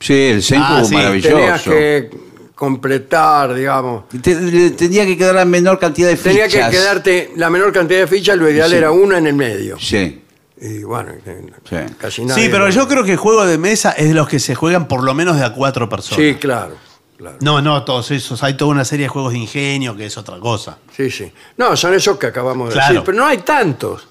Sí, 0.00 0.12
el 0.14 0.42
Senku 0.42 0.64
Ah, 0.68 0.84
sí, 0.84 0.94
maravilloso. 0.94 1.36
Tenías 1.36 1.62
que 1.62 2.10
completar, 2.54 3.54
digamos. 3.54 4.04
Tenía 4.22 5.04
que 5.06 5.16
quedar 5.16 5.34
la 5.34 5.44
menor 5.44 5.78
cantidad 5.78 6.08
de 6.08 6.16
Tenía 6.16 6.46
fichas. 6.46 6.70
que 6.70 6.76
quedarte 6.76 7.32
la 7.36 7.50
menor 7.50 7.72
cantidad 7.72 8.00
de 8.00 8.06
fichas, 8.06 8.36
lo 8.36 8.48
ideal 8.50 8.70
Sí. 8.70 8.76
era 8.76 8.90
una 8.90 9.18
en 9.18 9.26
el 9.26 9.34
medio. 9.34 9.78
Sí. 9.78 10.22
Y 10.60 10.84
bueno, 10.84 11.10
eh, 11.26 11.46
Sí. 11.68 11.76
casi 11.98 12.24
nadie. 12.24 12.44
Sí, 12.44 12.48
pero 12.50 12.68
yo 12.70 12.86
creo 12.86 13.02
que 13.04 13.12
el 13.12 13.16
juego 13.16 13.44
de 13.44 13.58
mesa 13.58 13.92
es 13.92 14.08
de 14.08 14.14
los 14.14 14.28
que 14.28 14.38
se 14.38 14.54
juegan 14.54 14.86
por 14.86 15.02
lo 15.02 15.12
menos 15.14 15.36
de 15.36 15.44
a 15.44 15.52
cuatro 15.54 15.88
personas. 15.88 16.24
Sí, 16.24 16.34
claro, 16.36 16.76
claro. 17.16 17.36
No, 17.40 17.60
no, 17.60 17.84
todos 17.84 18.10
esos. 18.12 18.42
Hay 18.44 18.56
toda 18.56 18.70
una 18.70 18.84
serie 18.84 19.06
de 19.06 19.08
juegos 19.08 19.32
de 19.32 19.38
ingenio 19.40 19.96
que 19.96 20.06
es 20.06 20.16
otra 20.16 20.38
cosa. 20.38 20.78
Sí, 20.96 21.10
sí. 21.10 21.32
No, 21.56 21.76
son 21.76 21.94
esos 21.94 22.16
que 22.16 22.26
acabamos 22.28 22.68
de 22.68 22.74
Claro. 22.74 22.92
decir, 22.94 23.04
pero 23.04 23.18
no 23.18 23.26
hay 23.26 23.38
tantos. 23.38 24.06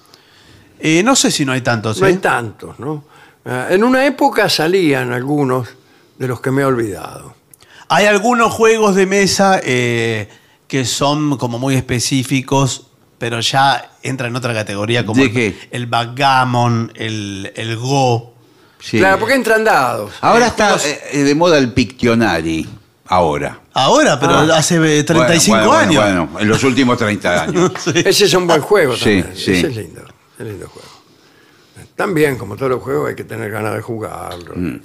Eh, 0.78 1.02
no 1.02 1.16
sé 1.16 1.30
si 1.30 1.44
no 1.46 1.52
hay 1.52 1.62
tantos. 1.62 1.98
No 2.00 2.06
¿eh? 2.06 2.10
hay 2.10 2.16
tantos, 2.18 2.78
¿no? 2.78 3.04
En 3.44 3.82
una 3.82 4.04
época 4.06 4.48
salían 4.48 5.12
algunos 5.12 5.68
de 6.18 6.28
los 6.28 6.40
que 6.40 6.50
me 6.50 6.62
he 6.62 6.64
olvidado. 6.64 7.34
Hay 7.88 8.06
algunos 8.06 8.52
juegos 8.52 8.94
de 8.94 9.06
mesa 9.06 9.60
eh, 9.62 10.28
que 10.68 10.84
son 10.84 11.36
como 11.36 11.58
muy 11.58 11.74
específicos, 11.74 12.86
pero 13.18 13.40
ya 13.40 13.92
entran 14.02 14.30
en 14.30 14.36
otra 14.36 14.54
categoría 14.54 15.04
como 15.06 15.20
¿De 15.20 15.26
el, 15.26 15.32
qué? 15.32 15.58
el 15.70 15.86
backgammon, 15.86 16.92
el, 16.94 17.52
el 17.54 17.76
go. 17.76 18.34
sí. 18.80 18.98
Claro, 18.98 19.18
porque 19.18 19.34
entran 19.34 19.62
dados. 19.64 20.12
Ahora 20.20 20.46
Eh, 20.46 20.48
está 20.48 20.68
juegos- 20.78 20.86
eh, 21.12 21.22
de 21.24 21.34
moda 21.34 21.58
el 21.58 21.72
Pictionary. 21.72 22.68
Ahora. 23.06 23.60
Ahora, 23.74 24.18
pero 24.18 24.32
Ah. 24.34 24.56
hace 24.56 24.76
eh, 24.98 25.04
35 25.04 25.56
Bueno, 25.58 25.68
bueno, 25.68 25.80
años. 26.02 26.30
Bueno, 26.32 26.40
en 26.40 26.48
los 26.48 26.64
últimos 26.64 26.96
30 26.96 27.42
años. 27.42 27.72
Sí. 27.84 27.92
Ese 27.94 28.24
es 28.24 28.34
un 28.34 28.46
buen 28.46 28.60
juego 28.62 28.96
Sí, 28.96 29.20
también. 29.22 29.32
sí. 29.36 29.52
Ese 29.52 29.66
es 29.66 29.76
lindo. 29.76 30.02
Es 30.38 30.46
lindo 30.46 30.66
juego. 30.68 30.88
También, 31.94 32.36
como 32.38 32.56
todos 32.56 32.70
los 32.70 32.82
juegos, 32.82 33.10
hay 33.10 33.14
que 33.14 33.24
tener 33.24 33.50
ganas 33.50 33.74
de 33.74 33.82
jugarlo. 33.82 34.54
Mm. 34.56 34.80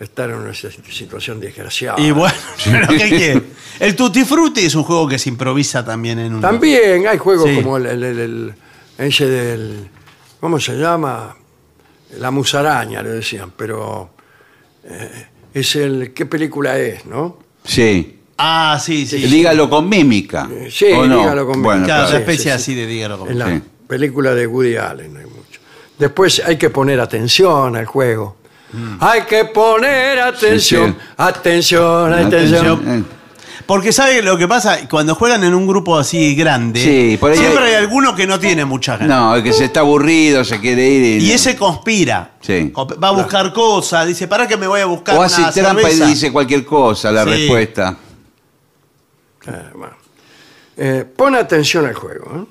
Estar 0.00 0.30
en 0.30 0.36
una 0.36 0.54
situación 0.54 1.40
desgraciada. 1.40 2.00
Y 2.00 2.12
bueno, 2.12 2.34
pero 2.64 2.86
¿qué 2.88 3.08
quiere? 3.08 3.42
El 3.80 3.96
Tutti 3.96 4.24
Frutti 4.24 4.60
es 4.66 4.74
un 4.76 4.84
juego 4.84 5.08
que 5.08 5.18
se 5.18 5.28
improvisa 5.28 5.84
también 5.84 6.20
en 6.20 6.34
un. 6.36 6.40
También 6.40 7.06
hay 7.08 7.18
juegos 7.18 7.48
Sí. 7.50 7.56
como 7.56 7.76
el, 7.78 7.86
el- 7.86 8.04
el- 8.04 8.18
el- 8.20 8.54
ese 8.98 9.26
del. 9.26 9.88
¿Cómo 10.40 10.60
se 10.60 10.76
llama? 10.76 11.36
La 12.18 12.30
musaraña, 12.30 13.02
le 13.02 13.10
decían, 13.10 13.52
pero. 13.56 14.10
eh, 14.84 15.26
es 15.52 15.74
el. 15.76 16.12
¿Qué 16.14 16.26
película 16.26 16.78
es, 16.78 17.04
no? 17.06 17.38
Sí. 17.64 18.20
Ah, 18.36 18.78
sí, 18.80 19.04
sí. 19.04 19.16
Dígalo 19.18 19.68
con 19.68 19.88
mímica. 19.88 20.48
Eh, 20.48 20.68
Sí, 20.70 20.86
¿o 20.92 21.06
no? 21.06 21.18
dígalo 21.18 21.44
con 21.44 21.60
Bueno, 21.60 21.84
Claro, 21.84 22.06
Sí, 22.06 22.10
una 22.12 22.18
sí, 22.18 22.22
especie 22.22 22.44
sí. 22.44 22.50
así 22.50 22.74
de 22.76 22.86
dígalo 22.86 23.18
como- 23.18 23.30
En 23.32 23.38
la 23.40 23.46
Sí. 23.48 23.62
película 23.88 24.32
de 24.32 24.46
Woody 24.46 24.76
Allen 24.76 25.16
hay 25.16 25.24
mucho. 25.24 25.60
Después 25.98 26.40
hay 26.46 26.56
que 26.56 26.70
poner 26.70 27.00
atención 27.00 27.74
al 27.74 27.86
juego. 27.86 28.36
Mm. 28.72 28.96
Hay 29.00 29.22
que 29.22 29.46
poner 29.46 30.18
atención, 30.20 30.92
Sí, 30.92 30.98
sí. 31.00 31.06
atención, 31.16 32.12
atención. 32.12 32.66
Atención. 32.66 32.98
Eh, 33.00 33.14
Porque 33.66 33.92
sabe 33.92 34.22
lo 34.22 34.38
que 34.38 34.48
pasa, 34.48 34.88
cuando 34.88 35.14
juegan 35.14 35.44
en 35.44 35.52
un 35.54 35.66
grupo 35.66 35.98
así 35.98 36.34
grande, 36.34 36.80
Sí, 36.82 37.16
por 37.18 37.32
ahí 37.32 37.38
siempre 37.38 37.64
hay- 37.64 37.70
hay 37.70 37.74
alguno 37.76 38.14
que 38.14 38.26
no 38.26 38.38
tiene 38.40 38.64
muchas 38.64 38.98
ganas. 38.98 39.14
No, 39.18 39.34
el 39.36 39.42
que 39.42 39.52
se 39.52 39.66
está 39.66 39.80
aburrido, 39.80 40.42
se 40.44 40.58
quiere 40.58 40.86
ir. 40.88 41.22
Y 41.22 41.32
ese 41.32 41.54
conspira. 41.56 42.32
Sí. 42.40 42.72
Va 42.74 43.08
a 43.08 43.12
buscar 43.12 43.52
cosas, 43.52 44.06
dice, 44.06 44.26
¿para 44.26 44.46
qué 44.48 44.56
me 44.56 44.66
voy 44.66 44.80
a 44.80 44.86
buscar 44.86 45.16
O 45.16 45.18
una 45.18 45.26
hace 45.26 45.60
trampa 45.60 45.82
cerveza? 45.82 46.04
y 46.06 46.08
dice 46.10 46.32
cualquier 46.32 46.64
cosa, 46.64 47.12
la 47.12 47.24
Sí. 47.24 47.30
respuesta. 47.30 47.96
Ah, 49.46 49.62
bueno. 49.74 49.94
Eh, 50.76 51.04
pon 51.16 51.34
atención 51.34 51.84
al 51.86 51.94
juego. 51.94 52.24
¿eh? 52.36 52.44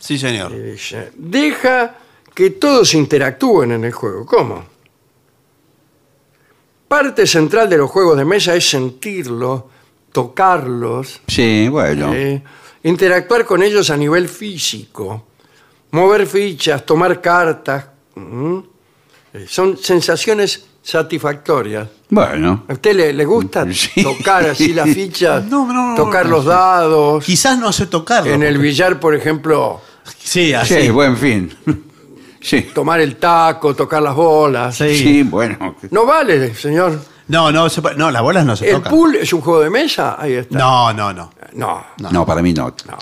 Sí, 0.00 0.18
señor. 0.18 0.52
Y 0.52 0.58
dice, 0.72 1.12
deja 1.16 1.94
que 2.34 2.50
todos 2.50 2.94
interactúen 2.94 3.72
en 3.72 3.84
el 3.84 3.92
juego. 3.92 4.26
¿Cómo? 4.26 4.64
Parte 6.88 7.26
central 7.26 7.68
de 7.68 7.78
los 7.78 7.90
juegos 7.90 8.16
de 8.16 8.24
mesa 8.24 8.54
es 8.54 8.68
sentirlos, 8.68 9.64
tocarlos, 10.12 11.20
Sí, 11.26 11.68
bueno. 11.68 12.12
eh, 12.14 12.42
interactuar 12.84 13.44
con 13.44 13.62
ellos 13.62 13.90
a 13.90 13.96
nivel 13.96 14.28
físico, 14.28 15.26
mover 15.92 16.26
fichas, 16.26 16.84
tomar 16.86 17.20
cartas. 17.20 17.86
¿m? 18.16 18.62
Eh, 19.32 19.46
Son 19.48 19.76
sensaciones 19.76 20.66
satisfactorias. 20.82 21.88
Bueno. 22.10 22.64
¿A 22.68 22.74
usted 22.74 22.94
le, 22.94 23.12
le 23.12 23.24
gusta 23.24 23.66
Sí. 23.72 24.02
tocar 24.02 24.44
así 24.50 24.72
las 24.72 24.88
fichas? 24.90 25.44
No, 25.50 25.66
no, 25.72 25.90
no, 25.90 25.94
tocar 25.96 26.26
no, 26.26 26.32
los 26.36 26.44
no. 26.44 26.50
dados. 26.50 27.24
Quizás 27.24 27.58
no 27.58 27.72
sé 27.72 27.86
tocarlo. 27.86 28.32
En 28.32 28.42
el 28.44 28.58
billar, 28.58 29.00
por 29.00 29.14
ejemplo, 29.16 29.80
Sí, 30.18 30.52
así. 30.52 30.82
Sí, 30.82 30.90
buen 30.90 31.16
fin. 31.16 31.52
Sí. 32.46 32.60
tomar 32.74 33.00
el 33.00 33.16
taco, 33.16 33.74
tocar 33.74 34.02
las 34.02 34.14
bolas. 34.14 34.76
Sí. 34.76 34.94
Sí, 34.96 35.22
bueno. 35.22 35.76
No 35.90 36.04
vale, 36.04 36.54
señor. 36.54 37.00
No, 37.28 37.50
no, 37.50 37.70
se 37.70 37.80
puede- 37.80 37.96
no, 37.96 38.10
las 38.10 38.20
bolas 38.20 38.44
no 38.44 38.54
se 38.54 38.68
¿El 38.68 38.76
tocan. 38.76 38.92
pool 38.92 39.16
es 39.16 39.32
un 39.32 39.40
juego 39.40 39.60
de 39.60 39.70
mesa? 39.70 40.16
Ahí 40.20 40.34
está. 40.34 40.58
No, 40.58 40.92
no, 40.92 41.10
no. 41.14 41.32
No. 41.54 41.84
No, 42.10 42.26
para 42.26 42.42
mí 42.42 42.52
no. 42.52 42.66
no. 42.86 42.98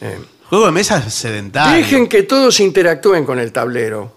Eh, 0.00 0.18
Juego 0.48 0.66
de 0.66 0.72
mesa 0.72 0.98
es 1.06 1.12
sedentario. 1.12 1.76
dejen 1.76 2.06
que 2.08 2.22
todos 2.22 2.58
interactúen 2.60 3.26
con 3.26 3.38
el 3.38 3.52
tablero. 3.52 4.12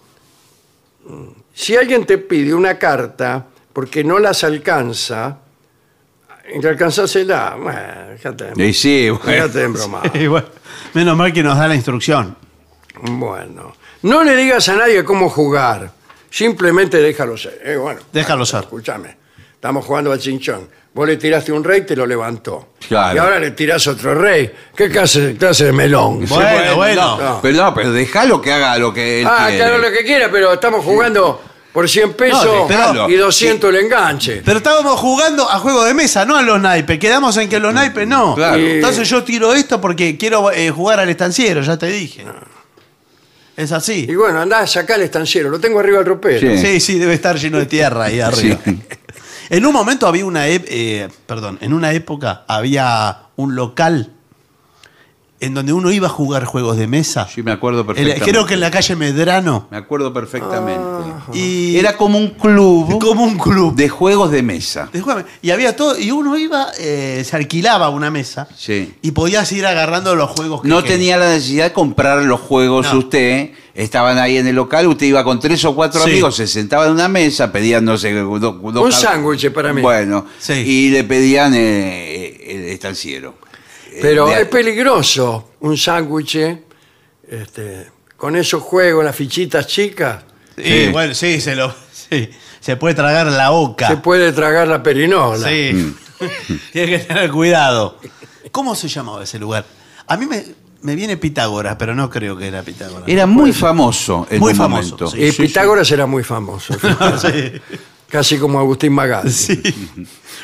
Si 1.52 1.76
alguien 1.76 2.06
te 2.06 2.18
pide 2.18 2.54
una 2.54 2.78
carta 2.78 3.44
porque 3.72 4.02
no 4.04 4.18
las 4.18 4.42
alcanza, 4.44 5.38
y 6.54 6.64
alcanzásela, 6.66 7.56
bueno, 7.60 7.78
déjate 8.12 8.52
de- 8.54 8.66
Y 8.68 8.72
sí, 8.72 9.10
bueno. 9.10 9.24
déjate 9.26 9.58
de 9.58 9.66
bromar. 9.68 10.10
Y 10.16 10.26
bueno, 10.28 10.46
menos 10.94 11.16
mal 11.16 11.32
que 11.32 11.42
nos 11.42 11.58
da 11.58 11.68
la 11.68 11.74
instrucción. 11.74 12.36
Bueno, 13.02 13.72
no 14.02 14.24
le 14.24 14.36
digas 14.36 14.68
a 14.68 14.76
nadie 14.76 15.04
cómo 15.04 15.28
jugar. 15.28 15.90
Simplemente 16.30 16.98
déjalo 16.98 17.36
ser. 17.36 17.60
Eh, 17.64 17.76
bueno, 17.76 18.00
Déjalo 18.12 18.46
ser. 18.46 18.60
Escúchame, 18.60 19.16
estamos 19.54 19.84
jugando 19.84 20.12
al 20.12 20.18
chinchón. 20.18 20.68
Vos 20.92 21.06
le 21.06 21.16
tiraste 21.16 21.52
un 21.52 21.62
rey, 21.62 21.82
te 21.82 21.94
lo 21.94 22.04
levantó. 22.04 22.70
Claro. 22.88 23.14
Y 23.14 23.18
ahora 23.18 23.38
le 23.38 23.52
tirás 23.52 23.86
otro 23.86 24.12
rey. 24.14 24.52
¿Qué 24.74 24.88
clase, 24.90 25.36
clase 25.38 25.66
de 25.66 25.72
melón? 25.72 26.24
Bueno, 26.26 26.74
bueno. 26.76 27.18
No. 27.20 27.38
Pero 27.40 27.56
no, 27.64 27.74
pero 27.74 27.92
déjalo 27.92 28.40
que 28.40 28.52
haga 28.52 28.76
lo 28.78 28.92
que 28.92 29.20
él 29.20 29.26
Ah, 29.30 29.44
quiere. 29.48 29.56
claro, 29.58 29.78
lo 29.78 29.90
que 29.92 30.04
quiera, 30.04 30.28
pero 30.32 30.52
estamos 30.52 30.84
jugando 30.84 31.40
por 31.72 31.88
100 31.88 32.14
pesos 32.14 32.68
y 33.08 33.14
200 33.14 33.70
el 33.70 33.76
enganche. 33.84 34.42
Pero 34.44 34.56
estábamos 34.58 34.98
jugando 34.98 35.48
a 35.48 35.60
juego 35.60 35.84
de 35.84 35.94
mesa, 35.94 36.24
no 36.24 36.36
a 36.36 36.42
los 36.42 36.60
naipes. 36.60 36.98
Quedamos 36.98 37.36
en 37.36 37.48
que 37.48 37.60
los 37.60 37.72
naipes 37.72 38.08
no. 38.08 38.34
Claro. 38.34 38.56
Entonces 38.56 39.08
yo 39.08 39.22
tiro 39.22 39.52
esto 39.54 39.80
porque 39.80 40.16
quiero 40.18 40.50
eh, 40.50 40.70
jugar 40.70 40.98
al 40.98 41.08
estanciero, 41.08 41.60
ya 41.62 41.76
te 41.76 41.86
dije. 41.86 42.24
Es 43.60 43.72
así. 43.72 44.06
Y 44.08 44.14
bueno, 44.14 44.40
andá, 44.40 44.66
sacá 44.66 44.94
el 44.94 45.02
estanciero. 45.02 45.50
Lo 45.50 45.60
tengo 45.60 45.80
arriba 45.80 45.98
del 45.98 46.06
ropero. 46.06 46.40
Sí. 46.40 46.58
Sí, 46.58 46.80
sí, 46.80 46.98
debe 46.98 47.12
estar 47.12 47.36
lleno 47.36 47.58
de 47.58 47.66
tierra 47.66 48.04
ahí 48.04 48.18
arriba. 48.18 48.58
Sí. 48.64 48.80
En 49.50 49.66
un 49.66 49.72
momento 49.72 50.06
había 50.06 50.24
una, 50.24 50.48
eh, 50.48 51.08
perdón, 51.26 51.58
en 51.60 51.72
una 51.72 51.92
época 51.92 52.44
había 52.46 53.18
un 53.34 53.56
local 53.56 54.12
en 55.40 55.54
donde 55.54 55.72
uno 55.72 55.90
iba 55.90 56.06
a 56.06 56.10
jugar 56.10 56.44
juegos 56.44 56.76
de 56.76 56.86
mesa. 56.86 57.26
Sí, 57.34 57.42
me 57.42 57.50
acuerdo 57.52 57.86
perfectamente. 57.86 58.30
creo 58.30 58.44
que 58.46 58.54
en 58.54 58.60
la 58.60 58.70
calle 58.70 58.94
Medrano. 58.94 59.68
Me 59.70 59.78
acuerdo 59.78 60.12
perfectamente. 60.12 60.80
Y 61.32 61.76
Era 61.78 61.96
como 61.96 62.18
un 62.18 62.28
club 62.30 62.98
como 63.00 63.24
un 63.24 63.38
club. 63.38 63.74
de 63.74 63.88
juegos 63.88 64.30
de 64.30 64.42
mesa. 64.42 64.88
de 64.92 65.00
juego- 65.00 65.22
Y 65.42 65.50
había 65.50 65.74
todo, 65.76 65.98
y 65.98 66.10
uno 66.10 66.36
iba, 66.36 66.68
eh, 66.78 67.22
se 67.24 67.36
alquilaba 67.36 67.88
una 67.88 68.10
mesa 68.10 68.48
Sí. 68.56 68.94
y 69.02 69.10
podías 69.12 69.50
ir 69.52 69.64
agarrando 69.66 70.14
los 70.14 70.30
juegos 70.30 70.62
que 70.62 70.68
No 70.68 70.82
querías. 70.82 70.94
tenía 70.98 71.16
la 71.16 71.30
necesidad 71.30 71.64
de 71.66 71.72
comprar 71.72 72.22
los 72.22 72.40
juegos 72.40 72.92
No. 72.92 72.98
usted. 72.98 73.50
Estaban 73.74 74.18
ahí 74.18 74.36
en 74.36 74.46
el 74.46 74.56
local, 74.56 74.88
usted 74.88 75.06
iba 75.06 75.24
con 75.24 75.40
tres 75.40 75.64
o 75.64 75.74
cuatro 75.74 76.02
Sí. 76.04 76.10
amigos, 76.10 76.36
se 76.36 76.46
sentaba 76.46 76.86
en 76.86 76.92
una 76.92 77.08
mesa, 77.08 77.50
pedían, 77.50 77.84
no 77.84 77.96
sé, 77.96 78.12
do- 78.12 78.60
Un 78.60 78.92
sándwich 78.92 79.50
para 79.52 79.72
mí. 79.72 79.80
Bueno, 79.80 80.26
Sí. 80.38 80.52
y 80.52 80.90
le 80.90 81.04
pedían 81.04 81.54
eh, 81.54 82.36
el 82.48 82.64
estanciero. 82.64 83.34
Pero 84.00 84.26
de- 84.28 84.42
es 84.42 84.48
peligroso 84.48 85.50
un 85.60 85.76
sándwich 85.76 86.38
este, 87.28 87.86
con 88.16 88.36
esos 88.36 88.62
juegos, 88.62 89.04
las 89.04 89.14
fichitas 89.16 89.66
chicas. 89.66 90.24
Sí, 90.56 90.62
Sí. 90.64 90.88
bueno, 90.92 91.14
sí, 91.14 91.40
se 91.40 91.56
lo. 91.56 91.74
sí, 91.92 92.30
se 92.60 92.76
puede 92.76 92.94
tragar 92.94 93.26
la 93.28 93.50
boca. 93.50 93.88
Se 93.88 93.96
puede 93.96 94.32
tragar 94.32 94.68
la 94.68 94.82
perinola. 94.82 95.48
Sí. 95.48 95.72
Mm. 95.72 95.94
Tiene 96.72 96.90
que 96.90 96.98
tener 97.04 97.30
cuidado. 97.30 97.98
¿Cómo 98.52 98.74
se 98.74 98.88
llamaba 98.88 99.22
ese 99.24 99.38
lugar? 99.38 99.64
A 100.06 100.16
mí 100.16 100.26
me, 100.26 100.44
me 100.82 100.94
viene 100.94 101.16
Pitágoras, 101.16 101.76
pero 101.78 101.94
no 101.94 102.10
creo 102.10 102.36
que 102.36 102.48
era 102.48 102.62
Pitágoras. 102.62 103.08
Era 103.08 103.26
muy 103.26 103.52
famoso 103.52 104.26
en 104.28 104.40
Muy 104.40 104.52
un 104.52 104.58
famoso, 104.58 104.96
momento. 104.98 105.06
sí. 105.10 105.22
Y 105.24 105.32
Pitágoras 105.32 105.90
era 105.92 106.06
muy 106.06 106.24
famoso. 106.24 106.74
Sí. 107.20 107.52
Casi 108.10 108.38
como 108.38 108.58
Agustín 108.58 108.92
Magal. 108.92 109.30
Sí. 109.32 109.62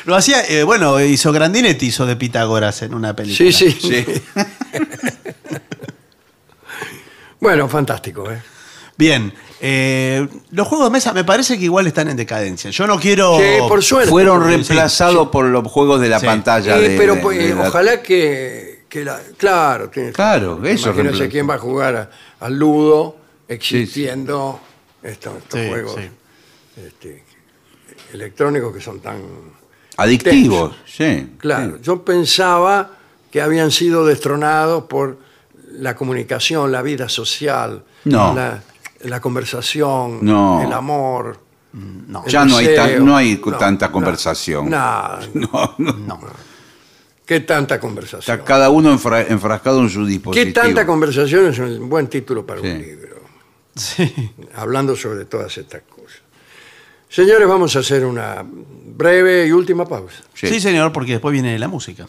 Lo 0.05 0.15
hacía, 0.15 0.41
eh, 0.47 0.63
bueno, 0.63 0.99
hizo 1.01 1.31
Grandinetti, 1.33 1.87
hizo 1.87 2.05
de 2.05 2.15
Pitágoras 2.15 2.81
en 2.81 2.93
una 2.93 3.15
película. 3.15 3.51
Sí, 3.51 3.71
sí. 3.71 3.77
Sí. 3.81 4.05
Bueno, 7.39 7.67
fantástico, 7.69 8.31
¿eh? 8.31 8.41
Bien. 8.97 9.31
eh, 9.61 10.27
los 10.51 10.67
juegos 10.67 10.87
de 10.87 10.91
mesa 10.91 11.13
me 11.13 11.23
parece 11.23 11.57
que 11.59 11.65
igual 11.65 11.85
están 11.87 12.09
en 12.09 12.17
decadencia. 12.17 12.71
Yo 12.71 12.87
no 12.87 12.99
quiero. 12.99 13.37
Sí, 13.37 13.43
por 13.67 13.83
suerte. 13.83 14.09
Fueron 14.09 14.41
Sí, 14.43 14.47
reemplazados 14.49 15.29
por 15.29 15.45
los 15.45 15.67
juegos 15.67 16.01
de 16.01 16.09
la 16.09 16.19
Sí. 16.19 16.25
pantalla. 16.25 16.77
Sí, 16.77 16.83
de- 16.83 16.97
pero 16.97 17.15
de- 17.15 17.21
pues, 17.21 17.37
de 17.37 17.53
la- 17.53 17.67
ojalá 17.67 18.01
que, 18.01 18.85
que 18.89 19.05
la. 19.05 19.21
Claro, 19.37 19.89
tiene- 19.89 20.11
Claro, 20.13 20.59
eso 20.65 20.91
reemplaza. 20.93 21.29
quién 21.29 21.47
va 21.47 21.55
a 21.55 21.59
jugar 21.59 22.09
al 22.39 22.57
Ludo 22.57 23.17
existiendo 23.47 24.59
estos, 25.03 25.37
estos 25.37 25.59
Sí, 25.61 25.67
juegos 25.69 25.95
sí. 25.95 26.09
este, 26.87 27.23
electrónicos 28.13 28.73
que 28.73 28.81
son 28.81 28.99
tan. 28.99 29.21
Adictivos, 29.97 30.75
sí. 30.85 31.33
Claro, 31.39 31.77
sí. 31.77 31.81
yo 31.83 32.03
pensaba 32.05 32.91
que 33.31 33.41
habían 33.41 33.71
sido 33.71 34.05
destronados 34.05 34.83
por 34.83 35.17
la 35.71 35.95
comunicación, 35.95 36.71
la 36.71 36.81
vida 36.81 37.09
social, 37.09 37.83
No. 38.05 38.33
la, 38.35 38.61
la 39.01 39.19
conversación, 39.19 40.19
No. 40.23 40.61
el 40.63 40.71
amor. 40.71 41.39
No. 41.73 42.23
el 42.25 42.31
Ya 42.31 42.45
no 42.45 42.57
hay, 42.57 42.67
deseo. 42.67 42.85
tan- 42.85 43.05
no 43.05 43.17
hay 43.17 43.41
No, 43.45 43.57
tanta 43.57 43.87
no, 43.87 43.91
conversación. 43.93 44.69
No, 44.69 45.19
No, 45.33 45.75
no. 45.77 45.93
No. 45.93 46.19
¿Qué 47.25 47.41
tanta 47.41 47.79
conversación? 47.79 48.35
Está 48.37 48.45
cada 48.45 48.69
uno 48.69 48.91
enfra- 48.97 49.25
enfrascado 49.27 49.81
en 49.81 49.89
su 49.89 50.01
¿Qué 50.05 50.11
dispositivo. 50.11 50.53
tanta 50.53 50.85
conversación 50.85 51.47
es 51.47 51.59
un 51.59 51.89
buen 51.89 52.07
título 52.07 52.45
para 52.45 52.61
Sí. 52.61 52.67
un 52.67 52.77
libro? 52.81 53.17
Sí. 53.75 54.31
Hablando 54.55 54.95
sobre 54.95 55.25
todas 55.25 55.55
estas 55.57 55.81
cosas. 55.81 55.96
Señores, 57.09 57.47
vamos 57.47 57.75
a 57.75 57.79
hacer 57.79 58.05
una 58.05 58.43
breve 58.43 59.47
y 59.47 59.51
última 59.51 59.85
pausa. 59.85 60.17
Sí. 60.33 60.47
Sí, 60.47 60.59
señor, 60.59 60.91
porque 60.91 61.13
después 61.13 61.33
viene 61.33 61.57
la 61.57 61.67
música. 61.67 62.07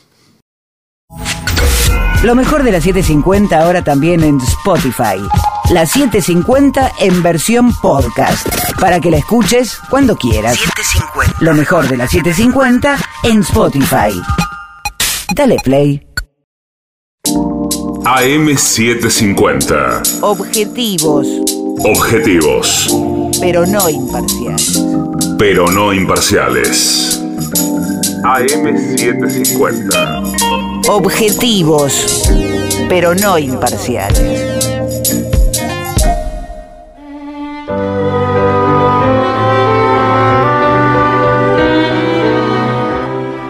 Lo 2.25 2.35
mejor 2.35 2.65
de 2.65 2.73
la 2.73 2.81
750 2.81 3.61
ahora 3.61 3.85
también 3.85 4.23
en 4.25 4.39
Spotify. 4.41 5.19
La 5.71 5.87
750 5.87 6.93
en 7.01 7.23
versión 7.23 7.73
podcast. 7.81 8.49
Para 8.81 8.99
que 9.01 9.11
la 9.11 9.19
escuches 9.19 9.79
cuando 9.89 10.17
quieras. 10.17 10.59
Lo 11.41 11.55
mejor 11.55 11.89
de 11.89 11.97
la 11.97 12.09
750 12.09 12.99
en 13.25 13.41
Spotify. 13.43 14.21
Dale 15.35 15.57
play. 15.63 16.05
AM750. 18.05 20.21
Objetivos, 20.23 21.27
Objetivos, 21.85 22.89
pero 23.41 23.65
no 23.67 23.89
imparciales. 23.89 24.83
pero 25.39 25.71
no 25.71 25.93
imparciales. 25.93 27.23
AM750. 28.25 30.89
Objetivos, 30.89 32.29
pero 32.89 33.15
no 33.15 33.39
imparciales. 33.39 34.57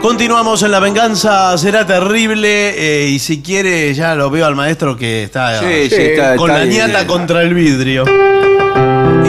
Continuamos 0.02 0.62
en 0.62 0.70
La 0.70 0.80
Venganza 0.80 1.56
Será 1.58 1.86
Terrible. 1.86 2.70
eh, 2.76 3.08
y 3.08 3.18
si 3.18 3.42
quiere, 3.42 3.92
ya 3.94 4.14
lo 4.14 4.30
veo 4.30 4.46
al 4.46 4.54
maestro 4.54 4.96
que 4.96 5.24
está, 5.24 5.60
Sí, 5.60 5.88
sí, 5.90 5.96
está- 5.96 6.36
con 6.36 6.50
está 6.50 6.60
la 6.60 6.64
bien. 6.64 6.86
ñata 6.86 7.06
contra 7.06 7.42
el 7.42 7.52
vidrio. 7.54 8.04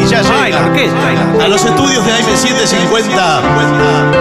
Y 0.01 0.05
ya 0.07 0.21
llega. 0.21 0.71
A 1.43 1.47
los 1.47 1.65
estudios 1.65 2.05
de 2.05 2.11
AM750 2.13 4.19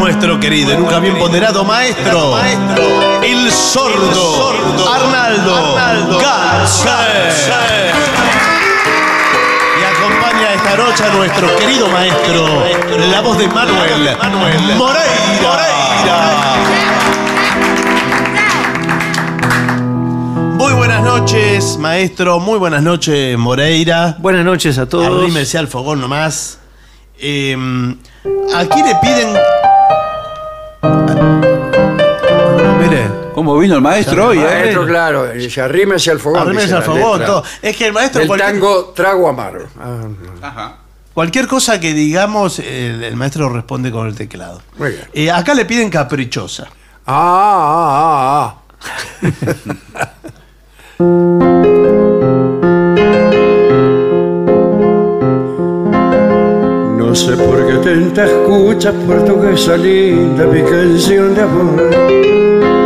nuestro 0.00 0.40
querido 0.40 0.72
y 0.72 0.76
nunca 0.76 0.98
bien 0.98 1.16
ponderado 1.18 1.64
maestro, 1.64 2.36
el 3.22 3.52
sordo, 3.52 4.52
Arnaldo, 4.92 5.76
acompaña 9.84 10.54
esta 10.54 10.76
noche 10.76 11.04
a 11.04 11.10
nuestro 11.10 11.54
querido 11.56 11.88
maestro, 11.88 12.64
la 13.10 13.20
voz 13.20 13.38
de 13.38 13.48
Manuel, 13.48 14.16
Moreira. 14.76 16.99
Muy 20.60 20.74
buenas 20.74 21.02
noches, 21.02 21.78
maestro. 21.78 22.38
Muy 22.38 22.58
buenas 22.58 22.82
noches, 22.82 23.38
Moreira. 23.38 24.16
Buenas 24.18 24.44
noches 24.44 24.76
a 24.76 24.84
todos. 24.86 25.06
Arrímese 25.22 25.56
al 25.56 25.68
fogón 25.68 26.02
nomás. 26.02 26.58
Eh, 27.18 27.56
aquí 28.54 28.82
le 28.82 28.94
piden. 28.96 29.32
No, 30.82 32.74
mire. 32.78 33.08
¿Cómo 33.34 33.56
vino 33.58 33.74
el 33.76 33.80
maestro 33.80 34.26
hoy? 34.28 34.38
eh? 34.38 34.42
Maestro, 34.42 34.86
claro, 34.86 35.28
dice, 35.32 35.62
arrímese 35.62 36.10
al 36.10 36.20
fogón. 36.20 36.40
Arrímese 36.42 36.74
al 36.74 36.82
fogón, 36.82 37.20
letra 37.20 37.26
todo. 37.26 37.44
Es 37.62 37.74
que 37.74 37.86
el 37.86 37.94
maestro 37.94 38.26
cualquier- 38.26 38.52
tango 38.52 38.84
Trago 38.94 39.28
Amargo. 39.30 39.64
Ah, 40.42 40.74
Cualquier 41.14 41.46
cosa 41.48 41.80
que 41.80 41.94
digamos, 41.94 42.58
el, 42.58 43.02
el 43.02 43.16
maestro 43.16 43.48
responde 43.48 43.90
con 43.90 44.06
el 44.06 44.14
teclado. 44.14 44.60
muy 44.76 44.90
bien. 44.90 45.08
Eh, 45.14 45.30
acá 45.30 45.54
le 45.54 45.64
piden 45.64 45.88
caprichosa. 45.88 46.68
Ah, 47.06 48.52
ah, 48.52 48.52
ah, 48.52 48.54
ah. 49.22 50.06
No 51.00 51.06
sé 57.14 57.34
por 57.38 57.66
qué 57.66 57.76
tanta 57.82 58.26
escuchas 58.26 58.94
portuguesa 59.06 59.78
linda 59.78 60.44
mi 60.44 60.60
canción 60.60 61.34
de 61.34 61.40
amor. 61.40 61.90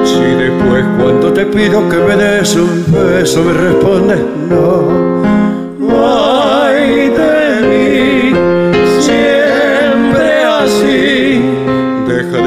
Si 0.04 0.20
después 0.20 0.84
cuando 0.96 1.32
te 1.32 1.44
pido 1.46 1.88
que 1.88 1.96
me 1.96 2.14
des 2.14 2.54
un 2.54 2.84
beso 2.86 3.42
me 3.42 3.52
respondes 3.52 4.20
no. 4.48 5.03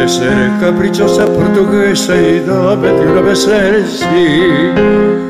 Ser 0.07 0.51
caprichosa 0.61 1.25
portuguesa 1.25 2.15
y 2.15 2.39
dame 2.39 2.91
una 2.91 3.21
vez 3.21 3.45
el 3.47 3.85
sí. 3.87 4.73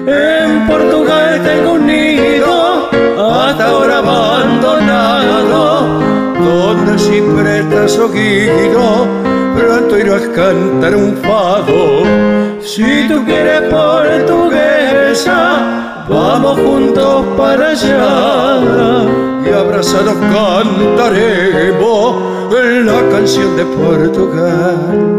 En 0.07 0.67
Portugal 0.67 1.41
tengo 1.43 1.73
un 1.73 1.87
nido, 1.87 2.89
hasta 3.17 3.69
ahora 3.69 3.97
abandonado, 3.97 5.87
donde 6.39 6.99
si 6.99 7.21
prestas 7.21 7.97
oído, 7.97 9.07
pronto 9.55 9.97
irás 9.97 10.23
a 10.23 10.31
cantar 10.33 10.95
un 10.95 11.17
fado. 11.17 12.03
Si 12.61 13.07
tú 13.07 13.25
quieres 13.25 13.61
portuguesa, 13.71 15.25
vamos 16.07 16.59
juntos 16.59 17.25
para 17.35 17.69
allá 17.69 19.26
y 19.49 19.53
abrazados 19.53 20.15
cantaremos 20.15 21.57
la 22.85 23.09
canción 23.09 23.55
de 23.57 23.65
Portugal. 23.65 25.17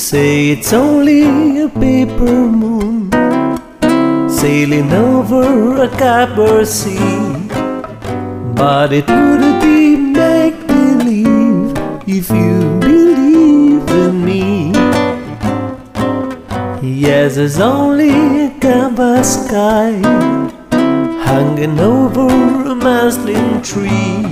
Say 0.10 0.49
it's 0.49 0.73
only 0.73 1.61
a 1.61 1.69
paper 1.69 2.34
moon 2.61 3.11
sailing 4.27 4.91
over 4.91 5.84
a 5.84 5.88
copper 5.88 6.65
sea, 6.65 7.48
but 8.56 8.91
it 8.91 9.07
would 9.07 9.61
be 9.61 9.98
make 9.98 10.57
believe 10.65 11.77
if 12.07 12.31
you 12.31 12.57
believe 12.80 13.88
in 14.03 14.26
me. 14.26 14.72
Yes, 16.81 17.36
there's 17.36 17.60
only 17.60 18.45
a 18.45 18.49
canvas 18.60 19.45
sky 19.45 19.91
hanging 21.27 21.80
over 21.80 22.26
a 22.72 22.73
muslin 22.73 23.61
tree. 23.61 24.23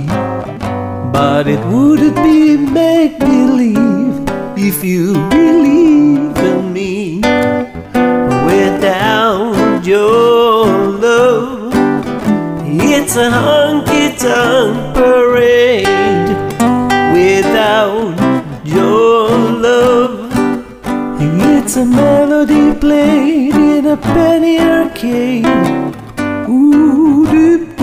But 1.12 1.46
it 1.46 1.64
would 1.66 2.16
be 2.16 2.56
make 2.56 3.20
believe 3.20 4.07
if 4.60 4.82
you 4.82 5.12
believe 5.28 6.36
in 6.36 6.72
me. 6.72 7.20
Without 8.50 9.84
your 9.84 10.66
love, 11.06 11.72
it's 12.66 13.14
a 13.16 13.30
honky 13.30 14.18
tonk 14.18 14.96
parade. 14.96 15.86
Without 17.14 18.16
your 18.64 19.28
love, 19.66 20.32
it's 21.20 21.76
a 21.76 21.84
melody 21.84 22.74
played 22.74 23.54
in 23.54 23.86
a 23.86 23.96
penny 23.96 24.58
arcade. 24.58 25.46
Ooh, 26.48 27.77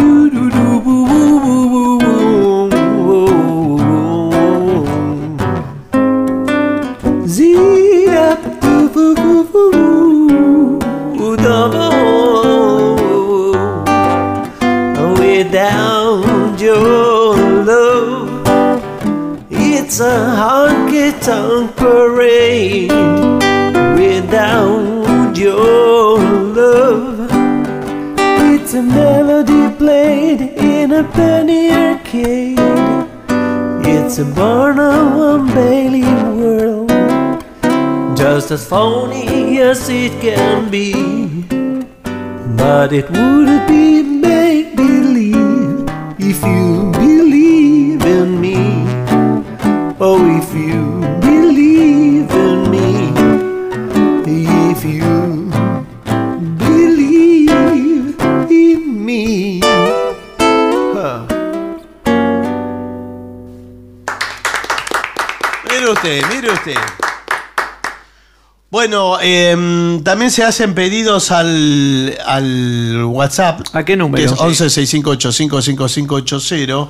tonk 21.26 21.76
parade 21.76 22.91
without 23.97 25.34
your 25.35 26.19
love. 26.53 27.27
It's 28.53 28.76
a 28.76 28.84
melody 28.84 29.76
played 29.76 30.41
in 30.41 30.91
a 30.91 31.03
penny 31.03 31.72
arcade. 31.72 32.60
It's 33.88 34.19
a 34.19 34.26
Barnum 34.26 35.47
Bailey 35.47 36.03
world, 36.39 36.91
just 38.15 38.52
as 38.52 38.68
phony 38.68 39.60
as 39.61 39.89
it 39.89 40.11
can 40.22 40.69
be. 40.69 40.93
But 42.56 42.93
it 42.93 43.10
would 43.10 43.68
be 43.68 44.03
make 44.03 44.76
believe 44.76 45.89
if 46.19 46.43
you 46.43 46.91
believe 46.91 48.06
in 48.06 48.39
me. 48.39 48.85
Oh, 49.99 50.22
if 50.38 50.53
you 50.53 50.94
Bueno, 68.71 69.19
em, 69.21 70.03
también 70.03 70.31
se 70.31 70.43
hacen 70.43 70.73
pedidos 70.75 71.31
al, 71.31 72.17
al 72.25 73.05
WhatsApp. 73.05 73.61
¿A 73.73 73.85
qué 73.85 73.95
número? 73.95 74.17
Que 74.17 74.25
es 74.25 74.33
1165855580. 74.39 76.89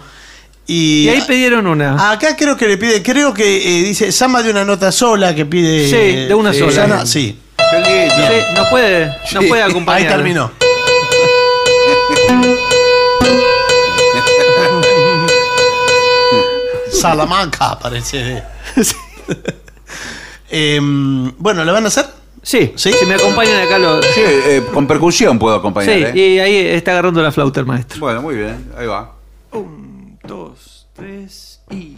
Y, 0.68 1.03
Y 1.03 1.10
ahí 1.10 1.22
pidieron 1.27 1.68
una. 1.68 2.10
Acá 2.11 2.35
creo 2.35 2.57
que 2.57 2.68
le 2.68 2.77
pide, 2.77 3.03
creo 3.03 3.34
que 3.35 3.57
eh, 3.57 3.84
dice 3.84 4.11
Samba 4.11 4.41
de 4.41 4.49
una 4.49 4.65
nota 4.65 4.91
sola 4.91 5.35
que 5.35 5.45
pide. 5.45 5.88
Sí, 5.88 6.26
de 6.27 6.34
una 6.34 6.49
eh, 6.52 6.56
sola. 6.56 6.72
Susana, 6.72 7.06
sí. 7.06 7.38
Lindo. 7.73 8.15
Sí, 8.15 8.22
nos 8.56 8.68
puede, 8.69 9.06
nos 9.34 9.43
Sí. 9.43 9.49
puede 9.49 9.61
acompañar. 9.64 10.02
Ahí 10.02 10.07
terminó. 10.07 10.52
Salamanca, 16.91 17.77
parece. 17.80 18.43
Em, 20.50 21.32
bueno, 21.38 21.64
¿le 21.66 21.72
van 21.72 21.86
a 21.86 21.88
hacer? 21.88 22.06
Sí, 22.42 22.74
¿Sí? 22.76 22.94
si 22.94 23.06
me 23.08 23.16
acompañan 23.16 23.66
acá 23.66 23.80
los. 23.80 24.06
Sí, 24.06 24.22
eh, 24.24 24.64
con 24.72 24.86
percusión 24.86 25.40
puedo 25.40 25.56
acompañar. 25.56 25.96
Sí, 25.96 26.04
¿eh? 26.04 26.36
y 26.36 26.40
ahí 26.40 26.56
está 26.58 26.92
agarrando 26.92 27.22
la 27.24 27.32
flauta 27.32 27.60
el 27.60 27.66
maestro. 27.66 28.00
Bueno, 28.00 28.22
muy 28.22 28.36
bien, 28.36 28.72
ahí 28.78 28.86
va. 28.86 29.16
Un, 29.52 30.20
dos, 30.24 30.88
tres 30.94 31.62
y. 31.72 31.98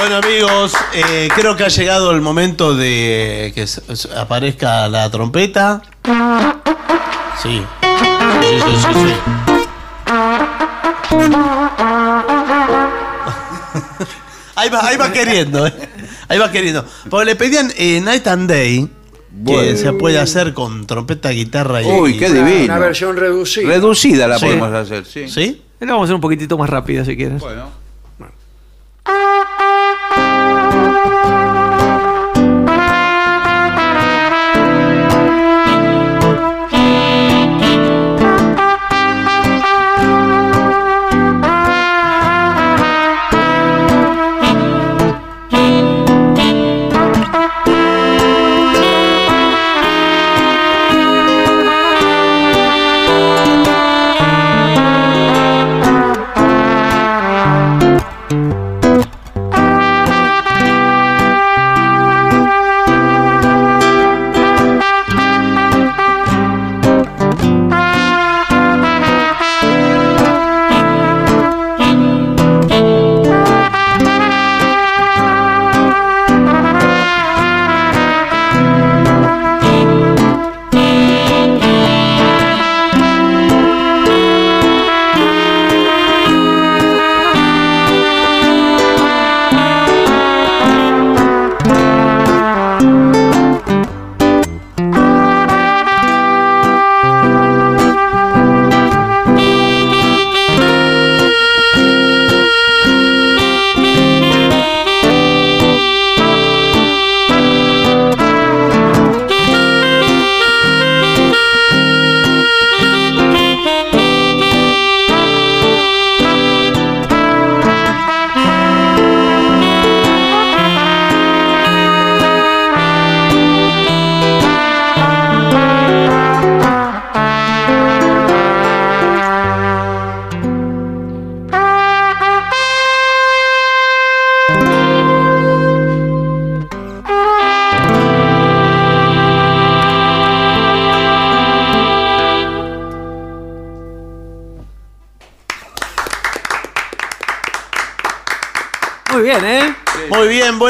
Bueno 0.00 0.16
amigos, 0.16 0.72
eh, 0.94 1.28
creo 1.34 1.56
que 1.56 1.64
ha 1.64 1.68
llegado 1.68 2.10
el 2.12 2.20
momento 2.22 2.74
de 2.74 3.52
que 3.54 3.66
aparezca 4.16 4.88
la 4.88 5.10
trompeta. 5.10 5.82
Sí. 7.42 7.62
Sí, 8.40 8.60
sí, 8.60 8.76
sí, 8.76 8.86
sí. 8.94 9.14
Ahí 14.56 14.68
va, 14.68 14.86
ahí 14.86 14.96
va 14.98 15.10
queriendo, 15.12 15.66
¿eh? 15.66 15.72
Ahí 16.28 16.38
va 16.38 16.50
queriendo. 16.52 16.84
Porque 17.08 17.24
le 17.24 17.36
pedían 17.36 17.72
eh, 17.78 18.00
Night 18.02 18.26
and 18.26 18.50
Day, 18.50 18.86
que 18.86 18.90
Bueno. 19.30 19.78
se 19.78 19.92
puede 19.94 20.18
hacer 20.18 20.52
con 20.52 20.86
trompeta, 20.86 21.30
guitarra 21.30 21.80
y. 21.82 21.86
Uy, 21.86 22.18
qué 22.18 22.26
Una- 22.30 22.44
divino. 22.44 22.64
Una 22.64 22.78
versión 22.78 23.16
reducida. 23.16 23.66
Reducida 23.68 24.28
la 24.28 24.38
Sí. 24.38 24.44
podemos 24.46 24.72
hacer, 24.74 25.06
sí. 25.06 25.28
¿Sí? 25.28 25.62
La 25.80 25.86
vamos 25.92 26.02
a 26.02 26.04
hacer 26.04 26.14
un 26.16 26.20
poquitito 26.20 26.58
más 26.58 26.68
rápida 26.68 27.04
si 27.06 27.16
quieres. 27.16 27.40
Bueno. 27.40 27.70
Thank 29.02 29.49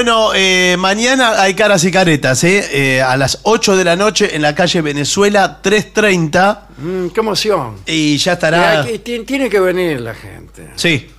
bueno, 0.02 0.30
eh, 0.34 0.76
mañana 0.78 1.42
hay 1.42 1.52
caras 1.52 1.84
y 1.84 1.90
caretas, 1.90 2.42
¿eh? 2.44 2.96
Eh, 2.96 3.02
A 3.02 3.18
las 3.18 3.40
8 3.42 3.76
de 3.76 3.84
la 3.84 3.96
noche 3.96 4.34
en 4.34 4.40
la 4.40 4.54
calle 4.54 4.80
Venezuela 4.80 5.58
330. 5.60 6.68
Mm, 6.78 7.08
¡Qué 7.08 7.20
emoción! 7.20 7.76
Y 7.84 8.16
ya 8.16 8.32
estará. 8.32 8.86
Tiene 9.04 9.50
que 9.50 9.60
venir 9.60 10.00
la 10.00 10.14
gente. 10.14 10.70
Sí. 10.76 11.10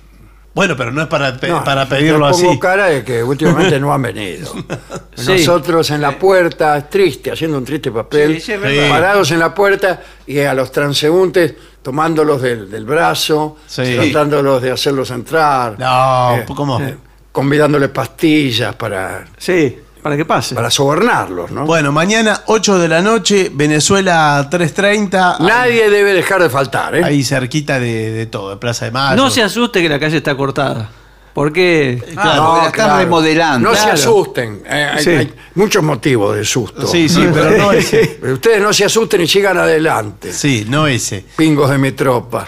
Bueno, 0.52 0.76
pero 0.76 0.90
no 0.90 1.00
es 1.00 1.06
para, 1.06 1.38
pe- 1.38 1.46
No, 1.46 1.62
para 1.62 1.88
pedirlo 1.88 2.28
pongo 2.28 2.50
así. 2.50 2.58
cara 2.58 2.86
de 2.86 3.04
que 3.04 3.22
últimamente 3.22 3.78
no 3.78 3.94
han 3.94 4.02
venido. 4.02 4.52
Sí. 5.14 5.30
Nosotros 5.38 5.88
en 5.90 6.00
la 6.00 6.18
puerta, 6.18 6.88
triste, 6.88 7.30
haciendo 7.30 7.58
un 7.58 7.64
triste 7.64 7.92
papel, 7.92 8.40
Sí, 8.40 8.52
sí, 8.54 8.58
parados 8.90 9.30
en 9.30 9.38
la 9.38 9.54
puerta 9.54 10.00
y 10.26 10.40
a 10.40 10.54
los 10.54 10.72
transeúntes 10.72 11.54
tomándolos 11.82 12.42
del, 12.42 12.68
del 12.68 12.84
brazo, 12.84 13.58
Sí. 13.66 13.82
tratándolos 13.94 14.60
de 14.60 14.72
hacerlos 14.72 15.10
entrar. 15.12 15.78
No, 15.78 16.36
eh, 16.38 16.44
¿cómo? 16.56 16.80
eh, 16.80 16.96
convidándoles 17.32 17.88
pastillas 17.88 18.74
para, 18.76 19.24
Sí, 19.38 19.76
para 20.02 20.16
que 20.16 20.24
pase. 20.24 20.54
para 20.54 20.70
sobornarlos, 20.70 21.50
¿no? 21.50 21.64
Bueno, 21.66 21.90
mañana 21.92 22.42
8 22.46 22.78
de 22.78 22.88
la 22.88 23.00
noche, 23.02 23.50
Venezuela 23.52 24.46
330. 24.50 25.38
Nadie 25.40 25.88
debe 25.90 26.12
dejar 26.12 26.42
de 26.42 26.50
faltar, 26.50 26.94
¿eh? 26.94 27.04
Ahí 27.04 27.22
cerquita 27.24 27.78
de, 27.80 28.10
de 28.10 28.26
todo, 28.26 28.50
de 28.50 28.56
Plaza 28.56 28.84
de 28.84 28.90
Mayo. 28.90 29.16
No 29.16 29.30
se 29.30 29.42
asuste 29.42 29.80
que 29.80 29.88
la 29.88 29.98
calle 29.98 30.16
está 30.18 30.36
cortada. 30.36 30.90
Porque. 31.34 31.98
Claro, 32.12 32.44
porque 32.44 32.60
la 32.62 32.68
están 32.68 32.98
remodelando. 32.98 33.70
No 33.70 33.74
se 33.74 33.88
asusten. 33.88 34.62
eh, 34.66 34.90
hay, 34.96 35.02
Sí. 35.02 35.10
hay 35.10 35.32
muchos 35.54 35.82
motivos 35.82 36.36
de 36.36 36.44
susto. 36.44 36.86
Sí, 36.86 37.08
sí, 37.08 37.26
pero 37.32 37.52
no 37.56 37.72
ese. 37.72 38.18
Ustedes 38.34 38.60
no 38.60 38.70
se 38.72 38.84
asusten 38.84 39.22
y 39.22 39.26
sigan 39.26 39.56
adelante. 39.56 40.30
Sí, 40.30 40.66
no 40.68 40.86
ese. 40.86 41.24
Pingos 41.36 41.70
de 41.70 41.78
mi 41.78 41.92
tropa. 41.92 42.46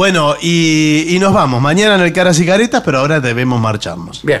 Bueno, 0.00 0.34
y, 0.40 1.14
y 1.14 1.18
nos 1.18 1.34
vamos. 1.34 1.60
Mañana 1.60 1.96
en 1.96 2.00
el 2.00 2.10
Caras 2.14 2.40
y 2.40 2.46
Caretas, 2.46 2.80
pero 2.82 3.00
ahora 3.00 3.20
debemos 3.20 3.60
marcharnos. 3.60 4.22
Bien. 4.22 4.40